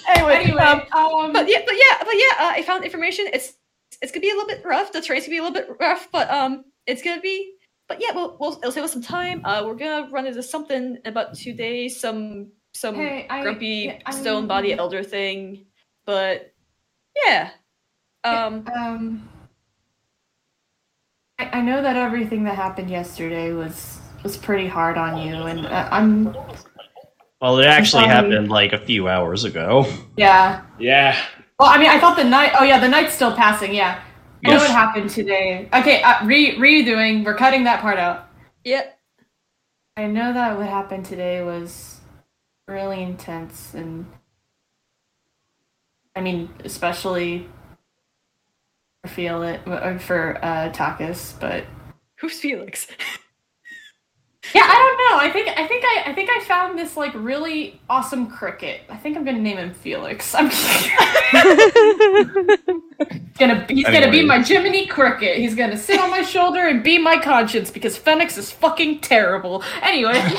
Anyway, 0.07 0.35
Anyway, 0.43 0.52
um, 0.60 0.81
um, 0.93 1.34
but 1.34 1.48
yeah, 1.48 1.61
but 1.65 1.76
yeah, 1.76 1.98
but 1.99 2.14
yeah, 2.15 2.34
uh, 2.45 2.52
I 2.56 2.64
found 2.65 2.84
information. 2.84 3.26
It's 3.34 3.53
it's 4.02 4.11
gonna 4.11 4.22
be 4.22 4.30
a 4.30 4.34
little 4.34 4.48
bit 4.48 4.64
rough. 4.65 4.91
The 4.91 5.02
train's 5.02 5.26
gonna 5.26 5.34
be 5.34 5.38
a 5.38 5.43
little 5.43 5.53
bit 5.53 5.69
rough, 5.80 6.07
but 6.11 6.30
um, 6.30 6.65
it's 6.88 7.02
gonna 7.02 7.22
be. 7.22 7.53
But 7.88 8.02
yeah, 8.02 8.11
we'll, 8.15 8.38
we'll 8.39 8.57
it'll 8.60 8.72
save 8.72 8.84
us 8.84 8.93
some 8.93 9.02
time. 9.02 9.41
Uh, 9.45 9.64
we're 9.65 9.76
gonna 9.76 10.10
run 10.11 10.26
into 10.26 10.41
something 10.41 10.98
in 10.98 11.02
about 11.06 11.35
two 11.35 11.53
days. 11.53 11.99
Some 11.99 12.52
some 12.73 12.95
Hey, 12.95 13.27
I- 13.30 13.41
grumpy 13.43 13.99
I 14.06 14.11
stone 14.11 14.48
body 14.48 14.73
elder 14.73 15.03
thing. 15.03 15.65
But 16.06 16.53
yeah, 17.26 17.52
um, 18.23 18.65
um, 18.76 19.30
I, 21.38 21.60
I 21.60 21.61
know 21.61 21.81
that 21.81 21.95
everything 21.95 22.43
that 22.45 22.56
happened 22.56 22.89
yesterday 22.89 23.52
was 23.53 23.99
was 24.23 24.38
pretty 24.38 24.68
hard 24.68 24.98
on 24.98 25.18
you, 25.18 25.34
and 25.35 25.65
uh, 25.65 25.88
I'm 25.91 26.35
Well, 27.41 27.60
it 27.60 27.65
actually 27.65 28.03
sorry. 28.03 28.07
happened 28.14 28.49
like 28.49 28.73
a 28.73 28.80
few 28.80 29.07
hours 29.07 29.43
ago. 29.43 29.85
yeah. 30.18 30.61
Yeah. 30.80 31.19
Well, 31.60 31.69
I 31.69 31.77
mean, 31.77 31.89
I 31.89 31.99
thought 31.99 32.18
the 32.18 32.23
night. 32.23 32.53
Oh 32.60 32.64
yeah, 32.64 32.80
the 32.80 32.88
night's 32.88 33.14
still 33.14 33.35
passing. 33.35 33.73
Yeah. 33.73 34.02
I 34.43 34.48
know 34.49 34.53
Yes. 34.56 34.61
what 34.61 34.72
happened 34.72 35.10
today. 35.11 35.69
Okay, 35.73 36.02
uh, 36.02 36.26
re 36.26 36.56
redoing. 36.57 37.23
We're 37.23 37.35
cutting 37.35 37.64
that 37.65 37.81
part 37.81 37.98
out. 37.99 38.30
yep. 38.64 38.98
I 39.98 40.07
know 40.07 40.34
that 40.34 40.57
what 40.57 40.68
happened 40.68 41.06
today 41.06 41.43
was 41.43 41.99
really 42.68 43.03
intense, 43.03 43.73
and 43.76 44.06
I 46.15 46.22
mean, 46.22 46.49
especially 46.64 47.48
feel 49.07 49.43
it 49.43 49.61
uh, 49.68 49.98
for 49.98 50.38
uh, 50.43 50.72
Takis, 50.72 51.39
but 51.39 51.65
Who's 52.19 52.39
Felix? 52.39 52.88
Yeah, 54.55 54.63
I 54.65 54.73
don't 54.73 54.97
know. 54.97 55.19
I 55.23 55.30
think 55.31 55.49
I 55.55 55.68
think 55.68 55.85
I 55.85 56.03
I 56.07 56.13
think 56.15 56.30
I 56.31 56.39
found 56.45 56.77
this 56.77 56.97
like 56.97 57.13
really 57.13 57.80
awesome 57.88 58.26
cricket. 58.27 58.81
I 58.89 58.97
think 58.97 59.15
I'm 59.15 59.23
gonna 59.23 59.38
name 59.39 59.57
him 59.57 59.72
Felix. 59.72 60.34
I'm 60.34 60.49
gonna 63.38 63.63
he's 63.69 63.85
gonna 63.85 64.09
be 64.09 64.26
my 64.26 64.39
Jiminy 64.41 64.88
Cricket. 64.88 65.38
He's 65.38 65.53
gonna 65.53 65.77
sit 65.77 65.99
on 65.99 66.09
my 66.09 66.23
shoulder 66.23 66.68
and 66.68 66.81
be 66.84 66.97
my 66.97 67.19
conscience 67.19 67.69
because 67.69 67.99
Phenax 67.99 68.35
is 68.39 68.49
fucking 68.51 69.01
terrible. 69.01 69.63
Anyway, 69.84 70.13
um, 70.19 70.34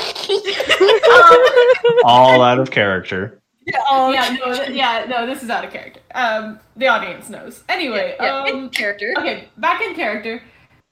All 2.03 2.41
out 2.41 2.59
of 2.59 2.71
character. 2.71 3.39
yeah, 3.65 4.35
no, 4.45 4.53
th- 4.53 4.69
yeah, 4.71 5.05
no, 5.07 5.25
this 5.25 5.41
is 5.43 5.49
out 5.49 5.63
of 5.63 5.71
character. 5.71 6.01
Um, 6.13 6.59
the 6.75 6.87
audience 6.87 7.29
knows. 7.29 7.63
Anyway, 7.69 8.17
Yeah, 8.19 8.47
in 8.47 8.55
um, 8.55 8.69
character. 8.69 9.13
okay, 9.17 9.47
back 9.57 9.81
in 9.81 9.95
character. 9.95 10.41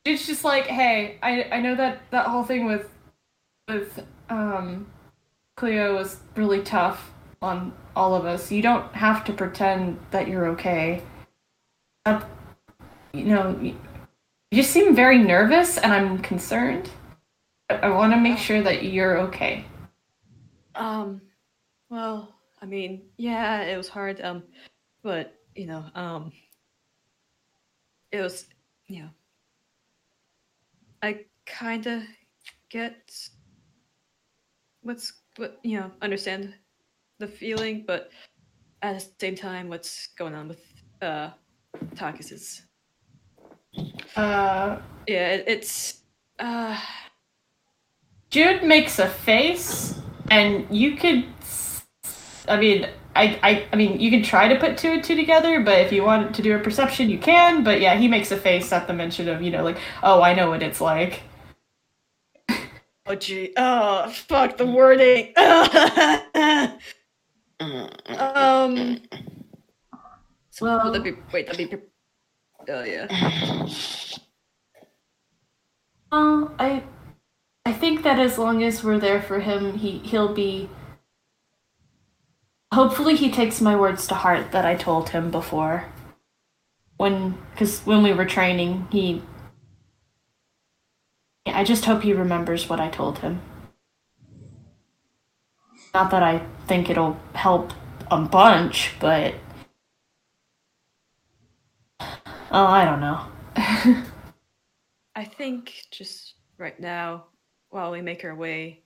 It's 0.05 0.25
just 0.25 0.45
like, 0.45 0.65
hey, 0.67 1.17
I 1.21 1.43
I 1.51 1.59
know 1.59 1.75
that 1.75 2.03
that 2.11 2.27
whole 2.27 2.43
thing 2.43 2.63
with 2.65 2.87
with 3.73 4.05
um 4.29 4.87
Cleo 5.55 5.95
was 5.95 6.17
really 6.35 6.61
tough 6.61 7.11
on 7.41 7.73
all 7.95 8.15
of 8.15 8.25
us. 8.25 8.51
You 8.51 8.61
don't 8.61 8.93
have 8.93 9.23
to 9.25 9.33
pretend 9.33 9.99
that 10.11 10.27
you're 10.27 10.47
okay. 10.47 11.03
You 13.13 13.25
know, 13.25 13.59
you 13.61 13.75
just 14.53 14.71
seem 14.71 14.95
very 14.95 15.17
nervous, 15.17 15.77
and 15.77 15.93
I'm 15.93 16.19
concerned. 16.19 16.89
I, 17.69 17.75
I 17.75 17.89
want 17.89 18.13
to 18.13 18.19
make 18.19 18.37
sure 18.37 18.61
that 18.61 18.83
you're 18.83 19.17
okay. 19.19 19.65
Um, 20.75 21.21
well, 21.89 22.33
I 22.61 22.65
mean, 22.65 23.03
yeah, 23.17 23.61
it 23.63 23.77
was 23.77 23.89
hard. 23.89 24.21
Um, 24.21 24.43
but 25.03 25.35
you 25.55 25.67
know, 25.67 25.83
um, 25.93 26.31
it 28.11 28.21
was, 28.21 28.45
you 28.87 29.03
know, 29.03 29.09
I 31.01 31.25
kind 31.45 31.85
of 31.87 32.03
get 32.69 33.29
what's 34.81 35.13
what 35.37 35.59
you 35.63 35.79
know, 35.79 35.91
understand 36.01 36.53
the 37.19 37.27
feeling, 37.27 37.83
but 37.85 38.09
at 38.81 38.99
the 38.99 39.05
same 39.19 39.35
time, 39.35 39.69
what's 39.69 40.07
going 40.17 40.35
on 40.35 40.47
with 40.47 40.61
uh 41.01 41.29
Takis 41.95 42.31
is 42.31 42.61
Uh, 44.15 44.79
yeah, 45.07 45.29
it, 45.33 45.43
it's 45.47 46.01
uh 46.39 46.77
Jude 48.29 48.63
makes 48.63 48.97
a 48.99 49.09
face, 49.09 49.99
and 50.29 50.65
you 50.69 50.95
could. 50.95 51.25
I 52.47 52.57
mean, 52.57 52.87
I, 53.15 53.39
I, 53.43 53.67
I 53.71 53.75
mean, 53.75 53.99
you 53.99 54.09
can 54.09 54.23
try 54.23 54.47
to 54.47 54.59
put 54.59 54.77
two 54.77 54.89
and 54.89 55.03
two 55.03 55.15
together, 55.15 55.59
but 55.59 55.79
if 55.79 55.91
you 55.91 56.03
want 56.03 56.33
to 56.35 56.41
do 56.41 56.55
a 56.55 56.59
perception, 56.59 57.09
you 57.09 57.17
can. 57.19 57.63
But 57.63 57.81
yeah, 57.81 57.95
he 57.95 58.07
makes 58.07 58.31
a 58.31 58.37
face 58.37 58.71
at 58.71 58.87
the 58.87 58.93
mention 58.93 59.27
of, 59.27 59.41
you 59.41 59.51
know, 59.51 59.63
like, 59.63 59.77
oh, 60.01 60.21
I 60.21 60.33
know 60.33 60.49
what 60.49 60.63
it's 60.63 60.81
like. 60.81 61.23
Oh 63.11 63.15
gee, 63.15 63.53
oh 63.57 64.09
fuck 64.09 64.57
the 64.57 64.65
wording. 64.65 65.33
um. 68.17 69.01
Well, 70.59 70.91
that'd 70.91 70.93
that 70.93 71.03
be 71.03 71.13
wait? 71.33 71.47
That'd 71.47 71.69
be. 71.69 71.77
Oh 72.69 72.83
yeah. 72.83 73.07
Uh, 76.11 76.49
I, 76.59 76.83
I 77.65 77.71
think 77.71 78.03
that 78.03 78.19
as 78.19 78.37
long 78.37 78.63
as 78.63 78.83
we're 78.83 78.99
there 78.99 79.21
for 79.21 79.39
him, 79.39 79.77
he 79.77 79.99
he'll 79.99 80.33
be. 80.33 80.69
Hopefully, 82.73 83.15
he 83.15 83.31
takes 83.31 83.59
my 83.59 83.75
words 83.75 84.07
to 84.07 84.15
heart 84.15 84.51
that 84.51 84.65
I 84.65 84.75
told 84.75 85.09
him 85.09 85.31
before. 85.31 85.85
When, 86.95 87.37
because 87.51 87.81
when 87.81 88.03
we 88.03 88.13
were 88.13 88.25
training, 88.25 88.87
he. 88.91 89.21
I 91.47 91.63
just 91.63 91.85
hope 91.85 92.03
he 92.03 92.13
remembers 92.13 92.69
what 92.69 92.79
I 92.79 92.89
told 92.89 93.19
him. 93.19 93.41
Not 95.93 96.11
that 96.11 96.23
I 96.23 96.45
think 96.67 96.89
it'll 96.89 97.19
help 97.33 97.73
a 98.09 98.19
bunch, 98.21 98.93
but. 98.99 99.33
Oh, 101.99 102.65
I 102.65 102.85
don't 102.85 103.01
know. 103.01 103.25
I 105.15 105.25
think 105.25 105.85
just 105.91 106.35
right 106.57 106.79
now, 106.79 107.25
while 107.69 107.91
we 107.91 108.01
make 108.01 108.23
our 108.23 108.35
way 108.35 108.83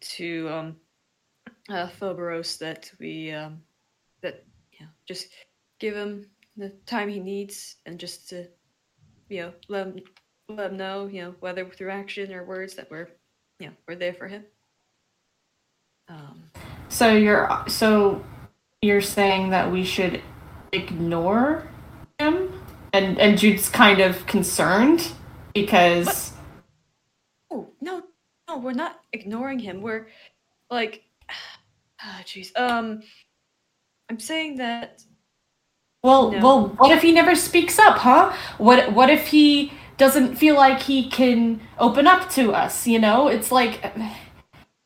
to 0.00 0.48
um, 0.48 0.76
uh, 1.68 1.88
Phobos, 1.88 2.56
that 2.58 2.90
we 2.98 3.32
um, 3.32 3.62
that 4.22 4.44
you 4.72 4.86
know, 4.86 4.92
just 5.06 5.28
give 5.80 5.94
him 5.94 6.26
the 6.56 6.70
time 6.86 7.08
he 7.08 7.20
needs, 7.20 7.76
and 7.86 7.98
just 7.98 8.28
to 8.30 8.46
you 9.28 9.42
know 9.42 9.52
let 9.68 9.86
him 9.86 10.00
let 10.48 10.70
him 10.72 10.76
know 10.76 11.06
you 11.06 11.22
know 11.22 11.34
whether 11.40 11.64
through 11.66 11.90
action 11.90 12.32
or 12.32 12.44
words 12.44 12.74
that 12.74 12.90
we're 12.90 13.08
you 13.58 13.68
know 13.68 13.72
we're 13.88 13.96
there 13.96 14.14
for 14.14 14.28
him. 14.28 14.44
Um, 16.08 16.44
So 16.88 17.14
you're 17.14 17.48
so 17.66 18.24
you're 18.82 19.00
saying 19.00 19.50
that 19.50 19.70
we 19.70 19.84
should 19.84 20.20
ignore 20.72 21.66
him, 22.18 22.52
and 22.92 23.18
and 23.18 23.38
Jude's 23.38 23.68
kind 23.68 24.00
of 24.00 24.26
concerned 24.26 25.08
because 25.54 26.32
oh 27.50 27.70
no, 27.80 28.02
no, 28.48 28.58
we're 28.58 28.72
not 28.72 29.00
ignoring 29.12 29.58
him. 29.58 29.80
We're 29.80 30.08
like, 30.70 31.04
ah, 32.02 32.20
jeez. 32.24 32.50
Um, 32.58 33.02
I'm 34.10 34.20
saying 34.20 34.56
that 34.56 35.02
well 36.02 36.30
No. 36.30 36.38
well 36.40 36.66
what 36.76 36.92
if 36.92 37.00
he 37.02 37.12
never 37.12 37.34
speaks 37.34 37.78
up, 37.78 37.96
huh? 37.96 38.34
What 38.58 38.92
what 38.92 39.08
if 39.08 39.26
he 39.28 39.72
doesn't 39.96 40.36
feel 40.36 40.56
like 40.56 40.82
he 40.82 41.08
can 41.08 41.60
open 41.78 42.06
up 42.06 42.30
to 42.30 42.52
us? 42.52 42.86
You 42.86 42.98
know, 42.98 43.28
it's 43.28 43.50
like. 43.52 43.92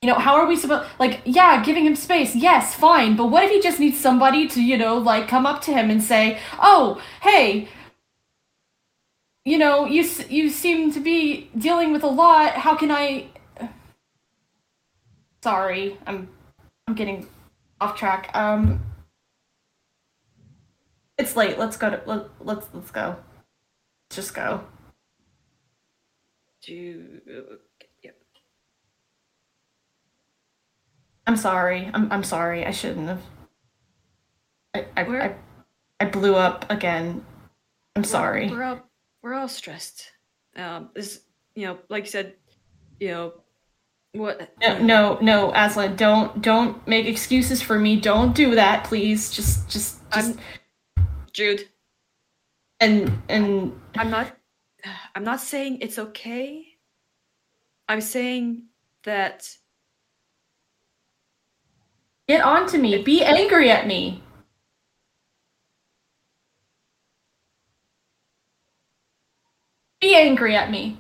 You 0.00 0.08
know, 0.08 0.14
how 0.14 0.36
are 0.36 0.46
we 0.46 0.54
supposed 0.54 0.88
like 1.00 1.22
yeah, 1.24 1.60
giving 1.64 1.84
him 1.84 1.96
space. 1.96 2.36
Yes, 2.36 2.72
fine. 2.72 3.16
But 3.16 3.32
what 3.32 3.42
if 3.42 3.50
he 3.50 3.60
just 3.60 3.80
needs 3.80 3.98
somebody 3.98 4.46
to, 4.46 4.62
you 4.62 4.78
know, 4.78 4.96
like 4.96 5.26
come 5.26 5.44
up 5.44 5.60
to 5.62 5.72
him 5.72 5.90
and 5.90 6.00
say, 6.00 6.38
"Oh, 6.60 7.02
hey, 7.20 7.68
you 9.48 9.56
know, 9.56 9.86
you 9.86 10.04
you 10.28 10.50
seem 10.50 10.92
to 10.92 11.00
be 11.00 11.50
dealing 11.56 11.92
with 11.92 12.02
a 12.02 12.08
lot. 12.08 12.52
How 12.52 12.74
can 12.74 12.90
I 12.90 13.28
Sorry. 15.42 15.96
I'm 16.06 16.28
I'm 16.86 16.94
getting 16.94 17.26
off 17.80 17.96
track. 17.96 18.30
Um 18.34 18.82
It's 21.16 21.34
late. 21.34 21.58
Let's 21.58 21.76
go 21.78 21.90
to 21.90 22.02
let, 22.06 22.26
let's 22.40 22.66
let's 22.74 22.90
go. 22.90 23.16
Just 24.10 24.34
go. 24.34 24.64
Do. 26.68 27.20
Yep. 28.02 28.16
I'm 31.26 31.36
sorry. 31.36 31.90
I'm 31.94 32.12
I'm 32.12 32.24
sorry. 32.24 32.66
I 32.66 32.70
shouldn't 32.70 33.08
have. 33.08 33.22
I 34.74 34.86
I, 34.96 35.02
I, 35.02 35.34
I 36.00 36.04
blew 36.04 36.34
up 36.34 36.70
again. 36.70 37.24
I'm 37.96 38.04
sorry. 38.04 38.50
We're 38.50 38.62
all 38.62 38.80
we're 39.22 39.34
all 39.34 39.48
stressed. 39.48 40.12
Um, 40.56 40.90
this 40.94 41.22
you 41.54 41.66
know, 41.66 41.78
like 41.88 42.04
you 42.04 42.10
said, 42.10 42.34
you 43.00 43.08
know, 43.08 43.32
what? 44.12 44.54
No, 44.60 44.78
no, 44.78 45.18
no, 45.20 45.52
Aslan, 45.54 45.96
don't 45.96 46.40
don't 46.42 46.86
make 46.86 47.06
excuses 47.06 47.62
for 47.62 47.78
me. 47.78 47.98
Don't 47.98 48.34
do 48.34 48.54
that, 48.54 48.84
please. 48.84 49.30
Just 49.30 49.68
just 49.68 50.00
just 50.10 50.36
I'm 50.36 50.38
Jude. 51.32 51.68
and 52.80 53.22
and 53.28 53.80
I'm 53.96 54.10
not. 54.10 54.37
I'm 55.14 55.24
not 55.24 55.40
saying 55.40 55.78
it's 55.80 55.98
okay. 55.98 56.66
I'm 57.88 58.00
saying 58.00 58.64
that 59.04 59.48
get 62.28 62.42
on 62.42 62.66
to 62.68 62.78
me. 62.78 63.02
Be 63.02 63.24
angry 63.24 63.70
at 63.70 63.86
me. 63.86 64.22
Be 70.00 70.14
angry 70.14 70.54
at 70.54 70.70
me. 70.70 70.98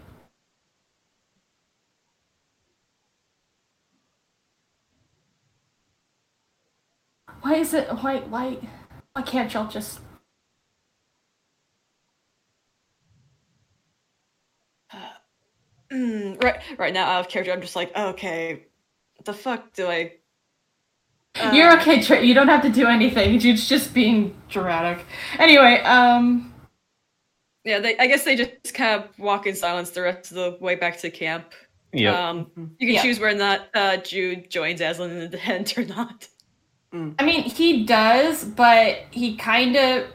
Why 7.42 7.54
is 7.54 7.72
it 7.74 7.88
why 7.88 8.18
why 8.20 8.58
why 9.12 9.22
can't 9.22 9.52
y'all 9.54 9.68
just 9.68 10.00
mm, 15.92 16.42
right 16.42 16.60
right 16.78 16.94
now 16.94 17.06
out 17.06 17.20
of 17.20 17.28
character. 17.28 17.52
I'm 17.52 17.60
just 17.60 17.76
like, 17.76 17.94
okay, 17.96 18.64
the 19.24 19.32
fuck 19.32 19.72
do 19.74 19.86
I? 19.88 20.12
uh, 21.40 21.52
You're 21.54 21.72
okay, 21.80 22.02
Tra- 22.02 22.24
you 22.24 22.34
don't 22.34 22.48
have 22.48 22.62
to 22.62 22.70
do 22.70 22.86
anything. 22.86 23.38
Jude's 23.38 23.68
just 23.68 23.94
being 23.94 24.34
dramatic. 24.48 25.04
Anyway, 25.38 25.80
um 25.82 26.52
Yeah, 27.64 27.78
they, 27.80 27.96
I 27.98 28.06
guess 28.06 28.24
they 28.24 28.36
just 28.36 28.74
kind 28.74 29.02
of 29.02 29.18
walk 29.18 29.46
in 29.46 29.54
silence 29.54 29.90
the 29.90 30.02
rest 30.02 30.30
of 30.30 30.36
the 30.36 30.58
way 30.60 30.74
back 30.74 30.98
to 31.00 31.10
camp. 31.10 31.52
Yep. 31.92 32.14
Um, 32.14 32.50
you 32.78 32.86
can 32.86 32.94
Yeah. 32.96 33.02
choose 33.02 33.18
whether 33.20 33.34
or 33.34 33.38
not 33.38 33.68
uh, 33.74 33.96
Jude 33.98 34.50
joins 34.50 34.80
Aslan 34.80 35.10
in 35.10 35.30
the 35.30 35.38
tent 35.38 35.76
or 35.78 35.84
not. 35.84 36.28
I 36.92 37.22
mean, 37.22 37.42
he 37.42 37.84
does, 37.84 38.44
but 38.44 39.00
he 39.10 39.36
kind 39.36 39.76
of 39.76 40.06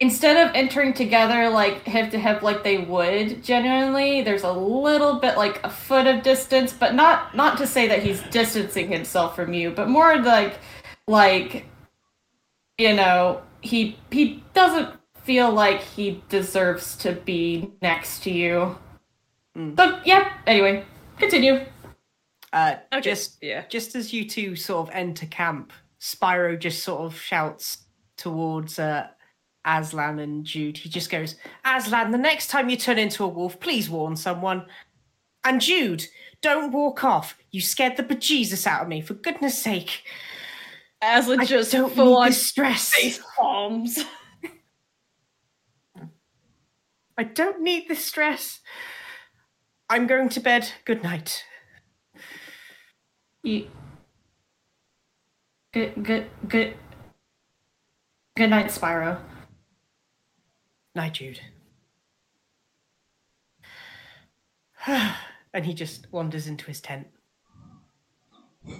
instead 0.00 0.48
of 0.48 0.54
entering 0.54 0.92
together 0.94 1.48
like 1.50 1.84
hip 1.86 2.10
to 2.10 2.18
hip 2.18 2.42
like 2.42 2.64
they 2.64 2.78
would 2.78 3.42
genuinely, 3.44 4.22
there's 4.22 4.42
a 4.44 4.52
little 4.52 5.20
bit 5.20 5.36
like 5.36 5.62
a 5.64 5.70
foot 5.70 6.06
of 6.06 6.22
distance, 6.22 6.72
but 6.72 6.94
not 6.94 7.34
not 7.36 7.58
to 7.58 7.66
say 7.66 7.86
that 7.88 8.02
he's 8.02 8.22
distancing 8.30 8.88
himself 8.90 9.36
from 9.36 9.52
you, 9.52 9.70
but 9.70 9.88
more 9.88 10.16
like 10.18 10.58
like 11.06 11.66
you 12.78 12.94
know, 12.94 13.42
he 13.60 13.96
he 14.10 14.42
doesn't 14.54 14.88
feel 15.22 15.52
like 15.52 15.80
he 15.82 16.22
deserves 16.30 16.96
to 16.96 17.12
be 17.12 17.70
next 17.82 18.22
to 18.24 18.30
you. 18.30 18.76
So 19.76 20.00
yeah, 20.04 20.32
anyway, 20.46 20.84
continue. 21.18 21.66
Uh, 22.52 22.76
Okay, 22.92 23.00
just 23.02 23.36
yeah. 23.42 23.64
just 23.68 23.94
as 23.94 24.12
you 24.12 24.26
two 24.28 24.56
sort 24.56 24.88
of 24.88 24.94
enter 24.94 25.26
camp, 25.26 25.72
Spyro 26.00 26.58
just 26.58 26.82
sort 26.82 27.02
of 27.02 27.20
shouts 27.20 27.84
towards 28.16 28.78
uh, 28.78 29.08
Aslan 29.64 30.18
and 30.18 30.44
Jude. 30.44 30.78
He 30.78 30.88
just 30.88 31.10
goes, 31.10 31.36
Aslan, 31.64 32.10
the 32.10 32.18
next 32.18 32.48
time 32.48 32.68
you 32.68 32.76
turn 32.76 32.98
into 32.98 33.24
a 33.24 33.28
wolf, 33.28 33.60
please 33.60 33.90
warn 33.90 34.16
someone. 34.16 34.66
And 35.44 35.60
Jude, 35.60 36.04
don't 36.42 36.72
walk 36.72 37.04
off. 37.04 37.36
You 37.50 37.60
scared 37.60 37.96
the 37.96 38.02
bejesus 38.02 38.66
out 38.66 38.82
of 38.82 38.88
me, 38.88 39.00
for 39.00 39.14
goodness 39.14 39.62
sake. 39.62 40.02
Aslan 41.02 41.40
I 41.40 41.44
just 41.44 41.72
don't 41.72 41.94
full 41.94 42.06
need 42.06 42.16
on 42.16 42.26
this 42.28 42.46
stress. 42.46 42.90
face 42.94 43.20
palms. 43.36 44.04
I 47.16 47.24
don't 47.24 47.60
need 47.60 47.88
this 47.88 48.04
stress. 48.04 48.60
I'm 49.88 50.06
going 50.06 50.28
to 50.30 50.40
bed. 50.40 50.70
Good 50.84 51.02
night. 51.02 51.44
You... 53.42 53.68
Good 55.72 56.02
good 56.02 56.26
good 56.48 56.74
Good 58.36 58.50
night, 58.50 58.66
Spyro. 58.66 59.20
Night, 60.94 61.14
Jude. 61.14 61.40
and 64.86 65.66
he 65.66 65.74
just 65.74 66.10
wanders 66.12 66.46
into 66.46 66.66
his 66.66 66.80
tent. 66.80 67.08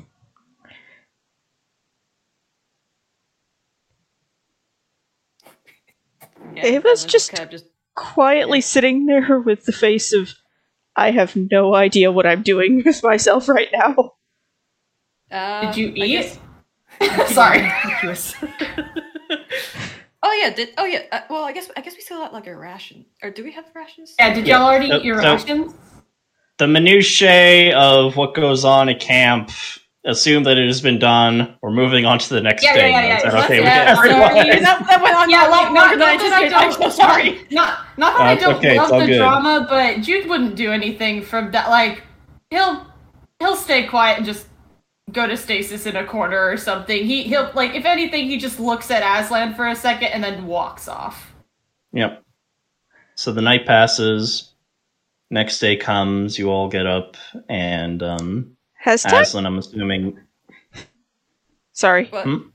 Yeah, 6.54 6.64
Ava's 6.66 7.04
just- 7.04 7.30
kind 7.32 7.44
of 7.44 7.50
just 7.50 7.66
Quietly 7.96 8.60
sitting 8.62 9.04
there 9.06 9.40
with 9.40 9.66
the 9.66 9.72
face 9.72 10.12
of, 10.14 10.32
I 10.96 11.10
have 11.10 11.36
no 11.36 11.74
idea 11.74 12.10
what 12.12 12.24
I'm 12.24 12.42
doing 12.42 12.82
with 12.86 13.02
myself 13.02 13.46
right 13.48 13.68
now. 13.74 14.12
uh, 15.30 15.72
Did 15.72 15.76
you 15.76 15.92
eat? 15.96 16.38
guess- 17.00 17.28
Sorry. 17.34 17.70
Innocuous. 20.32 20.42
Oh 20.42 20.46
yeah, 20.46 20.50
did 20.54 20.74
oh 20.78 20.84
yeah. 20.84 21.02
Uh, 21.12 21.20
well, 21.30 21.44
I 21.44 21.52
guess 21.52 21.70
I 21.76 21.80
guess 21.80 21.94
we 21.94 22.00
still 22.02 22.18
got 22.18 22.32
like 22.32 22.46
a 22.46 22.54
ration, 22.56 23.04
or 23.22 23.30
do 23.30 23.42
we 23.44 23.52
have 23.52 23.64
rations? 23.74 24.14
Yeah, 24.18 24.34
did 24.34 24.46
y'all 24.46 24.62
already 24.62 24.88
so- 24.88 24.96
eat 24.98 25.04
your 25.04 25.20
so- 25.22 25.32
rations? 25.34 25.74
The 26.58 26.68
minutiae 26.68 27.74
of 27.74 28.16
what 28.16 28.34
goes 28.34 28.64
on 28.64 28.88
at 28.88 29.00
camp. 29.00 29.50
Assume 30.06 30.44
that 30.44 30.56
it 30.56 30.66
has 30.66 30.80
been 30.80 30.98
done. 30.98 31.56
We're 31.60 31.70
moving 31.72 32.06
on 32.06 32.18
to 32.18 32.28
the 32.34 32.40
next 32.40 32.62
Yeah, 32.64 32.70
yeah, 32.74 32.80
thing. 32.80 32.92
yeah, 32.94 33.06
yeah. 33.06 33.28
Is 33.28 33.34
okay 33.44 33.58
with 33.60 33.66
yeah, 33.66 33.94
everyone? 33.98 34.20
sorry. 34.30 34.60
that, 34.60 34.86
that 34.88 35.02
went 35.02 35.14
on 35.14 35.28
Yeah, 35.28 35.46
like 35.46 35.64
longer 35.64 35.74
not, 35.74 35.90
than 35.90 35.98
not 35.98 36.08
I 36.08 36.16
that 36.16 36.32
I 36.32 36.44
anticipated. 36.44 36.52
I'm 36.54 36.70
don't. 36.70 36.82
so 36.82 36.88
sorry. 36.90 37.46
Not 37.50 37.78
not 37.98 38.16
that 38.16 38.20
Uh, 38.20 38.24
I 38.30 38.34
don't 38.36 38.54
okay, 38.56 38.78
love 38.78 38.88
the 38.88 39.06
good. 39.06 39.16
drama, 39.18 39.66
but 39.68 40.00
Jude 40.00 40.26
wouldn't 40.26 40.56
do 40.56 40.72
anything 40.72 41.20
from 41.22 41.50
that. 41.50 41.68
Like 41.68 42.02
he'll 42.48 42.86
he'll 43.40 43.56
stay 43.56 43.86
quiet 43.86 44.16
and 44.16 44.24
just 44.26 44.46
go 45.12 45.26
to 45.26 45.36
stasis 45.36 45.86
in 45.86 45.96
a 45.96 46.04
corner 46.04 46.48
or 46.50 46.56
something. 46.56 47.04
He 47.04 47.22
he'll 47.24 47.50
like 47.54 47.74
if 47.74 47.84
anything, 47.84 48.26
he 48.26 48.38
just 48.38 48.60
looks 48.60 48.90
at 48.90 49.02
Aslan 49.02 49.54
for 49.54 49.66
a 49.68 49.76
second 49.76 50.08
and 50.08 50.22
then 50.22 50.46
walks 50.46 50.88
off. 50.88 51.32
Yep. 51.92 52.22
So 53.14 53.32
the 53.32 53.42
night 53.42 53.66
passes. 53.66 54.46
Next 55.32 55.58
day 55.60 55.76
comes. 55.76 56.38
You 56.38 56.50
all 56.50 56.68
get 56.68 56.86
up, 56.86 57.16
and 57.48 58.02
um, 58.02 58.56
Has 58.74 59.02
Tak? 59.04 59.22
Aslan, 59.22 59.46
I'm 59.46 59.58
assuming. 59.58 60.18
Sorry, 61.72 62.06
Hmm? 62.06 62.48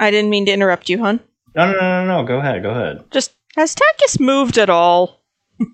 I 0.00 0.10
didn't 0.10 0.30
mean 0.30 0.44
to 0.46 0.52
interrupt 0.52 0.88
you, 0.88 0.98
hon. 0.98 1.20
No, 1.54 1.70
no, 1.70 1.78
no, 1.78 2.04
no, 2.04 2.20
no. 2.20 2.26
Go 2.26 2.38
ahead. 2.38 2.62
Go 2.62 2.70
ahead. 2.70 3.04
Just 3.10 3.32
has 3.56 3.74
Takis 3.74 4.18
moved 4.20 4.58
at 4.58 4.70
all? 4.70 5.22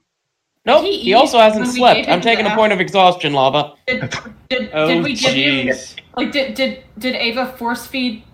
Nope, 0.65 0.85
He 0.85 0.99
he, 0.99 1.15
also 1.15 1.39
hasn't 1.41 1.67
slept. 1.67 2.09
I'm 2.09 2.21
taking 2.21 2.47
a 2.47 2.55
point 2.55 2.73
of 2.73 2.81
exhaustion, 2.81 3.33
Lava. 3.33 3.75
Did 3.89 4.15
did, 4.49 4.71
Oh, 4.75 4.87
did 4.87 5.03
we 5.03 5.15
give 5.17 5.35
you 5.35 5.73
jeez. 5.73 5.97
Like 6.17 6.33
did 6.33 6.55
did 6.55 6.85
did 6.99 7.15
Ava 7.15 7.53
force 7.57 7.87
feed 7.87 8.25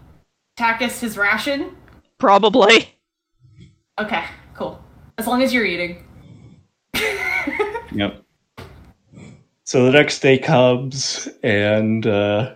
Takis 0.59 1.01
his 1.01 1.17
ration? 1.17 1.77
Probably. 2.19 2.95
Okay, 3.99 4.25
cool. 4.55 4.83
As 5.19 5.27
long 5.27 5.43
as 5.43 5.53
you're 5.53 5.65
eating. 5.65 6.05
Yep. 7.93 8.23
So 9.65 9.85
the 9.85 9.93
next 9.93 10.21
day 10.21 10.39
comes, 10.39 11.29
and 11.43 12.07
uh, 12.07 12.55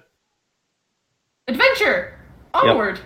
Adventure! 1.48 2.18
Onward! 2.54 3.00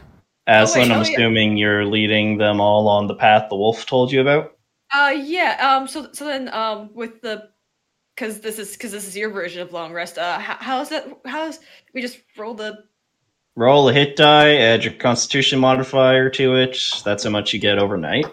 Aslan, 0.46 0.92
I'm 0.92 0.98
oh, 0.98 1.02
yeah. 1.02 1.12
assuming 1.12 1.56
you're 1.56 1.84
leading 1.84 2.38
them 2.38 2.60
all 2.60 2.88
on 2.88 3.06
the 3.06 3.14
path 3.14 3.48
the 3.48 3.56
wolf 3.56 3.86
told 3.86 4.12
you 4.12 4.20
about. 4.20 4.56
uh 4.92 5.12
yeah, 5.16 5.56
um 5.60 5.88
so 5.88 6.08
so 6.12 6.24
then 6.24 6.52
um 6.52 6.90
with 6.94 7.20
the 7.20 7.48
because 8.16 8.40
this 8.40 8.58
is 8.58 8.72
because 8.72 8.92
this 8.92 9.06
is 9.06 9.16
your 9.16 9.30
version 9.30 9.62
of 9.62 9.72
long 9.72 9.92
rest. 9.92 10.18
Uh, 10.18 10.38
how, 10.38 10.56
how's 10.58 10.88
that? 10.88 11.06
How's 11.26 11.60
we 11.94 12.00
just 12.00 12.18
roll 12.36 12.54
the 12.54 12.84
Roll 13.58 13.88
a 13.88 13.92
hit 13.92 14.16
die, 14.16 14.56
add 14.56 14.84
your 14.84 14.92
Constitution 14.92 15.58
modifier 15.58 16.28
to 16.28 16.56
it. 16.56 16.78
That's 17.06 17.24
how 17.24 17.30
much 17.30 17.54
you 17.54 17.58
get 17.60 17.78
overnight. 17.78 18.26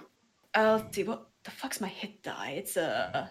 uh 0.53 0.80
let's 0.81 0.93
see 0.95 1.03
what 1.03 1.27
the 1.45 1.51
fuck's 1.51 1.80
my 1.80 1.88
hit 1.88 2.22
die? 2.23 2.55
It's 2.57 2.76
a 2.76 3.30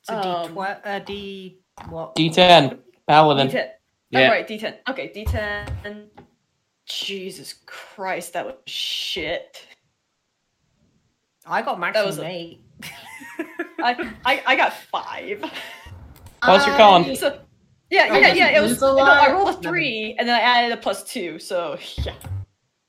It's 0.00 0.10
a 0.10 0.16
Um, 0.28 0.54
D12, 0.54 0.80
uh, 0.84 0.98
D 1.00 1.60
what? 1.90 2.16
D10, 2.16 2.78
Paladin. 3.06 3.48
D10. 3.48 3.68
Yeah. 4.10 4.20
Oh 4.20 4.30
right, 4.30 4.48
D10. 4.48 4.78
Okay, 4.88 5.12
D10. 5.14 6.06
Jesus 6.86 7.54
Christ, 7.66 8.32
that 8.32 8.44
was 8.46 8.54
shit. 8.66 9.64
I 11.46 11.62
got 11.62 11.78
maximum 11.78 12.06
was 12.06 12.18
a- 12.18 12.26
eight. 12.26 12.60
I, 13.82 14.12
I 14.24 14.42
I 14.46 14.56
got 14.56 14.72
five. 14.72 15.40
Plus 16.42 16.66
your 16.66 16.74
I- 16.74 16.78
con. 16.78 17.16
So 17.16 17.40
yeah, 17.90 18.16
yeah, 18.18 18.32
yeah. 18.34 18.58
It 18.58 18.60
was. 18.62 18.82
a 18.82 18.86
no, 18.86 18.98
I 18.98 19.30
rolled 19.32 19.48
a 19.50 19.52
three, 19.60 20.16
and 20.18 20.28
then 20.28 20.34
I 20.34 20.40
added 20.40 20.72
a 20.72 20.76
plus 20.80 21.04
two. 21.04 21.38
So 21.38 21.78
yeah. 21.98 22.14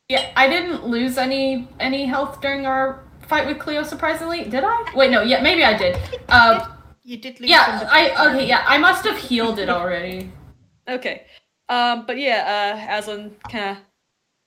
Yeah, 0.10 0.32
I 0.38 0.48
didn't 0.48 0.86
lose 0.88 1.18
any 1.18 1.68
any 1.80 2.06
health 2.06 2.40
during 2.42 2.66
our 2.66 3.04
fight 3.28 3.46
with 3.46 3.60
Cleo. 3.60 3.84
Surprisingly, 3.84 4.46
did 4.46 4.64
I? 4.64 4.92
Wait, 4.96 5.12
no. 5.12 5.22
Yeah, 5.22 5.42
maybe 5.42 5.64
I 5.66 5.78
did. 5.78 5.98
Uh, 6.30 6.68
You 7.04 7.18
did 7.18 7.40
lose. 7.42 7.50
yeah, 7.50 7.88
I 7.92 8.30
okay. 8.30 8.48
Yeah, 8.48 8.64
I 8.68 8.78
must 8.78 9.06
have 9.06 9.18
healed 9.18 9.60
it 9.60 9.70
already. 9.70 10.32
Okay. 10.90 11.26
Um, 11.68 12.06
but 12.08 12.18
yeah, 12.18 12.80
uh, 12.88 12.98
Aslan 12.98 13.36
kind 13.52 13.72
of, 13.72 13.78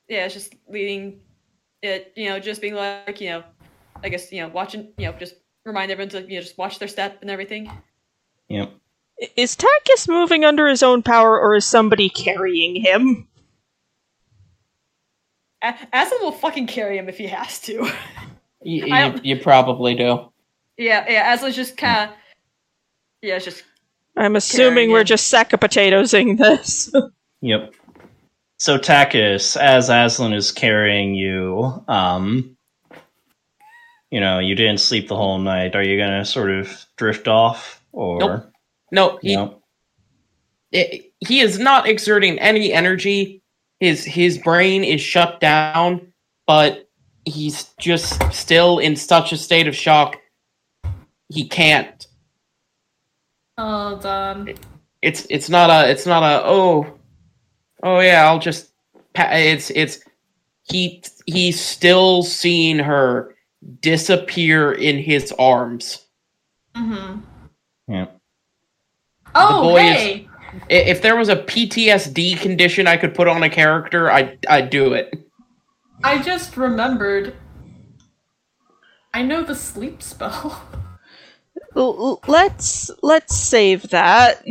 yeah, 0.08 0.24
it's 0.24 0.32
just 0.32 0.54
leading 0.70 1.20
it, 1.82 2.14
you 2.16 2.30
know, 2.30 2.40
just 2.40 2.62
being 2.62 2.74
like, 2.74 3.20
you 3.20 3.28
know, 3.28 3.44
I 4.02 4.08
guess, 4.08 4.32
you 4.32 4.40
know, 4.40 4.48
watching, 4.48 4.88
you 4.96 5.04
know, 5.04 5.12
just 5.18 5.34
remind 5.70 5.90
everyone 5.90 6.10
to, 6.10 6.20
you 6.22 6.36
know, 6.36 6.42
just 6.42 6.58
watch 6.58 6.78
their 6.78 6.88
step 6.88 7.18
and 7.22 7.30
everything. 7.30 7.70
Yep. 8.48 8.72
Is 9.36 9.56
Takis 9.56 10.08
moving 10.08 10.44
under 10.44 10.66
his 10.68 10.82
own 10.82 11.02
power, 11.02 11.38
or 11.38 11.54
is 11.54 11.64
somebody 11.66 12.08
carrying 12.08 12.76
him? 12.76 13.28
A- 15.62 15.74
Aslan 15.92 16.20
will 16.22 16.32
fucking 16.32 16.66
carry 16.66 16.96
him 16.98 17.08
if 17.08 17.18
he 17.18 17.26
has 17.26 17.60
to. 17.62 17.90
You, 18.62 18.84
you, 18.94 19.14
you 19.22 19.36
probably 19.40 19.94
do. 19.94 20.30
yeah, 20.76 21.06
yeah, 21.08 21.32
Aslan's 21.34 21.56
just 21.56 21.78
kind 21.78 22.10
of, 22.10 22.16
yeah, 23.22 23.36
it's 23.36 23.46
just, 23.46 23.64
I'm 24.18 24.36
assuming 24.36 24.90
we're 24.90 25.00
him. 25.00 25.06
just 25.06 25.28
sack 25.28 25.54
of 25.54 25.60
potatoesing 25.60 26.36
this. 26.36 26.92
Yep. 27.40 27.72
So 28.58 28.76
Takis, 28.76 29.56
as 29.56 29.88
Aslan 29.88 30.34
is 30.34 30.52
carrying 30.52 31.14
you, 31.14 31.82
um, 31.88 32.54
you 34.10 34.20
know, 34.20 34.38
you 34.38 34.54
didn't 34.54 34.80
sleep 34.80 35.08
the 35.08 35.16
whole 35.16 35.38
night. 35.38 35.76
Are 35.76 35.82
you 35.82 35.98
gonna 35.98 36.24
sort 36.24 36.50
of 36.50 36.84
drift 36.96 37.28
off, 37.28 37.82
or 37.92 38.20
Nope. 38.20 38.52
No, 38.92 39.18
he 39.22 39.36
no? 39.36 39.62
it, 40.72 41.12
he 41.20 41.40
is 41.40 41.58
not 41.58 41.88
exerting 41.88 42.38
any 42.38 42.72
energy. 42.72 43.42
His 43.78 44.04
his 44.04 44.38
brain 44.38 44.84
is 44.84 45.00
shut 45.00 45.40
down, 45.40 46.12
but 46.46 46.88
he's 47.24 47.64
just 47.78 48.32
still 48.32 48.78
in 48.78 48.96
such 48.96 49.32
a 49.32 49.36
state 49.36 49.68
of 49.68 49.76
shock. 49.76 50.16
He 51.28 51.48
can't. 51.48 52.06
Hold 53.58 54.04
on. 54.06 54.54
It's 55.02 55.26
it's 55.30 55.48
not 55.48 55.70
a 55.70 55.90
it's 55.90 56.06
not 56.06 56.22
a 56.22 56.42
oh 56.44 56.98
oh 57.82 58.00
yeah 58.00 58.26
I'll 58.26 58.38
just 58.38 58.70
it's 59.14 59.70
it's 59.70 60.00
he 60.64 61.02
he's 61.26 61.60
still 61.60 62.22
seeing 62.22 62.78
her 62.78 63.34
disappear 63.80 64.72
in 64.72 64.98
his 64.98 65.32
arms. 65.38 66.06
Mm-hmm. 66.74 67.20
Yeah. 67.88 68.06
Oh, 69.34 69.62
boy 69.72 69.80
is- 69.82 69.96
hey. 69.96 70.28
I- 70.70 70.74
If 70.74 71.02
there 71.02 71.16
was 71.16 71.28
a 71.28 71.36
PTSD 71.36 72.40
condition 72.40 72.86
I 72.88 72.96
could 72.96 73.14
put 73.14 73.28
on 73.28 73.42
a 73.42 73.50
character, 73.50 74.10
I'd 74.10 74.44
I'd 74.48 74.70
do 74.70 74.92
it. 74.94 75.14
I 76.02 76.20
just 76.22 76.56
remembered. 76.56 77.34
I 79.14 79.22
know 79.22 79.42
the 79.42 79.54
sleep 79.54 80.02
spell. 80.02 80.60
L- 81.76 81.96
l- 81.98 82.22
let's 82.26 82.90
let's 83.02 83.36
save 83.36 83.90
that. 83.90 84.42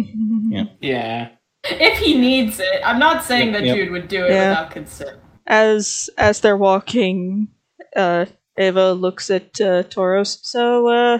Yeah. 0.79 1.29
if 1.65 1.97
he 1.99 2.17
needs 2.17 2.59
it. 2.61 2.81
I'm 2.85 2.99
not 2.99 3.25
saying 3.25 3.47
Yep, 3.51 3.53
that 3.59 3.65
yep. 3.65 3.75
Jude 3.75 3.91
would 3.91 4.07
do 4.07 4.23
it 4.23 4.31
Yeah. 4.31 4.49
without 4.51 4.71
consent. 4.71 5.17
As 5.47 6.09
as 6.17 6.39
they're 6.39 6.55
walking, 6.55 7.49
uh, 7.95 8.25
Ava 8.59 8.93
looks 8.93 9.29
at 9.29 9.59
uh, 9.61 9.83
Tauros. 9.83 10.39
So, 10.43 10.87
uh, 10.87 11.19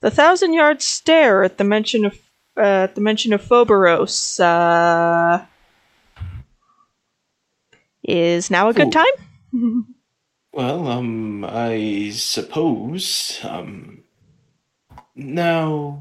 the 0.00 0.10
thousand 0.10 0.54
yard 0.54 0.82
stare 0.82 1.44
at 1.44 1.58
the 1.58 1.64
mention 1.64 2.06
of 2.06 2.18
uh, 2.56 2.86
at 2.86 2.94
the 2.94 3.00
mention 3.00 3.32
of 3.32 3.42
Phoberos 3.42 4.40
uh, 4.40 5.44
is 8.02 8.50
now 8.50 8.68
a 8.68 8.74
good 8.74 8.88
Ooh. 8.88 9.04
time. 9.52 9.86
Well, 10.50 10.88
um, 10.88 11.44
I 11.44 12.10
suppose, 12.14 13.38
um, 13.44 14.02
now, 15.14 16.00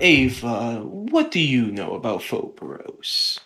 Ava, 0.00 0.80
what 0.80 1.30
do 1.30 1.38
you 1.38 1.66
know 1.70 1.94
about 1.94 2.22
Phoberos? 2.22 3.38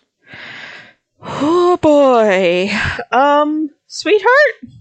Oh 1.21 1.77
boy, 1.77 2.71
um, 3.11 3.71
sweetheart, 3.89 4.80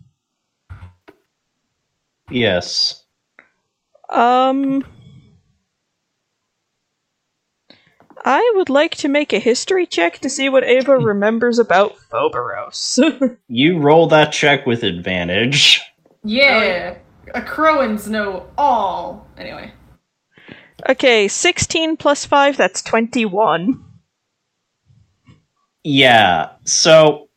Yes. 2.29 3.03
um. 4.09 4.83
I 8.25 8.53
would 8.55 8.69
like 8.69 8.95
to 8.97 9.07
make 9.07 9.31
a 9.31 9.39
history 9.39 9.85
check 9.85 10.19
to 10.19 10.29
see 10.29 10.49
what 10.49 10.65
Ava 10.65 10.97
remembers 10.97 11.57
about 11.57 11.97
Phoberos. 12.11 12.99
You 13.47 13.79
roll 13.79 14.07
that 14.07 14.31
check 14.33 14.65
with 14.65 14.83
advantage. 14.83 15.81
Yeah. 16.23 16.97
Akroans 17.33 18.07
know 18.09 18.47
all. 18.57 19.25
Anyway. 19.37 19.71
Okay, 20.87 21.27
16 21.27 21.97
plus 21.97 22.25
5, 22.25 22.57
that's 22.57 22.81
21. 22.81 23.83
Yeah. 25.83 26.49
So, 26.65 27.29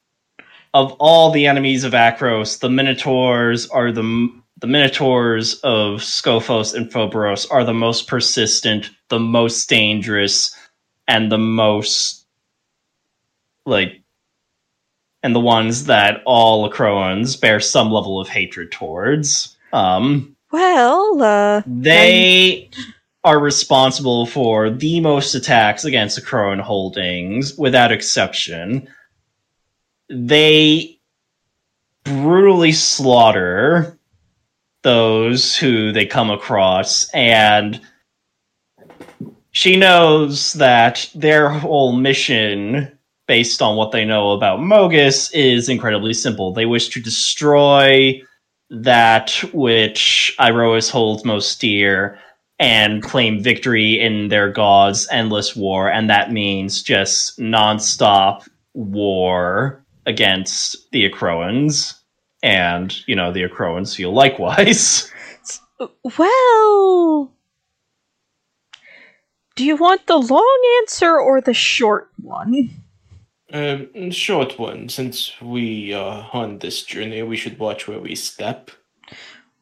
of 0.74 0.93
all 0.98 1.31
the 1.31 1.47
enemies 1.47 1.85
of 1.85 1.93
Akros, 1.93 2.60
the 2.60 2.70
Minotaurs 2.70 3.69
are 3.69 3.93
the 3.93 4.41
the 4.62 4.68
Minotaurs 4.68 5.55
of 5.64 6.01
Skophos 6.02 6.72
and 6.72 6.90
Phoberos 6.90 7.47
are 7.47 7.64
the 7.64 7.74
most 7.74 8.06
persistent, 8.06 8.90
the 9.09 9.18
most 9.18 9.68
dangerous, 9.68 10.56
and 11.09 11.32
the 11.32 11.39
most 11.39 12.24
like, 13.66 14.01
and 15.24 15.34
the 15.34 15.40
ones 15.40 15.86
that 15.86 16.22
all 16.26 16.70
Akroans 16.70 17.40
bear 17.40 17.59
some 17.59 17.90
level 17.90 18.20
of 18.20 18.28
hatred 18.28 18.70
towards. 18.70 19.56
Um, 19.72 20.36
Well, 20.52 21.20
uh, 21.20 21.62
they 21.66 22.70
are 23.24 23.40
responsible 23.40 24.26
for 24.26 24.70
the 24.70 25.01
most 25.01 25.34
attacks 25.34 25.84
against 25.84 26.14
the 26.14 26.22
Akroan 26.22 26.60
holdings, 26.60 27.59
without 27.59 27.90
exception. 27.90 28.89
They 30.09 31.01
brutally 32.05 32.70
slaughter 32.70 33.98
those 34.83 35.57
who 35.57 35.93
they 35.93 36.07
come 36.07 36.31
across, 36.31 37.09
and 37.11 37.81
she 39.53 39.77
knows 39.77 40.55
that 40.55 41.09
their 41.15 41.49
whole 41.49 41.93
mission, 41.93 42.99
based 43.27 43.63
on 43.63 43.77
what 43.77 43.93
they 43.93 44.05
know 44.05 44.33
about 44.33 44.61
Mogis, 44.61 45.31
is 45.35 45.69
incredibly 45.69 46.15
simple. 46.15 46.53
They 46.53 46.67
wish 46.67 46.89
to 46.91 47.01
destroy 47.01 48.21
that 48.71 49.31
which 49.53 50.35
Iroas 50.41 50.91
holds 50.91 51.25
most 51.25 51.61
dear 51.61 52.19
and 52.59 53.03
claim 53.03 53.43
victory 53.43 54.01
in 54.01 54.29
their 54.29 54.51
god's 54.51 55.07
endless 55.11 55.55
war, 55.55 55.91
and 55.91 56.09
that 56.09 56.33
means 56.33 56.83
just 56.83 57.39
nonstop 57.39 58.49
war 58.75 59.85
against 60.07 60.91
the 60.93 61.09
Akroans. 61.09 61.95
And, 62.43 62.94
you 63.06 63.14
know, 63.14 63.32
the 63.32 63.43
Akroans 63.43 63.94
feel 63.94 64.12
likewise. 64.12 65.10
well. 66.19 67.32
Do 69.55 69.64
you 69.64 69.77
want 69.77 70.06
the 70.06 70.16
long 70.16 70.60
answer 70.81 71.19
or 71.19 71.40
the 71.40 71.55
short 71.55 72.10
one? 72.20 72.70
Um, 73.52 74.10
short 74.10 74.59
one, 74.59 74.89
since 74.89 75.39
we 75.43 75.93
are 75.93 76.28
on 76.32 76.59
this 76.59 76.82
journey, 76.82 77.23
we 77.23 77.36
should 77.36 77.59
watch 77.59 77.86
where 77.86 78.01
we 78.01 78.14
step. 78.14 78.70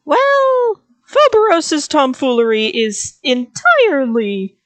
Well, 0.05 0.81
Phoberos's 1.09 1.89
tomfoolery 1.89 2.67
is 2.67 3.19
entirely. 3.25 4.57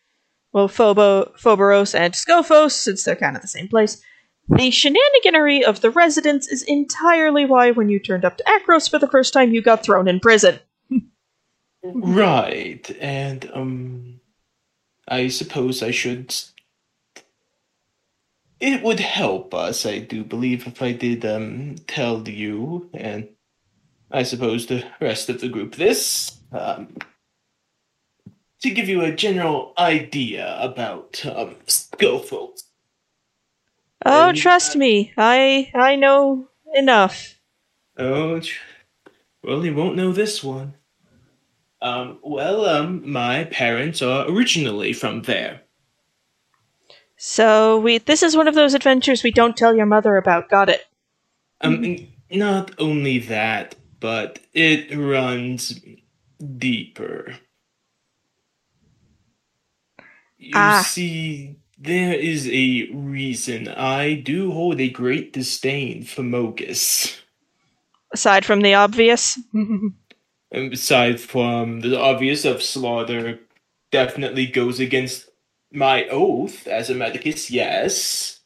Well, 0.53 0.69
Phobo, 0.69 1.33
Phoberos 1.39 1.95
and 1.95 2.13
Skophos, 2.13 2.73
since 2.73 3.05
they're 3.05 3.17
kind 3.17 3.35
of 3.35 3.43
the 3.43 3.49
same 3.49 3.69
place. 3.69 4.03
The 4.49 4.71
shenaniganery 4.71 5.63
of 5.63 5.81
the 5.81 5.91
residents 5.91 6.49
is 6.49 6.63
entirely 6.63 7.47
why, 7.47 7.71
when 7.71 7.89
you 7.89 7.99
turned 7.99 8.25
up 8.25 8.37
to 8.37 8.45
Akros 8.45 8.91
for 8.91 8.99
the 8.99 9.09
first 9.09 9.33
time, 9.33 9.53
you 9.53 9.63
got 9.63 9.83
thrown 9.83 10.09
in 10.09 10.21
prison. 10.21 10.61
Right, 11.87 12.91
and, 12.99 13.51
um, 13.53 14.21
I 15.07 15.29
suppose 15.29 15.83
I 15.83 15.91
should. 15.91 16.35
It 18.59 18.83
would 18.83 19.01
help 19.01 19.53
us, 19.53 19.85
I 19.85 19.99
do 19.99 20.25
believe, 20.25 20.67
if 20.67 20.81
I 20.81 20.93
did, 20.93 21.27
um, 21.27 21.75
tell 21.87 22.27
you, 22.27 22.89
and 22.95 23.29
I 24.11 24.23
suppose 24.23 24.65
the 24.65 24.83
rest 24.99 25.29
of 25.29 25.43
the 25.43 25.49
group 25.51 25.75
this, 25.75 26.39
um, 26.53 26.97
to 28.63 28.71
give 28.71 28.89
you 28.89 29.03
a 29.03 29.13
general 29.13 29.75
idea 29.77 30.57
about, 30.59 31.23
um, 31.27 31.57
Scofield. 31.67 32.63
Oh, 34.05 34.29
And, 34.29 34.37
trust 34.39 34.77
me, 34.77 35.13
I 35.17 35.71
I 35.75 35.97
know 35.97 36.49
enough. 36.75 37.39
Oh, 37.97 38.41
tr- 38.41 38.61
well, 39.43 39.65
you 39.65 39.75
won't 39.75 39.97
know 39.97 40.13
this 40.13 40.43
one. 40.43 40.75
Um, 41.81 42.19
well, 42.23 42.65
um, 42.67 43.11
my 43.11 43.45
parents 43.45 44.03
are 44.03 44.29
originally 44.29 44.93
from 44.93 45.23
there. 45.23 45.63
So 47.17 47.79
we 47.79 47.99
this 47.99 48.23
is 48.23 48.37
one 48.37 48.49
of 48.49 48.55
those 48.55 48.75
adventures 48.75 49.23
we 49.23 49.31
don't 49.31 49.57
tell 49.57 49.75
your 49.75 49.87
mother 49.87 50.17
about. 50.17 50.49
Got 50.49 50.69
it? 50.71 50.85
Um, 51.61 52.09
not 52.31 52.73
only 52.79 53.19
that, 53.21 53.75
but 54.01 54.41
it 54.53 54.95
runs 54.97 55.81
deeper. 56.59 57.37
You 60.37 60.53
Ah. 60.55 60.83
see, 60.87 61.57
there 61.79 62.15
is 62.15 62.49
a 62.49 62.89
reason 62.93 63.69
I 63.69 64.15
do 64.15 64.53
hold 64.53 64.81
a 64.81 64.89
great 64.89 65.33
disdain 65.33 66.05
for 66.05 66.23
Mogis. 66.23 67.21
Aside 68.13 68.45
from 68.45 68.61
the 68.61 68.75
obvious. 68.75 69.39
And 69.53 69.93
aside 70.73 71.21
from 71.21 71.81
the 71.81 71.99
obvious 71.99 72.45
of 72.45 72.63
slaughter, 72.63 73.41
definitely 73.91 74.47
goes 74.47 74.81
against 74.81 75.29
my 75.73 76.07
oath 76.09 76.67
as 76.67 76.91
a 76.91 76.95
medicus, 76.95 77.51
yes. 77.51 78.41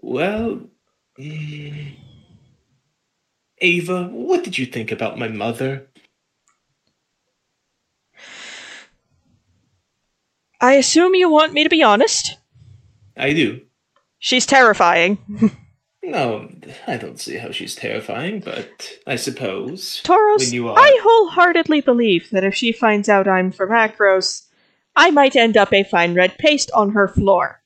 Well, 0.00 0.62
mm, 1.18 1.96
Ava, 3.58 4.04
what 4.08 4.42
did 4.42 4.58
you 4.58 4.66
think 4.66 4.90
about 4.90 5.18
my 5.18 5.28
mother? 5.28 5.86
I 10.62 10.74
assume 10.74 11.14
you 11.14 11.28
want 11.28 11.52
me 11.52 11.64
to 11.64 11.68
be 11.68 11.82
honest. 11.82 12.38
I 13.16 13.32
do. 13.34 13.60
She's 14.18 14.46
terrifying. 14.46 15.18
No, 16.04 16.48
I 16.86 16.96
don't 16.96 17.20
see 17.20 17.36
how 17.36 17.50
she's 17.50 17.74
terrifying, 17.74 18.40
but 18.40 18.98
I 19.06 19.16
suppose. 19.16 20.00
You 20.52 20.68
are. 20.68 20.78
I 20.78 20.98
wholeheartedly 21.02 21.80
believe 21.80 22.30
that 22.30 22.44
if 22.44 22.54
she 22.54 22.72
finds 22.72 23.08
out 23.08 23.28
I'm 23.28 23.52
from 23.52 23.70
Akros, 23.70 24.46
I 24.96 25.10
might 25.10 25.36
end 25.36 25.56
up 25.56 25.72
a 25.72 25.84
fine 25.84 26.14
red 26.14 26.38
paste 26.38 26.70
on 26.74 26.90
her 26.90 27.06
floor. 27.08 27.62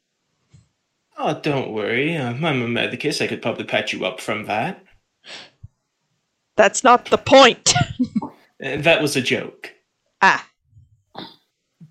Oh, 1.19 1.39
don't 1.41 1.73
worry. 1.73 2.17
Um, 2.17 2.45
I'm 2.45 2.63
a 2.63 2.69
medicus. 2.69 3.21
I 3.23 3.27
could 3.27 3.41
probably 3.43 3.65
patch 3.65 3.93
you 3.93 4.05
up 4.05 4.21
from 4.21 4.45
that. 4.47 4.83
That's 6.57 6.83
not 6.85 7.07
the 7.07 7.19
point. 7.19 7.75
Uh, 8.65 8.79
that 8.79 9.03
was 9.03 9.15
a 9.17 9.21
joke. 9.21 9.75
ah, 10.23 10.49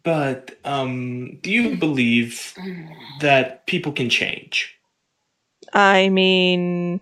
But 0.05 0.57
um, 0.63 1.39
do 1.41 1.51
you 1.51 1.75
believe 1.75 2.53
that 3.21 3.65
people 3.65 3.91
can 3.91 4.09
change? 4.09 4.77
I 5.73 6.09
mean, 6.09 7.01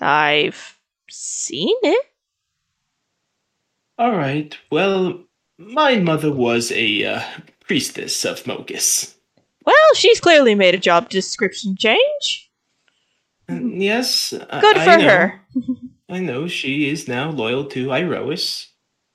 I've 0.00 0.78
seen 1.08 1.76
it. 1.82 2.06
All 3.98 4.16
right. 4.16 4.56
Well, 4.70 5.22
my 5.58 5.96
mother 5.96 6.32
was 6.32 6.72
a 6.72 7.04
uh, 7.04 7.22
priestess 7.60 8.24
of 8.24 8.42
Mogis. 8.44 9.14
Well, 9.64 9.94
she's 9.94 10.18
clearly 10.18 10.56
made 10.56 10.74
a 10.74 10.78
job 10.78 11.08
description 11.08 11.76
change. 11.76 12.50
And 13.46 13.80
yes, 13.80 14.30
Good 14.32 14.76
I 14.76 14.84
for 14.84 14.98
know. 14.98 15.08
her. 15.08 15.40
I 16.08 16.18
know 16.18 16.48
she 16.48 16.88
is 16.90 17.06
now 17.06 17.30
loyal 17.30 17.64
to 17.66 17.86
Iroas, 17.88 18.71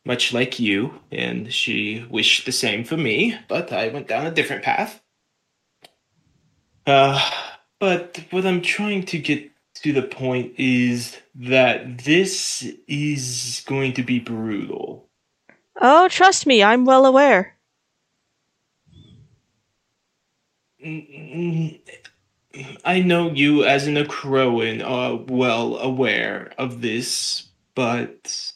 much 0.07 0.33
like 0.33 0.59
you, 0.59 0.99
and 1.11 1.53
she 1.53 2.05
wished 2.09 2.45
the 2.45 2.51
same 2.51 2.83
for 2.83 2.97
me, 2.97 3.37
but 3.47 3.71
I 3.71 3.89
went 3.89 4.07
down 4.07 4.25
a 4.25 4.31
different 4.31 4.63
path. 4.63 5.01
Uh, 6.87 7.19
but 7.79 8.23
what 8.31 8.45
I'm 8.45 8.61
trying 8.61 9.03
to 9.03 9.19
get 9.19 9.51
to 9.75 9.93
the 9.93 10.01
point 10.01 10.53
is 10.57 11.17
that 11.35 12.05
this 12.05 12.67
is 12.87 13.63
going 13.67 13.93
to 13.93 14.03
be 14.03 14.19
brutal. 14.19 15.07
Oh, 15.79 16.07
trust 16.07 16.47
me, 16.47 16.63
I'm 16.63 16.85
well 16.85 17.05
aware. 17.05 17.53
I 20.83 21.79
know 23.01 23.31
you 23.31 23.65
as 23.65 23.87
an 23.87 23.95
Akroan 23.95 24.83
are 24.83 25.15
well 25.15 25.77
aware 25.77 26.53
of 26.57 26.81
this, 26.81 27.47
but 27.75 28.53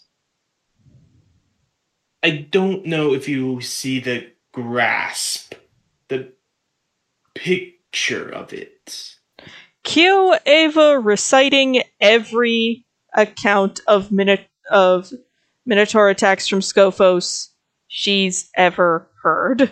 I 2.23 2.47
don't 2.51 2.85
know 2.85 3.13
if 3.13 3.27
you 3.27 3.61
see 3.61 3.99
the 3.99 4.31
grasp, 4.51 5.55
the 6.07 6.31
picture 7.33 8.29
of 8.29 8.53
it. 8.53 9.15
Cue 9.83 10.35
Ava 10.45 10.99
reciting 10.99 11.81
every 11.99 12.85
account 13.15 13.79
of 13.87 14.11
Minot- 14.11 14.47
of 14.69 15.11
Minotaur 15.65 16.09
attacks 16.09 16.47
from 16.47 16.59
Skophos 16.59 17.47
she's 17.87 18.49
ever 18.55 19.07
heard. 19.23 19.71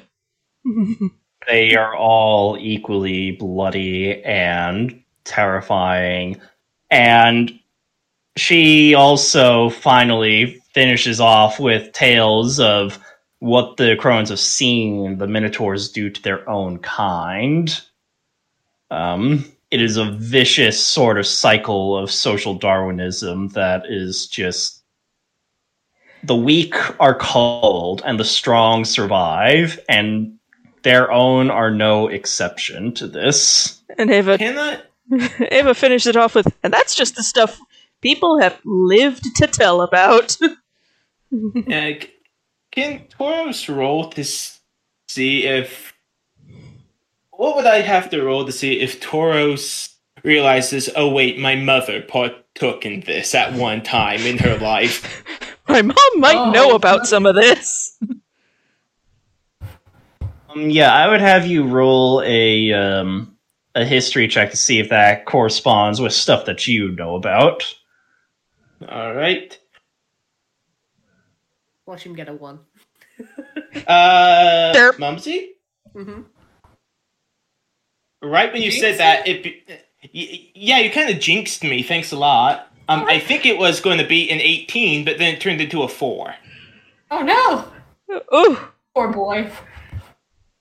They 1.48 1.76
are 1.76 1.96
all 1.96 2.58
equally 2.60 3.32
bloody 3.32 4.24
and 4.24 5.02
terrifying. 5.24 6.40
And 6.92 7.60
she 8.36 8.94
also 8.94 9.70
finally 9.70 10.59
finishes 10.74 11.20
off 11.20 11.60
with 11.60 11.92
tales 11.94 12.60
of 12.60 13.00
what 13.40 13.78
the 13.78 13.96
Crones 13.96 14.30
have 14.30 14.40
seen 14.40 15.18
the 15.18 15.28
Minotaurs 15.28 15.92
do 15.92 16.10
to 16.10 16.22
their 16.22 16.48
own 16.50 16.80
kind. 16.80 17.82
Um, 18.92 19.46
it 19.72 19.82
is 19.82 19.98
a 19.98 20.12
vicious 20.12 20.84
sort 20.84 21.20
of 21.20 21.28
cycle 21.28 21.98
of 21.98 22.12
social 22.12 22.56
Darwinism 22.56 23.50
that 23.50 23.84
is 23.88 24.28
just 24.28 24.82
the 26.24 26.36
weak 26.36 26.76
are 27.00 27.16
cold 27.16 28.02
and 28.06 28.20
the 28.20 28.26
strong 28.26 28.84
survive, 28.84 29.80
and 29.88 30.38
their 30.84 31.12
own 31.12 31.50
are 31.50 31.72
no 31.72 32.08
exception 32.08 32.94
to 32.96 33.08
this. 33.08 33.82
And 33.98 34.12
Ava 34.12 34.38
Can 34.38 34.58
I? 34.58 34.82
Ava 35.52 35.74
finished 35.74 36.08
it 36.08 36.18
off 36.18 36.36
with, 36.36 36.54
and 36.64 36.74
that's 36.74 36.96
just 36.96 37.16
the 37.16 37.24
stuff 37.24 37.60
people 38.02 38.40
have 38.40 38.60
lived 38.66 39.24
to 39.38 39.48
tell 39.48 39.82
about. 39.82 40.38
Uh, 41.32 41.92
can 42.72 43.06
Tauros 43.20 43.70
roll 43.74 44.10
to 44.10 44.24
see 44.24 45.46
if? 45.46 45.94
What 47.30 47.56
would 47.56 47.68
I 47.68 47.82
have 47.82 48.10
to 48.10 48.24
roll 48.24 48.48
to 48.48 48.52
see 48.52 48.80
if 48.80 49.00
Tauros 49.00 49.94
realizes? 50.24 50.90
Oh 50.96 51.10
wait, 51.10 51.38
my 51.38 51.56
mother 51.56 52.02
partook 52.02 52.84
in 52.84 53.02
this 53.02 53.36
at 53.36 53.54
one 53.54 53.84
time 53.84 54.22
in 54.22 54.40
her 54.40 54.58
life. 54.58 55.24
My 55.68 55.84
mom 55.84 55.96
might 56.16 56.36
Oh. 56.36 56.50
know 56.50 56.74
about 56.74 57.06
some 57.06 57.28
of 57.28 57.36
this. 57.36 57.96
Um, 60.50 60.72
yeah, 60.72 60.92
I 60.92 61.08
would 61.08 61.22
have 61.22 61.46
you 61.46 61.64
roll 61.68 62.24
a 62.26 62.74
um, 62.74 63.38
a 63.76 63.86
history 63.86 64.28
check 64.28 64.50
to 64.50 64.58
see 64.58 64.80
if 64.80 64.90
that 64.90 65.26
corresponds 65.28 66.02
with 66.02 66.14
stuff 66.14 66.46
that 66.46 66.68
you 66.68 66.90
know 66.94 67.14
about. 67.16 67.64
All 68.88 69.14
right. 69.14 69.58
Watch 71.86 72.04
him 72.04 72.14
get 72.16 72.30
a 72.30 72.34
one. 72.34 72.60
Uh, 73.88 74.74
Derp. 74.74 74.98
Mumsy. 74.98 75.52
Mm-hmm. 75.96 76.22
Right 78.24 78.52
when 78.52 78.62
you 78.64 78.72
said 78.72 78.98
that, 79.00 79.28
it. 79.28 79.44
Be- 79.44 79.64
y- 80.14 80.52
yeah, 80.56 80.80
you 80.80 80.90
kind 80.92 81.10
of 81.10 81.20
jinxed 81.20 81.64
me. 81.64 81.84
Thanks 81.84 82.12
a 82.12 82.18
lot. 82.18 82.72
Um, 82.88 83.06
I 83.08 83.20
think 83.20 83.46
it 83.46 83.58
was 83.58 83.80
going 83.80 84.00
to 84.00 84.08
be 84.08 84.30
an 84.32 84.40
18, 84.42 85.06
but 85.06 85.20
then 85.20 85.36
it 85.36 85.40
turned 85.42 85.62
into 85.62 85.84
a 85.84 85.88
four. 85.88 86.34
Oh 87.12 87.22
no! 87.22 88.22
Ooh, 88.34 88.58
Poor 88.96 89.14
boy. 89.14 89.50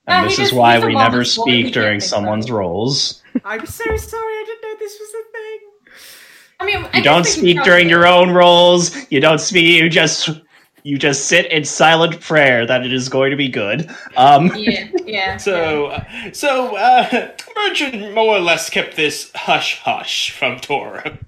And 0.07 0.29
he 0.31 0.37
this 0.37 0.39
is 0.39 0.53
why 0.53 0.79
we 0.85 0.95
never 0.95 1.25
speak 1.25 1.73
during 1.73 2.01
someone's 2.01 2.47
fun. 2.49 2.57
rolls. 2.57 3.23
I'm 3.45 3.65
so 3.67 3.85
sorry. 3.97 4.23
I 4.35 4.45
didn't 4.47 4.63
know 4.63 4.77
this 4.79 4.99
was 5.01 5.11
a 5.15 5.33
thing. 5.33 5.68
I 6.61 6.67
mean, 6.67 6.77
I 6.77 6.99
You 6.99 7.03
guess 7.03 7.05
don't 7.05 7.25
speak 7.27 7.63
during 7.63 7.87
it. 7.87 7.91
your 7.91 8.07
own 8.07 8.31
roles. 8.31 8.95
You 9.11 9.21
don't 9.21 9.41
speak. 9.41 9.81
You 9.81 9.89
just 9.89 10.29
you 10.85 10.97
just 10.99 11.27
sit 11.27 11.47
in 11.53 11.65
silent 11.65 12.21
prayer 12.21 12.65
that 12.67 12.85
it 12.85 12.93
is 12.93 13.09
going 13.09 13.31
to 13.31 13.37
be 13.37 13.49
good. 13.49 13.91
Um, 14.17 14.51
Yeah, 14.57 14.89
yeah. 15.05 15.37
So, 15.49 15.87
uh, 15.87 16.05
so 16.33 16.77
uh, 16.77 17.31
Merchant 17.57 18.15
more 18.15 18.37
or 18.37 18.41
less 18.41 18.71
kept 18.71 18.97
this 18.97 19.31
hush 19.35 19.79
hush 19.81 20.31
from 20.31 20.59
Toro. 20.61 21.19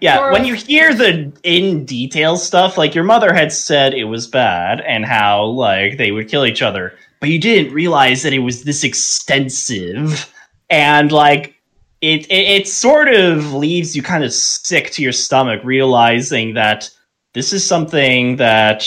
Yeah, 0.00 0.18
Or- 0.20 0.32
when 0.32 0.44
you 0.44 0.54
hear 0.54 0.92
the 0.92 1.32
in 1.42 1.84
detail 1.86 2.36
stuff, 2.36 2.76
like 2.76 2.94
your 2.94 3.04
mother 3.04 3.32
had 3.32 3.52
said 3.52 3.94
it 3.94 4.04
was 4.04 4.26
bad 4.26 4.80
and 4.82 5.04
how 5.06 5.44
like 5.44 5.96
they 5.98 6.10
would 6.10 6.28
kill 6.28 6.44
each 6.44 6.60
other, 6.62 6.94
but 7.20 7.28
you 7.30 7.38
didn't 7.38 7.72
realize 7.72 8.22
that 8.22 8.32
it 8.34 8.40
was 8.40 8.64
this 8.64 8.82
extensive 8.84 10.30
and 10.70 11.12
like 11.12 11.54
it 12.00 12.26
it, 12.26 12.60
it 12.62 12.68
sort 12.68 13.08
of 13.08 13.52
leaves 13.54 13.96
you 13.96 14.02
kind 14.02 14.24
of 14.24 14.32
sick 14.32 14.90
to 14.92 15.02
your 15.02 15.12
stomach 15.12 15.60
realizing 15.64 16.54
that 16.54 16.90
this 17.34 17.52
is 17.52 17.66
something 17.66 18.36
that 18.36 18.86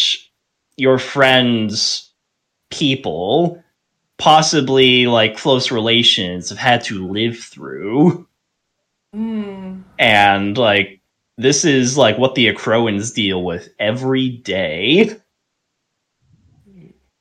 your 0.77 0.97
friends 0.99 2.11
people 2.71 3.61
possibly 4.17 5.07
like 5.07 5.37
close 5.37 5.71
relations 5.71 6.49
have 6.49 6.57
had 6.57 6.83
to 6.83 7.07
live 7.07 7.37
through 7.39 8.25
Mm. 9.15 9.81
and 9.97 10.55
like 10.55 11.01
this 11.39 11.65
is 11.65 11.97
like 11.97 12.19
what 12.19 12.35
the 12.35 12.53
Akroans 12.53 13.11
deal 13.11 13.43
with 13.43 13.69
every 13.79 14.29
day 14.29 15.17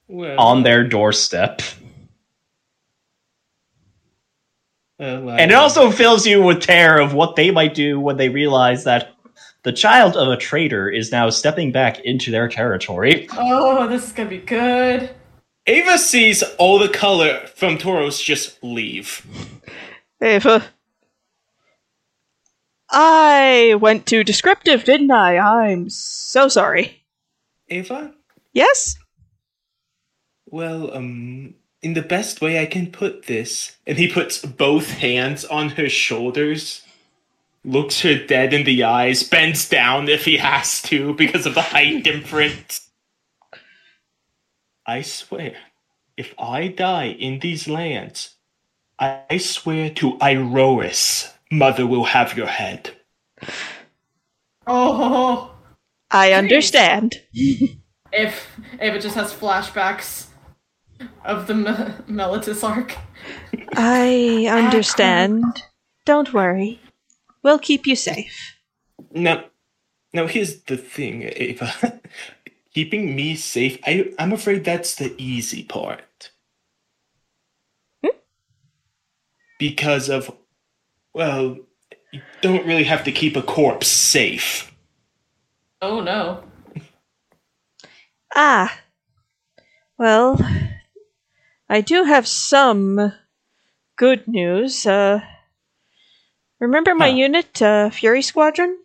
Well, 0.06 0.38
on 0.38 0.64
their 0.64 0.84
doorstep. 0.86 1.62
well, 1.62 1.78
And 4.98 5.50
it 5.50 5.54
also 5.54 5.90
fills 5.90 6.26
you 6.26 6.42
with 6.42 6.60
terror 6.60 7.00
of 7.00 7.14
what 7.14 7.36
they 7.36 7.50
might 7.50 7.74
do 7.74 8.00
when 8.00 8.16
they 8.16 8.28
realize 8.28 8.84
that 8.84 9.14
the 9.62 9.72
child 9.72 10.16
of 10.16 10.28
a 10.28 10.36
traitor 10.36 10.88
is 10.88 11.12
now 11.12 11.30
stepping 11.30 11.70
back 11.72 12.00
into 12.00 12.30
their 12.30 12.48
territory. 12.48 13.28
Oh, 13.32 13.86
this 13.86 14.06
is 14.06 14.12
gonna 14.12 14.28
be 14.28 14.38
good. 14.38 15.10
Ava 15.66 15.98
sees 15.98 16.42
all 16.58 16.78
the 16.78 16.88
color 16.88 17.46
from 17.54 17.76
Tauros 17.78 18.22
just 18.22 18.62
leave. 18.64 19.24
Ava. 20.22 20.64
I 22.90 23.76
went 23.80 24.06
too 24.06 24.24
descriptive, 24.24 24.84
didn't 24.84 25.10
I? 25.10 25.36
I'm 25.38 25.90
so 25.90 26.48
sorry. 26.48 27.04
Ava, 27.68 28.14
Yes? 28.54 28.96
well, 30.46 30.96
um, 30.96 31.54
in 31.82 31.94
the 31.94 32.02
best 32.02 32.40
way 32.40 32.60
I 32.60 32.66
can 32.66 32.90
put 32.90 33.26
this, 33.26 33.76
and 33.86 33.98
he 33.98 34.08
puts 34.08 34.44
both 34.44 34.90
hands 34.90 35.44
on 35.44 35.70
her 35.70 35.88
shoulders, 35.88 36.82
looks 37.64 38.00
her 38.00 38.18
dead 38.18 38.52
in 38.52 38.64
the 38.64 38.82
eyes, 38.82 39.22
bends 39.22 39.68
down 39.68 40.08
if 40.08 40.24
he 40.24 40.38
has 40.38 40.82
to 40.82 41.14
because 41.14 41.46
of 41.46 41.54
the 41.54 41.62
height 41.62 42.02
difference. 42.04 42.88
I 44.86 45.02
swear, 45.02 45.54
if 46.16 46.34
I 46.38 46.68
die 46.68 47.10
in 47.18 47.40
these 47.40 47.68
lands, 47.68 48.34
I 48.98 49.38
swear 49.38 49.90
to 49.90 50.18
Iroas, 50.18 51.32
Mother 51.50 51.86
will 51.86 52.04
have 52.04 52.36
your 52.36 52.46
head. 52.46 52.90
Oh, 54.66 55.54
I 56.10 56.32
understand. 56.32 57.22
if 57.32 57.78
if 58.12 58.94
it 58.94 59.00
just 59.00 59.14
has 59.14 59.32
flashbacks 59.32 60.27
of 61.24 61.46
the 61.46 61.54
Me- 61.54 61.94
Meletis 62.08 62.62
arc. 62.62 62.96
I 63.76 64.46
understand. 64.50 65.44
Don't 66.04 66.32
worry. 66.32 66.80
We'll 67.42 67.58
keep 67.58 67.86
you 67.86 67.96
safe. 67.96 68.56
Now, 69.12 69.44
now 70.12 70.26
here's 70.26 70.62
the 70.62 70.76
thing, 70.76 71.30
Ava. 71.36 72.00
Keeping 72.74 73.16
me 73.16 73.34
safe, 73.34 73.78
I, 73.86 74.12
I'm 74.18 74.32
afraid 74.32 74.64
that's 74.64 74.94
the 74.94 75.14
easy 75.18 75.64
part. 75.64 76.30
Hmm? 78.02 78.16
Because 79.58 80.08
of, 80.08 80.34
well, 81.14 81.58
you 82.12 82.22
don't 82.40 82.66
really 82.66 82.84
have 82.84 83.04
to 83.04 83.12
keep 83.12 83.36
a 83.36 83.42
corpse 83.42 83.88
safe. 83.88 84.72
Oh 85.80 86.00
no. 86.00 86.44
Ah. 88.34 88.78
Well, 89.98 90.38
I 91.68 91.80
do 91.80 92.04
have 92.04 92.26
some 92.26 93.12
good 93.96 94.26
news. 94.26 94.86
Uh, 94.86 95.20
remember 96.60 96.94
my 96.94 97.10
Huh. 97.10 97.16
unit, 97.16 97.60
uh, 97.62 97.90
Fury 97.90 98.22
Squadron? 98.22 98.78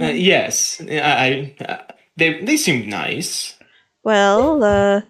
Uh, 0.00 0.06
yes, 0.06 0.80
I. 0.80 1.54
I 1.58 1.64
uh, 1.64 1.82
they 2.16 2.42
they 2.42 2.56
seemed 2.58 2.86
nice. 2.88 3.56
Well, 4.04 4.62
uh, 4.62 5.02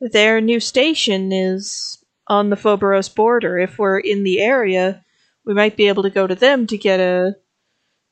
their 0.00 0.40
new 0.40 0.60
station 0.60 1.32
is 1.32 2.02
on 2.26 2.50
the 2.50 2.56
Phoberos 2.56 3.08
border. 3.08 3.58
If 3.58 3.78
we're 3.78 3.98
in 3.98 4.24
the 4.24 4.40
area, 4.40 5.04
we 5.46 5.54
might 5.54 5.76
be 5.76 5.88
able 5.88 6.02
to 6.02 6.10
go 6.10 6.26
to 6.26 6.34
them 6.34 6.66
to 6.66 6.76
get 6.76 7.00
a 7.00 7.36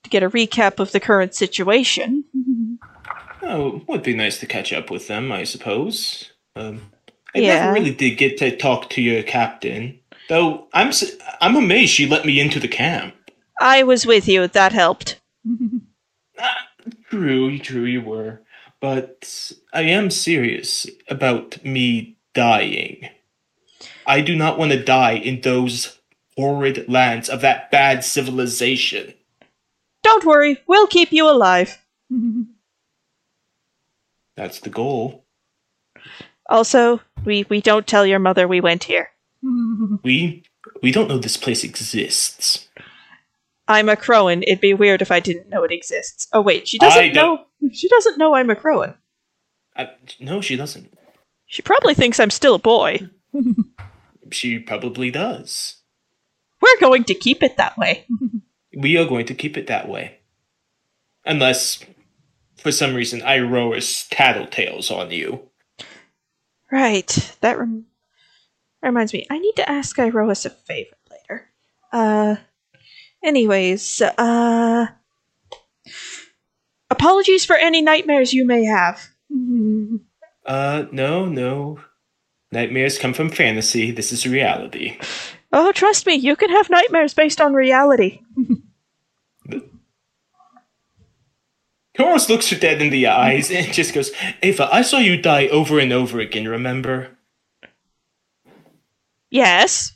to 0.04 0.10
get 0.10 0.22
a 0.22 0.30
recap 0.30 0.78
of 0.80 0.92
the 0.92 1.00
current 1.00 1.34
situation. 1.34 2.24
Oh, 3.40 3.82
would 3.86 4.02
be 4.02 4.14
nice 4.16 4.40
to 4.40 4.46
catch 4.46 4.72
up 4.72 4.90
with 4.90 5.06
them, 5.06 5.30
I 5.30 5.44
suppose. 5.44 6.32
Um, 6.56 6.90
I 7.34 7.38
Yeah. 7.40 7.60
never 7.60 7.72
really 7.74 7.92
did 7.94 8.16
get 8.18 8.38
to 8.38 8.56
talk 8.56 8.90
to 8.90 9.02
your 9.02 9.22
captain, 9.22 9.98
though. 10.28 10.66
I'm 10.72 10.92
I'm 11.40 11.56
amazed 11.56 11.92
she 11.92 12.06
let 12.06 12.24
me 12.24 12.40
into 12.40 12.58
the 12.60 12.68
camp. 12.68 13.14
I 13.60 13.82
was 13.82 14.06
with 14.06 14.28
you. 14.28 14.46
That 14.48 14.72
helped. 14.72 15.20
Ah, 16.40 16.68
true, 17.10 17.58
true, 17.58 17.84
you 17.84 18.00
were, 18.00 18.40
but 18.80 19.52
I 19.72 19.82
am 19.82 20.08
serious 20.08 20.86
about 21.08 21.64
me 21.64 22.16
dying. 22.32 23.08
I 24.06 24.20
do 24.20 24.36
not 24.36 24.56
want 24.56 24.70
to 24.70 24.80
die 24.82 25.14
in 25.14 25.40
those 25.40 25.98
horrid 26.36 26.88
lands 26.88 27.28
of 27.28 27.40
that 27.40 27.72
bad 27.72 28.04
civilization. 28.04 29.14
Don't 30.04 30.24
worry, 30.24 30.58
we'll 30.68 30.86
keep 30.86 31.10
you 31.10 31.28
alive. 31.28 31.84
That's 34.36 34.60
the 34.60 34.70
goal. 34.70 35.24
Also, 36.48 37.00
we 37.24 37.46
we 37.48 37.60
don't 37.60 37.86
tell 37.86 38.06
your 38.06 38.18
mother 38.18 38.46
we 38.48 38.60
went 38.60 38.84
here. 38.84 39.10
We 40.02 40.44
we 40.82 40.92
don't 40.92 41.08
know 41.08 41.18
this 41.18 41.36
place 41.36 41.64
exists. 41.64 42.68
I'm 43.66 43.88
a 43.88 43.96
Akroan. 43.96 44.42
It'd 44.46 44.60
be 44.60 44.74
weird 44.74 45.02
if 45.02 45.10
I 45.10 45.20
didn't 45.20 45.48
know 45.48 45.64
it 45.64 45.72
exists. 45.72 46.28
Oh 46.32 46.40
wait, 46.40 46.68
she 46.68 46.78
doesn't 46.78 47.14
know. 47.14 47.44
She 47.72 47.88
doesn't 47.88 48.18
know 48.18 48.34
I'm 48.34 48.50
a 48.50 48.56
Akroan. 48.56 48.94
I, 49.76 49.90
no, 50.20 50.40
she 50.40 50.56
doesn't. 50.56 50.92
She 51.46 51.62
probably 51.62 51.94
thinks 51.94 52.20
I'm 52.20 52.30
still 52.30 52.56
a 52.56 52.58
boy. 52.58 53.08
She 54.30 54.58
probably 54.58 55.10
does. 55.10 55.76
We're 56.60 56.80
going 56.80 57.04
to 57.04 57.14
keep 57.14 57.42
it 57.42 57.56
that 57.56 57.76
way. 57.78 58.06
We 58.76 58.96
are 58.96 59.06
going 59.06 59.26
to 59.26 59.34
keep 59.34 59.56
it 59.56 59.66
that 59.66 59.88
way. 59.88 60.18
Unless, 61.24 61.84
for 62.58 62.70
some 62.70 62.94
reason, 62.94 63.22
I 63.22 63.38
Iroas 63.38 64.08
tattletales 64.08 64.90
on 64.94 65.10
you. 65.10 65.47
Right. 66.70 67.36
That 67.40 67.58
rem- 67.58 67.86
reminds 68.82 69.12
me. 69.12 69.26
I 69.30 69.38
need 69.38 69.56
to 69.56 69.68
ask 69.68 69.96
Iroas 69.96 70.46
a 70.46 70.50
favor 70.50 70.96
later. 71.10 71.48
Uh. 71.92 72.36
Anyways, 73.22 74.00
uh. 74.02 74.86
Apologies 76.90 77.44
for 77.44 77.56
any 77.56 77.82
nightmares 77.82 78.32
you 78.32 78.46
may 78.46 78.64
have. 78.64 79.00
Uh, 80.46 80.86
no, 80.92 81.26
no. 81.26 81.78
Nightmares 82.52 82.98
come 82.98 83.12
from 83.12 83.28
fantasy. 83.28 83.90
This 83.90 84.12
is 84.12 84.26
reality. 84.26 84.98
Oh, 85.52 85.72
trust 85.72 86.06
me, 86.06 86.14
you 86.14 86.36
can 86.36 86.48
have 86.48 86.70
nightmares 86.70 87.12
based 87.12 87.38
on 87.42 87.52
reality. 87.52 88.20
Tauros 91.98 92.28
looks 92.28 92.48
her 92.50 92.56
dead 92.56 92.80
in 92.80 92.90
the 92.90 93.08
eyes 93.08 93.50
and 93.50 93.66
just 93.72 93.92
goes, 93.92 94.12
Ava, 94.42 94.68
I 94.72 94.82
saw 94.82 94.98
you 94.98 95.20
die 95.20 95.48
over 95.48 95.80
and 95.80 95.92
over 95.92 96.20
again, 96.20 96.46
remember? 96.46 97.10
Yes. 99.30 99.92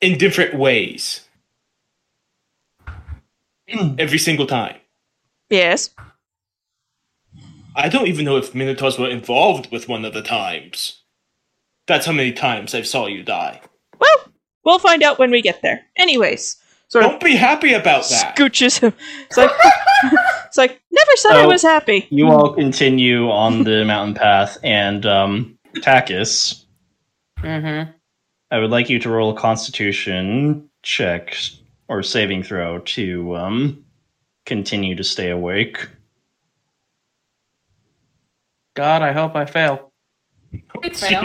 In 0.00 0.16
different 0.16 0.54
ways. 0.54 1.28
Every 3.98 4.18
single 4.18 4.46
time. 4.46 4.76
Yes. 5.50 5.90
I 7.74 7.88
don't 7.88 8.06
even 8.06 8.24
know 8.24 8.36
if 8.36 8.54
Minotaurs 8.54 8.98
were 8.98 9.08
involved 9.08 9.70
with 9.70 9.88
one 9.88 10.04
of 10.04 10.14
the 10.14 10.22
times. 10.22 11.02
That's 11.86 12.06
how 12.06 12.12
many 12.12 12.32
times 12.32 12.74
I 12.74 12.82
saw 12.82 13.06
you 13.06 13.22
die. 13.22 13.60
Well, 13.98 14.32
we'll 14.64 14.78
find 14.78 15.02
out 15.02 15.18
when 15.18 15.30
we 15.30 15.42
get 15.42 15.62
there. 15.62 15.84
Anyways, 15.96 16.56
sort 16.88 17.02
Don't 17.04 17.22
be 17.22 17.36
happy 17.36 17.72
about 17.72 18.08
that. 18.08 18.36
scooches 18.36 18.80
him. 18.80 18.92
It's 19.26 19.36
like, 19.36 19.50
it's 20.48 20.56
like 20.56 20.80
never 20.90 21.16
said 21.16 21.36
I 21.36 21.46
was 21.46 21.62
happy. 21.62 22.06
You 22.10 22.28
all 22.28 22.52
continue 22.52 23.30
on 23.30 23.62
the 23.62 23.84
mountain 23.84 24.14
path, 24.14 24.58
and 24.64 25.06
um, 25.06 25.58
Takis, 25.76 26.64
Mm-hmm. 27.42 27.90
I 28.50 28.58
would 28.58 28.70
like 28.70 28.88
you 28.88 28.98
to 29.00 29.10
roll 29.10 29.30
a 29.30 29.38
Constitution 29.38 30.68
check 30.82 31.36
or 31.88 32.02
saving 32.02 32.42
throw 32.42 32.78
to 32.80 33.36
um, 33.36 33.84
continue 34.46 34.94
to 34.96 35.04
stay 35.04 35.30
awake. 35.30 35.88
God, 38.74 39.02
I 39.02 39.12
hope 39.12 39.34
I 39.34 39.44
fail. 39.44 39.92
Please 40.80 41.00
fail. 41.00 41.20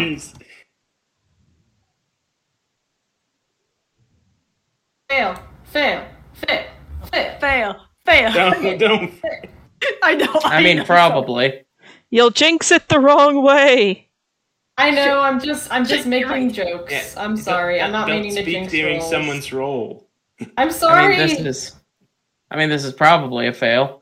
Fail. 5.10 5.40
Fail. 5.66 6.08
Fail. 6.34 6.66
Fail. 7.12 7.40
Fail. 7.40 7.86
Fail. 8.06 8.32
Don't, 8.34 8.78
don't. 8.80 9.14
I 10.04 10.16
know. 10.16 10.40
I 10.44 10.62
mean, 10.64 10.78
know. 10.78 10.86
probably. 10.86 11.64
You'll 12.10 12.30
jinx 12.30 12.72
it 12.72 12.90
the 12.90 13.00
wrong 13.00 13.44
way. 13.44 14.10
I 14.78 14.92
know. 14.92 15.20
I'm 15.22 15.40
just. 15.40 15.72
I'm 15.72 15.86
just 15.86 16.06
making 16.08 16.52
jokes. 16.54 16.92
Yeah, 16.92 17.04
I'm 17.18 17.38
sorry. 17.38 17.82
I'm 17.82 17.92
not 17.92 18.08
don't 18.08 18.18
meaning 18.22 18.36
to 18.36 18.42
speak 18.42 18.54
jinx 18.56 18.72
during 18.72 18.98
rolls. 19.00 19.10
someone's 19.10 19.54
role. 19.54 20.08
I'm 20.58 20.72
sorry. 20.72 21.16
I 21.16 21.18
sorry. 21.18 21.18
mean, 21.18 21.44
this 21.44 21.58
is. 21.72 21.76
I 22.52 22.58
mean, 22.58 22.70
this 22.70 22.84
is 22.86 22.94
probably 22.94 23.48
a 23.48 23.54
fail. 23.54 24.02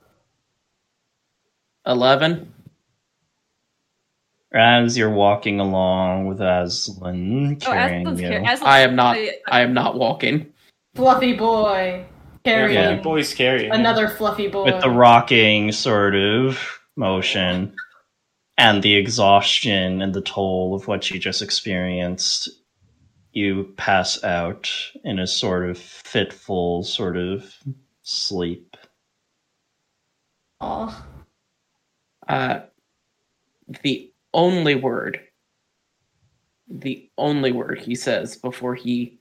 Eleven. 1.86 2.54
As 4.54 4.98
you're 4.98 5.10
walking 5.10 5.62
along 5.62 6.28
with 6.28 6.42
Aslan 6.42 7.58
Oh, 7.62 7.66
carrying 7.66 8.06
Aslan's 8.06 8.22
you, 8.22 8.28
here. 8.28 8.42
Aslan's- 8.42 8.62
I 8.64 8.80
am 8.82 8.96
not. 8.96 9.16
I- 9.16 9.38
I 9.50 9.62
am 9.62 9.74
not 9.74 9.98
walking. 9.98 10.52
fluffy 10.96 11.34
boy. 11.34 12.06
Carrying 12.44 12.74
Yeah. 12.98 13.02
Boys 13.02 13.34
carry. 13.34 13.66
him. 13.66 13.72
another 13.72 14.08
fluffy 14.08 14.48
boy. 14.48 14.66
with 14.66 14.82
the 14.82 14.90
rocking 14.90 15.72
sort 15.72 16.16
of 16.16 16.80
motion 16.96 17.76
and 18.58 18.82
the 18.84 18.96
exhaustion 18.96 20.02
and 20.02 20.14
the 20.14 20.22
toll 20.22 20.76
of 20.76 20.88
what 20.88 21.10
you 21.10 21.20
just 21.20 21.42
experienced, 21.42 22.50
you 23.34 23.74
pass 23.78 24.24
out 24.24 24.72
in 25.04 25.20
a 25.20 25.28
sort 25.28 25.70
of 25.70 25.78
fitful 25.78 26.84
sort 26.84 27.18
of 27.18 27.56
sleep. 28.04 28.76
Aw. 30.62 31.06
Uh, 32.28 32.60
the 33.84 34.12
only 34.34 34.76
word, 34.76 35.20
the 36.70 37.10
only 37.18 37.52
word 37.52 37.80
he 37.80 37.96
says 37.96 38.38
before 38.38 38.76
he 38.76 39.18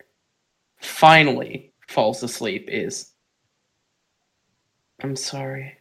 finally 0.80 1.72
falls 1.90 2.22
asleep 2.22 2.68
is, 2.70 3.12
"I'm 5.02 5.16
sorry." 5.16 5.76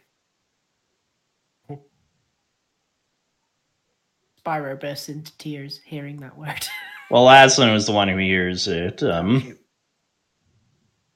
Spyro 4.44 4.80
bursts 4.80 5.08
into 5.08 5.36
tears 5.38 5.80
hearing 5.84 6.18
that 6.20 6.36
word. 6.36 6.66
Well, 7.12 7.28
Aslan 7.28 7.72
was 7.72 7.86
the 7.86 7.92
one 7.92 8.06
who 8.06 8.16
hears 8.18 8.68
it. 8.68 9.02
Um, 9.02 9.58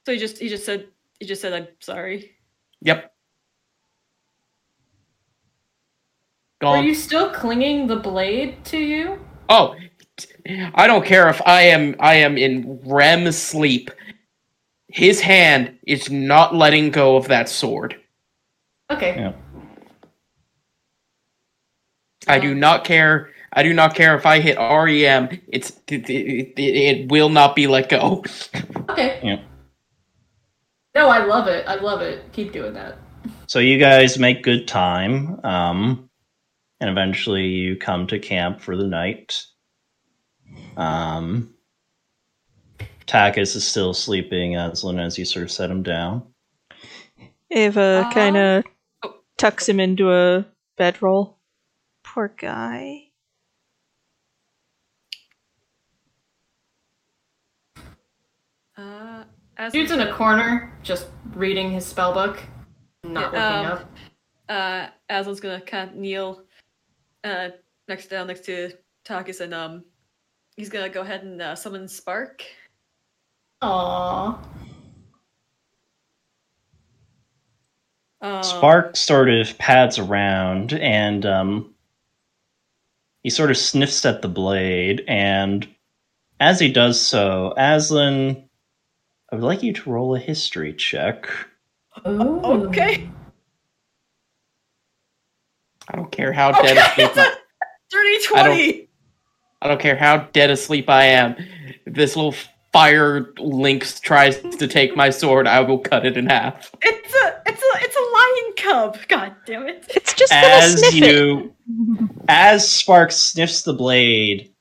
So 0.05 0.11
he 0.11 0.19
just 0.19 0.37
he 0.37 0.49
just 0.49 0.65
said 0.65 0.87
he 1.19 1.25
just 1.25 1.41
said 1.41 1.53
I'm 1.53 1.67
sorry. 1.79 2.31
Yep. 2.81 3.13
Go 6.61 6.67
Are 6.67 6.83
you 6.83 6.93
still 6.93 7.29
clinging 7.31 7.87
the 7.87 7.95
blade 7.95 8.63
to 8.65 8.77
you? 8.77 9.19
Oh, 9.49 9.75
I 10.75 10.87
don't 10.87 11.05
care 11.05 11.29
if 11.29 11.41
I 11.45 11.61
am 11.63 11.95
I 11.99 12.15
am 12.15 12.37
in 12.37 12.79
REM 12.83 13.31
sleep. 13.31 13.89
His 14.95 15.19
hand 15.19 15.77
is 15.85 16.09
not 16.09 16.55
letting 16.55 16.89
go 16.89 17.17
of 17.17 17.27
that 17.27 17.49
sword. 17.49 17.97
Okay. 18.89 19.13
Yeah. 19.17 19.33
I 22.29 22.39
do 22.39 22.55
not 22.55 22.85
care. 22.85 23.31
I 23.51 23.63
do 23.63 23.73
not 23.73 23.93
care 23.93 24.15
if 24.15 24.25
I 24.25 24.39
hit 24.39 24.57
REM. 24.57 25.41
It's 25.49 25.71
it, 25.89 26.09
it, 26.09 26.53
it, 26.57 26.61
it 26.61 27.11
will 27.11 27.27
not 27.27 27.57
be 27.57 27.67
let 27.67 27.89
go. 27.89 28.23
Okay. 28.87 29.19
Yeah. 29.21 29.41
No, 30.93 31.09
I 31.09 31.25
love 31.25 31.47
it. 31.47 31.67
I 31.67 31.75
love 31.75 32.01
it. 32.01 32.31
Keep 32.31 32.53
doing 32.53 32.73
that. 32.75 32.97
so 33.47 33.59
you 33.59 33.77
guys 33.79 34.17
make 34.19 34.43
good 34.43 34.67
time, 34.67 35.43
um, 35.43 36.09
and 36.79 36.89
eventually 36.89 37.47
you 37.47 37.75
come 37.75 38.05
to 38.07 38.19
camp 38.19 38.61
for 38.61 38.77
the 38.77 38.87
night. 38.87 39.43
Um, 40.77 41.54
Takis 43.07 43.55
is 43.55 43.67
still 43.67 43.93
sleeping, 43.93 44.55
Aslan, 44.55 44.99
as 44.99 45.17
you 45.17 45.25
sort 45.25 45.43
of 45.43 45.51
set 45.51 45.69
him 45.69 45.83
down. 45.83 46.23
Ava 47.51 48.05
Uh, 48.07 48.11
kind 48.13 48.35
of 48.37 48.63
oh. 49.03 49.15
tucks 49.37 49.69
him 49.69 49.79
into 49.79 50.11
a 50.11 50.45
bedroll. 50.77 51.37
Poor 52.03 52.29
guy. 52.29 53.03
Uh, 58.77 59.23
as 59.57 59.71
Jude's 59.73 59.91
in 59.91 60.01
a 60.01 60.13
corner, 60.13 60.73
just 60.83 61.07
reading 61.33 61.71
his 61.71 61.85
spell 61.85 62.13
book. 62.13 62.39
Not 63.03 63.33
Yeah, 63.33 63.59
looking 63.59 63.71
um, 63.71 63.77
up. 63.77 63.89
uh, 64.49 64.87
Aslan's 65.13 65.39
gonna 65.39 65.61
kind 65.61 65.91
of 65.91 65.95
kneel 65.95 66.43
uh, 67.23 67.49
next 67.87 68.07
down 68.07 68.27
next 68.27 68.43
to 68.45 68.71
Takis 69.05 69.39
and 69.41 69.53
um, 69.53 69.85
he's 70.57 70.69
gonna 70.69 70.89
go 70.89 71.01
ahead 71.01 71.23
and 71.23 71.41
uh, 71.41 71.55
summon 71.55 71.87
Spark. 71.87 72.43
Aww. 73.65 74.37
Spark 78.43 78.95
sort 78.95 79.29
of 79.29 79.57
pads 79.57 79.99
around 79.99 80.73
and 80.73 81.25
um, 81.25 81.73
he 83.23 83.29
sort 83.29 83.51
of 83.51 83.57
sniffs 83.57 84.03
at 84.05 84.21
the 84.21 84.27
blade. 84.27 85.03
And 85.07 85.67
as 86.39 86.59
he 86.59 86.71
does 86.71 86.99
so, 86.99 87.53
Aslan, 87.57 88.49
I 89.31 89.35
would 89.35 89.43
like 89.43 89.61
you 89.63 89.73
to 89.73 89.89
roll 89.89 90.15
a 90.15 90.19
history 90.19 90.73
check. 90.73 91.27
Ooh. 92.07 92.41
Okay. 92.67 93.09
I 95.87 95.95
don't 95.95 96.11
care 96.11 96.33
how 96.33 96.51
dead 96.51 96.77
asleep. 96.77 97.09
it's 97.09 97.17
a 97.17 97.35
dirty 97.91 98.35
I 98.35 98.43
don't- 98.43 98.89
I 99.61 99.67
don't 99.67 99.79
care 99.81 99.95
how 99.95 100.17
dead 100.33 100.51
asleep 100.51 100.89
I 100.89 101.05
am. 101.05 101.35
This 101.85 102.15
little 102.15 102.35
fire 102.75 103.33
lynx 103.39 104.01
tries 104.01 104.37
to 104.41 104.67
take 104.67 104.97
my 104.97 105.09
sword, 105.09 105.47
I 105.47 105.61
will 105.61 105.79
cut 105.79 106.05
it 106.05 106.17
in 106.17 106.27
half. 106.27 106.71
It's 106.81 107.13
a 107.13 107.41
it's 107.45 107.61
a 107.61 107.85
it's 107.85 107.95
a 107.95 108.01
lion 108.17 108.53
cub. 108.57 109.07
God 109.07 109.35
damn 109.45 109.67
it. 109.67 109.85
It's 109.89 110.13
just 110.13 110.31
gonna 110.31 110.45
As 110.45 110.79
sniff 110.79 110.93
it. 111.01 111.13
you, 111.13 111.55
as 112.27 112.69
Spark 112.69 113.13
sniffs 113.13 113.61
the 113.61 113.73
blade, 113.73 114.51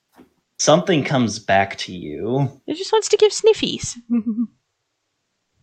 something 0.61 1.03
comes 1.03 1.41
back 1.41 1.77
to 1.79 1.93
you. 1.93 2.49
It 2.69 2.75
just 2.75 2.93
wants 2.93 3.09
to 3.09 3.17
give 3.17 3.33
sniffies. 3.33 3.97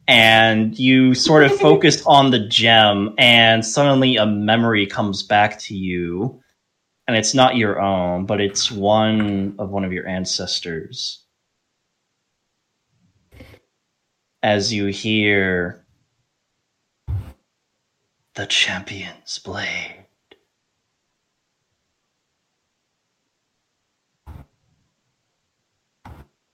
and 0.10 0.78
you 0.78 1.14
sort 1.14 1.44
of 1.44 1.58
focus 1.60 2.04
on 2.06 2.32
the 2.32 2.40
gem 2.48 3.14
and 3.18 3.66
suddenly 3.66 4.18
a 4.18 4.26
memory 4.26 4.86
comes 4.86 5.24
back 5.24 5.58
to 5.60 5.76
you 5.76 6.42
and 7.08 7.16
it's 7.16 7.34
not 7.34 7.56
your 7.56 7.80
own 7.80 8.26
but 8.26 8.42
it's 8.42 8.72
one 8.72 9.56
of 9.60 9.70
one 9.70 9.86
of 9.86 9.94
your 9.94 10.08
ancestors 10.08 11.21
as 14.44 14.74
you 14.74 14.88
hear 14.88 15.86
the 18.36 18.46
champion's 18.48 19.40
blade 19.40 20.02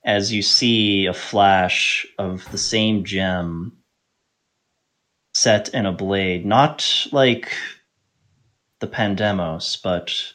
as 0.07 0.31
you 0.31 0.41
see 0.41 1.05
a 1.05 1.13
flash 1.13 2.07
of 2.17 2.49
the 2.51 2.57
same 2.57 3.03
gem 3.03 3.77
set 5.33 5.69
in 5.69 5.85
a 5.85 5.91
blade, 5.91 6.45
not 6.45 7.07
like 7.11 7.51
the 8.79 8.87
Pandemos, 8.87 9.81
but 9.83 10.33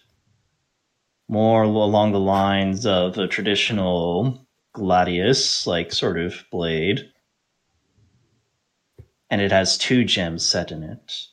more 1.27 1.62
along 1.62 2.12
the 2.12 2.20
lines 2.20 2.85
of 2.85 3.16
a 3.16 3.27
traditional 3.27 4.47
gladius, 4.74 5.66
like 5.66 5.91
sort 5.91 6.20
of 6.20 6.45
blade. 6.51 7.11
And 9.32 9.40
it 9.40 9.50
has 9.50 9.78
two 9.78 10.04
gems 10.04 10.46
set 10.46 10.70
in 10.70 10.82
it. 10.82 11.26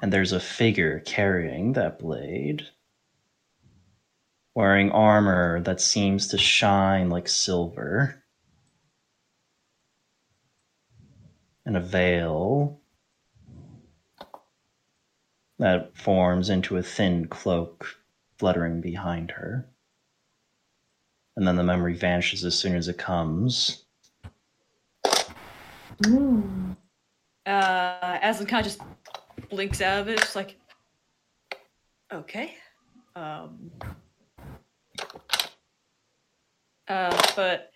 And 0.00 0.10
there's 0.10 0.32
a 0.32 0.40
figure 0.40 1.00
carrying 1.00 1.74
that 1.74 1.98
blade 1.98 2.66
wearing 4.54 4.90
armor 4.90 5.60
that 5.60 5.82
seems 5.82 6.28
to 6.28 6.38
shine 6.38 7.10
like 7.10 7.28
silver, 7.28 8.24
and 11.66 11.76
a 11.76 11.80
veil 11.80 12.80
that 15.58 15.94
forms 15.94 16.48
into 16.48 16.78
a 16.78 16.82
thin 16.82 17.26
cloak 17.26 17.98
fluttering 18.38 18.80
behind 18.80 19.32
her. 19.32 19.68
And 21.36 21.46
then 21.46 21.56
the 21.56 21.62
memory 21.62 21.94
vanishes 21.94 22.42
as 22.42 22.58
soon 22.58 22.74
as 22.74 22.88
it 22.88 22.96
comes. 22.96 23.85
Ooh. 26.04 26.76
Uh, 27.46 28.18
Aslan 28.22 28.46
kind 28.46 28.66
of 28.66 28.72
just 28.72 28.82
blinks 29.50 29.80
out 29.80 30.00
of 30.00 30.08
it, 30.08 30.18
just 30.18 30.36
like, 30.36 30.56
okay. 32.12 32.54
Um, 33.14 33.70
uh, 36.88 37.26
but 37.34 37.70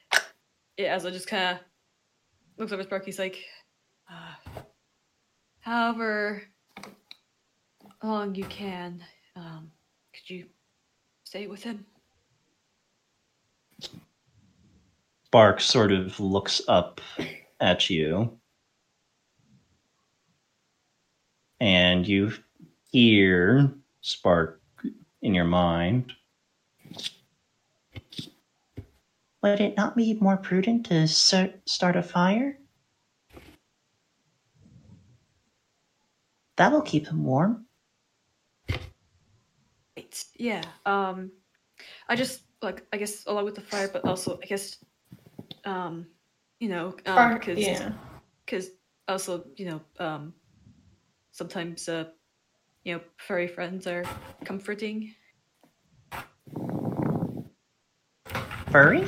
yeah, 0.77 0.97
Aslan 0.97 1.13
just 1.13 1.29
kind 1.29 1.57
of 1.57 1.65
looks 2.59 2.73
over 2.73 2.81
at 2.81 2.89
Spark. 2.89 3.05
He's 3.05 3.19
like, 3.19 3.39
uh, 4.11 4.61
however 5.61 6.43
long 8.03 8.35
you 8.35 8.45
can, 8.45 9.03
um, 9.37 9.71
could 10.13 10.29
you 10.29 10.47
stay 11.25 11.47
with 11.47 11.63
him? 11.63 11.87
Spark 15.27 15.61
sort 15.61 15.93
of 15.93 16.19
looks 16.19 16.61
up 16.67 17.01
at 17.61 17.91
you. 17.91 18.39
And 21.61 22.07
you 22.09 22.33
hear 22.91 23.71
Spark 24.01 24.61
in 25.23 25.35
your 25.35 25.45
mind. 25.45 26.13
Would 29.43 29.61
it 29.61 29.77
not 29.77 29.97
be 29.97 30.15
more 30.15 30.37
prudent 30.37 30.87
to 30.87 31.07
start, 31.09 31.53
start 31.67 31.97
a 31.97 32.03
fire? 32.03 32.59
That 36.57 36.73
will 36.73 36.83
keep 36.83 37.07
him 37.07 37.25
warm. 37.25 37.65
Right. 39.97 40.25
Yeah. 40.37 40.65
Um, 40.85 41.31
I 42.09 42.17
just 42.17 42.43
like 42.61 42.85
I 42.93 42.99
guess 42.99 43.25
along 43.27 43.47
with 43.47 43.55
the 43.55 43.63
fire, 43.63 43.89
but 43.89 44.05
also 44.05 44.39
I 44.43 44.47
guess, 44.47 44.77
um, 45.65 46.07
you 46.61 46.69
know, 46.69 46.95
um, 47.07 47.35
because 47.35 47.59
yeah. 47.59 47.93
because 48.45 48.69
also 49.09 49.45
you 49.57 49.67
know 49.67 49.81
um 49.99 50.33
sometimes 51.33 51.89
uh 51.89 52.05
you 52.85 52.95
know 52.95 53.01
furry 53.17 53.49
friends 53.49 53.87
are 53.87 54.05
comforting 54.45 55.15
Furry? 58.71 59.05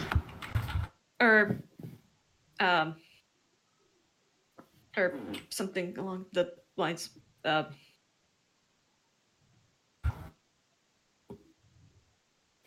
or 1.20 1.61
um 2.59 2.97
or 4.97 5.15
something 5.51 5.97
along 5.99 6.27
the 6.33 6.53
lines 6.77 7.11
uh 7.45 7.65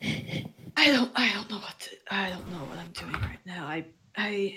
I 0.78 0.92
don't 0.92 1.10
I 1.16 1.32
don't 1.32 1.50
know 1.50 1.58
what 1.58 1.78
to, 1.80 1.90
I 2.10 2.30
don't 2.30 2.50
know 2.50 2.58
what 2.58 2.78
I'm 2.78 2.92
doing 2.92 3.12
right 3.12 3.38
now. 3.44 3.66
I 3.66 3.86
I 4.16 4.56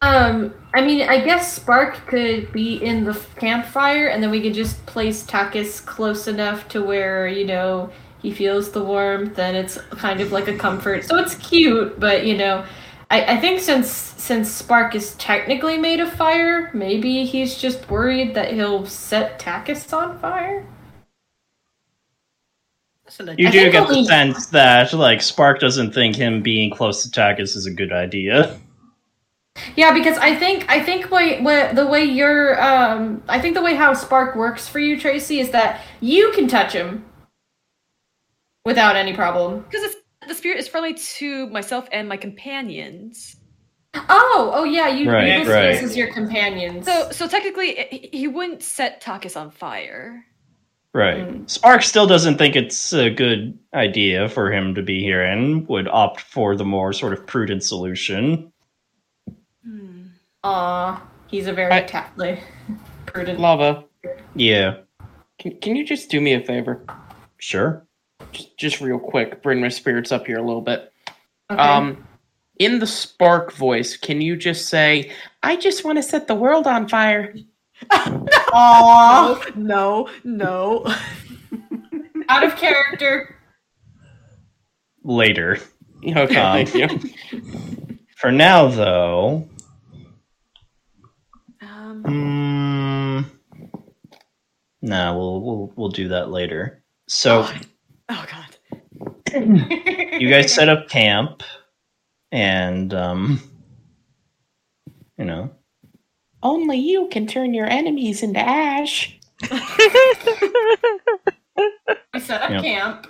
Um, 0.00 0.54
I 0.74 0.82
mean, 0.82 1.08
I 1.08 1.20
guess 1.24 1.52
Spark 1.54 2.06
could 2.08 2.52
be 2.52 2.76
in 2.82 3.04
the 3.04 3.14
campfire, 3.36 4.08
and 4.08 4.22
then 4.22 4.30
we 4.30 4.40
could 4.42 4.54
just 4.54 4.84
place 4.86 5.24
Takis 5.24 5.84
close 5.84 6.26
enough 6.28 6.68
to 6.68 6.82
where 6.82 7.28
you 7.28 7.46
know 7.46 7.90
he 8.20 8.32
feels 8.32 8.72
the 8.72 8.82
warmth, 8.84 9.38
and 9.38 9.56
it's 9.56 9.78
kind 9.92 10.20
of 10.20 10.32
like 10.32 10.48
a 10.48 10.56
comfort. 10.56 11.04
So 11.04 11.16
it's 11.18 11.36
cute, 11.36 12.00
but 12.00 12.26
you 12.26 12.36
know, 12.36 12.64
I, 13.10 13.36
I 13.36 13.40
think 13.40 13.60
since 13.60 13.88
since 13.90 14.50
Spark 14.50 14.94
is 14.96 15.14
technically 15.16 15.78
made 15.78 16.00
of 16.00 16.12
fire, 16.12 16.70
maybe 16.74 17.24
he's 17.24 17.56
just 17.56 17.88
worried 17.90 18.34
that 18.34 18.52
he'll 18.54 18.86
set 18.86 19.38
Takis 19.40 19.92
on 19.96 20.18
fire. 20.18 20.66
That's 23.18 23.38
You 23.38 23.48
I 23.48 23.50
do 23.50 23.70
get 23.70 23.86
the 23.86 23.94
only- 23.94 24.04
sense 24.04 24.46
that, 24.46 24.92
like, 24.92 25.22
Spark 25.22 25.60
doesn't 25.60 25.92
think 25.92 26.16
him 26.16 26.42
being 26.42 26.70
close 26.70 27.02
to 27.04 27.08
Takis 27.20 27.56
is 27.56 27.66
a 27.66 27.70
good 27.70 27.92
idea. 27.92 28.58
Yeah, 29.76 29.92
because 29.92 30.16
I 30.18 30.34
think 30.34 30.64
I 30.70 30.80
think 30.82 31.10
way, 31.10 31.40
way 31.42 31.70
the 31.74 31.86
way 31.86 32.04
you're 32.04 32.60
um 32.62 33.22
I 33.28 33.38
think 33.38 33.54
the 33.54 33.60
way 33.62 33.74
how 33.74 33.92
Spark 33.92 34.34
works 34.34 34.66
for 34.66 34.78
you, 34.78 34.98
Tracy, 34.98 35.40
is 35.40 35.50
that 35.50 35.82
you 36.00 36.32
can 36.34 36.48
touch 36.48 36.72
him 36.72 37.04
without 38.64 38.96
any 38.96 39.12
problem. 39.12 39.60
because 39.70 39.94
the 40.28 40.34
spirit 40.34 40.58
is 40.58 40.68
friendly 40.68 40.94
to 40.94 41.48
myself 41.48 41.88
and 41.92 42.08
my 42.08 42.16
companions. 42.16 43.36
Oh, 43.94 44.52
oh 44.54 44.64
yeah, 44.64 44.88
you 44.88 45.10
Right, 45.10 45.38
use 45.40 45.48
right. 45.48 45.74
as 45.74 45.96
your 45.96 46.10
companions. 46.12 46.86
So 46.86 47.10
so 47.10 47.28
technically 47.28 47.74
he- 47.90 48.08
he 48.12 48.28
wouldn't 48.28 48.62
set 48.62 49.02
Takis 49.02 49.38
on 49.38 49.50
fire. 49.50 50.24
Right. 50.94 51.26
Mm. 51.26 51.48
Spark 51.48 51.82
still 51.82 52.06
doesn't 52.06 52.36
think 52.36 52.54
it's 52.54 52.92
a 52.92 53.08
good 53.08 53.58
idea 53.72 54.28
for 54.28 54.52
him 54.52 54.74
to 54.74 54.82
be 54.82 55.00
here 55.00 55.22
and 55.22 55.66
would 55.68 55.88
opt 55.88 56.20
for 56.20 56.54
the 56.54 56.66
more 56.66 56.92
sort 56.92 57.14
of 57.14 57.26
prudent 57.26 57.64
solution. 57.64 58.52
Hmm. 59.64 60.02
Aw, 60.44 61.02
he's 61.28 61.46
a 61.46 61.52
very 61.52 61.72
I- 61.72 61.82
tactly, 61.82 62.40
prudent. 63.06 63.40
Lava, 63.40 63.84
Yeah, 64.34 64.78
can, 65.38 65.58
can 65.60 65.76
you 65.76 65.86
just 65.86 66.10
do 66.10 66.20
me 66.20 66.34
a 66.34 66.40
favor? 66.40 66.84
sure. 67.38 67.86
Just, 68.32 68.56
just 68.56 68.80
real 68.80 68.98
quick, 68.98 69.42
bring 69.42 69.60
my 69.60 69.68
spirits 69.68 70.12
up 70.12 70.26
here 70.26 70.38
a 70.38 70.42
little 70.42 70.60
bit. 70.62 70.92
Okay. 71.50 71.60
Um, 71.60 72.06
in 72.58 72.78
the 72.78 72.86
spark 72.86 73.52
voice, 73.52 73.96
can 73.96 74.20
you 74.20 74.36
just 74.36 74.68
say, 74.68 75.10
"I 75.42 75.56
just 75.56 75.84
want 75.84 75.96
to 75.98 76.02
set 76.02 76.28
the 76.28 76.34
world 76.34 76.66
on 76.66 76.88
fire"? 76.88 77.34
Aww. 77.90 79.56
No, 79.56 80.08
no. 80.24 80.84
Out 82.28 82.44
of 82.44 82.56
character. 82.56 83.36
Later. 85.04 85.58
Okay, 86.04 86.36
Um, 86.36 86.66
thank 86.66 86.74
you. 86.74 86.88
For 88.16 88.30
now, 88.32 88.68
though, 88.68 89.48
Um, 91.60 92.04
mm, 92.04 93.72
nah, 94.82 95.16
we'll 95.16 95.40
we'll 95.40 95.72
we'll 95.76 95.88
do 95.90 96.08
that 96.08 96.30
later. 96.30 96.82
So 97.08 97.48
oh 98.08 98.26
god. 98.30 98.56
you 100.20 100.28
guys 100.30 100.52
set 100.54 100.68
up 100.68 100.88
camp, 100.88 101.42
and 102.30 102.92
um, 102.94 103.40
you 105.18 105.24
know, 105.24 105.50
Only 106.42 106.78
you 106.78 107.08
can 107.08 107.26
turn 107.26 107.54
your 107.54 107.66
enemies 107.66 108.22
into 108.22 108.40
ash. 108.40 109.18
We 112.12 112.20
set 112.20 112.42
up 112.42 112.50
Yep. 112.50 112.62
camp. 112.62 113.06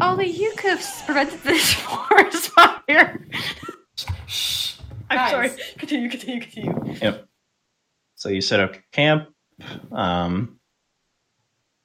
Ollie, 0.00 0.26
you 0.30 0.52
could 0.56 0.78
have 0.78 1.02
prevented 1.06 1.40
this 1.40 1.72
forest 1.74 2.50
fire. 2.50 3.26
Shh. 4.26 4.74
I'm 5.10 5.16
Guys. 5.16 5.30
sorry. 5.30 5.50
Continue, 5.78 6.08
continue, 6.10 6.40
continue. 6.40 6.94
Yep. 7.00 7.28
So 8.14 8.28
you 8.28 8.40
set 8.40 8.60
up 8.60 8.74
camp. 8.92 9.28
Um, 9.90 10.58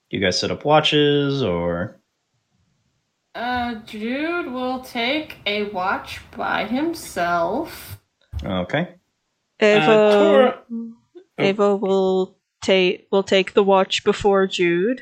you 0.09 0.19
guys 0.19 0.37
set 0.39 0.51
up 0.51 0.65
watches, 0.65 1.41
or 1.41 1.99
Uh, 3.33 3.75
Jude 3.85 4.51
will 4.51 4.81
take 4.81 5.37
a 5.47 5.63
watch 5.71 6.19
by 6.37 6.65
himself. 6.65 7.99
okay, 8.43 8.95
Ava, 9.63 10.11
Tora- 10.11 10.63
Ava 11.39 11.75
will 11.75 12.37
take 12.61 13.07
will 13.11 13.23
take 13.23 13.53
the 13.53 13.63
watch 13.63 14.03
before 14.03 14.47
Jude. 14.47 15.01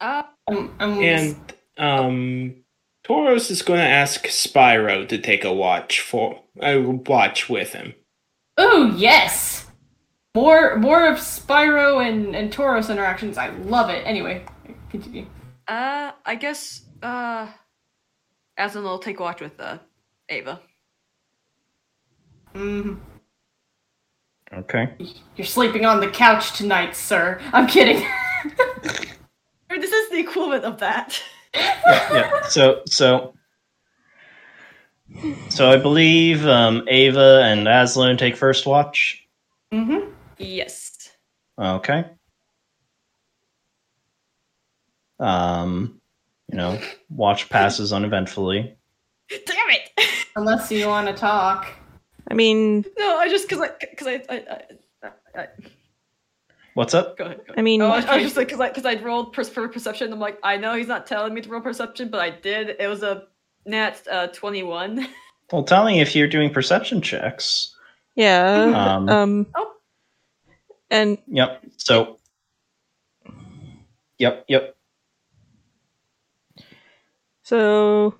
Uh, 0.00 0.22
Um, 0.48 0.74
um, 0.80 1.02
And 1.02 1.36
um, 1.78 2.54
Tauros 3.06 3.50
is 3.50 3.62
going 3.62 3.80
to 3.80 3.86
ask 3.86 4.24
Spyro 4.26 5.06
to 5.08 5.18
take 5.18 5.44
a 5.44 5.52
watch 5.52 6.00
for 6.00 6.42
a 6.60 6.78
watch 6.80 7.48
with 7.48 7.72
him. 7.72 7.94
Oh 8.56 8.92
yes! 8.96 9.66
More 10.34 10.76
more 10.76 11.06
of 11.06 11.18
Spyro 11.18 12.06
and, 12.06 12.34
and 12.34 12.52
Tauros 12.52 12.90
interactions. 12.90 13.38
I 13.38 13.48
love 13.50 13.90
it. 13.90 14.02
Anyway, 14.06 14.44
continue. 14.90 15.26
uh, 15.68 16.12
I 16.24 16.34
guess, 16.34 16.82
uh, 17.02 17.46
Aslan 18.58 18.84
will 18.84 18.98
take 18.98 19.20
watch 19.20 19.40
with, 19.40 19.58
uh, 19.60 19.78
Ava. 20.28 20.60
Hmm 22.54 22.94
okay. 24.52 24.94
You're 25.36 25.46
sleeping 25.46 25.84
on 25.86 26.00
the 26.00 26.08
couch 26.08 26.56
tonight, 26.56 26.96
sir. 26.96 27.40
I'm 27.52 27.66
kidding. 27.66 28.06
This 29.70 29.92
is 29.92 30.10
the 30.10 30.18
equivalent 30.18 30.64
of 30.64 30.78
that. 30.78 31.22
yeah. 31.54 32.42
So 32.48 32.82
so 32.86 33.34
so 35.48 35.70
I 35.70 35.76
believe 35.76 36.44
um, 36.46 36.84
Ava 36.88 37.42
and 37.44 37.68
Aslan 37.68 38.16
take 38.16 38.36
first 38.36 38.66
watch. 38.66 39.24
Mm 39.72 39.86
hmm 39.86 40.10
Yes. 40.38 41.10
Okay. 41.58 42.04
Um, 45.18 46.00
you 46.50 46.56
know, 46.56 46.80
watch 47.10 47.48
passes 47.50 47.92
uneventfully. 47.92 48.76
Damn 49.30 49.70
it! 49.70 49.90
Unless 50.36 50.72
you 50.72 50.86
want 50.88 51.06
to 51.08 51.12
talk. 51.12 51.66
I 52.30 52.34
mean, 52.34 52.84
no, 52.98 53.16
I 53.18 53.28
just, 53.28 53.48
cause 53.48 53.60
I, 53.60 53.68
cause 53.96 54.06
I, 54.06 54.22
I, 54.28 54.34
I, 54.36 54.62
I, 55.34 55.40
I 55.42 55.48
What's 56.74 56.94
up? 56.94 57.18
go 57.18 57.24
ahead. 57.24 57.38
Go 57.38 57.42
ahead. 57.44 57.58
I 57.58 57.62
mean, 57.62 57.82
Oh, 57.82 57.88
I, 57.90 57.96
was- 57.96 58.04
I 58.06 58.14
was 58.16 58.24
just 58.24 58.36
like, 58.36 58.48
cause 58.48 58.60
I, 58.60 58.68
cause 58.70 58.86
I 58.86 58.94
rolled 59.02 59.32
per, 59.32 59.44
per 59.44 59.68
perception. 59.68 60.12
I'm 60.12 60.20
like, 60.20 60.38
I 60.44 60.56
know 60.56 60.74
he's 60.74 60.86
not 60.86 61.06
telling 61.06 61.34
me 61.34 61.40
to 61.40 61.48
roll 61.48 61.60
perception, 61.60 62.08
but 62.08 62.20
I 62.20 62.30
did. 62.30 62.76
It 62.78 62.86
was 62.88 63.02
a 63.02 63.24
nat 63.66 64.02
uh, 64.10 64.28
21. 64.28 65.06
Well, 65.52 65.64
tell 65.64 65.84
me 65.84 66.00
if 66.00 66.14
you're 66.14 66.28
doing 66.28 66.52
perception 66.52 67.02
checks. 67.02 67.74
yeah. 68.14 68.94
Um, 68.94 69.08
Um. 69.08 69.46
Oh. 69.56 69.72
And 70.92 71.18
Yep. 71.26 71.64
So. 71.76 72.18
Yep. 74.18 74.44
Yep. 74.46 74.76
so 77.42 78.14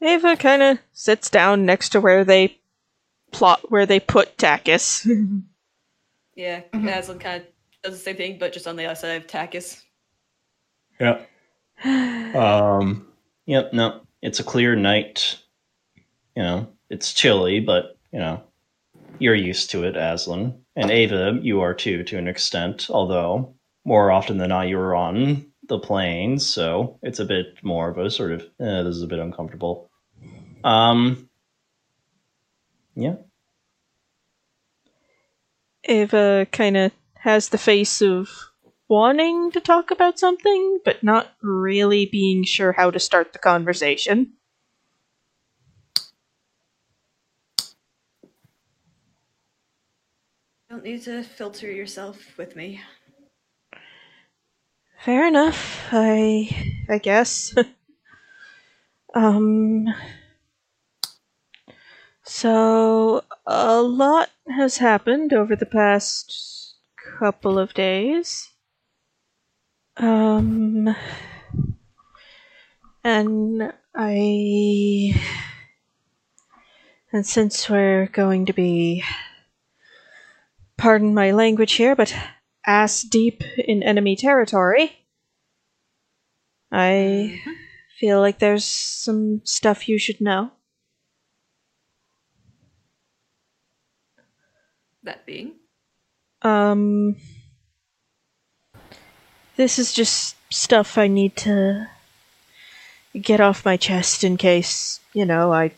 Ava 0.00 0.36
kind 0.36 0.62
of 0.62 0.78
sits 0.92 1.28
down 1.28 1.66
next 1.66 1.88
to 1.90 2.00
where 2.00 2.24
they 2.24 2.59
plot 3.32 3.70
where 3.70 3.86
they 3.86 4.00
put 4.00 4.36
Takis. 4.36 5.04
yeah, 6.34 6.62
Mhm. 6.72 6.98
Aslan 6.98 7.18
kind 7.18 7.42
of 7.42 7.48
does 7.82 7.94
the 7.94 7.98
same 7.98 8.16
thing, 8.16 8.38
but 8.38 8.52
just 8.52 8.66
on 8.66 8.76
the 8.76 8.86
other 8.86 8.94
side 8.94 9.22
of 9.22 9.26
Takis. 9.26 9.82
Yep. 11.00 11.28
Um. 12.34 13.06
Yep. 13.46 13.72
No, 13.72 14.00
it's 14.22 14.40
a 14.40 14.44
clear 14.44 14.76
night. 14.76 15.38
You 16.36 16.42
know, 16.42 16.68
it's 16.90 17.12
chilly, 17.14 17.60
but 17.60 17.96
you 18.12 18.18
know, 18.18 18.42
you're 19.18 19.34
used 19.34 19.70
to 19.70 19.84
it, 19.84 19.96
Aslan, 19.96 20.62
and 20.76 20.90
Ava. 20.90 21.38
You 21.40 21.60
are 21.62 21.74
too, 21.74 22.04
to 22.04 22.18
an 22.18 22.28
extent. 22.28 22.88
Although 22.90 23.54
more 23.84 24.10
often 24.10 24.36
than 24.38 24.50
not, 24.50 24.68
you're 24.68 24.94
on 24.94 25.46
the 25.68 25.78
plains, 25.78 26.46
so 26.46 26.98
it's 27.02 27.18
a 27.20 27.24
bit 27.24 27.46
more 27.62 27.88
of 27.88 27.96
a 27.98 28.10
sort 28.10 28.32
of. 28.32 28.42
Eh, 28.60 28.82
this 28.82 28.96
is 28.96 29.02
a 29.02 29.06
bit 29.06 29.18
uncomfortable. 29.20 29.90
Um. 30.64 31.29
Yeah. 32.94 33.16
Ava 35.84 36.46
kind 36.52 36.76
of 36.76 36.92
has 37.16 37.48
the 37.50 37.58
face 37.58 38.00
of 38.00 38.30
wanting 38.88 39.50
to 39.52 39.60
talk 39.60 39.90
about 39.90 40.18
something, 40.18 40.80
but 40.84 41.02
not 41.02 41.34
really 41.42 42.06
being 42.06 42.44
sure 42.44 42.72
how 42.72 42.90
to 42.90 42.98
start 42.98 43.32
the 43.32 43.38
conversation. 43.38 44.34
Don't 50.70 50.84
need 50.84 51.02
to 51.02 51.22
filter 51.22 51.70
yourself 51.70 52.36
with 52.38 52.56
me. 52.56 52.80
Fair 54.98 55.26
enough. 55.26 55.88
I 55.92 56.48
I 56.88 56.98
guess. 56.98 57.54
um 59.14 59.86
so 62.30 63.24
a 63.44 63.82
lot 63.82 64.30
has 64.48 64.78
happened 64.78 65.32
over 65.32 65.56
the 65.56 65.66
past 65.66 66.76
couple 67.18 67.58
of 67.58 67.74
days. 67.74 68.50
Um 69.96 70.94
and 73.02 73.72
I 73.96 75.20
and 77.12 77.26
since 77.26 77.68
we're 77.68 78.06
going 78.06 78.46
to 78.46 78.52
be 78.52 79.02
pardon 80.76 81.12
my 81.12 81.32
language 81.32 81.72
here, 81.72 81.96
but 81.96 82.14
ass 82.64 83.02
deep 83.02 83.42
in 83.58 83.82
enemy 83.82 84.14
territory. 84.14 85.04
I 86.70 87.40
feel 87.98 88.20
like 88.20 88.38
there's 88.38 88.64
some 88.64 89.40
stuff 89.42 89.88
you 89.88 89.98
should 89.98 90.20
know. 90.20 90.52
That 95.02 95.24
being. 95.26 95.54
Um, 96.42 97.16
this 99.56 99.78
is 99.78 99.92
just 99.92 100.36
stuff 100.52 100.98
I 100.98 101.06
need 101.06 101.36
to 101.36 101.88
get 103.20 103.40
off 103.40 103.64
my 103.64 103.76
chest 103.76 104.24
in 104.24 104.36
case, 104.36 105.00
you 105.12 105.24
know, 105.24 105.52
I 105.52 105.72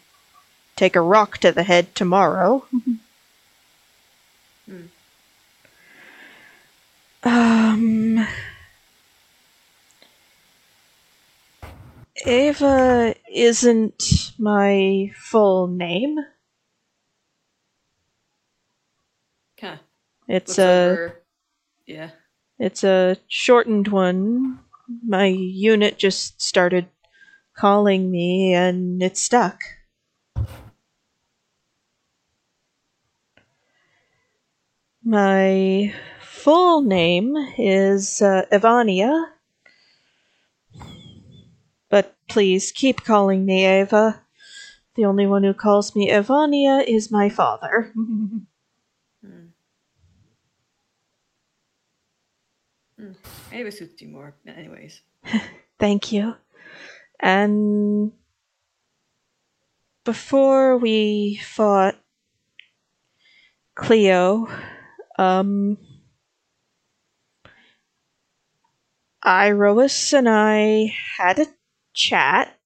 take 0.77 0.97
a 0.97 1.01
rock 1.01 1.39
to 1.39 1.53
the 1.53 1.62
head 1.62 1.94
tomorrow. 1.94 2.66
Um, 7.24 8.27
Ava 12.27 13.15
isn't 13.32 14.32
my 14.39 15.12
full 15.15 15.69
name. 15.69 16.19
Huh. 19.63 19.77
It's 20.27 20.51
Looks 20.51 20.59
a 20.59 20.91
over- 20.91 21.23
Yeah. 21.87 22.11
it's 22.59 22.83
a 22.83 23.17
shortened 23.29 23.89
one. 23.89 24.59
My 25.07 25.27
unit 25.27 25.99
just 25.99 26.43
started 26.43 26.89
calling 27.57 28.11
me 28.11 28.53
and 28.55 29.01
it 29.03 29.17
stuck. 29.17 29.61
My 35.05 35.93
full 36.21 36.83
name 36.83 37.37
is 37.59 38.23
uh, 38.23 38.47
Ivania. 38.53 39.27
But 41.89 42.17
please 42.29 42.73
keep 42.73 43.05
calling 43.05 43.45
me 43.45 43.65
Ava. 43.67 44.23
The 44.95 45.05
only 45.05 45.27
one 45.27 45.43
who 45.45 45.55
calls 45.55 45.95
me 45.97 46.11
Ivania 46.11 46.85
is 46.87 47.11
my 47.11 47.29
father. 47.29 47.93
Ava 53.53 53.73
suits 53.73 54.01
you 54.01 54.09
more. 54.09 54.35
Anyways. 54.47 55.01
Thank 55.79 56.12
you. 56.12 56.35
And 57.20 58.12
before 60.05 60.77
we 60.79 61.41
fought 61.45 61.97
Cleo, 63.74 64.49
um, 65.19 65.79
Iroas 69.24 70.12
and 70.12 70.29
I 70.29 70.95
had 71.16 71.39
a 71.39 71.47
chat. 71.95 72.59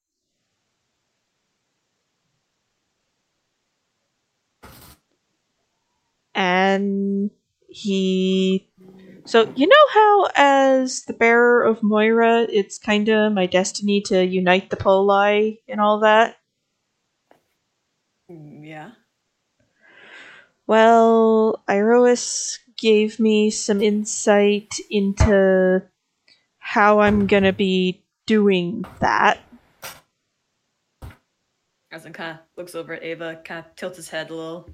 And 6.34 7.30
he 7.68 8.68
so, 9.26 9.52
you 9.56 9.66
know 9.66 9.74
how, 9.92 10.28
as 10.36 11.02
the 11.02 11.12
bearer 11.12 11.64
of 11.64 11.82
Moira, 11.82 12.42
it's 12.42 12.78
kind 12.78 13.08
of 13.08 13.32
my 13.32 13.46
destiny 13.46 14.00
to 14.02 14.24
unite 14.24 14.70
the 14.70 14.76
Poli 14.76 15.60
and 15.68 15.80
all 15.80 16.00
that? 16.00 16.36
Mm, 18.30 18.66
Yeah. 18.66 18.90
Well, 20.66 21.62
Iroas 21.68 22.58
gave 22.76 23.20
me 23.20 23.50
some 23.50 23.80
insight 23.80 24.74
into 24.90 25.82
how 26.58 27.00
I'm 27.00 27.26
gonna 27.26 27.52
be 27.52 28.02
doing 28.26 28.84
that. 29.00 29.40
As 31.92 32.02
kind 32.02 32.32
of 32.32 32.38
looks 32.56 32.74
over 32.74 32.94
at 32.94 33.04
Ava, 33.04 33.40
kind 33.44 33.64
of 33.64 33.76
tilts 33.76 33.96
his 33.96 34.08
head 34.08 34.30
a 34.30 34.34
little. 34.34 34.68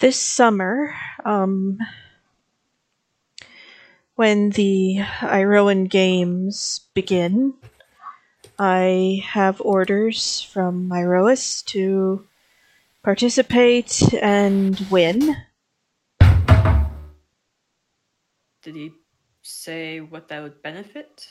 This 0.00 0.18
summer, 0.18 0.94
um, 1.26 1.76
when 4.14 4.48
the 4.48 5.00
Iroan 5.20 5.90
Games 5.90 6.88
begin, 6.94 7.52
I 8.58 9.22
have 9.26 9.60
orders 9.60 10.40
from 10.40 10.88
Iroas 10.88 11.62
to 11.66 12.26
participate 13.02 14.14
and 14.14 14.80
win. 14.90 15.36
Did 18.62 18.76
he 18.76 18.92
say 19.42 20.00
what 20.00 20.28
that 20.28 20.42
would 20.42 20.62
benefit? 20.62 21.28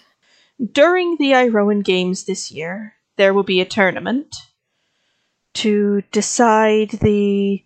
During 0.61 1.17
the 1.17 1.31
Iroan 1.31 1.83
Games 1.83 2.25
this 2.25 2.51
year, 2.51 2.93
there 3.15 3.33
will 3.33 3.41
be 3.41 3.61
a 3.61 3.65
tournament 3.65 4.35
to 5.55 6.03
decide 6.11 6.91
the 6.91 7.63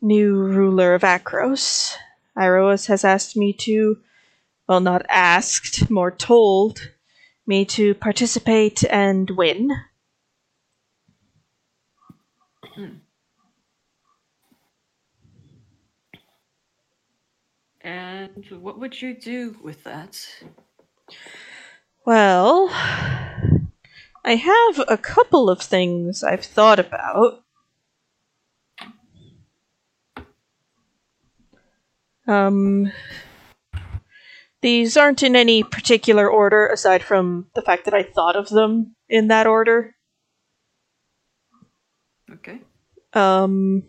new 0.00 0.36
ruler 0.36 0.94
of 0.94 1.02
Akros. 1.02 1.94
Iroas 2.36 2.86
has 2.86 3.04
asked 3.04 3.36
me 3.36 3.52
to, 3.52 3.98
well, 4.68 4.80
not 4.80 5.04
asked, 5.08 5.90
more 5.90 6.10
told 6.10 6.92
me 7.46 7.64
to 7.64 7.94
participate 7.94 8.84
and 8.84 9.30
win. 9.30 9.70
And 17.80 18.44
what 18.50 18.78
would 18.78 19.00
you 19.00 19.18
do 19.18 19.56
with 19.62 19.82
that? 19.84 20.28
Well, 22.04 22.68
I 22.70 24.34
have 24.36 24.84
a 24.88 24.98
couple 24.98 25.48
of 25.48 25.60
things 25.60 26.22
I've 26.22 26.44
thought 26.44 26.78
about. 26.78 27.44
Um, 32.28 32.92
these 34.62 34.96
aren't 34.96 35.22
in 35.22 35.34
any 35.34 35.62
particular 35.62 36.28
order, 36.28 36.66
aside 36.66 37.02
from 37.02 37.46
the 37.54 37.62
fact 37.62 37.86
that 37.86 37.94
I 37.94 38.02
thought 38.02 38.36
of 38.36 38.48
them 38.48 38.94
in 39.08 39.28
that 39.28 39.46
order. 39.46 39.94
Okay. 42.30 42.60
Um, 43.14 43.82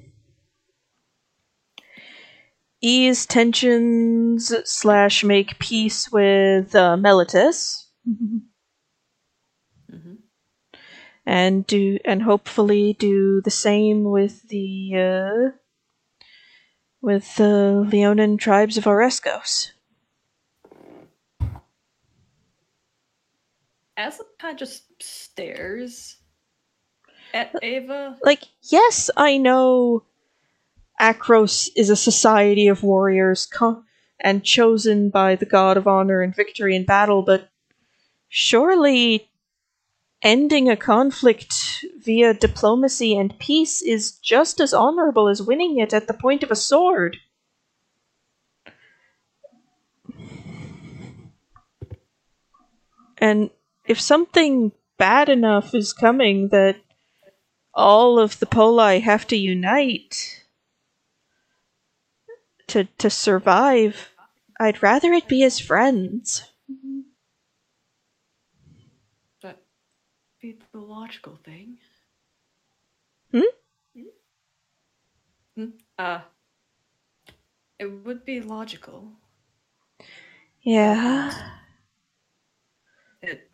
ease 2.81 3.25
tensions 3.25 4.53
slash 4.63 5.23
make 5.23 5.59
peace 5.59 6.11
with 6.11 6.73
uh, 6.73 6.95
Meletis. 6.95 7.85
hmm 8.05 8.37
and 11.29 11.67
do 11.67 11.99
and 12.05 12.23
hopefully 12.23 12.95
do 12.97 13.39
the 13.41 13.51
same 13.51 14.03
with 14.03 14.49
the 14.49 14.91
uh, 14.95 15.51
with 17.01 17.35
the 17.35 17.85
Leonin 17.89 18.37
tribes 18.37 18.77
of 18.77 18.87
kind 24.39 24.53
of 24.53 24.59
just 24.59 24.83
stares 25.01 26.17
at 27.33 27.53
Ava. 27.61 28.17
Like, 28.23 28.43
yes, 28.63 29.09
I 29.17 29.37
know 29.37 30.03
Akros 30.99 31.69
is 31.75 31.89
a 31.89 31.95
society 31.95 32.67
of 32.67 32.83
warriors 32.83 33.45
co- 33.45 33.83
and 34.19 34.43
chosen 34.43 35.09
by 35.09 35.35
the 35.35 35.45
god 35.45 35.77
of 35.77 35.87
honor 35.87 36.21
and 36.21 36.35
victory 36.35 36.75
in 36.75 36.85
battle, 36.85 37.21
but 37.21 37.49
surely 38.27 39.29
ending 40.21 40.69
a 40.69 40.75
conflict 40.75 41.85
via 42.09 42.33
diplomacy 42.33 43.15
and 43.15 43.37
peace 43.37 43.83
is 43.83 44.13
just 44.13 44.59
as 44.59 44.73
honorable 44.73 45.29
as 45.29 45.43
winning 45.43 45.77
it 45.77 45.93
at 45.93 46.07
the 46.07 46.13
point 46.15 46.41
of 46.41 46.49
a 46.49 46.55
sword. 46.55 47.17
And 53.19 53.51
if 53.85 54.01
something 54.01 54.71
bad 54.97 55.29
enough 55.29 55.75
is 55.75 55.93
coming 55.93 56.47
that 56.47 56.77
all 57.75 58.17
of 58.17 58.39
the 58.39 58.47
poli 58.47 59.01
have 59.01 59.27
to 59.27 59.37
unite 59.37 60.45
to 62.69 62.85
to 62.97 63.11
survive, 63.11 64.15
I'd 64.59 64.81
rather 64.81 65.13
it 65.13 65.27
be 65.27 65.43
as 65.43 65.59
friends. 65.59 66.49
That 69.43 69.61
be 70.41 70.57
the 70.71 70.79
logical 70.79 71.37
thing. 71.43 71.78
Hmm? 73.31 73.41
Hmm? 75.55 75.65
Uh, 75.97 76.21
it 77.77 77.85
would 77.85 78.25
be 78.25 78.41
logical. 78.41 79.11
Yeah. 80.61 81.33
It. 83.21 83.49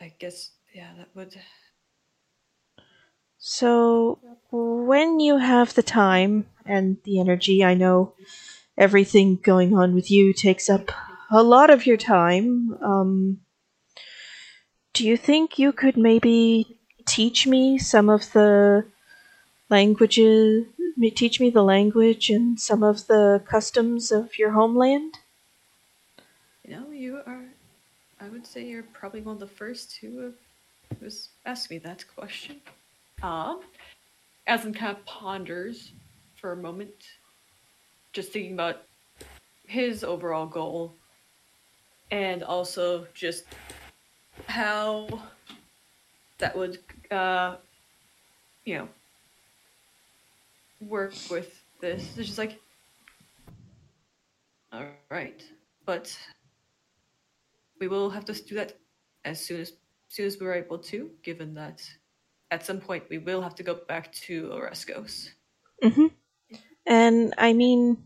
I 0.00 0.12
guess, 0.18 0.50
yeah, 0.74 0.90
that 0.98 1.08
would. 1.14 1.36
So, 3.38 4.18
when 4.50 5.20
you 5.20 5.36
have 5.38 5.74
the 5.74 5.82
time 5.82 6.46
and 6.64 6.96
the 7.04 7.20
energy, 7.20 7.62
I 7.64 7.74
know 7.74 8.14
everything 8.76 9.36
going 9.36 9.76
on 9.76 9.94
with 9.94 10.10
you 10.10 10.32
takes 10.32 10.68
up 10.68 10.90
a 11.30 11.42
lot 11.42 11.70
of 11.70 11.86
your 11.86 11.96
time. 11.96 12.76
Um, 12.82 13.40
do 14.94 15.06
you 15.06 15.16
think 15.16 15.58
you 15.58 15.72
could 15.72 15.96
maybe 15.96 16.73
teach 17.06 17.46
me 17.46 17.78
some 17.78 18.08
of 18.08 18.32
the 18.32 18.86
languages? 19.68 20.66
Teach 21.14 21.40
me 21.40 21.50
the 21.50 21.62
language 21.62 22.30
and 22.30 22.58
some 22.58 22.82
of 22.82 23.06
the 23.08 23.42
customs 23.44 24.12
of 24.12 24.38
your 24.38 24.52
homeland? 24.52 25.18
You 26.64 26.76
know, 26.76 26.90
you 26.90 27.20
are. 27.26 27.44
I 28.20 28.28
would 28.28 28.46
say 28.46 28.64
you're 28.64 28.84
probably 28.84 29.20
one 29.20 29.34
of 29.34 29.40
the 29.40 29.46
first 29.46 29.96
who 30.00 30.18
have 30.20 30.34
who's 31.00 31.28
asked 31.44 31.70
me 31.70 31.78
that 31.78 32.04
question. 32.14 32.60
Um, 33.22 33.60
Aslan 34.46 34.74
kind 34.74 34.96
of 34.96 35.04
ponders 35.04 35.92
for 36.36 36.52
a 36.52 36.56
moment, 36.56 36.94
just 38.12 38.32
thinking 38.32 38.52
about 38.52 38.82
his 39.66 40.04
overall 40.04 40.46
goal, 40.46 40.94
and 42.10 42.42
also 42.42 43.06
just 43.14 43.44
how 44.46 45.22
that 46.38 46.56
would, 46.56 46.78
uh, 47.10 47.56
you 48.64 48.78
know, 48.78 48.88
work 50.80 51.14
with 51.30 51.62
this. 51.80 52.16
It's 52.16 52.26
just 52.26 52.38
like, 52.38 52.60
all 54.72 54.84
right, 55.10 55.42
but 55.86 56.16
we 57.80 57.88
will 57.88 58.10
have 58.10 58.24
to 58.26 58.32
do 58.32 58.54
that 58.56 58.76
as 59.24 59.44
soon 59.44 59.60
as 59.60 59.72
soon 60.08 60.26
as 60.26 60.38
we're 60.40 60.54
able 60.54 60.78
to, 60.78 61.10
given 61.22 61.54
that 61.54 61.82
at 62.50 62.64
some 62.64 62.80
point 62.80 63.04
we 63.08 63.18
will 63.18 63.42
have 63.42 63.54
to 63.56 63.62
go 63.62 63.74
back 63.88 64.12
to 64.12 64.48
Oreskos. 64.48 65.30
Mm-hmm. 65.82 66.06
And 66.86 67.34
I 67.38 67.52
mean, 67.52 67.98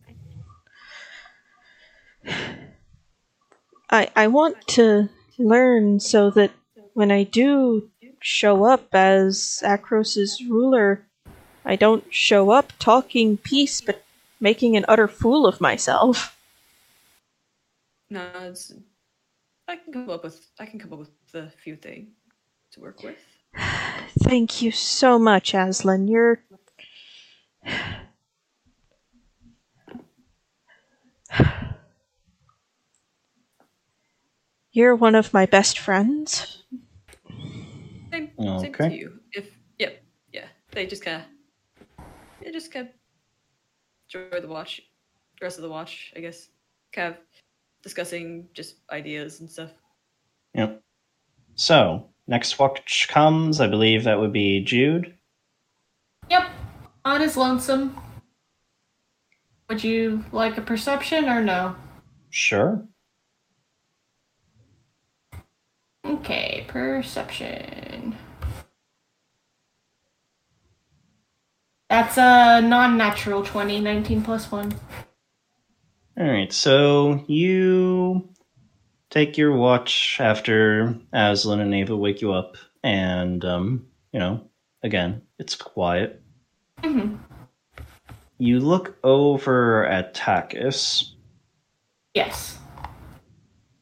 I 3.91 4.11
I 4.15 4.27
want 4.29 4.67
to 4.69 5.09
learn 5.39 6.01
so 6.01 6.31
that 6.31 6.53
when 6.95 7.11
I 7.11 7.25
do 7.25 7.91
show 8.21 8.65
up 8.65 8.95
as 8.95 9.63
Akros's 9.65 10.43
ruler. 10.45 11.07
I 11.65 11.77
don't 11.77 12.05
show 12.13 12.51
up 12.51 12.73
talking 12.79 13.37
peace, 13.37 13.81
but 13.81 14.05
making 14.41 14.77
an 14.77 14.85
utter 14.89 15.09
fool 15.09 15.47
of 15.47 15.61
myself. 15.61 16.37
No, 18.11 18.29
it's. 18.37 18.73
I 19.67 19.77
can 19.77 19.93
come 19.93 20.09
up 20.11 20.25
with. 20.25 20.47
I 20.59 20.67
can 20.67 20.79
come 20.79 20.93
up 20.93 21.01
with 21.01 21.11
a 21.35 21.51
few 21.51 21.77
things 21.77 22.09
to 22.73 22.81
work 22.81 23.03
with. 23.03 23.19
Thank 24.21 24.63
you 24.63 24.71
so 24.73 25.19
much, 25.19 25.55
Aslan. 25.55 26.09
You're. 26.09 26.43
You're 34.73 34.95
one 34.95 35.15
of 35.15 35.35
my 35.35 35.45
best 35.45 35.79
friends. 35.79 36.58
Same, 38.39 38.61
same 38.61 38.73
to 38.73 38.95
you. 38.95 39.21
If 39.33 39.51
yep, 39.79 40.03
yeah, 40.33 40.47
they 40.73 40.87
just 40.87 41.05
kind 41.05 41.23
of, 41.23 42.05
they 42.43 42.51
just 42.51 42.73
kind 42.73 42.89
of 42.89 42.95
enjoy 44.15 44.41
the 44.41 44.49
watch, 44.49 44.81
the 45.41 45.47
rest 45.47 45.59
of 45.59 45.63
the 45.63 45.69
watch, 45.69 46.13
I 46.17 46.21
guess. 46.21 46.49
Kind 46.93 47.15
of 47.15 47.21
discussing 47.83 48.49
just 48.55 48.77
ideas 48.91 49.41
and 49.41 49.51
stuff. 49.51 49.71
Yep. 50.55 50.83
So, 51.55 52.09
next 52.27 52.59
watch 52.59 53.09
comes, 53.11 53.61
I 53.61 53.67
believe 53.67 54.05
that 54.05 54.19
would 54.19 54.33
be 54.33 54.61
Jude. 54.61 55.15
Yep, 56.31 56.49
on 57.05 57.21
his 57.21 57.37
lonesome. 57.37 58.01
Would 59.69 59.85
you 59.85 60.25
like 60.33 60.57
a 60.57 60.63
perception 60.63 61.29
or 61.29 61.43
no? 61.43 61.77
Sure. 62.31 62.87
Okay, 66.07 66.65
perception. 66.69 68.17
That's 71.91 72.19
a 72.19 72.61
non-natural 72.61 73.45
20, 73.45 73.81
19 73.81 74.23
plus 74.23 74.51
1. 74.53 74.75
Alright, 76.21 76.53
so 76.53 77.25
you 77.27 78.29
take 79.11 79.39
your 79.39 79.53
watch 79.57 80.19
after 80.21 80.99
Aslan 81.13 81.61
and 81.61 81.75
Ava 81.75 81.97
wake 81.97 82.21
you 82.21 82.33
up, 82.33 82.57
and, 82.83 83.45
um, 83.45 83.87
you 84.13 84.19
know, 84.21 84.43
again, 84.83 85.23
it's 85.39 85.55
quiet. 85.55 86.21
hmm 86.85 87.17
You 88.39 88.61
look 88.61 88.99
over 89.03 89.87
at 89.87 90.15
Takis, 90.15 91.13
Yes. 92.15 92.59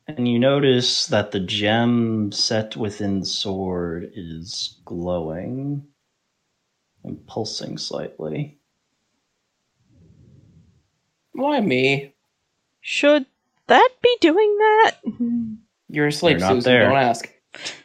and 0.06 0.28
you 0.28 0.38
notice 0.38 1.06
that 1.06 1.32
the 1.32 1.40
gem 1.40 2.30
set 2.30 2.76
within 2.76 3.20
the 3.20 3.26
sword 3.26 4.12
is 4.14 4.78
glowing 4.84 5.84
and 7.06 7.24
pulsing 7.26 7.78
slightly. 7.78 8.58
Why 11.32 11.60
me? 11.60 12.12
Should 12.80 13.26
that 13.68 13.88
be 14.02 14.16
doing 14.20 14.56
that? 14.58 14.92
You're 15.88 16.08
asleep, 16.08 16.38
You're 16.38 16.48
not 16.48 16.54
Susan. 16.56 16.72
there. 16.72 16.88
Don't 16.88 16.98
ask. 16.98 17.30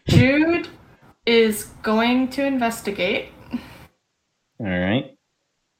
Jude 0.07 0.68
is 1.26 1.65
going 1.84 2.30
to 2.30 2.45
investigate. 2.45 3.30
Alright. 4.60 5.18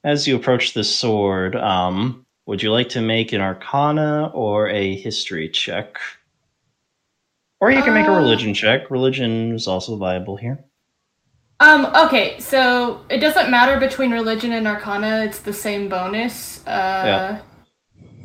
As 0.04 0.26
you 0.26 0.36
approach 0.36 0.74
the 0.74 0.84
sword, 0.84 1.54
um, 1.56 2.26
would 2.46 2.62
you 2.62 2.72
like 2.72 2.88
to 2.90 3.00
make 3.00 3.32
an 3.32 3.40
arcana 3.40 4.30
or 4.34 4.68
a 4.68 4.96
history 4.96 5.48
check? 5.48 5.96
Or 7.60 7.70
you 7.70 7.82
can 7.82 7.94
make 7.94 8.06
a 8.06 8.12
Uh, 8.12 8.16
religion 8.18 8.54
check. 8.54 8.90
Religion 8.90 9.54
is 9.54 9.68
also 9.68 9.96
viable 9.96 10.36
here. 10.36 10.64
Um, 11.62 11.86
okay, 11.94 12.40
so 12.40 13.02
it 13.08 13.18
doesn't 13.18 13.48
matter 13.48 13.78
between 13.78 14.10
religion 14.10 14.50
and 14.50 14.66
arcana, 14.66 15.22
it's 15.24 15.38
the 15.38 15.52
same 15.52 15.88
bonus. 15.88 16.66
Uh 16.66 17.04
Yeah. 17.06 17.40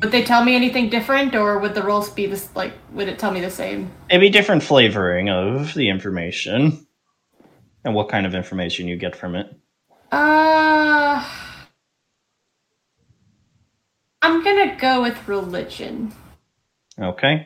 would 0.01 0.11
they 0.11 0.23
tell 0.23 0.43
me 0.43 0.55
anything 0.55 0.89
different 0.89 1.35
or 1.35 1.59
would 1.59 1.75
the 1.75 1.83
rolls 1.83 2.09
be 2.09 2.25
this 2.25 2.49
like 2.55 2.73
would 2.93 3.07
it 3.07 3.19
tell 3.19 3.29
me 3.31 3.39
the 3.39 3.51
same? 3.51 3.91
It'd 4.09 4.21
be 4.21 4.31
different 4.31 4.63
flavoring 4.63 5.29
of 5.29 5.75
the 5.75 5.87
information 5.87 6.87
and 7.85 7.93
what 7.93 8.09
kind 8.09 8.25
of 8.25 8.33
information 8.33 8.87
you 8.87 8.95
get 8.95 9.15
from 9.15 9.35
it. 9.35 9.47
Uh 10.11 11.23
I'm 14.23 14.43
gonna 14.43 14.75
go 14.79 15.03
with 15.03 15.27
religion. 15.27 16.11
Okay. 16.99 17.45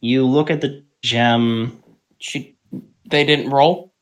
You 0.00 0.26
look 0.26 0.50
at 0.50 0.60
the 0.62 0.84
gem. 1.02 1.80
She, 2.18 2.58
they 3.08 3.24
didn't 3.24 3.50
roll. 3.50 3.92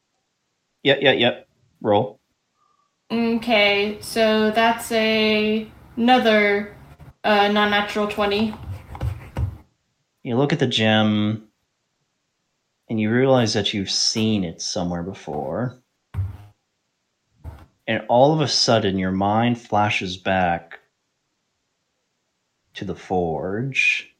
Yep, 0.85 0.98
yep, 1.01 1.19
yep. 1.19 1.48
Roll. 1.81 2.20
Okay, 3.11 3.98
so 4.01 4.51
that's 4.51 4.93
a 4.93 5.66
another 5.97 6.77
uh 7.24 7.48
non-natural 7.48 8.09
20. 8.09 8.55
You 10.23 10.36
look 10.36 10.52
at 10.52 10.59
the 10.59 10.66
gem 10.66 11.48
and 12.89 13.01
you 13.01 13.11
realize 13.11 13.55
that 13.55 13.74
you've 13.74 13.90
seen 13.90 14.44
it 14.44 14.61
somewhere 14.61 15.02
before. 15.02 15.82
And 17.86 18.05
all 18.09 18.32
of 18.32 18.40
a 18.40 18.48
sudden, 18.48 18.98
your 18.98 19.12
mind 19.12 19.61
flashes 19.61 20.16
back 20.16 20.81
to 22.74 22.85
the 22.85 22.94
forge, 22.94 24.15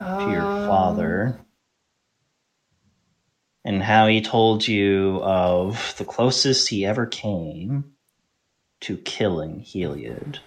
to 0.00 0.30
your 0.30 0.46
Um, 0.46 0.68
father, 0.68 1.40
and 3.64 3.82
how 3.82 4.06
he 4.06 4.20
told 4.20 4.66
you 4.66 5.20
of 5.22 5.94
the 5.98 6.04
closest 6.04 6.68
he 6.68 6.86
ever 6.86 7.06
came 7.06 7.92
to 8.80 8.96
killing 8.98 9.60
Heliod 9.60 10.38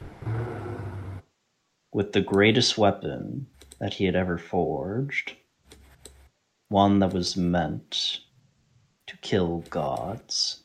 with 1.94 2.14
the 2.14 2.22
greatest 2.22 2.77
weapon 2.77 3.48
that 3.80 3.94
he 3.94 4.06
had 4.06 4.15
ever 4.15 4.38
forged, 4.38 5.34
one 6.69 6.99
that 6.99 7.14
was 7.14 7.38
meant 7.38 8.22
to 9.06 9.18
kill 9.18 9.60
gods. 9.69 10.64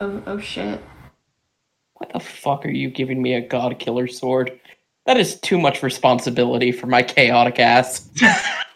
Oh, 0.00 0.22
oh 0.26 0.38
shit. 0.38 0.80
Why 1.94 2.08
the 2.12 2.20
fuck 2.20 2.64
are 2.64 2.70
you 2.70 2.90
giving 2.90 3.20
me 3.20 3.34
a 3.34 3.46
god 3.46 3.78
killer 3.78 4.06
sword? 4.06 4.58
That 5.06 5.18
is 5.18 5.38
too 5.40 5.58
much 5.58 5.82
responsibility 5.82 6.72
for 6.72 6.86
my 6.86 7.02
chaotic 7.02 7.58
ass. 7.58 8.08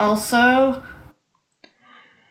Also, 0.00 0.82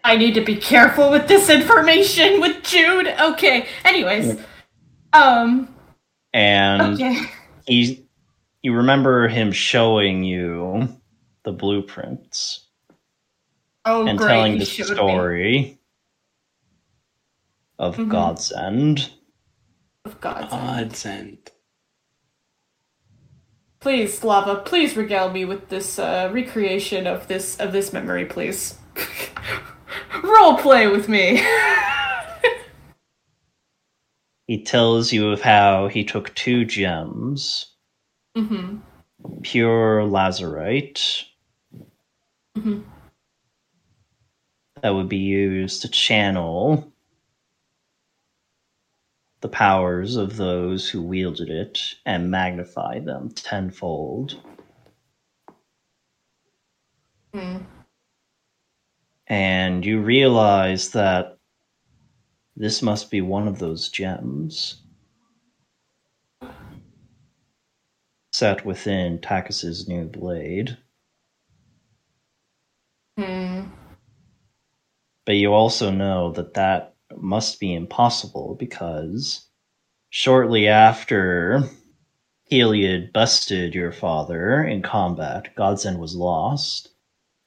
I 0.04 0.16
need 0.16 0.34
to 0.36 0.42
be 0.42 0.56
careful 0.56 1.12
with 1.12 1.28
this 1.28 1.50
information 1.50 2.40
with 2.40 2.64
Jude. 2.64 3.08
Okay. 3.20 3.68
Anyways, 3.84 4.40
um. 5.14 5.74
And 6.34 6.94
Okay. 6.94 7.22
he, 7.66 8.06
you 8.62 8.74
remember 8.74 9.28
him 9.28 9.52
showing 9.52 10.24
you 10.24 10.88
the 11.44 11.52
blueprints 11.52 12.68
Oh, 13.86 14.06
and 14.08 14.18
great. 14.18 14.28
telling 14.28 14.54
he 14.54 14.60
the 14.60 14.66
showed 14.66 14.90
me. 14.90 14.96
story 14.96 15.80
of 17.80 17.96
Mhm. 17.98 18.10
God's 18.10 18.52
End. 18.52 19.12
Of 20.06 20.20
God's 20.22 20.52
Godsend. 20.52 21.52
Please, 23.80 24.24
Lava, 24.24 24.62
please 24.64 24.98
regale 24.98 25.32
me 25.32 25.46
with 25.46 25.70
this 25.70 26.00
uh, 26.00 26.30
recreation 26.34 27.06
of 27.08 27.28
this 27.28 27.58
of 27.60 27.72
this 27.72 27.94
memory, 27.94 28.26
please. 28.26 28.76
Role 30.24 30.58
play 30.58 30.88
with 30.88 31.08
me. 31.10 31.46
He 34.48 34.64
tells 34.64 35.12
you 35.12 35.32
of 35.32 35.42
how 35.42 35.90
he 35.90 36.06
took 36.06 36.34
two 36.34 36.64
gems, 36.64 37.74
mm-hmm. 38.36 38.78
pure 39.42 40.04
lazurite, 40.04 41.26
Mhm. 42.58 42.82
that 44.82 44.92
would 44.92 45.10
be 45.10 45.18
used 45.18 45.82
to 45.82 45.90
channel 45.90 46.90
the 49.42 49.50
powers 49.50 50.16
of 50.16 50.38
those 50.38 50.90
who 50.90 51.02
wielded 51.02 51.50
it 51.50 51.80
and 52.06 52.32
magnify 52.32 53.00
them 53.00 53.30
tenfold. 53.30 54.42
Mm. 57.34 57.64
And 59.28 59.86
you 59.86 60.02
realize 60.02 60.92
that 60.92 61.38
this 62.56 62.82
must 62.82 63.12
be 63.12 63.22
one 63.22 63.48
of 63.48 63.60
those 63.60 63.90
gems 63.90 64.82
set 68.32 68.66
within 68.66 69.20
Takis's 69.20 69.88
new 69.88 70.06
blade. 70.06 70.78
Hmm. 73.18 73.66
But 75.26 75.36
you 75.36 75.54
also 75.54 75.92
know 75.92 76.32
that 76.34 76.54
that 76.54 76.97
must 77.22 77.60
be 77.60 77.74
impossible 77.74 78.56
because 78.60 79.48
shortly 80.10 80.68
after 80.68 81.64
Heliod 82.52 83.12
busted 83.14 83.76
your 83.76 83.92
father 83.92 84.64
in 84.64 84.82
combat, 84.82 85.56
Godsend 85.56 86.00
was 86.00 86.16
lost, 86.16 86.90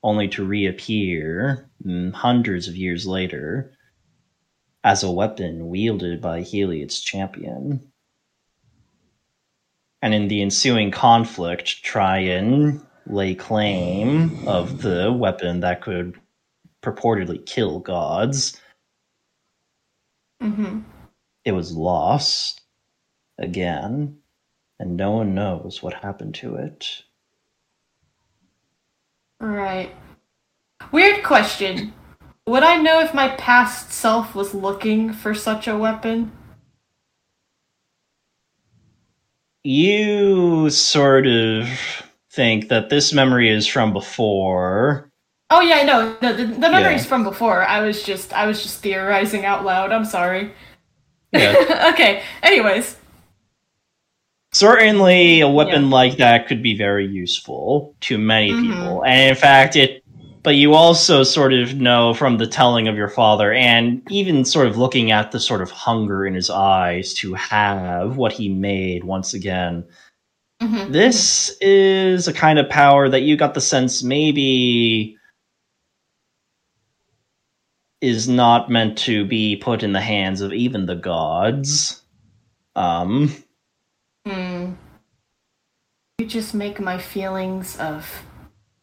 only 0.03 0.29
to 0.29 0.45
reappear 0.45 1.71
mm, 1.85 2.13
hundreds 2.13 2.69
of 2.69 2.77
years 2.77 3.07
later 3.07 3.73
as 4.85 5.03
a 5.03 5.11
weapon 5.11 5.69
wielded 5.69 6.21
by 6.21 6.41
Heliod's 6.41 7.01
champion. 7.01 7.93
And 10.03 10.15
in 10.15 10.29
the 10.29 10.43
ensuing 10.43 10.91
conflict, 10.91 11.83
try 11.83 12.19
and 12.19 12.81
lay 13.07 13.35
claim 13.35 14.47
of 14.49 14.83
the 14.83 15.13
weapon 15.13 15.61
that 15.61 15.83
could 15.83 16.19
purportedly 16.83 17.45
kill 17.45 17.81
gods. 17.81 18.59
Mm-hmm. 20.43 20.81
It 21.45 21.53
was 21.53 21.73
lost 21.73 22.63
again, 23.39 24.19
and 24.79 24.97
no 24.97 25.13
one 25.13 25.35
knows 25.35 25.83
what 25.83 25.95
happened 25.95 26.35
to 26.37 26.57
it. 26.57 27.03
Right. 29.41 29.95
Weird 30.93 31.23
question. 31.25 31.95
Would 32.47 32.63
I 32.63 32.77
know 32.77 33.01
if 33.01 33.15
my 33.15 33.29
past 33.37 33.93
self 33.93 34.35
was 34.35 34.55
looking 34.55 35.13
for 35.13 35.35
such 35.35 35.69
a 35.69 35.77
weapon? 35.77 36.33
You 39.63 40.71
sort 40.71 41.27
of 41.27 41.69
think 42.33 42.69
that 42.69 42.89
this 42.89 43.13
memory 43.13 43.51
is 43.51 43.67
from 43.67 43.93
before. 43.93 45.10
Oh 45.51 45.61
yeah, 45.61 45.83
no, 45.83 46.17
no 46.23 46.33
the, 46.33 46.45
the 46.47 46.71
memory's 46.71 47.03
Yeah. 47.03 47.09
from 47.09 47.25
before. 47.25 47.63
I 47.65 47.83
was 47.83 48.03
just 48.03 48.33
I 48.33 48.47
was 48.47 48.63
just 48.63 48.81
theorizing 48.83 49.45
out 49.45 49.65
loud. 49.65 49.91
I'm 49.93 50.05
sorry. 50.05 50.53
Yeah. 51.33 51.91
okay. 51.93 52.23
Anyways. 52.43 52.97
Certainly, 54.53 55.41
a 55.41 55.49
weapon 55.49 55.91
like 55.91 56.17
that 56.17 56.49
could 56.49 56.61
be 56.63 56.77
very 56.77 57.07
useful 57.07 57.95
to 58.01 58.19
many 58.19 58.51
Mhm. 58.51 58.63
people. 58.63 59.05
And 59.05 59.31
in 59.31 59.37
fact, 59.37 59.77
it. 59.77 60.03
But 60.43 60.55
you 60.57 60.73
also 60.73 61.23
sort 61.23 61.53
of 61.53 61.75
know 61.77 62.15
from 62.15 62.39
the 62.39 62.47
telling 62.47 62.89
of 62.89 62.97
your 62.97 63.09
father, 63.11 63.53
and 63.53 64.01
even 64.09 64.45
sort 64.47 64.67
of 64.69 64.79
looking 64.79 65.11
at 65.11 65.33
the 65.33 65.39
sort 65.39 65.61
of 65.61 65.71
hunger 65.71 66.25
in 66.27 66.33
his 66.35 66.49
eyes 66.49 67.13
to 67.15 67.35
have 67.35 68.17
what 68.17 68.33
he 68.33 68.49
made 68.49 69.05
once 69.05 69.35
again. 69.35 69.85
Mhm. 70.63 70.93
This 70.93 71.55
is 71.61 72.27
a 72.27 72.33
kind 72.33 72.59
of 72.59 72.71
power 72.71 73.09
that 73.11 73.21
you 73.23 73.37
got 73.37 73.53
the 73.53 73.61
sense 73.61 74.03
maybe 74.03 75.15
is 78.01 78.29
not 78.29 78.71
meant 78.71 78.97
to 78.99 79.25
be 79.25 79.57
put 79.57 79.83
in 79.83 79.93
the 79.93 80.01
hands 80.01 80.41
of 80.41 80.53
even 80.53 80.87
the 80.87 80.97
gods. 80.97 82.03
Um, 82.75 83.35
Hmm. 84.27 84.73
You 86.19 86.27
just 86.27 86.55
make 86.55 86.79
my 86.81 86.99
feelings 86.99 87.79
of 87.79 88.23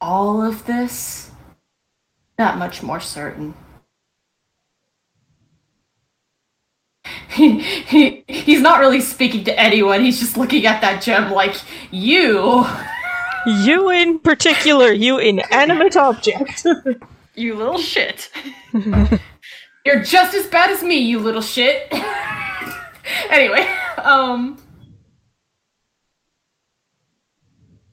all 0.02 0.41
of 0.41 0.65
this 0.65 1.31
that 2.38 2.57
much 2.57 2.81
more 2.81 2.99
certain. 2.99 3.53
He, 7.30 7.60
he, 7.61 8.23
he's 8.27 8.61
not 8.61 8.80
really 8.80 9.02
speaking 9.02 9.44
to 9.45 9.60
anyone, 9.60 10.03
he's 10.03 10.19
just 10.19 10.38
looking 10.38 10.65
at 10.65 10.81
that 10.81 11.02
gem 11.02 11.31
like, 11.31 11.56
you! 11.91 12.65
You 13.45 13.91
in 13.91 14.19
particular, 14.19 14.91
you 14.91 15.19
inanimate 15.19 15.95
object. 15.95 16.65
You 17.38 17.53
little 17.53 17.77
shit. 17.77 18.31
You're 19.85 20.01
just 20.03 20.34
as 20.34 20.47
bad 20.47 20.72
as 20.72 20.81
me, 20.81 20.97
you 20.97 21.19
little 21.19 21.43
shit! 21.43 21.88
anyway, 23.30 23.61
um. 23.99 24.57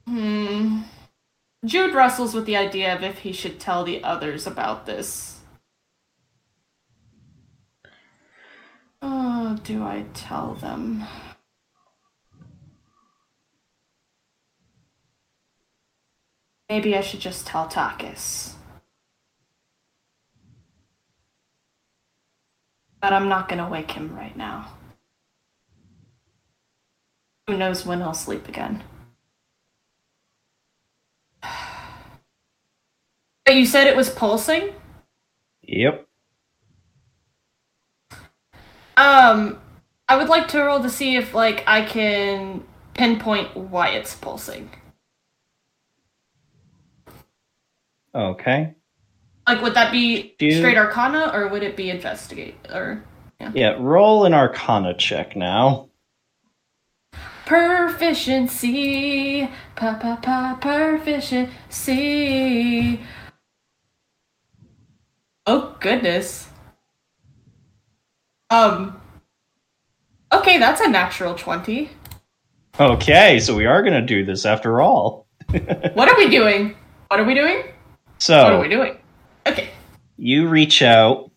Hmm. 0.07 0.81
Jude 1.63 1.93
wrestles 1.93 2.33
with 2.33 2.47
the 2.47 2.57
idea 2.57 2.95
of 2.95 3.03
if 3.03 3.19
he 3.19 3.31
should 3.31 3.59
tell 3.59 3.83
the 3.83 4.03
others 4.03 4.47
about 4.47 4.87
this. 4.87 5.39
Oh, 9.03 9.59
do 9.63 9.83
I 9.83 10.05
tell 10.15 10.55
them? 10.55 11.05
Maybe 16.67 16.97
I 16.97 17.01
should 17.01 17.19
just 17.19 17.45
tell 17.45 17.67
Takis. 17.67 18.54
But 23.05 23.13
I'm 23.13 23.29
not 23.29 23.47
gonna 23.47 23.69
wake 23.69 23.91
him 23.91 24.15
right 24.15 24.35
now. 24.35 24.67
Who 27.45 27.55
knows 27.55 27.85
when 27.85 27.99
he'll 27.99 28.15
sleep 28.15 28.47
again? 28.47 28.83
But 33.45 33.57
you 33.57 33.67
said 33.67 33.85
it 33.85 33.95
was 33.95 34.09
pulsing? 34.09 34.73
yep. 35.61 36.07
Um, 38.97 39.59
I 40.09 40.17
would 40.17 40.29
like 40.29 40.47
to 40.47 40.63
roll 40.63 40.81
to 40.81 40.89
see 40.89 41.15
if, 41.15 41.35
like, 41.35 41.63
I 41.67 41.85
can 41.85 42.63
pinpoint 42.95 43.55
why 43.55 43.89
it's 43.89 44.15
pulsing. 44.15 44.71
Okay. 48.15 48.73
Like, 49.47 49.61
would 49.61 49.73
that 49.75 49.91
be 49.91 50.33
Do- 50.39 50.51
straight 50.57 50.77
arcana, 50.77 51.29
or 51.33 51.47
would 51.49 51.61
it 51.63 51.75
be 51.75 51.89
investigate? 51.89 52.55
Or 52.73 53.03
Yeah, 53.39 53.51
yeah, 53.53 53.75
roll 53.79 54.25
an 54.25 54.33
arcana 54.33 54.93
check 54.95 55.35
now. 55.35 55.89
proficiency, 57.45 59.47
pa 59.75 59.93
pa 60.01 60.15
pa, 60.21 60.57
proficiency. 60.59 62.99
Oh 65.45 65.75
goodness. 65.79 66.47
Um. 68.49 68.99
Okay, 70.33 70.57
that's 70.57 70.81
a 70.81 70.87
natural 70.89 71.35
twenty. 71.35 71.91
Okay, 72.79 73.39
so 73.39 73.55
we 73.55 73.65
are 73.67 73.81
going 73.83 73.93
to 73.93 74.01
do 74.01 74.25
this 74.25 74.45
after 74.45 74.81
all. 74.81 75.27
What 75.93 76.09
are 76.09 76.17
we 76.17 76.29
doing? 76.29 76.75
What 77.09 77.19
are 77.19 77.23
we 77.25 77.35
doing? 77.35 77.61
So, 78.17 78.43
what 78.43 78.53
are 78.53 78.59
we 78.59 78.67
doing? 78.67 78.97
Okay. 79.47 79.69
you 80.17 80.47
reach 80.47 80.81
out 80.81 81.31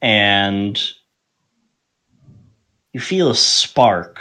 and 0.00 0.80
you 2.92 3.00
feel 3.00 3.30
a 3.30 3.34
spark 3.34 4.20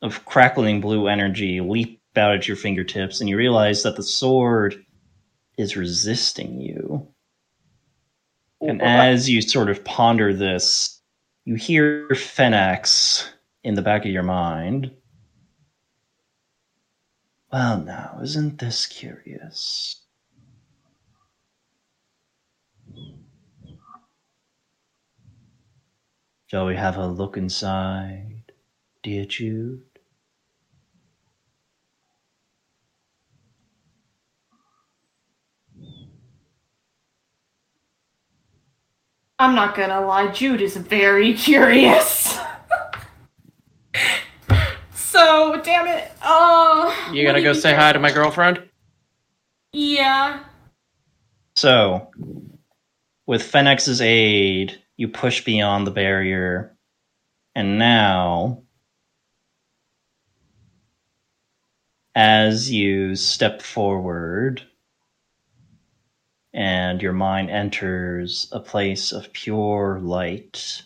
of 0.00 0.24
crackling 0.24 0.80
blue 0.80 1.06
energy 1.06 1.60
leap 1.60 2.00
out 2.16 2.34
at 2.34 2.48
your 2.48 2.56
fingertips, 2.56 3.20
and 3.20 3.28
you 3.28 3.36
realize 3.36 3.82
that 3.82 3.96
the 3.96 4.02
sword 4.02 4.84
is 5.56 5.76
resisting 5.76 6.60
you. 6.60 7.06
And 8.60 8.82
as 8.82 9.28
you 9.28 9.42
sort 9.42 9.70
of 9.70 9.84
ponder 9.84 10.34
this, 10.34 11.00
you 11.44 11.54
hear 11.56 12.08
Phenax 12.10 13.28
in 13.64 13.74
the 13.74 13.82
back 13.82 14.04
of 14.04 14.12
your 14.12 14.22
mind. 14.22 14.90
Well, 17.52 17.78
now, 17.80 18.18
isn't 18.22 18.58
this 18.58 18.86
curious? 18.86 20.01
Shall 26.52 26.66
we 26.66 26.76
have 26.76 26.98
a 26.98 27.06
look 27.06 27.38
inside, 27.38 28.52
dear 29.02 29.24
Jude? 29.24 29.84
I'm 39.38 39.54
not 39.54 39.74
gonna 39.74 40.00
lie, 40.06 40.30
Jude 40.30 40.60
is 40.60 40.76
very 40.76 41.32
curious. 41.38 42.38
so, 44.94 45.60
damn 45.64 45.88
it. 45.88 46.12
Uh, 46.22 46.94
You 47.12 47.24
what 47.24 47.32
gonna 47.32 47.42
go 47.42 47.48
you 47.48 47.54
say 47.54 47.70
think? 47.70 47.78
hi 47.80 47.92
to 47.92 47.98
my 47.98 48.12
girlfriend? 48.12 48.62
Yeah. 49.72 50.44
So, 51.56 52.10
with 53.26 53.42
Phenax's 53.42 54.00
aid, 54.00 54.81
you 55.02 55.08
push 55.08 55.42
beyond 55.42 55.84
the 55.84 55.90
barrier, 55.90 56.76
and 57.56 57.76
now, 57.76 58.62
as 62.14 62.70
you 62.70 63.16
step 63.16 63.60
forward, 63.62 64.62
and 66.54 67.02
your 67.02 67.12
mind 67.12 67.50
enters 67.50 68.48
a 68.52 68.60
place 68.60 69.10
of 69.10 69.32
pure 69.32 69.98
light. 70.00 70.82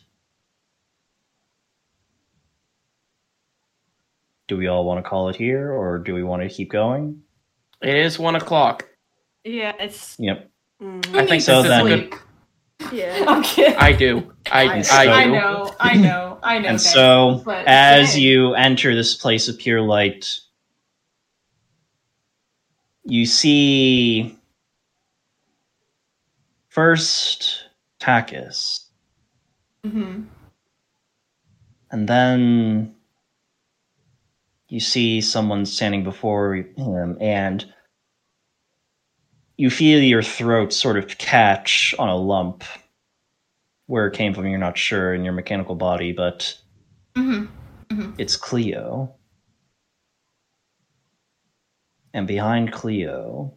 Do 4.49 4.57
we 4.57 4.67
all 4.67 4.87
want 4.87 5.05
to 5.05 5.07
call 5.11 5.29
it 5.29 5.37
here, 5.37 5.71
or 5.71 5.99
do 5.99 6.15
we 6.15 6.23
want 6.23 6.41
to 6.43 6.49
keep 6.49 6.71
going? 6.71 7.21
It 7.83 7.95
is 7.97 8.19
one 8.19 8.35
o'clock. 8.35 8.89
Yeah, 9.45 9.75
it's. 9.79 10.17
Yep. 10.19 10.51
mm, 10.81 11.15
I 11.15 11.27
think 11.27 11.43
So 11.43 11.61
this 11.63 11.69
then- 11.71 11.87
is 11.87 11.93
a 11.93 11.97
good. 12.09 12.19
Yeah. 12.93 13.25
I'm 13.27 13.43
kidding. 13.43 13.77
I 13.79 13.93
do. 13.93 14.33
I, 14.51 14.63
And 14.65 14.73
I, 14.73 14.83
so- 14.83 15.05
do. 15.05 15.11
I 15.11 15.25
know, 15.27 15.75
I 15.81 15.95
know, 15.97 16.39
I 16.43 16.59
know. 16.59 16.69
And 16.69 16.79
guys, 16.79 16.93
so, 16.93 17.43
but 17.45 17.67
as 17.67 18.13
dang. 18.15 18.23
you 18.23 18.55
enter 18.55 18.95
this 18.95 19.15
place 19.15 19.49
of 19.49 19.59
pure 19.59 19.81
light, 19.81 20.41
you 23.05 23.27
see 23.27 24.37
first 26.69 27.65
Takis, 28.01 28.83
Mm-hmm. 29.85 30.23
and 31.93 32.09
then 32.09 32.93
you 34.69 34.81
see 34.81 35.21
someone 35.21 35.65
standing 35.65 36.03
before 36.03 36.55
him, 36.57 37.17
and 37.21 37.73
you 39.57 39.71
feel 39.71 40.03
your 40.03 40.23
throat 40.23 40.73
sort 40.73 40.97
of 40.99 41.19
catch 41.19 41.95
on 41.99 42.09
a 42.09 42.17
lump. 42.17 42.65
Where 43.89 44.09
it 44.09 44.15
came 44.17 44.35
from, 44.35 44.47
you're 44.49 44.59
not 44.59 44.77
sure 44.77 45.15
in 45.15 45.25
your 45.25 45.33
mechanical 45.33 45.75
body, 45.77 46.13
but 46.13 46.57
Mm-hmm. 47.17 48.11
it's 48.19 48.37
Cleo. 48.37 49.15
And 52.13 52.27
behind 52.27 52.73
Cleo, 52.73 53.55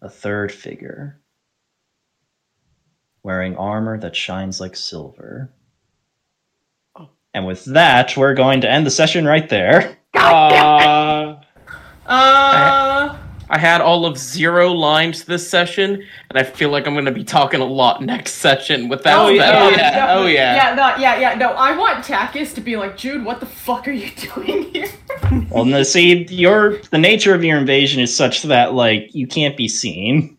a 0.00 0.08
third 0.08 0.50
figure 0.52 1.20
wearing 3.22 3.56
armor 3.56 3.98
that 3.98 4.16
shines 4.16 4.60
like 4.60 4.74
silver. 4.76 5.52
And 7.34 7.46
with 7.46 7.64
that, 7.66 8.16
we're 8.16 8.34
going 8.34 8.60
to 8.62 8.70
end 8.70 8.86
the 8.86 8.90
session 8.90 9.24
right 9.26 9.48
there. 9.48 9.96
Uh, 10.14 11.36
Uh, 12.06 12.93
I 13.54 13.58
had 13.58 13.80
all 13.80 14.04
of 14.04 14.18
zero 14.18 14.72
lines 14.72 15.22
this 15.22 15.48
session, 15.48 16.02
and 16.28 16.36
I 16.36 16.42
feel 16.42 16.70
like 16.70 16.88
I'm 16.88 16.92
going 16.94 17.04
to 17.04 17.12
be 17.12 17.22
talking 17.22 17.60
a 17.60 17.64
lot 17.64 18.02
next 18.02 18.32
session 18.32 18.88
without 18.88 19.26
Oh, 19.26 19.28
yeah, 19.28 19.52
that. 19.52 19.62
oh, 19.62 19.68
yeah, 19.70 20.06
oh, 20.08 20.22
oh 20.22 20.26
yeah. 20.26 20.54
Yeah, 20.56 20.74
no, 20.74 20.96
yeah, 21.00 21.20
yeah. 21.20 21.34
No, 21.36 21.50
I 21.50 21.76
want 21.76 22.04
Takis 22.04 22.52
to 22.56 22.60
be 22.60 22.76
like, 22.76 22.96
Jude, 22.96 23.24
what 23.24 23.38
the 23.38 23.46
fuck 23.46 23.86
are 23.86 23.92
you 23.92 24.10
doing 24.34 24.64
here? 24.72 24.88
Well, 25.50 25.64
no, 25.66 25.84
see, 25.84 26.24
your 26.30 26.78
the 26.90 26.98
nature 26.98 27.32
of 27.32 27.44
your 27.44 27.56
invasion 27.56 28.02
is 28.02 28.14
such 28.14 28.42
that 28.42 28.74
like 28.74 29.14
you 29.14 29.28
can't 29.28 29.56
be 29.56 29.68
seen. 29.68 30.36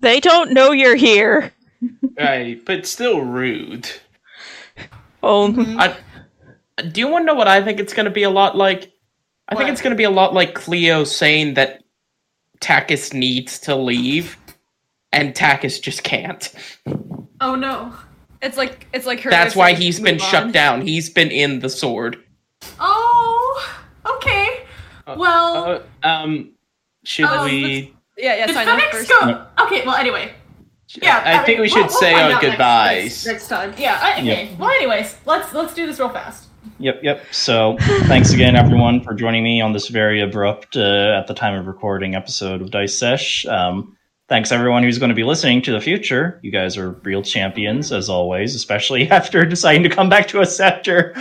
They 0.00 0.18
don't 0.18 0.52
know 0.52 0.72
you're 0.72 0.96
here. 0.96 1.52
right, 2.18 2.64
but 2.64 2.86
still 2.86 3.20
rude. 3.20 3.90
Oh, 5.22 5.52
I, 5.78 5.94
do 6.92 6.98
you 7.00 7.08
want 7.08 7.24
to 7.24 7.26
know 7.26 7.34
what 7.34 7.46
I 7.48 7.62
think 7.62 7.78
it's 7.78 7.92
going 7.92 8.06
to 8.06 8.10
be 8.10 8.22
a 8.22 8.30
lot 8.30 8.56
like? 8.56 8.90
I 9.50 9.54
think 9.54 9.68
it's 9.68 9.82
going 9.82 9.90
to 9.92 9.96
be 9.98 10.04
a 10.04 10.10
lot 10.10 10.32
like 10.32 10.54
Cleo 10.54 11.04
saying 11.04 11.54
that 11.54 11.82
Takis 12.60 13.12
needs 13.14 13.58
to 13.60 13.74
leave, 13.76 14.36
and 15.12 15.34
Takis 15.34 15.80
just 15.80 16.02
can't. 16.02 16.52
Oh 17.40 17.54
no. 17.54 17.92
It's 18.42 18.56
like 18.56 18.86
it's 18.92 19.06
like 19.06 19.20
her. 19.20 19.30
That's 19.30 19.56
why 19.56 19.74
he's 19.74 19.98
been 20.00 20.16
"Move 20.16 20.22
shut 20.22 20.52
down. 20.52 20.80
He's 20.82 21.10
been 21.10 21.30
in 21.30 21.58
the 21.60 21.68
sword. 21.68 22.22
Oh, 22.80 23.78
okay. 24.06 24.64
Well, 25.16 25.82
Uh, 26.02 26.06
um, 26.06 26.50
should 27.04 27.26
Oh, 27.28 27.44
we? 27.44 27.94
Yeah, 28.16 28.36
yeah. 28.36 28.46
did 28.46 28.54
Sign 28.54 28.80
first. 28.90 29.08
go? 29.08 29.46
Okay, 29.60 29.84
well, 29.86 29.94
anyway. 29.96 30.32
Yeah, 31.00 31.22
I 31.24 31.38
think 31.44 31.58
mean, 31.58 31.60
we 31.62 31.68
should 31.68 31.76
we'll- 31.76 31.86
we'll 31.88 31.98
say 32.00 32.14
our 32.14 32.20
out 32.22 32.28
next- 32.30 32.40
goodbyes. 32.42 33.04
Next, 33.04 33.26
next 33.26 33.48
time. 33.48 33.74
Yeah, 33.78 33.98
I- 34.02 34.12
okay. 34.20 34.48
Yep. 34.50 34.58
Well, 34.58 34.70
anyways, 34.70 35.16
let's 35.26 35.52
let's 35.54 35.74
do 35.74 35.86
this 35.86 35.98
real 35.98 36.08
fast. 36.10 36.47
Yep, 36.78 37.00
yep. 37.02 37.24
So, 37.32 37.76
thanks 38.06 38.32
again, 38.32 38.56
everyone, 38.56 39.02
for 39.02 39.14
joining 39.14 39.42
me 39.44 39.60
on 39.60 39.72
this 39.72 39.88
very 39.88 40.20
abrupt, 40.20 40.76
uh, 40.76 41.16
at 41.18 41.26
the 41.26 41.34
time 41.34 41.54
of 41.54 41.66
recording, 41.66 42.14
episode 42.14 42.60
of 42.62 42.70
Dice 42.70 42.98
Sesh. 42.98 43.44
Um, 43.46 43.96
thanks, 44.28 44.52
everyone 44.52 44.82
who's 44.82 44.98
going 44.98 45.08
to 45.10 45.14
be 45.14 45.24
listening 45.24 45.62
to 45.62 45.72
the 45.72 45.80
future. 45.80 46.38
You 46.42 46.50
guys 46.52 46.76
are 46.76 46.90
real 47.02 47.22
champions, 47.22 47.92
as 47.92 48.08
always, 48.08 48.54
especially 48.54 49.10
after 49.10 49.44
deciding 49.44 49.82
to 49.84 49.88
come 49.88 50.08
back 50.08 50.28
to 50.28 50.40
us 50.40 50.60
after 50.60 51.14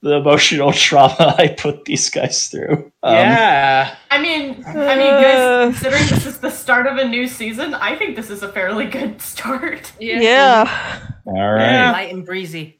the 0.00 0.12
emotional 0.14 0.72
trauma 0.72 1.34
I 1.38 1.48
put 1.48 1.84
these 1.84 2.08
guys 2.08 2.46
through. 2.46 2.92
Um, 3.02 3.14
yeah. 3.16 3.96
I 4.12 4.18
mean, 4.18 4.62
I 4.66 4.94
mean, 4.96 5.12
Uh. 5.14 5.20
guys, 5.20 5.74
considering 5.74 6.06
this 6.08 6.26
is 6.26 6.38
the 6.38 6.50
start 6.50 6.86
of 6.86 6.98
a 6.98 7.04
new 7.04 7.26
season, 7.26 7.74
I 7.74 7.96
think 7.96 8.14
this 8.14 8.30
is 8.30 8.42
a 8.44 8.52
fairly 8.52 8.86
good 8.86 9.20
start. 9.32 9.92
Yeah. 9.98 10.20
yeah. 10.20 11.00
All 11.26 11.52
right. 11.52 11.70
Yeah. 11.72 11.92
Light 11.92 12.12
and 12.12 12.24
breezy. 12.24 12.77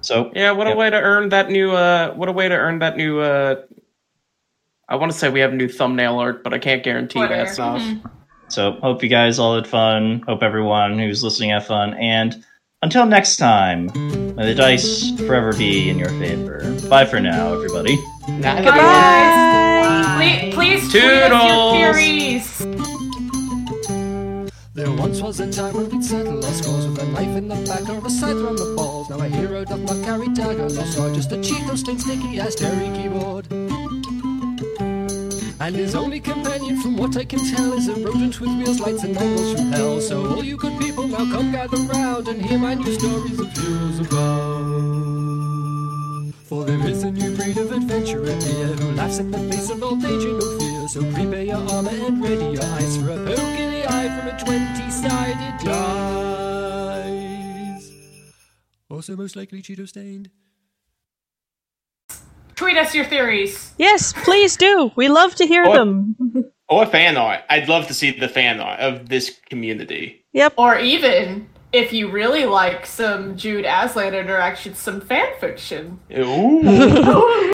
So, 0.00 0.30
Yeah, 0.34 0.50
what 0.52 0.66
a 0.66 0.74
way 0.76 0.90
to 0.90 0.96
earn 1.00 1.28
that 1.30 1.50
new. 1.50 1.72
uh 1.72 2.12
What 2.14 2.28
a 2.28 2.32
way 2.32 2.48
to 2.48 2.54
earn 2.54 2.78
that 2.80 2.96
new. 2.96 3.20
uh 3.20 3.56
I 4.88 4.96
want 4.96 5.10
to 5.12 5.16
say 5.18 5.28
we 5.30 5.40
have 5.40 5.52
a 5.52 5.56
new 5.56 5.68
thumbnail 5.68 6.18
art, 6.18 6.44
but 6.44 6.52
I 6.52 6.58
can't 6.58 6.82
guarantee 6.82 7.18
Whatever. 7.20 7.44
that 7.44 7.54
stuff. 7.54 7.80
Mhm. 7.80 8.02
so 8.48 8.72
hope 8.82 9.02
you 9.02 9.08
guys 9.08 9.38
all 9.38 9.54
had 9.54 9.66
fun. 9.66 10.22
Hope 10.28 10.42
everyone 10.42 10.98
who's 10.98 11.24
listening 11.24 11.50
had 11.50 11.64
fun. 11.64 11.94
And 11.94 12.44
until 12.82 13.06
next 13.06 13.38
time, 13.38 13.86
may 14.36 14.44
the 14.44 14.54
dice 14.54 15.10
forever 15.26 15.52
be 15.54 15.88
in 15.88 15.98
your 15.98 16.10
favor. 16.20 16.60
Bye 16.90 17.06
for 17.06 17.18
now, 17.18 17.54
everybody. 17.54 17.96
Nah, 18.28 18.56
Bye. 18.56 18.62
Bye. 18.62 20.50
Please, 20.52 20.54
please 20.54 20.90
tweet 20.90 21.04
us 21.04 21.30
Toodles. 21.30 21.78
your 21.78 21.94
theories. 21.94 22.66
There 24.84 24.92
once 24.92 25.22
was 25.22 25.40
a 25.40 25.50
time 25.50 25.72
when 25.72 25.88
we'd 25.88 26.04
settle 26.04 26.44
our 26.44 26.52
scores 26.52 26.86
with 26.86 26.98
a 27.00 27.06
knife 27.06 27.38
in 27.38 27.48
the 27.48 27.54
back 27.66 27.88
or 27.88 28.06
a 28.06 28.10
scyther 28.10 28.46
on 28.46 28.54
the 28.54 28.74
balls. 28.76 29.08
Now 29.08 29.18
a 29.18 29.28
hero 29.28 29.64
doth 29.64 29.80
not 29.80 30.04
carry 30.04 30.28
dagger, 30.28 30.68
nor 30.68 30.84
sword, 30.84 31.14
just 31.14 31.32
a 31.32 31.36
Cheeto 31.36 31.74
stain 31.74 31.98
sticky 31.98 32.38
as 32.38 32.54
Terry 32.54 32.94
keyboard. 32.94 33.50
And 35.58 35.74
his 35.74 35.94
only 35.94 36.20
companion, 36.20 36.82
from 36.82 36.98
what 36.98 37.16
I 37.16 37.24
can 37.24 37.38
tell, 37.38 37.72
is 37.72 37.88
a 37.88 37.94
rodent 37.94 38.38
with 38.38 38.50
wheels, 38.58 38.78
lights, 38.78 39.04
and 39.04 39.16
angles 39.16 39.54
from 39.54 39.72
hell. 39.72 40.02
So 40.02 40.34
all 40.34 40.44
you 40.44 40.58
good 40.58 40.78
people 40.78 41.08
now 41.08 41.32
come 41.32 41.50
gather 41.50 41.78
round 41.78 42.28
and 42.28 42.44
hear 42.44 42.58
my 42.58 42.74
new 42.74 42.92
stories 42.92 43.40
of 43.40 43.50
heroes 43.56 44.00
above. 44.00 44.74
For 46.44 46.66
there 46.66 46.86
is 46.86 47.04
a 47.04 47.10
new 47.10 47.34
breed 47.34 47.56
of 47.56 47.72
adventurer 47.72 48.26
here 48.26 48.66
who 48.76 48.92
laughs 48.92 49.18
in 49.18 49.30
the 49.30 49.38
face 49.50 49.70
of 49.70 49.82
age 49.82 50.24
and 50.24 50.38
no 50.38 50.58
fear. 50.58 50.73
So 50.88 51.00
prepare 51.12 51.42
your 51.42 51.56
armor 51.70 51.90
and 51.90 52.22
ready 52.22 52.44
your 52.52 52.62
eyes 52.62 52.96
for 52.98 53.10
a 53.10 53.16
poke 53.16 53.38
in 53.38 53.70
the 53.72 53.84
eye 53.90 54.08
from 54.18 54.28
a 54.28 54.38
twenty-sided 54.44 55.64
dice. 55.64 57.90
Also 58.90 59.16
most 59.16 59.34
likely 59.34 59.62
Cheeto 59.62 59.88
stained. 59.88 60.30
Tweet 62.54 62.76
us 62.76 62.94
your 62.94 63.04
theories. 63.06 63.72
Yes, 63.78 64.12
please 64.12 64.56
do. 64.56 64.92
We 64.94 65.08
love 65.08 65.34
to 65.36 65.46
hear 65.46 65.64
Or- 65.66 65.74
them. 65.76 66.16
Or 66.68 66.86
fan 66.86 67.16
art. 67.16 67.40
I'd 67.50 67.68
love 67.68 67.86
to 67.88 67.94
see 67.94 68.12
the 68.12 68.28
fan 68.28 68.60
art 68.60 68.78
of 68.80 69.08
this 69.08 69.38
community. 69.50 70.24
Yep. 70.32 70.54
Or 70.56 70.78
even, 70.78 71.48
if 71.72 71.92
you 71.92 72.08
really 72.10 72.46
like 72.46 72.86
some 72.86 73.36
Jude 73.36 73.64
Aslan 73.66 74.14
interaction, 74.14 74.74
some 74.74 75.00
fan 75.00 75.28
fiction. 75.40 75.98
Ooh. 76.16 77.50